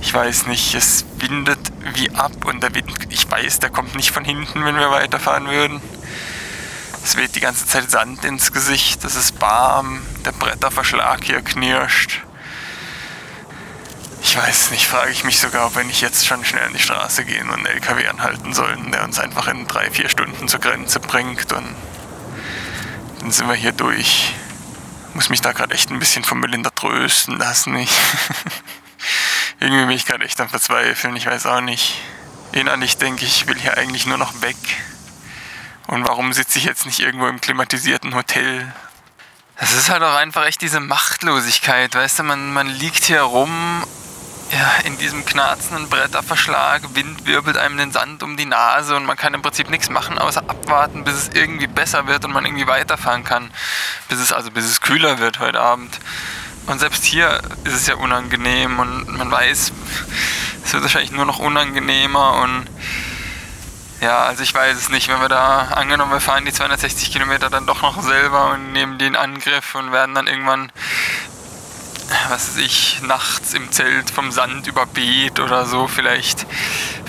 ich 0.00 0.12
weiß 0.12 0.46
nicht, 0.46 0.74
es 0.74 1.04
windet 1.18 1.58
wie 1.94 2.10
ab 2.10 2.44
und 2.44 2.62
der 2.62 2.74
Wind, 2.74 2.92
ich 3.10 3.30
weiß, 3.30 3.58
der 3.58 3.70
kommt 3.70 3.94
nicht 3.94 4.10
von 4.10 4.24
hinten, 4.24 4.64
wenn 4.64 4.76
wir 4.76 4.90
weiterfahren 4.90 5.48
würden. 5.48 5.80
Es 7.04 7.16
weht 7.16 7.34
die 7.34 7.40
ganze 7.40 7.66
Zeit 7.66 7.90
Sand 7.90 8.24
ins 8.24 8.52
Gesicht, 8.52 9.04
es 9.04 9.16
ist 9.16 9.40
warm, 9.40 10.02
der 10.24 10.32
Bretterverschlag 10.32 11.24
hier 11.24 11.42
knirscht. 11.42 12.22
Ich 14.22 14.36
weiß 14.36 14.70
nicht, 14.70 14.86
frage 14.86 15.10
ich 15.10 15.24
mich 15.24 15.40
sogar, 15.40 15.66
ob 15.66 15.76
wir 15.76 15.84
nicht 15.84 16.02
jetzt 16.02 16.26
schon 16.26 16.44
schnell 16.44 16.66
in 16.66 16.74
die 16.74 16.82
Straße 16.82 17.24
gehen 17.24 17.48
und 17.48 17.56
einen 17.56 17.66
LKW 17.66 18.06
anhalten 18.06 18.52
sollen, 18.52 18.92
der 18.92 19.04
uns 19.04 19.18
einfach 19.18 19.48
in 19.48 19.66
drei, 19.66 19.90
vier 19.90 20.08
Stunden 20.08 20.46
zur 20.46 20.60
Grenze 20.60 21.00
bringt 21.00 21.52
und 21.52 21.74
dann 23.20 23.30
sind 23.30 23.48
wir 23.48 23.54
hier 23.54 23.72
durch. 23.72 24.34
Ich 25.08 25.14
muss 25.14 25.30
mich 25.30 25.40
da 25.40 25.52
gerade 25.52 25.74
echt 25.74 25.90
ein 25.90 25.98
bisschen 25.98 26.22
von 26.22 26.38
Melinda 26.38 26.70
trösten 26.70 27.38
lassen. 27.38 27.76
Ich 27.76 27.90
Irgendwie 29.58 29.86
bin 29.86 29.96
ich 29.96 30.06
gerade 30.06 30.24
echt 30.24 30.40
am 30.40 30.48
Verzweifeln, 30.48 31.16
ich 31.16 31.26
weiß 31.26 31.46
auch 31.46 31.60
nicht. 31.60 32.00
Innerlich 32.52 32.96
denke 32.96 33.24
ich, 33.24 33.42
ich 33.42 33.46
will 33.46 33.58
hier 33.58 33.76
eigentlich 33.76 34.06
nur 34.06 34.18
noch 34.18 34.42
weg. 34.42 34.56
Und 35.86 36.06
warum 36.06 36.32
sitze 36.32 36.58
ich 36.58 36.64
jetzt 36.64 36.86
nicht 36.86 37.00
irgendwo 37.00 37.26
im 37.26 37.40
klimatisierten 37.40 38.14
Hotel? 38.14 38.72
Das 39.58 39.72
ist 39.72 39.90
halt 39.90 40.02
auch 40.02 40.14
einfach 40.14 40.46
echt 40.46 40.62
diese 40.62 40.80
Machtlosigkeit, 40.80 41.94
weißt 41.94 42.20
du, 42.20 42.22
man, 42.22 42.52
man 42.52 42.66
liegt 42.66 43.04
hier 43.04 43.20
rum 43.22 43.84
ja, 44.52 44.72
in 44.84 44.98
diesem 44.98 45.24
knarzenden 45.24 45.88
Bretterverschlag, 45.88 46.94
Wind 46.94 47.26
wirbelt 47.26 47.56
einem 47.56 47.76
den 47.76 47.92
Sand 47.92 48.22
um 48.22 48.36
die 48.36 48.46
Nase 48.46 48.96
und 48.96 49.04
man 49.04 49.16
kann 49.16 49.34
im 49.34 49.42
Prinzip 49.42 49.70
nichts 49.70 49.90
machen, 49.90 50.18
außer 50.18 50.42
abwarten, 50.48 51.04
bis 51.04 51.14
es 51.14 51.28
irgendwie 51.28 51.68
besser 51.68 52.06
wird 52.06 52.24
und 52.24 52.32
man 52.32 52.44
irgendwie 52.44 52.66
weiterfahren 52.66 53.22
kann. 53.22 53.50
Bis 54.08 54.18
es 54.18 54.32
also 54.32 54.50
bis 54.50 54.64
es 54.64 54.80
kühler 54.80 55.18
wird 55.18 55.38
heute 55.38 55.60
Abend. 55.60 56.00
Und 56.66 56.78
selbst 56.78 57.04
hier 57.04 57.40
ist 57.64 57.74
es 57.74 57.86
ja 57.86 57.96
unangenehm 57.96 58.78
und 58.78 59.08
man 59.08 59.30
weiß, 59.30 59.72
es 60.64 60.72
wird 60.72 60.82
wahrscheinlich 60.82 61.10
nur 61.10 61.24
noch 61.24 61.38
unangenehmer 61.38 62.34
und 62.42 62.66
ja, 64.00 64.22
also 64.22 64.42
ich 64.42 64.54
weiß 64.54 64.78
es 64.78 64.88
nicht, 64.88 65.08
wenn 65.08 65.20
wir 65.20 65.28
da 65.28 65.68
angenommen, 65.74 66.12
wir 66.12 66.20
fahren 66.20 66.46
die 66.46 66.52
260 66.52 67.12
Kilometer 67.12 67.50
dann 67.50 67.66
doch 67.66 67.82
noch 67.82 68.00
selber 68.02 68.52
und 68.52 68.72
nehmen 68.72 68.98
den 68.98 69.14
Angriff 69.14 69.74
und 69.74 69.92
werden 69.92 70.14
dann 70.14 70.26
irgendwann, 70.26 70.72
was 72.28 72.56
weiß 72.56 72.64
ich, 72.64 73.02
nachts 73.02 73.54
im 73.54 73.70
Zelt 73.72 74.10
vom 74.10 74.30
Sand 74.32 74.66
überbeet 74.66 75.40
oder 75.40 75.66
so, 75.66 75.86
vielleicht 75.86 76.46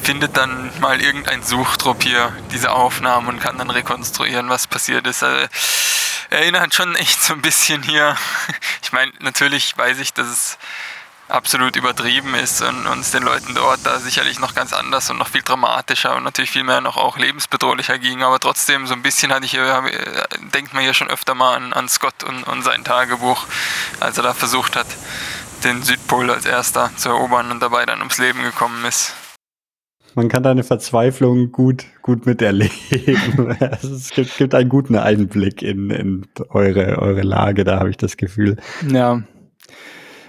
findet 0.01 0.37
dann 0.37 0.71
mal 0.79 1.01
irgendein 1.01 1.43
Suchtrupp 1.43 2.03
hier 2.03 2.35
diese 2.51 2.71
Aufnahmen 2.71 3.27
und 3.27 3.39
kann 3.39 3.57
dann 3.57 3.69
rekonstruieren, 3.69 4.49
was 4.49 4.67
passiert 4.67 5.07
ist. 5.07 5.23
Also, 5.23 5.47
erinnert 6.29 6.73
schon 6.73 6.95
echt 6.95 7.21
so 7.21 7.33
ein 7.33 7.41
bisschen 7.41 7.83
hier. 7.83 8.15
Ich 8.83 8.93
meine, 8.93 9.13
natürlich 9.19 9.77
weiß 9.77 9.99
ich, 9.99 10.11
dass 10.11 10.27
es 10.27 10.57
absolut 11.31 11.75
übertrieben 11.75 12.35
ist 12.35 12.61
und 12.61 12.87
uns 12.87 13.11
den 13.11 13.23
Leuten 13.23 13.55
dort 13.55 13.79
da 13.83 13.99
sicherlich 13.99 14.39
noch 14.39 14.53
ganz 14.53 14.73
anders 14.73 15.09
und 15.09 15.17
noch 15.17 15.27
viel 15.27 15.41
dramatischer 15.41 16.15
und 16.15 16.23
natürlich 16.23 16.51
viel 16.51 16.63
mehr 16.63 16.81
noch 16.81 16.97
auch 16.97 17.17
lebensbedrohlicher 17.17 17.97
ging. 17.97 18.23
Aber 18.23 18.39
trotzdem, 18.39 18.87
so 18.87 18.93
ein 18.93 19.01
bisschen 19.01 19.33
hatte 19.33 19.45
ich, 19.45 19.55
äh, 19.55 19.81
denkt 20.53 20.73
man 20.73 20.83
hier 20.83 20.93
schon 20.93 21.09
öfter 21.09 21.35
mal 21.35 21.55
an, 21.55 21.73
an 21.73 21.89
Scott 21.89 22.23
und, 22.23 22.43
und 22.43 22.63
sein 22.63 22.83
Tagebuch, 22.83 23.45
als 23.99 24.17
er 24.17 24.23
da 24.23 24.33
versucht 24.33 24.75
hat, 24.75 24.87
den 25.63 25.83
Südpol 25.83 26.29
als 26.29 26.45
erster 26.45 26.91
zu 26.97 27.09
erobern 27.09 27.51
und 27.51 27.61
dabei 27.61 27.85
dann 27.85 27.99
ums 27.99 28.17
Leben 28.17 28.43
gekommen 28.43 28.85
ist 28.85 29.13
man 30.15 30.27
kann 30.27 30.43
deine 30.43 30.63
Verzweiflung 30.63 31.51
gut, 31.51 31.85
gut 32.01 32.25
miterleben. 32.25 33.55
es 33.81 34.09
gibt, 34.09 34.37
gibt 34.37 34.53
einen 34.53 34.69
guten 34.69 34.95
Einblick 34.95 35.61
in, 35.61 35.89
in 35.89 36.27
eure, 36.49 36.99
eure 36.99 37.21
Lage, 37.21 37.63
da 37.63 37.79
habe 37.79 37.89
ich 37.89 37.97
das 37.97 38.17
Gefühl. 38.17 38.57
Ja. 38.87 39.21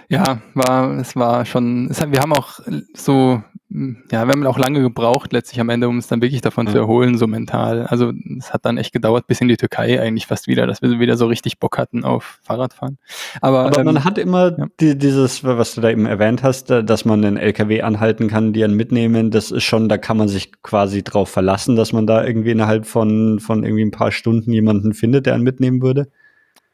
Ja, 0.09 0.41
war, 0.53 0.97
es 0.97 1.15
war 1.15 1.45
schon, 1.45 1.89
es 1.89 1.99
wir 1.99 2.19
haben 2.19 2.33
auch 2.33 2.59
so 2.93 3.41
ja, 3.75 4.25
wir 4.25 4.31
haben 4.31 4.45
auch 4.45 4.59
lange 4.59 4.81
gebraucht, 4.81 5.33
letztlich 5.33 5.59
am 5.59 5.69
Ende, 5.69 5.89
um 5.89 5.95
uns 5.95 6.05
dann 6.05 6.21
wirklich 6.21 6.41
davon 6.41 6.67
ja. 6.67 6.73
zu 6.73 6.77
erholen, 6.77 7.17
so 7.17 7.25
mental. 7.25 7.87
Also 7.87 8.13
es 8.37 8.53
hat 8.53 8.65
dann 8.65 8.77
echt 8.77 8.93
gedauert 8.93 9.25
bis 9.25 9.41
in 9.41 9.47
die 9.47 9.57
Türkei 9.57 9.99
eigentlich 9.99 10.27
fast 10.27 10.47
wieder, 10.47 10.67
dass 10.67 10.83
wir 10.83 10.99
wieder 10.99 11.17
so 11.17 11.25
richtig 11.25 11.57
Bock 11.57 11.79
hatten 11.79 12.03
auf 12.03 12.39
Fahrradfahren. 12.43 12.99
Aber, 13.41 13.65
Aber 13.65 13.79
ähm, 13.79 13.85
man 13.85 14.03
hat 14.03 14.19
immer 14.19 14.55
ja. 14.55 14.67
die, 14.79 14.95
dieses, 14.95 15.43
was 15.43 15.73
du 15.73 15.81
da 15.81 15.89
eben 15.89 16.05
erwähnt 16.05 16.43
hast, 16.43 16.69
äh, 16.69 16.83
dass 16.83 17.03
man 17.03 17.25
einen 17.25 17.37
LKW 17.37 17.81
anhalten 17.81 18.27
kann, 18.27 18.53
die 18.53 18.63
einen 18.63 18.75
mitnehmen, 18.75 19.31
das 19.31 19.49
ist 19.49 19.63
schon, 19.63 19.89
da 19.89 19.97
kann 19.97 20.17
man 20.17 20.27
sich 20.27 20.61
quasi 20.61 21.03
drauf 21.03 21.29
verlassen, 21.29 21.75
dass 21.75 21.93
man 21.93 22.05
da 22.05 22.23
irgendwie 22.23 22.51
innerhalb 22.51 22.85
von, 22.85 23.39
von 23.39 23.63
irgendwie 23.63 23.85
ein 23.85 23.91
paar 23.91 24.11
Stunden 24.11 24.53
jemanden 24.53 24.93
findet, 24.93 25.25
der 25.25 25.33
einen 25.33 25.43
mitnehmen 25.43 25.81
würde. 25.81 26.09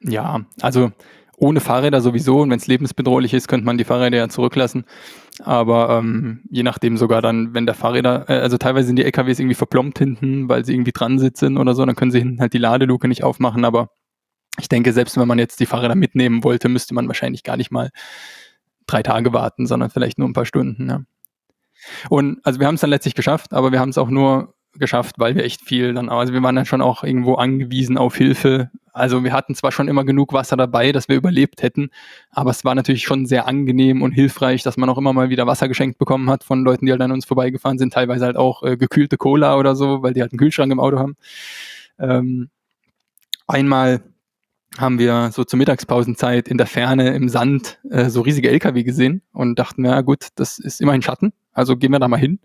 Ja, 0.01 0.41
also 0.61 0.91
ohne 1.39 1.61
Fahrräder 1.61 2.01
sowieso 2.01 2.41
und 2.41 2.49
wenn 2.49 2.59
es 2.59 2.67
lebensbedrohlich 2.67 3.33
ist, 3.33 3.47
könnte 3.47 3.65
man 3.65 3.77
die 3.77 3.85
Fahrräder 3.85 4.17
ja 4.17 4.29
zurücklassen. 4.29 4.85
Aber 5.43 5.97
ähm, 5.97 6.41
je 6.49 6.63
nachdem 6.63 6.97
sogar 6.97 7.21
dann, 7.21 7.53
wenn 7.53 7.65
der 7.65 7.75
Fahrräder, 7.75 8.29
äh, 8.29 8.39
also 8.39 8.57
teilweise 8.57 8.87
sind 8.87 8.97
die 8.97 9.05
LKWs 9.05 9.39
irgendwie 9.39 9.55
verplombt 9.55 9.97
hinten, 9.99 10.49
weil 10.49 10.65
sie 10.65 10.73
irgendwie 10.73 10.91
dran 10.91 11.17
sitzen 11.17 11.57
oder 11.57 11.75
so, 11.75 11.85
dann 11.85 11.95
können 11.95 12.11
sie 12.11 12.19
hinten 12.19 12.41
halt 12.41 12.53
die 12.53 12.57
Ladeluke 12.57 13.07
nicht 13.07 13.23
aufmachen. 13.23 13.63
Aber 13.63 13.89
ich 14.59 14.67
denke, 14.67 14.91
selbst 14.91 15.17
wenn 15.17 15.27
man 15.27 15.39
jetzt 15.39 15.59
die 15.61 15.65
Fahrräder 15.65 15.95
mitnehmen 15.95 16.43
wollte, 16.43 16.67
müsste 16.67 16.93
man 16.93 17.07
wahrscheinlich 17.07 17.43
gar 17.43 17.55
nicht 17.55 17.71
mal 17.71 17.89
drei 18.85 19.01
Tage 19.01 19.31
warten, 19.31 19.65
sondern 19.65 19.89
vielleicht 19.89 20.19
nur 20.19 20.27
ein 20.27 20.33
paar 20.33 20.45
Stunden. 20.45 20.89
Ja. 20.89 21.01
Und 22.09 22.39
also 22.43 22.59
wir 22.59 22.67
haben 22.67 22.75
es 22.75 22.81
dann 22.81 22.89
letztlich 22.89 23.15
geschafft, 23.15 23.53
aber 23.53 23.71
wir 23.71 23.79
haben 23.79 23.89
es 23.89 23.97
auch 23.97 24.09
nur 24.09 24.55
geschafft, 24.73 25.15
weil 25.17 25.35
wir 25.35 25.43
echt 25.43 25.61
viel 25.61 25.93
dann, 25.93 26.09
also 26.09 26.33
wir 26.33 26.43
waren 26.43 26.55
dann 26.55 26.65
schon 26.65 26.81
auch 26.81 27.03
irgendwo 27.03 27.35
angewiesen 27.35 27.97
auf 27.97 28.15
Hilfe. 28.15 28.69
Also 28.99 29.23
wir 29.23 29.33
hatten 29.33 29.55
zwar 29.55 29.71
schon 29.71 29.87
immer 29.87 30.03
genug 30.03 30.33
Wasser 30.33 30.57
dabei, 30.57 30.91
dass 30.91 31.09
wir 31.09 31.15
überlebt 31.15 31.61
hätten, 31.61 31.89
aber 32.29 32.51
es 32.51 32.65
war 32.65 32.75
natürlich 32.75 33.03
schon 33.03 33.25
sehr 33.25 33.47
angenehm 33.47 34.01
und 34.01 34.11
hilfreich, 34.11 34.63
dass 34.63 34.77
man 34.77 34.89
auch 34.89 34.97
immer 34.97 35.13
mal 35.13 35.29
wieder 35.29 35.47
Wasser 35.47 35.67
geschenkt 35.67 35.97
bekommen 35.97 36.29
hat 36.29 36.43
von 36.43 36.63
Leuten, 36.63 36.85
die 36.85 36.91
halt 36.91 37.01
an 37.01 37.11
uns 37.11 37.25
vorbeigefahren 37.25 37.77
sind, 37.77 37.93
teilweise 37.93 38.25
halt 38.25 38.37
auch 38.37 38.63
äh, 38.63 38.77
gekühlte 38.77 39.17
Cola 39.17 39.57
oder 39.57 39.75
so, 39.75 40.03
weil 40.03 40.13
die 40.13 40.21
halt 40.21 40.31
einen 40.31 40.39
Kühlschrank 40.39 40.71
im 40.71 40.79
Auto 40.79 40.99
haben. 40.99 41.15
Ähm, 41.97 42.49
einmal 43.47 44.01
haben 44.77 44.99
wir 44.99 45.31
so 45.31 45.43
zur 45.43 45.57
Mittagspausenzeit 45.57 46.47
in 46.47 46.57
der 46.57 46.67
Ferne 46.67 47.15
im 47.15 47.29
Sand 47.29 47.79
äh, 47.89 48.09
so 48.09 48.21
riesige 48.21 48.49
LKW 48.49 48.83
gesehen 48.83 49.21
und 49.33 49.57
dachten, 49.57 49.85
ja 49.85 50.01
gut, 50.01 50.27
das 50.35 50.59
ist 50.59 50.81
immerhin 50.81 51.01
Schatten, 51.01 51.33
also 51.59 51.77
gehen 51.77 51.91
wir 51.91 51.99
da 51.99 52.07
mal 52.07 52.17
hin 52.17 52.39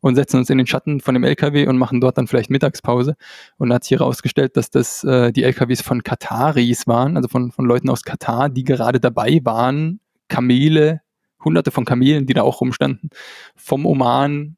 und 0.00 0.14
setzen 0.14 0.38
uns 0.38 0.50
in 0.50 0.58
den 0.58 0.66
Schatten 0.66 1.00
von 1.00 1.14
dem 1.14 1.24
LKW 1.24 1.66
und 1.66 1.78
machen 1.78 2.00
dort 2.00 2.16
dann 2.18 2.26
vielleicht 2.26 2.50
Mittagspause. 2.50 3.16
Und 3.58 3.68
da 3.68 3.76
hat 3.76 3.84
sich 3.84 3.98
herausgestellt, 3.98 4.56
dass 4.56 4.70
das 4.70 5.04
äh, 5.04 5.32
die 5.32 5.44
LKWs 5.44 5.82
von 5.82 6.02
Kataris 6.02 6.86
waren, 6.86 7.16
also 7.16 7.28
von, 7.28 7.52
von 7.52 7.64
Leuten 7.64 7.90
aus 7.90 8.02
Katar, 8.02 8.48
die 8.48 8.64
gerade 8.64 9.00
dabei 9.00 9.40
waren, 9.44 10.00
Kamele, 10.28 11.02
hunderte 11.44 11.70
von 11.70 11.84
Kamelen, 11.84 12.26
die 12.26 12.34
da 12.34 12.42
auch 12.42 12.60
rumstanden, 12.60 13.10
vom 13.56 13.84
Oman 13.84 14.56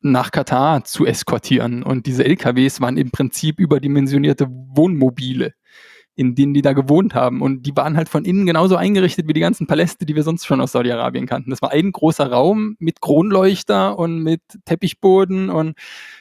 nach 0.00 0.30
Katar 0.30 0.84
zu 0.84 1.04
eskortieren. 1.04 1.82
Und 1.82 2.06
diese 2.06 2.24
LKWs 2.24 2.80
waren 2.80 2.96
im 2.96 3.10
Prinzip 3.10 3.58
überdimensionierte 3.58 4.46
Wohnmobile 4.48 5.52
in 6.16 6.34
denen 6.34 6.54
die 6.54 6.62
da 6.62 6.72
gewohnt 6.72 7.14
haben. 7.14 7.42
Und 7.42 7.66
die 7.66 7.76
waren 7.76 7.96
halt 7.96 8.08
von 8.08 8.24
innen 8.24 8.46
genauso 8.46 8.76
eingerichtet 8.76 9.28
wie 9.28 9.34
die 9.34 9.40
ganzen 9.40 9.66
Paläste, 9.66 10.06
die 10.06 10.16
wir 10.16 10.22
sonst 10.22 10.46
schon 10.46 10.62
aus 10.62 10.72
Saudi-Arabien 10.72 11.26
kannten. 11.26 11.50
Das 11.50 11.60
war 11.60 11.70
ein 11.70 11.92
großer 11.92 12.30
Raum 12.30 12.76
mit 12.78 13.02
Kronleuchter 13.02 13.98
und 13.98 14.22
mit 14.22 14.40
Teppichboden 14.64 15.50
und 15.50 15.76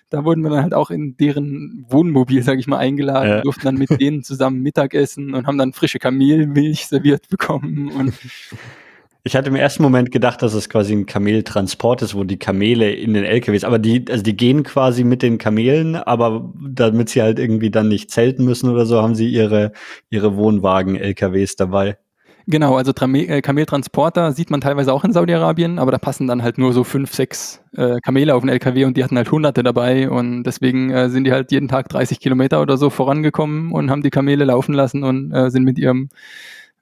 da 0.10 0.24
wurden 0.24 0.44
wir 0.44 0.50
dann 0.52 0.64
halt 0.64 0.74
auch 0.74 0.92
in 0.92 1.18
deren 1.18 1.86
Wohnmobil, 1.90 2.44
sag 2.44 2.60
ich 2.60 2.68
mal, 2.68 2.78
eingeladen, 2.78 3.30
ja. 3.30 3.42
durften 3.42 3.66
dann 3.66 3.76
mit 3.76 3.90
denen 4.00 4.24
zusammen 4.24 4.62
Mittag 4.62 4.94
essen 4.94 5.34
und 5.34 5.48
haben 5.48 5.58
dann 5.58 5.74
frische 5.74 6.00
Kamelmilch 6.00 6.88
serviert 6.88 7.30
bekommen 7.30 7.92
und 7.92 8.14
Ich 9.28 9.36
hatte 9.36 9.50
im 9.50 9.56
ersten 9.56 9.82
Moment 9.82 10.12
gedacht, 10.12 10.44
dass 10.44 10.54
es 10.54 10.70
quasi 10.70 10.94
ein 10.94 11.08
Kameltransport 11.08 12.04
ist, 12.04 12.14
wo 12.14 12.24
die 12.24 12.38
Kamele 12.38 12.92
in 12.94 13.16
den 13.16 13.24
LKWs, 13.24 13.64
aber 13.64 13.80
die, 13.80 14.06
also 14.08 14.22
die 14.22 14.38
gehen 14.38 14.62
quasi 14.62 15.04
mit 15.04 15.24
den 15.24 15.40
Kamelen, 15.40 15.96
aber 15.96 16.54
damit 16.62 17.10
sie 17.10 17.24
halt 17.24 17.40
irgendwie 17.40 17.72
dann 17.72 17.88
nicht 17.88 18.12
zelten 18.12 18.46
müssen 18.46 18.70
oder 18.70 18.86
so, 18.86 19.02
haben 19.02 19.16
sie 19.16 19.28
ihre, 19.28 19.72
ihre 20.12 20.36
Wohnwagen-LKWs 20.38 21.56
dabei. 21.56 21.98
Genau, 22.46 22.76
also 22.78 22.92
äh, 22.92 23.42
Kameltransporter 23.42 24.32
sieht 24.32 24.52
man 24.52 24.62
teilweise 24.62 24.94
auch 24.94 25.04
in 25.04 25.12
Saudi-Arabien, 25.12 25.80
aber 25.80 25.92
da 25.92 25.98
passen 25.98 26.28
dann 26.28 26.44
halt 26.44 26.60
nur 26.60 26.72
so 26.74 26.84
fünf, 26.84 27.12
sechs 27.12 27.64
äh, 27.76 27.98
Kamele 28.02 28.36
auf 28.36 28.44
den 28.44 28.50
LKW 28.50 28.86
und 28.86 28.96
die 28.96 29.04
hatten 29.04 29.18
halt 29.18 29.32
hunderte 29.32 29.64
dabei 29.64 30.08
und 30.08 30.44
deswegen 30.44 30.92
äh, 30.92 31.10
sind 31.10 31.24
die 31.24 31.32
halt 31.32 31.52
jeden 31.52 31.68
Tag 31.68 31.90
30 31.90 32.20
Kilometer 32.20 32.62
oder 32.62 32.78
so 32.78 32.92
vorangekommen 32.92 33.72
und 33.72 33.90
haben 33.90 34.04
die 34.04 34.12
Kamele 34.12 34.46
laufen 34.46 34.76
lassen 34.76 35.04
und 35.04 35.32
äh, 35.32 35.50
sind 35.50 35.64
mit 35.64 35.80
ihrem 35.80 36.10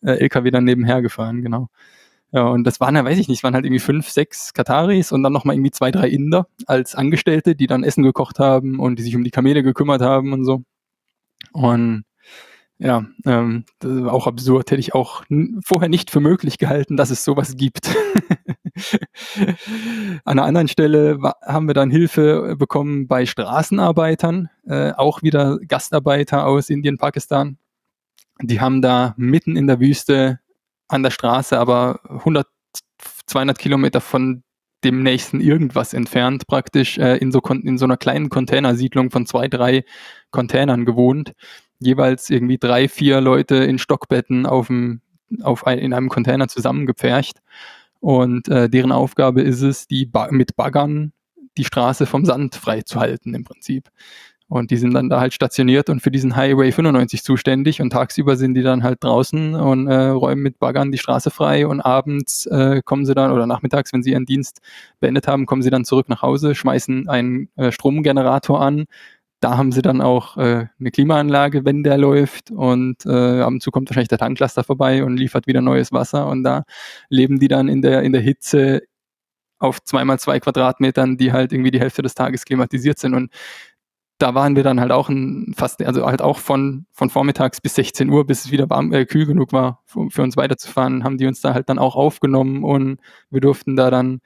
äh, 0.02 0.18
LKW 0.18 0.52
dann 0.52 0.66
nebenher 0.66 1.02
gefahren, 1.02 1.42
genau. 1.42 1.70
Ja, 2.34 2.48
und 2.48 2.64
das 2.66 2.80
waren 2.80 2.96
ja, 2.96 3.06
weiß 3.06 3.20
ich 3.20 3.28
nicht, 3.28 3.44
waren 3.44 3.54
halt 3.54 3.64
irgendwie 3.64 3.80
fünf, 3.80 4.10
sechs 4.10 4.54
Kataris 4.54 5.12
und 5.12 5.22
dann 5.22 5.32
nochmal 5.34 5.56
irgendwie 5.56 5.70
zwei, 5.70 5.92
drei 5.92 6.10
Inder 6.10 6.48
als 6.66 6.96
Angestellte, 6.96 7.56
die 7.56 7.68
dann 7.68 7.84
Essen 7.84 8.04
gekocht 8.04 8.40
haben 8.40 8.80
und 8.80 8.98
die 8.98 9.04
sich 9.04 9.16
um 9.16 9.24
die 9.24 9.30
Kamele 9.30 9.62
gekümmert 9.62 10.02
haben 10.02 10.34
und 10.34 10.44
so. 10.44 10.64
Und 11.52 12.06
ja, 12.80 13.06
ähm, 13.26 13.66
auch 14.08 14.26
absurd. 14.26 14.72
Hätte 14.72 14.80
ich 14.80 14.96
auch 14.96 15.24
vorher 15.64 15.90
nicht 15.90 16.10
für 16.10 16.20
möglich 16.20 16.58
gehalten, 16.58 16.98
dass 16.98 17.12
es 17.12 17.24
sowas 17.24 17.56
gibt. 17.56 17.96
An 20.26 20.40
einer 20.40 20.46
anderen 20.46 20.68
Stelle 20.68 21.20
haben 21.44 21.68
wir 21.68 21.76
dann 21.76 21.92
Hilfe 21.92 22.56
bekommen 22.58 23.08
bei 23.08 23.28
Straßenarbeitern, 23.28 24.50
äh, 24.68 24.92
auch 24.94 25.22
wieder 25.22 25.60
Gastarbeiter 25.68 26.48
aus 26.48 26.72
Indien, 26.72 26.98
Pakistan. 26.98 27.58
Die 28.42 28.60
haben 28.60 28.82
da 28.82 29.14
mitten 29.18 29.56
in 29.56 29.68
der 29.68 29.80
Wüste 29.80 30.40
an 30.94 31.04
der 31.04 31.12
Straße, 31.12 31.58
aber 31.58 32.00
100, 32.08 32.48
200 33.26 33.58
Kilometer 33.58 34.00
von 34.00 34.44
dem 34.84 35.02
nächsten 35.02 35.42
irgendwas 35.42 35.94
entfernt, 35.94 36.46
praktisch 36.48 36.98
äh, 36.98 37.18
in, 37.18 37.32
so, 37.32 37.40
in 37.40 37.78
so 37.78 37.86
einer 37.86 37.98
kleinen 37.98 38.30
Containersiedlung 38.30 39.12
von 39.12 39.26
zwei, 39.26 39.48
drei 39.48 39.86
Containern 40.32 40.86
gewohnt. 40.86 41.34
Jeweils 41.80 42.30
irgendwie 42.30 42.58
drei, 42.58 42.88
vier 42.88 43.22
Leute 43.22 43.56
in 43.56 43.80
Stockbetten 43.80 44.46
auf 44.46 44.68
dem, 44.68 45.02
auf 45.42 45.66
ein, 45.66 45.80
in 45.80 45.94
einem 45.94 46.10
Container 46.10 46.48
zusammengepfercht. 46.48 47.40
Und 48.00 48.50
äh, 48.50 48.70
deren 48.70 48.92
Aufgabe 48.92 49.42
ist 49.42 49.62
es, 49.62 49.88
die 49.88 50.06
ba 50.06 50.28
mit 50.30 50.56
Baggern 50.56 51.14
die 51.58 51.66
Straße 51.66 52.06
vom 52.06 52.26
Sand 52.26 52.56
freizuhalten 52.56 53.34
im 53.34 53.44
Prinzip. 53.44 53.90
Und 54.54 54.70
die 54.70 54.78
sind 54.78 54.94
dann 54.94 55.10
da 55.10 55.20
halt 55.20 55.34
stationiert 55.34 55.90
und 55.90 56.00
für 56.00 56.12
diesen 56.12 56.36
Highway 56.36 56.72
95 56.72 57.24
zuständig. 57.24 57.82
Und 57.82 57.90
tagsüber 57.90 58.36
sind 58.36 58.54
die 58.54 58.62
dann 58.62 58.84
halt 58.84 59.04
draußen 59.04 59.56
und 59.56 59.88
äh, 59.88 60.10
räumen 60.10 60.44
mit 60.44 60.60
Baggern 60.60 60.92
die 60.92 61.00
Straße 61.00 61.32
frei. 61.32 61.66
Und 61.66 61.82
abends 61.82 62.46
äh, 62.46 62.84
kommen 62.86 63.04
sie 63.08 63.16
dann 63.16 63.32
oder 63.32 63.48
nachmittags, 63.48 63.92
wenn 63.94 64.04
sie 64.04 64.12
ihren 64.12 64.28
Dienst 64.28 64.62
beendet 65.00 65.28
haben, 65.28 65.48
kommen 65.48 65.64
sie 65.64 65.72
dann 65.72 65.86
zurück 65.86 66.08
nach 66.08 66.22
Hause, 66.22 66.54
schmeißen 66.54 67.10
einen 67.10 67.50
äh, 67.56 67.72
Stromgenerator 67.72 68.62
an. 68.62 68.86
Da 69.40 69.58
haben 69.58 69.72
sie 69.72 69.82
dann 69.82 70.02
auch 70.02 70.38
äh, 70.38 70.68
eine 70.80 70.92
Klimaanlage, 70.92 71.66
wenn 71.66 71.82
der 71.82 71.98
läuft. 71.98 72.52
Und 72.52 73.08
äh, 73.08 73.42
ab 73.42 73.48
und 73.48 73.64
zu 73.64 73.72
kommt 73.72 73.90
wahrscheinlich 73.90 74.10
der 74.10 74.20
Tanklaster 74.20 74.64
vorbei 74.64 75.04
und 75.04 75.18
liefert 75.18 75.48
wieder 75.48 75.62
neues 75.62 75.92
Wasser. 75.92 76.28
Und 76.28 76.44
da 76.44 76.64
leben 77.10 77.40
die 77.40 77.48
dann 77.48 77.70
in 77.70 77.82
der, 77.82 78.04
in 78.04 78.14
der 78.14 78.22
Hitze 78.22 78.84
auf 79.58 79.82
zweimal 79.82 80.20
zwei 80.20 80.40
Quadratmetern, 80.40 81.18
die 81.18 81.32
halt 81.32 81.54
irgendwie 81.54 81.72
die 81.72 81.80
Hälfte 81.80 82.04
des 82.04 82.14
Tages 82.14 82.46
klimatisiert 82.46 83.00
sind. 83.00 83.16
Und 83.16 83.32
da 84.18 84.36
waren 84.36 84.56
wir 84.56 84.64
dann 84.64 84.80
halt 84.80 84.92
auch 84.92 85.10
ein, 85.10 85.54
fast, 85.56 85.82
also 85.84 86.06
halt 86.06 86.22
auch 86.22 86.38
von, 86.40 86.86
von 86.92 87.10
vormittags 87.10 87.62
bis 87.62 87.76
16 87.76 88.10
Uhr, 88.10 88.26
bis 88.26 88.46
es 88.46 88.52
wieder 88.52 88.70
warm, 88.70 88.94
äh, 88.94 89.06
kühl 89.06 89.26
genug 89.26 89.54
war, 89.54 89.82
für, 89.86 90.10
für, 90.10 90.22
uns 90.22 90.38
weiterzufahren, 90.38 91.04
haben 91.04 91.18
die 91.18 91.28
uns 91.28 91.42
da 91.42 91.54
halt 91.54 91.70
dann 91.70 91.80
auch 91.80 91.96
aufgenommen 91.96 92.64
und 92.64 93.00
wir 93.30 93.42
durften 93.42 93.76
da 93.76 93.90
dann 93.90 94.22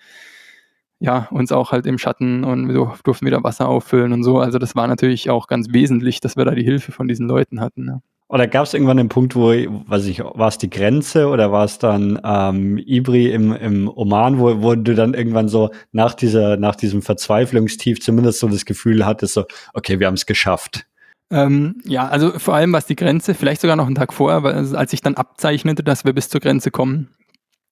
ja, 0.99 1.27
uns 1.31 1.51
auch 1.51 1.71
halt 1.71 1.85
im 1.85 1.97
Schatten 1.97 2.43
und 2.43 2.67
wir 2.67 2.95
durften 3.03 3.25
wieder 3.25 3.43
Wasser 3.43 3.69
auffüllen 3.69 4.13
und 4.13 4.23
so. 4.23 4.39
Also 4.39 4.57
das 4.57 4.75
war 4.75 4.87
natürlich 4.87 5.29
auch 5.29 5.47
ganz 5.47 5.71
wesentlich, 5.71 6.21
dass 6.21 6.37
wir 6.37 6.45
da 6.45 6.55
die 6.55 6.63
Hilfe 6.63 6.91
von 6.91 7.07
diesen 7.07 7.27
Leuten 7.27 7.61
hatten. 7.61 7.87
Ja. 7.87 8.01
Oder 8.29 8.47
gab 8.47 8.65
es 8.65 8.73
irgendwann 8.73 8.99
einen 8.99 9.07
Punkt, 9.07 9.35
wo, 9.35 9.51
weiß 9.51 10.05
ich, 10.07 10.19
war 10.19 10.49
es 10.49 10.57
die 10.57 10.69
Grenze 10.69 11.27
oder 11.27 11.51
war 11.51 11.63
es 11.63 11.79
dann 11.79 12.19
ähm, 12.25 12.77
Ibri 12.77 13.31
im, 13.31 13.53
im 13.53 13.89
Oman, 13.89 14.37
wo, 14.37 14.61
wo 14.61 14.75
du 14.75 14.95
dann 14.95 15.13
irgendwann 15.13 15.47
so 15.47 15.71
nach 15.93 16.13
dieser, 16.13 16.57
nach 16.57 16.75
diesem 16.75 17.01
Verzweiflungstief 17.01 18.01
zumindest 18.01 18.39
so 18.39 18.49
das 18.49 18.65
Gefühl 18.65 19.05
hattest, 19.05 19.33
so, 19.33 19.45
okay, 19.73 19.99
wir 20.01 20.07
haben 20.07 20.15
es 20.15 20.25
geschafft. 20.25 20.85
Ähm, 21.29 21.81
ja, 21.85 22.07
also 22.07 22.37
vor 22.37 22.55
allem 22.55 22.73
was 22.73 22.85
die 22.85 22.95
Grenze, 22.95 23.33
vielleicht 23.33 23.61
sogar 23.61 23.77
noch 23.77 23.85
einen 23.85 23.95
Tag 23.95 24.13
vorher, 24.13 24.43
weil, 24.43 24.75
als 24.75 24.91
ich 24.91 25.01
dann 25.01 25.15
abzeichnete, 25.15 25.83
dass 25.83 26.03
wir 26.03 26.13
bis 26.13 26.27
zur 26.27 26.41
Grenze 26.41 26.69
kommen, 26.69 27.09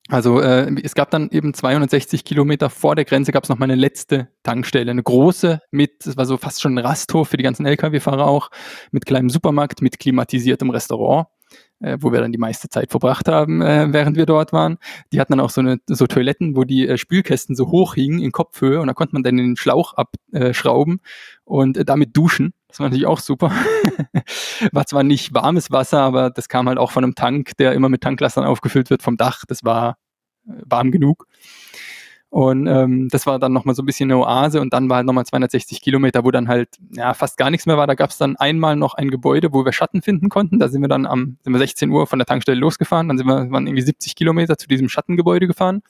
also 0.09 0.39
äh, 0.39 0.71
es 0.83 0.93
gab 0.93 1.09
dann 1.09 1.29
eben 1.31 1.53
260 1.53 2.23
Kilometer 2.23 2.69
vor 2.69 2.95
der 2.95 3.05
Grenze 3.05 3.31
gab 3.31 3.43
es 3.43 3.49
noch 3.49 3.57
mal 3.57 3.65
eine 3.65 3.75
letzte 3.75 4.27
Tankstelle, 4.43 4.91
eine 4.91 5.01
große 5.01 5.61
mit, 5.71 6.05
das 6.05 6.15
war 6.15 6.25
so 6.25 6.37
fast 6.37 6.61
schon 6.61 6.75
ein 6.75 6.85
Rasthof 6.85 7.29
für 7.29 7.37
die 7.37 7.43
ganzen 7.43 7.65
Lkw-Fahrer 7.65 8.27
auch, 8.27 8.51
mit 8.91 9.07
kleinem 9.07 9.31
Supermarkt, 9.31 9.81
mit 9.81 9.97
klimatisiertem 9.99 10.69
Restaurant, 10.69 11.27
äh, 11.79 11.97
wo 11.99 12.11
wir 12.11 12.21
dann 12.21 12.31
die 12.31 12.37
meiste 12.37 12.69
Zeit 12.69 12.91
verbracht 12.91 13.27
haben, 13.27 13.63
äh, 13.63 13.87
während 13.91 14.15
wir 14.15 14.27
dort 14.27 14.53
waren. 14.53 14.77
Die 15.11 15.19
hatten 15.19 15.33
dann 15.33 15.39
auch 15.39 15.49
so 15.49 15.61
eine 15.61 15.77
so 15.87 16.05
Toiletten, 16.05 16.55
wo 16.55 16.65
die 16.65 16.87
äh, 16.87 16.97
Spülkästen 16.99 17.55
so 17.55 17.71
hoch 17.71 17.95
hingen 17.95 18.19
in 18.19 18.31
Kopfhöhe 18.31 18.81
und 18.81 18.87
da 18.87 18.93
konnte 18.93 19.15
man 19.15 19.23
dann 19.23 19.37
den 19.37 19.55
Schlauch 19.55 19.95
abschrauben 19.95 20.99
und 21.45 21.77
äh, 21.77 21.85
damit 21.85 22.15
duschen. 22.15 22.53
Das 22.75 22.81
war 22.81 22.87
natürlich 22.87 23.05
auch 23.05 23.19
super. 23.19 23.53
war 24.73 24.85
zwar 24.85 25.03
nicht 25.03 25.33
warmes 25.33 25.71
Wasser, 25.71 26.01
aber 26.01 26.29
das 26.29 26.49
kam 26.49 26.67
halt 26.67 26.77
auch 26.77 26.91
von 26.91 27.05
einem 27.05 27.15
Tank, 27.15 27.55
der 27.55 27.71
immer 27.71 27.87
mit 27.87 28.01
Tanklassern 28.01 28.43
aufgefüllt 28.43 28.89
wird 28.89 29.01
vom 29.01 29.15
Dach. 29.15 29.45
Das 29.47 29.63
war 29.63 29.95
äh, 30.45 30.51
warm 30.65 30.91
genug. 30.91 31.25
Und 32.27 32.67
ähm, 32.67 33.07
das 33.07 33.25
war 33.27 33.39
dann 33.39 33.53
nochmal 33.53 33.75
so 33.75 33.81
ein 33.81 33.85
bisschen 33.85 34.11
eine 34.11 34.19
Oase 34.19 34.59
und 34.59 34.73
dann 34.73 34.89
war 34.89 34.97
halt 34.97 35.05
nochmal 35.05 35.25
260 35.25 35.81
Kilometer, 35.81 36.25
wo 36.25 36.31
dann 36.31 36.49
halt 36.49 36.67
ja, 36.91 37.13
fast 37.13 37.37
gar 37.37 37.49
nichts 37.49 37.65
mehr 37.65 37.77
war. 37.77 37.87
Da 37.87 37.95
gab 37.95 38.09
es 38.09 38.17
dann 38.17 38.35
einmal 38.35 38.75
noch 38.75 38.95
ein 38.95 39.09
Gebäude, 39.09 39.53
wo 39.53 39.63
wir 39.63 39.71
Schatten 39.71 40.01
finden 40.01 40.27
konnten. 40.27 40.59
Da 40.59 40.67
sind 40.67 40.81
wir 40.81 40.89
dann 40.89 41.05
am 41.05 41.37
sind 41.43 41.53
wir 41.53 41.59
16 41.59 41.89
Uhr 41.91 42.07
von 42.07 42.19
der 42.19 42.25
Tankstelle 42.25 42.59
losgefahren. 42.59 43.07
Dann 43.07 43.17
sind 43.17 43.27
wir 43.27 43.51
waren 43.51 43.67
irgendwie 43.67 43.83
70 43.83 44.15
Kilometer 44.17 44.57
zu 44.57 44.67
diesem 44.67 44.89
Schattengebäude 44.89 45.47
gefahren. 45.47 45.81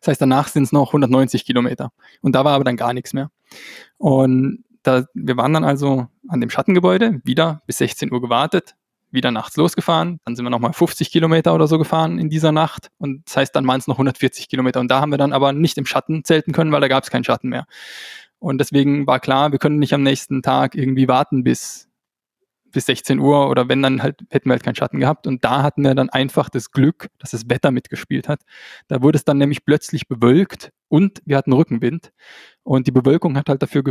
Das 0.00 0.08
heißt, 0.08 0.20
danach 0.20 0.48
sind 0.48 0.64
es 0.64 0.72
noch 0.72 0.88
190 0.88 1.46
Kilometer. 1.46 1.90
Und 2.20 2.34
da 2.34 2.44
war 2.44 2.52
aber 2.52 2.64
dann 2.64 2.76
gar 2.76 2.92
nichts 2.92 3.14
mehr. 3.14 3.30
Und 3.96 4.62
da, 4.86 5.06
wir 5.14 5.36
waren 5.36 5.52
dann 5.52 5.64
also 5.64 6.06
an 6.28 6.40
dem 6.40 6.50
Schattengebäude, 6.50 7.20
wieder 7.24 7.62
bis 7.66 7.78
16 7.78 8.12
Uhr 8.12 8.20
gewartet, 8.20 8.76
wieder 9.10 9.30
nachts 9.30 9.56
losgefahren. 9.56 10.20
Dann 10.24 10.36
sind 10.36 10.44
wir 10.44 10.50
nochmal 10.50 10.72
50 10.72 11.10
Kilometer 11.10 11.54
oder 11.54 11.66
so 11.66 11.78
gefahren 11.78 12.18
in 12.18 12.28
dieser 12.28 12.52
Nacht. 12.52 12.90
Und 12.98 13.26
das 13.26 13.36
heißt, 13.36 13.56
dann 13.56 13.66
waren 13.66 13.78
es 13.78 13.86
noch 13.86 13.96
140 13.96 14.48
Kilometer. 14.48 14.80
Und 14.80 14.90
da 14.90 15.00
haben 15.00 15.10
wir 15.10 15.18
dann 15.18 15.32
aber 15.32 15.52
nicht 15.52 15.78
im 15.78 15.86
Schatten 15.86 16.24
zelten 16.24 16.52
können, 16.52 16.72
weil 16.72 16.80
da 16.80 16.88
gab 16.88 17.04
es 17.04 17.10
keinen 17.10 17.24
Schatten 17.24 17.48
mehr. 17.48 17.66
Und 18.38 18.58
deswegen 18.58 19.06
war 19.06 19.20
klar, 19.20 19.52
wir 19.52 19.58
können 19.58 19.78
nicht 19.78 19.94
am 19.94 20.02
nächsten 20.02 20.42
Tag 20.42 20.74
irgendwie 20.74 21.08
warten 21.08 21.44
bis, 21.44 21.88
bis 22.72 22.86
16 22.86 23.20
Uhr 23.20 23.48
oder 23.48 23.68
wenn 23.68 23.80
dann 23.80 24.02
halt, 24.02 24.20
hätten 24.28 24.50
wir 24.50 24.52
halt 24.52 24.64
keinen 24.64 24.74
Schatten 24.74 25.00
gehabt. 25.00 25.26
Und 25.26 25.44
da 25.44 25.62
hatten 25.62 25.82
wir 25.82 25.94
dann 25.94 26.10
einfach 26.10 26.50
das 26.50 26.70
Glück, 26.70 27.08
dass 27.18 27.30
das 27.30 27.48
Wetter 27.48 27.70
mitgespielt 27.70 28.28
hat. 28.28 28.42
Da 28.88 29.00
wurde 29.00 29.16
es 29.16 29.24
dann 29.24 29.38
nämlich 29.38 29.64
plötzlich 29.64 30.08
bewölkt 30.08 30.72
und 30.88 31.22
wir 31.24 31.38
hatten 31.38 31.52
Rückenwind. 31.52 32.12
Und 32.64 32.86
die 32.86 32.92
Bewölkung 32.92 33.36
hat 33.36 33.48
halt 33.48 33.62
dafür, 33.62 33.82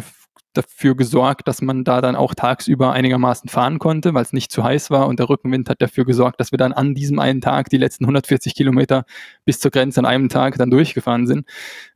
dafür 0.53 0.95
gesorgt, 0.95 1.47
dass 1.47 1.61
man 1.61 1.83
da 1.83 2.01
dann 2.01 2.15
auch 2.15 2.33
tagsüber 2.33 2.91
einigermaßen 2.93 3.49
fahren 3.49 3.79
konnte, 3.79 4.13
weil 4.13 4.23
es 4.23 4.33
nicht 4.33 4.51
zu 4.51 4.63
heiß 4.63 4.91
war. 4.91 5.07
Und 5.07 5.19
der 5.19 5.29
Rückenwind 5.29 5.69
hat 5.69 5.81
dafür 5.81 6.05
gesorgt, 6.05 6.39
dass 6.39 6.51
wir 6.51 6.57
dann 6.57 6.73
an 6.73 6.93
diesem 6.93 7.19
einen 7.19 7.41
Tag 7.41 7.69
die 7.69 7.77
letzten 7.77 8.05
140 8.05 8.55
Kilometer 8.55 9.05
bis 9.45 9.59
zur 9.59 9.71
Grenze 9.71 9.99
an 9.99 10.05
einem 10.05 10.29
Tag 10.29 10.57
dann 10.57 10.69
durchgefahren 10.69 11.27
sind. 11.27 11.47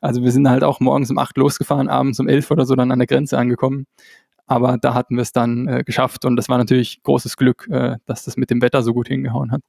Also 0.01 0.23
wir 0.23 0.31
sind 0.31 0.49
halt 0.49 0.63
auch 0.63 0.79
morgens 0.79 1.09
um 1.11 1.17
acht 1.17 1.38
losgefahren, 1.38 1.88
abends 1.89 2.19
um 2.19 2.27
elf 2.27 2.51
oder 2.51 2.65
so 2.65 2.75
dann 2.75 2.91
an 2.91 2.99
der 2.99 3.07
Grenze 3.07 3.38
angekommen. 3.38 3.85
Aber 4.47 4.77
da 4.77 4.93
hatten 4.93 5.15
wir 5.15 5.21
es 5.21 5.34
dann 5.34 5.67
äh, 5.67 5.84
geschafft 5.84 6.23
und 6.23 6.38
das 6.38 6.47
war 6.47 6.57
natürlich 6.57 7.03
großes 7.03 7.35
Glück, 7.35 7.67
äh, 7.69 7.97
dass 8.05 8.23
das 8.23 8.38
mit 8.38 8.49
dem 8.49 8.61
Wetter 8.61 8.81
so 8.81 8.93
gut 8.93 9.09
hingehauen 9.09 9.51
hat. 9.51 9.61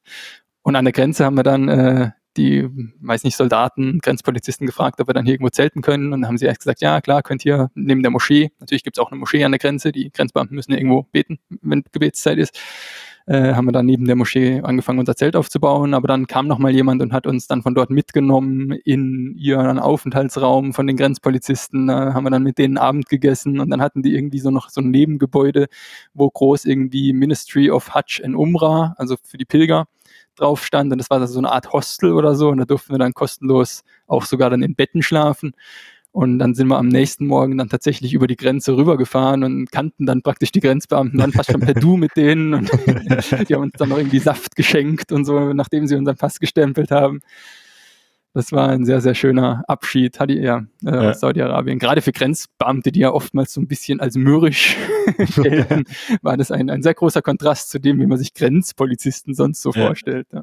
Und 0.62 0.77
an 0.77 0.85
der 0.85 0.93
Grenze 0.93 1.24
haben 1.24 1.36
wir 1.36 1.43
dann 1.43 1.69
äh, 1.69 2.10
die, 2.37 2.69
weiß 3.01 3.25
nicht, 3.25 3.37
Soldaten, 3.37 3.99
Grenzpolizisten 4.01 4.67
gefragt, 4.67 5.01
ob 5.01 5.09
wir 5.09 5.15
dann 5.15 5.25
hier 5.25 5.35
irgendwo 5.35 5.51
zelten 5.51 5.83
können. 5.83 6.13
Und 6.13 6.23
dann 6.23 6.29
haben 6.29 6.39
sie 6.39 6.47
erst 6.47 6.61
gesagt, 6.61 6.81
ja 6.81 7.01
klar, 7.01 7.23
könnt 7.23 7.45
ihr 7.45 7.71
neben 7.75 8.03
der 8.03 8.11
Moschee, 8.11 8.51
natürlich 8.61 8.85
gibt 8.85 8.97
es 8.97 9.03
auch 9.03 9.11
eine 9.11 9.19
Moschee 9.19 9.45
an 9.45 9.53
der 9.53 9.59
Grenze, 9.59 9.93
die 9.93 10.11
Grenzbeamten 10.13 10.55
müssen 10.55 10.73
ja 10.73 10.79
irgendwo 10.79 11.05
beten, 11.11 11.39
wenn 11.63 11.85
Gebetszeit 11.93 12.39
ist. 12.39 12.59
Äh, 13.29 13.53
haben 13.53 13.67
wir 13.67 13.73
dann 13.73 13.85
neben 13.85 14.07
der 14.07 14.17
Moschee 14.17 14.63
angefangen, 14.63 14.99
unser 15.01 15.15
Zelt 15.15 15.37
aufzubauen. 15.37 15.93
Aber 15.93 16.09
dann 16.09 16.27
kam 16.27 16.47
noch 16.47 16.59
mal 16.59 16.75
jemand 16.75 17.03
und 17.03 17.13
hat 17.13 17.27
uns 17.27 17.47
dann 17.47 17.61
von 17.61 17.75
dort 17.75 17.91
mitgenommen 17.91 18.73
in 18.73 19.35
ihren 19.37 19.79
Aufenthaltsraum 19.79 20.73
von 20.73 20.87
den 20.87 20.97
Grenzpolizisten. 20.97 21.89
Da 21.89 22.15
haben 22.15 22.25
wir 22.25 22.31
dann 22.31 22.43
mit 22.43 22.57
denen 22.57 22.79
Abend 22.79 23.11
gegessen 23.11 23.61
und 23.61 23.69
dann 23.69 23.83
hatten 23.83 24.03
die 24.03 24.15
irgendwie 24.15 24.39
so 24.39 24.51
noch 24.51 24.71
so 24.71 24.81
ein 24.81 24.91
Nebengebäude, 24.91 25.67
wo 26.15 26.31
groß 26.31 26.65
irgendwie 26.65 27.13
Ministry 27.13 27.71
of 27.71 27.95
Hajj 27.95 28.25
and 28.25 28.35
Umrah, 28.35 28.95
also 28.97 29.17
für 29.23 29.37
die 29.37 29.45
Pilger, 29.45 29.89
drauf 30.39 30.65
stand 30.65 30.93
und 30.93 30.98
das 30.98 31.10
war 31.10 31.27
so 31.27 31.39
eine 31.39 31.52
Art 31.52 31.73
Hostel 31.73 32.12
oder 32.12 32.35
so 32.35 32.48
und 32.48 32.59
da 32.59 32.65
durften 32.65 32.93
wir 32.93 32.98
dann 32.98 33.15
kostenlos 33.15 33.82
auch 34.06 34.24
sogar 34.24 34.51
dann 34.51 34.62
in 34.62 34.74
Betten 34.74 35.02
schlafen. 35.02 35.52
Und 36.10 36.39
dann 36.39 36.55
sind 36.55 36.69
wir 36.69 36.78
am 36.78 36.89
nächsten 36.89 37.27
Morgen 37.27 37.59
dann 37.59 37.69
tatsächlich 37.69 38.15
über 38.15 38.27
die 38.27 38.36
Grenze 38.36 38.77
rübergefahren 38.77 39.44
und 39.44 39.70
kannten 39.70 40.06
dann 40.06 40.23
praktisch 40.23 40.51
die 40.51 40.60
Grenzbeamten 40.60 41.19
dann 41.19 41.32
fast 41.32 41.52
schon 41.52 41.60
per 41.60 41.74
Du 41.74 41.97
mit 41.97 42.16
denen 42.16 42.55
und 42.55 42.70
die 43.48 43.55
haben 43.55 43.62
uns 43.62 43.74
dann 43.77 43.90
noch 43.90 43.98
irgendwie 43.98 44.19
Saft 44.19 44.56
geschenkt 44.56 45.12
und 45.12 45.27
so, 45.27 45.52
nachdem 45.52 45.86
sie 45.86 45.97
unseren 45.97 46.16
Pass 46.16 46.40
gestempelt 46.40 46.90
haben. 46.90 47.20
Das 48.39 48.52
war 48.52 48.69
ein 48.69 48.85
sehr, 48.85 49.01
sehr 49.01 49.16
schöner 49.16 49.65
Abschied, 49.66 50.20
hatte 50.20 50.32
ja, 50.35 50.59
äh, 50.86 50.90
ja. 50.90 51.10
aus 51.10 51.19
Saudi-Arabien. 51.19 51.81
Gerade 51.81 52.02
für 52.02 52.12
Grenzbeamte, 52.12 52.93
die 52.93 53.01
ja 53.01 53.10
oftmals 53.10 53.52
so 53.52 53.60
ein 53.60 53.66
bisschen 53.66 53.98
als 53.98 54.15
mürrisch 54.15 54.77
gelten, 55.43 55.86
war 56.23 56.36
das 56.36 56.52
ein, 56.52 56.70
ein 56.70 56.85
sehr 56.85 56.94
großer 56.94 57.20
Kontrast 57.20 57.69
zu 57.69 57.81
dem, 57.81 57.98
wie 57.98 58.06
man 58.06 58.16
sich 58.16 58.35
Grenzpolizisten 58.35 59.35
sonst 59.35 59.60
so 59.60 59.73
ja. 59.73 59.86
vorstellt. 59.86 60.28
Ja. 60.32 60.43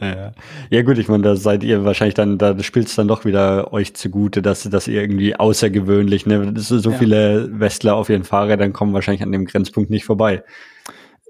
Ja, 0.00 0.30
ja 0.70 0.82
gut, 0.82 0.98
ich 0.98 1.08
meine, 1.08 1.24
da 1.24 1.34
seid 1.34 1.64
ihr 1.64 1.84
wahrscheinlich 1.84 2.14
dann, 2.14 2.38
da 2.38 2.56
spielt 2.62 2.86
es 2.86 2.94
dann 2.94 3.08
doch 3.08 3.24
wieder 3.24 3.72
euch 3.72 3.94
zugute, 3.94 4.40
dass, 4.40 4.62
dass 4.62 4.86
ihr 4.86 5.00
irgendwie 5.00 5.34
außergewöhnlich, 5.34 6.26
ne, 6.26 6.52
so, 6.56 6.78
so 6.78 6.92
ja. 6.92 6.98
viele 6.98 7.48
Westler 7.58 7.96
auf 7.96 8.10
ihren 8.10 8.22
Fahrrädern 8.22 8.72
kommen 8.72 8.92
wahrscheinlich 8.92 9.24
an 9.24 9.32
dem 9.32 9.44
Grenzpunkt 9.44 9.90
nicht 9.90 10.04
vorbei. 10.04 10.44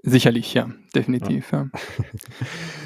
Sicherlich, 0.03 0.53
ja, 0.53 0.69
definitiv, 0.95 1.51
ja. 1.51 1.71
ja. 1.73 1.81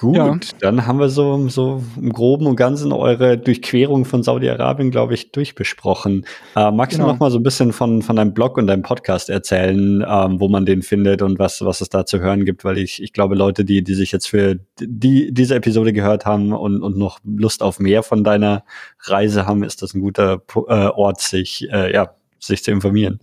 Gut, 0.00 0.16
ja. 0.16 0.38
dann 0.60 0.86
haben 0.86 0.98
wir 0.98 1.10
so, 1.10 1.46
so 1.48 1.82
im 2.00 2.10
Groben 2.10 2.46
und 2.46 2.56
Ganzen 2.56 2.90
eure 2.90 3.36
Durchquerung 3.36 4.06
von 4.06 4.22
Saudi-Arabien, 4.22 4.90
glaube 4.90 5.12
ich, 5.12 5.30
durchbesprochen. 5.30 6.24
Äh, 6.56 6.70
magst 6.70 6.96
genau. 6.96 7.08
du 7.08 7.12
noch 7.12 7.20
mal 7.20 7.30
so 7.30 7.38
ein 7.38 7.42
bisschen 7.42 7.74
von, 7.74 8.00
von 8.00 8.16
deinem 8.16 8.32
Blog 8.32 8.56
und 8.56 8.66
deinem 8.66 8.80
Podcast 8.80 9.28
erzählen, 9.28 10.02
ähm, 10.08 10.40
wo 10.40 10.48
man 10.48 10.64
den 10.64 10.80
findet 10.80 11.20
und 11.20 11.38
was, 11.38 11.62
was 11.62 11.82
es 11.82 11.90
da 11.90 12.06
zu 12.06 12.18
hören 12.18 12.46
gibt? 12.46 12.64
Weil 12.64 12.78
ich, 12.78 13.02
ich 13.02 13.12
glaube, 13.12 13.34
Leute, 13.34 13.62
die, 13.66 13.84
die 13.84 13.92
sich 13.92 14.10
jetzt 14.10 14.26
für 14.26 14.58
die, 14.80 15.34
diese 15.34 15.54
Episode 15.54 15.92
gehört 15.92 16.24
haben 16.24 16.54
und, 16.54 16.82
und 16.82 16.96
noch 16.96 17.18
Lust 17.22 17.62
auf 17.62 17.78
mehr 17.78 18.02
von 18.02 18.24
deiner 18.24 18.64
Reise 19.00 19.44
haben, 19.44 19.62
ist 19.62 19.82
das 19.82 19.92
ein 19.92 20.00
guter 20.00 20.40
äh, 20.66 20.86
Ort, 20.86 21.20
sich, 21.20 21.68
äh, 21.70 21.92
ja, 21.92 22.14
sich 22.38 22.64
zu 22.64 22.70
informieren. 22.70 23.20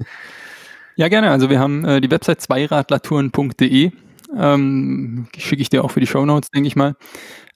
Ja, 0.95 1.07
gerne. 1.07 1.31
Also 1.31 1.49
wir 1.49 1.59
haben 1.59 1.83
äh, 1.85 2.01
die 2.01 2.11
Website 2.11 2.39
zweiradlaturen.de 2.41 3.93
ähm, 4.35 5.27
Schicke 5.37 5.61
ich 5.61 5.69
dir 5.69 5.83
auch 5.83 5.91
für 5.91 5.99
die 5.99 6.07
Show 6.07 6.25
Notes, 6.25 6.49
denke 6.51 6.67
ich 6.67 6.75
mal. 6.75 6.95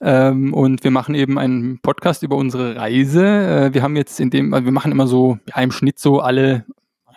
Ähm, 0.01 0.53
und 0.53 0.83
wir 0.83 0.91
machen 0.91 1.15
eben 1.15 1.37
einen 1.37 1.79
Podcast 1.79 2.23
über 2.23 2.35
unsere 2.35 2.75
Reise. 2.75 3.25
Äh, 3.25 3.73
wir 3.73 3.83
haben 3.83 3.95
jetzt 3.95 4.19
in 4.19 4.29
dem, 4.29 4.53
also 4.53 4.65
wir 4.65 4.71
machen 4.71 4.91
immer 4.91 5.07
so 5.07 5.37
ja, 5.47 5.61
im 5.61 5.71
Schnitt 5.71 5.99
so 5.99 6.19
alle 6.19 6.65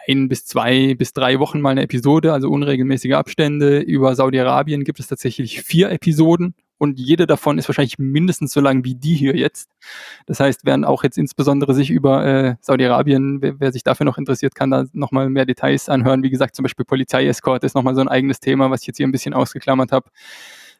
ein 0.07 0.29
bis 0.29 0.45
zwei 0.45 0.95
bis 0.95 1.13
drei 1.13 1.39
Wochen 1.39 1.61
mal 1.61 1.71
eine 1.71 1.83
Episode, 1.83 2.33
also 2.33 2.51
unregelmäßige 2.51 3.13
Abstände. 3.13 3.81
Über 3.81 4.15
Saudi-Arabien 4.15 4.85
gibt 4.85 5.01
es 5.01 5.07
tatsächlich 5.07 5.63
vier 5.63 5.91
Episoden 5.91 6.55
und 6.85 7.01
jede 7.01 7.27
davon 7.27 7.59
ist 7.59 7.69
wahrscheinlich 7.69 7.99
mindestens 7.99 8.53
so 8.53 8.61
lang 8.61 8.85
wie 8.85 8.95
die 8.95 9.15
hier 9.15 9.37
jetzt. 9.37 9.69
Das 10.27 10.39
heißt, 10.39 10.65
werden 10.65 10.85
auch 10.85 11.03
jetzt 11.03 11.19
insbesondere 11.19 11.75
sich 11.75 11.91
über 11.91 12.25
äh, 12.25 12.55
Saudi-Arabien, 12.61 13.43
wer, 13.43 13.59
wer, 13.59 13.73
sich 13.73 13.83
dafür 13.83 14.07
noch 14.07 14.19
interessiert, 14.19 14.55
kann 14.55 14.71
da 14.71 14.85
nochmal 14.93 15.29
mehr 15.31 15.47
Details 15.47 15.89
anhören. 15.89 16.23
Wie 16.23 16.31
gesagt, 16.31 16.55
zum 16.55 16.63
Beispiel 16.63 16.85
Polizeiescort 16.85 17.65
ist 17.65 17.75
nochmal 17.75 17.97
so 17.97 18.01
ein 18.01 18.09
eigenes 18.09 18.39
Thema, 18.39 18.71
was 18.71 18.83
ich 18.83 18.87
jetzt 18.87 18.99
hier 18.99 19.09
ein 19.09 19.13
bisschen 19.13 19.35
ausgeklammert 19.35 19.91
habe. 19.91 20.11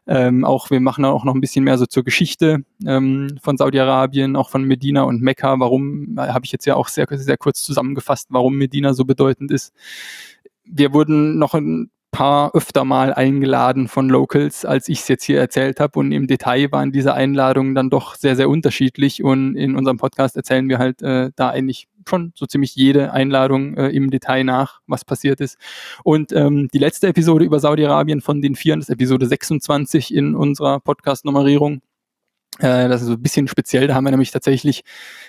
Ähm, 0.07 0.45
auch 0.45 0.71
wir 0.71 0.81
machen 0.81 1.05
auch 1.07 1.25
noch 1.25 1.35
ein 1.35 1.41
bisschen 1.41 1.65
mehr 1.65 1.79
so 1.79 1.87
zur 1.87 2.05
Geschichte 2.05 2.65
ähm, 2.87 3.39
von 3.43 3.57
Saudi-Arabien, 3.57 4.37
auch 4.37 4.51
von 4.51 4.63
Medina 4.65 5.03
und 5.03 5.23
Mekka. 5.23 5.59
Warum 5.59 6.19
äh, 6.19 6.29
habe 6.29 6.45
ich 6.45 6.53
jetzt 6.53 6.67
ja 6.67 6.77
auch 6.77 6.89
sehr, 6.89 7.07
sehr 7.11 7.39
kurz 7.39 7.63
zusammengefasst, 7.63 8.29
warum 8.31 8.57
Medina 8.57 8.93
so 8.93 9.05
bedeutend 9.05 9.51
ist. 9.51 9.73
Wir 10.65 10.93
wurden 10.93 11.39
noch 11.39 11.55
ein 11.55 11.91
paar 12.15 12.55
öfter 12.55 12.85
mal 12.85 13.13
eingeladen 13.13 13.89
von 13.89 14.09
Locals, 14.09 14.65
als 14.65 14.89
ich 14.89 15.01
es 15.01 15.09
jetzt 15.09 15.25
hier 15.25 15.41
erzählt 15.41 15.81
habe. 15.81 15.99
Und 15.99 16.13
im 16.13 16.29
Detail 16.29 16.71
waren 16.71 16.93
diese 16.93 17.13
Einladungen 17.13 17.75
dann 17.75 17.91
doch 17.91 18.15
sehr, 18.15 18.37
sehr 18.37 18.49
unterschiedlich. 18.49 19.25
Und 19.25 19.57
in 19.57 19.77
unserem 19.77 19.97
Podcast 19.97 20.37
erzählen 20.37 20.69
wir 20.69 20.79
halt 20.79 21.03
äh, 21.03 21.33
da 21.35 21.51
eigentlich 21.51 21.89
schon 22.09 22.33
so 22.37 22.47
ziemlich 22.47 22.77
jede 22.77 23.13
Einladung 23.13 23.77
äh, 23.77 23.89
im 23.89 24.11
Detail 24.11 24.45
nach, 24.45 24.81
was 24.87 25.05
passiert 25.05 25.41
ist. 25.41 25.59
Und 26.05 26.33
ähm, 26.33 26.69
die 26.73 26.79
letzte 26.79 27.09
Episode 27.09 27.45
über 27.45 27.59
Saudi-Arabien 27.59 28.21
von 28.21 28.41
den 28.41 28.55
vier, 28.55 28.77
das 28.77 28.89
ist 28.89 28.95
Episode 28.95 29.27
26 29.27 30.15
in 30.15 30.37
unserer 30.37 30.79
Podcast-Nummerierung. 30.79 31.83
Äh, 32.59 32.89
das 32.89 33.03
ist 33.03 33.09
so 33.09 33.15
ein 33.15 33.23
bisschen 33.23 33.49
speziell. 33.49 33.87
Da 33.87 33.95
haben 33.95 34.05
wir 34.05 34.11
nämlich 34.11 34.31
tatsächlich 34.31 34.83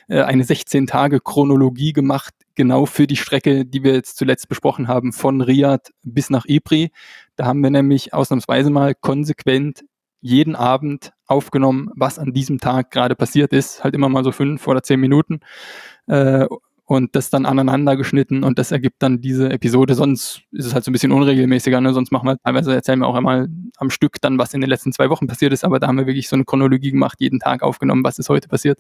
äh, 0.07 0.22
eine 0.22 0.43
16-Tage-Chronologie 0.43 1.93
gemacht 1.93 2.34
genau 2.56 2.85
für 2.85 3.07
die 3.07 3.18
Strecke, 3.18 3.65
die 3.65 3.84
wir 3.84 3.93
jetzt 3.93 4.18
zuletzt 4.18 4.47
besprochen 4.47 4.88
haben, 4.88 5.11
von 5.14 5.41
Riyadh 5.41 5.91
bis 6.03 6.30
nach 6.30 6.45
Ypres. 6.47 6.89
Da 7.35 7.45
haben 7.45 7.61
wir 7.61 7.69
nämlich 7.69 8.14
ausnahmsweise 8.14 8.69
mal 8.69 8.95
konsequent 8.95 9.84
jeden 10.22 10.56
Abend 10.56 11.11
aufgenommen, 11.27 11.91
was 11.95 12.18
an 12.18 12.34
diesem 12.34 12.60
Tag 12.60 12.89
gerade 12.91 13.15
passiert 13.15 13.53
ist. 13.53 13.84
Halt 13.84 13.93
immer 13.93 14.10
mal 14.10 14.23
so 14.23 14.31
fünf 14.31 14.65
oder 14.68 14.81
zehn 14.81 14.99
Minuten. 14.99 15.41
Äh, 16.07 16.47
und 16.85 17.15
das 17.15 17.31
dann 17.31 17.45
aneinander 17.45 17.97
geschnitten 17.97 18.43
und 18.43 18.59
das 18.59 18.71
ergibt 18.71 19.01
dann 19.01 19.19
diese 19.19 19.49
Episode. 19.49 19.95
Sonst 19.95 20.41
ist 20.51 20.65
es 20.65 20.73
halt 20.73 20.83
so 20.83 20.91
ein 20.91 20.93
bisschen 20.93 21.11
unregelmäßiger, 21.11 21.81
ne? 21.81 21.93
Sonst 21.93 22.11
machen 22.11 22.27
wir 22.27 22.37
teilweise 22.37 22.73
erzählen 22.73 22.99
wir 22.99 23.07
auch 23.07 23.15
einmal 23.15 23.47
am 23.77 23.89
Stück 23.89 24.21
dann, 24.21 24.37
was 24.37 24.53
in 24.53 24.61
den 24.61 24.69
letzten 24.69 24.93
zwei 24.93 25.09
Wochen 25.09 25.25
passiert 25.27 25.51
ist, 25.51 25.63
aber 25.63 25.79
da 25.79 25.87
haben 25.87 25.97
wir 25.97 26.05
wirklich 26.05 26.29
so 26.29 26.35
eine 26.35 26.45
Chronologie 26.45 26.91
gemacht, 26.91 27.19
jeden 27.19 27.39
Tag 27.39 27.63
aufgenommen, 27.63 28.03
was 28.03 28.19
ist 28.19 28.29
heute 28.29 28.47
passiert. 28.47 28.79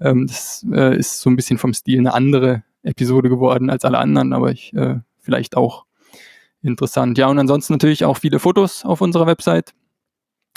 Ähm, 0.00 0.26
das 0.26 0.66
äh, 0.72 0.96
ist 0.96 1.20
so 1.20 1.28
ein 1.28 1.36
bisschen 1.36 1.58
vom 1.58 1.74
Stil 1.74 1.98
eine 1.98 2.14
andere 2.14 2.62
Episode 2.82 3.28
geworden 3.28 3.68
als 3.68 3.84
alle 3.84 3.98
anderen, 3.98 4.32
aber 4.32 4.50
ich 4.50 4.72
äh, 4.74 4.96
vielleicht 5.20 5.56
auch 5.56 5.84
interessant. 6.62 7.18
Ja, 7.18 7.26
und 7.28 7.38
ansonsten 7.38 7.74
natürlich 7.74 8.04
auch 8.04 8.16
viele 8.16 8.38
Fotos 8.38 8.84
auf 8.84 9.02
unserer 9.02 9.26
Website 9.26 9.74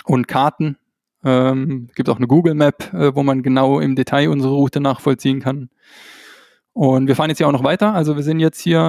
und 0.06 0.28
Karten. 0.28 0.78
Ähm, 1.24 1.90
gibt 1.96 2.10
auch 2.10 2.18
eine 2.18 2.28
Google 2.28 2.56
Map, 2.56 2.94
äh, 2.94 3.14
wo 3.14 3.22
man 3.24 3.44
genau 3.44 3.80
im 3.80 3.96
Detail 3.96 4.30
unsere 4.30 4.54
Route 4.54 4.80
nachvollziehen 4.80 5.40
kann. 5.40 5.70
Und 6.74 7.08
wir 7.08 7.16
fahren 7.18 7.30
jetzt 7.30 7.40
ja 7.40 7.48
auch 7.48 7.52
noch 7.52 7.66
weiter. 7.66 7.94
Also 7.94 8.16
wir 8.16 8.24
sind 8.24 8.40
jetzt 8.40 8.62
hier 8.62 8.80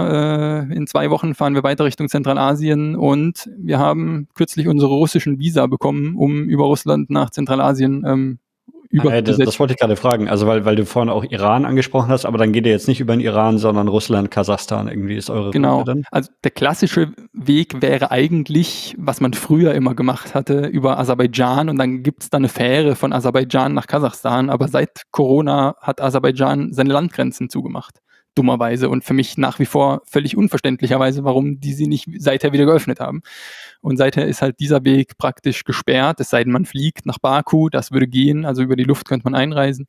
äh, 0.70 0.74
in 0.74 0.86
zwei 0.86 1.10
Wochen 1.10 1.34
fahren 1.34 1.54
wir 1.54 1.64
weiter 1.64 1.84
Richtung 1.84 2.08
Zentralasien 2.08 2.94
und 2.94 3.50
wir 3.58 3.78
haben 3.78 4.28
kürzlich 4.34 4.68
unsere 4.68 4.92
russischen 4.92 5.40
Visa 5.40 5.66
bekommen, 5.66 6.14
um 6.16 6.44
über 6.44 6.64
Russland 6.64 7.10
nach 7.10 7.30
Zentralasien 7.30 8.04
ähm, 8.06 8.38
über. 8.92 9.12
Äh, 9.12 9.22
das, 9.22 9.38
das, 9.38 9.58
wollte 9.58 9.74
ich 9.74 9.80
gerade 9.80 9.96
fragen. 9.96 10.28
Also 10.28 10.46
weil, 10.46 10.64
weil 10.64 10.76
du 10.76 10.86
vorhin 10.86 11.10
auch 11.10 11.24
Iran 11.24 11.64
angesprochen 11.64 12.10
hast, 12.10 12.24
aber 12.24 12.38
dann 12.38 12.52
geht 12.52 12.66
ihr 12.66 12.72
jetzt 12.72 12.86
nicht 12.86 13.00
über 13.00 13.14
den 13.14 13.20
Iran, 13.20 13.58
sondern 13.58 13.88
Russland, 13.88 14.30
Kasachstan. 14.30 14.88
Irgendwie 14.88 15.16
ist 15.16 15.30
eure 15.30 15.50
genau. 15.50 15.78
Route 15.78 15.86
dann. 15.86 16.04
Also 16.10 16.30
der 16.44 16.50
klassische 16.50 17.12
Weg 17.32 17.82
wäre 17.82 18.10
eigentlich, 18.10 18.94
was 18.98 19.20
man 19.20 19.32
früher 19.32 19.74
immer 19.74 19.94
gemacht 19.94 20.34
hatte, 20.34 20.66
über 20.66 20.98
Aserbaidschan 20.98 21.68
und 21.68 21.78
dann 21.78 22.02
gibt 22.02 22.22
es 22.22 22.30
da 22.30 22.36
eine 22.36 22.48
Fähre 22.48 22.94
von 22.94 23.12
Aserbaidschan 23.12 23.74
nach 23.74 23.86
Kasachstan. 23.86 24.50
Aber 24.50 24.68
seit 24.68 25.02
Corona 25.10 25.74
hat 25.80 26.00
Aserbaidschan 26.00 26.72
seine 26.72 26.92
Landgrenzen 26.92 27.48
zugemacht 27.48 28.02
dummerweise 28.34 28.88
und 28.88 29.04
für 29.04 29.14
mich 29.14 29.36
nach 29.38 29.58
wie 29.58 29.66
vor 29.66 30.02
völlig 30.04 30.36
unverständlicherweise, 30.36 31.24
warum 31.24 31.60
die 31.60 31.72
sie 31.72 31.86
nicht 31.86 32.08
seither 32.18 32.52
wieder 32.52 32.64
geöffnet 32.64 33.00
haben. 33.00 33.22
Und 33.80 33.96
seither 33.96 34.26
ist 34.26 34.42
halt 34.42 34.60
dieser 34.60 34.84
Weg 34.84 35.18
praktisch 35.18 35.64
gesperrt, 35.64 36.20
es 36.20 36.30
sei 36.30 36.44
denn, 36.44 36.52
man 36.52 36.64
fliegt 36.64 37.06
nach 37.06 37.18
Baku, 37.18 37.68
das 37.68 37.92
würde 37.92 38.08
gehen, 38.08 38.44
also 38.44 38.62
über 38.62 38.76
die 38.76 38.84
Luft 38.84 39.08
könnte 39.08 39.24
man 39.24 39.34
einreisen. 39.34 39.86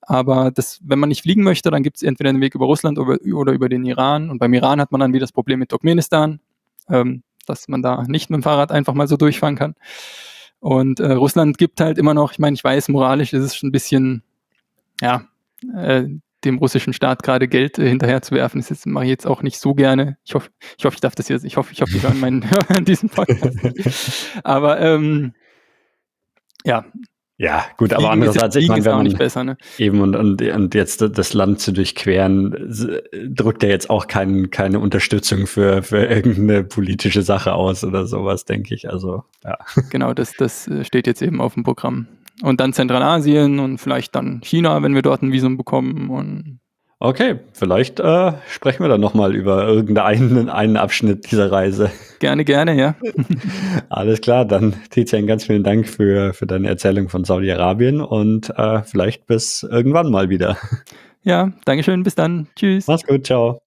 Aber 0.00 0.50
das, 0.50 0.80
wenn 0.82 0.98
man 0.98 1.10
nicht 1.10 1.22
fliegen 1.22 1.42
möchte, 1.42 1.70
dann 1.70 1.82
gibt 1.82 1.98
es 1.98 2.02
entweder 2.02 2.30
einen 2.30 2.40
Weg 2.40 2.54
über 2.54 2.66
Russland 2.66 2.98
oder, 2.98 3.18
oder, 3.34 3.52
über 3.52 3.68
den 3.68 3.84
Iran. 3.84 4.30
Und 4.30 4.38
beim 4.38 4.54
Iran 4.54 4.80
hat 4.80 4.90
man 4.90 5.00
dann 5.00 5.12
wieder 5.12 5.24
das 5.24 5.32
Problem 5.32 5.58
mit 5.58 5.68
Turkmenistan, 5.68 6.40
ähm, 6.88 7.22
dass 7.46 7.68
man 7.68 7.82
da 7.82 8.02
nicht 8.04 8.30
mit 8.30 8.38
dem 8.38 8.42
Fahrrad 8.42 8.72
einfach 8.72 8.94
mal 8.94 9.06
so 9.08 9.16
durchfahren 9.16 9.56
kann. 9.56 9.74
Und 10.60 10.98
äh, 11.00 11.12
Russland 11.12 11.58
gibt 11.58 11.80
halt 11.80 11.98
immer 11.98 12.14
noch, 12.14 12.32
ich 12.32 12.38
meine, 12.38 12.54
ich 12.54 12.64
weiß, 12.64 12.88
moralisch 12.88 13.32
ist 13.32 13.44
es 13.44 13.56
schon 13.56 13.68
ein 13.68 13.72
bisschen, 13.72 14.22
ja, 15.00 15.24
äh, 15.76 16.08
dem 16.44 16.58
russischen 16.58 16.92
Staat 16.92 17.22
gerade 17.22 17.48
Geld 17.48 17.78
äh, 17.78 17.88
hinterherzuwerfen. 17.88 18.64
Das 18.66 18.86
mache 18.86 19.04
ich 19.04 19.10
jetzt 19.10 19.26
auch 19.26 19.42
nicht 19.42 19.58
so 19.58 19.74
gerne. 19.74 20.18
Ich 20.24 20.34
hoffe, 20.34 20.50
ich 20.76 20.84
hoffe, 20.84 20.94
ich 20.94 21.00
darf 21.00 21.14
das 21.14 21.28
jetzt, 21.28 21.44
ich 21.44 21.56
hoffe, 21.56 21.72
ich 21.72 21.82
hoffe, 21.82 21.96
ich 21.96 22.02
höre 22.02 22.14
meinen 22.14 22.44
diesen 22.84 23.08
Podcast. 23.08 23.58
Aber 24.44 24.80
ähm, 24.80 25.34
ja. 26.64 26.84
Ja, 27.40 27.66
gut, 27.76 27.92
aber 27.92 28.10
andererseits, 28.10 28.56
ich 28.56 28.66
meine, 28.66 28.84
wenn 28.84 28.96
man 28.96 29.04
nicht 29.04 29.16
besser, 29.16 29.44
ne? 29.44 29.56
eben 29.78 30.00
und, 30.00 30.16
und, 30.16 30.42
und 30.42 30.74
jetzt 30.74 31.00
das 31.00 31.34
Land 31.34 31.60
zu 31.60 31.70
durchqueren, 31.70 32.50
drückt 33.28 33.62
ja 33.62 33.68
jetzt 33.68 33.90
auch 33.90 34.08
kein, 34.08 34.50
keine 34.50 34.80
Unterstützung 34.80 35.46
für, 35.46 35.84
für 35.84 36.04
irgendeine 36.04 36.64
politische 36.64 37.22
Sache 37.22 37.52
aus 37.52 37.84
oder 37.84 38.06
sowas, 38.06 38.44
denke 38.44 38.74
ich. 38.74 38.90
Also, 38.90 39.22
ja. 39.44 39.56
Genau, 39.90 40.14
das, 40.14 40.32
das 40.32 40.66
äh, 40.66 40.84
steht 40.84 41.06
jetzt 41.06 41.22
eben 41.22 41.40
auf 41.40 41.54
dem 41.54 41.62
Programm. 41.62 42.08
Und 42.42 42.60
dann 42.60 42.72
Zentralasien 42.72 43.58
und 43.58 43.78
vielleicht 43.78 44.14
dann 44.14 44.40
China, 44.42 44.82
wenn 44.82 44.94
wir 44.94 45.02
dort 45.02 45.22
ein 45.22 45.32
Visum 45.32 45.56
bekommen. 45.56 46.10
Und 46.10 46.60
okay, 47.00 47.40
vielleicht 47.52 48.00
äh, 48.00 48.32
sprechen 48.48 48.84
wir 48.84 48.88
dann 48.88 49.00
nochmal 49.00 49.34
über 49.34 49.66
irgendeinen 49.66 50.48
einen 50.48 50.76
Abschnitt 50.76 51.30
dieser 51.30 51.50
Reise. 51.50 51.90
Gerne, 52.20 52.44
gerne, 52.44 52.74
ja. 52.74 52.94
Alles 53.88 54.20
klar, 54.20 54.44
dann 54.44 54.74
Tizian, 54.90 55.26
ganz 55.26 55.44
vielen 55.44 55.64
Dank 55.64 55.88
für, 55.88 56.34
für 56.34 56.46
deine 56.46 56.68
Erzählung 56.68 57.08
von 57.08 57.24
Saudi-Arabien 57.24 58.00
und 58.00 58.50
äh, 58.56 58.82
vielleicht 58.82 59.26
bis 59.26 59.62
irgendwann 59.62 60.10
mal 60.10 60.28
wieder. 60.28 60.56
Ja, 61.22 61.52
Dankeschön, 61.64 62.02
bis 62.02 62.14
dann. 62.14 62.46
Tschüss. 62.56 62.86
Mach's 62.86 63.04
gut, 63.04 63.26
ciao. 63.26 63.56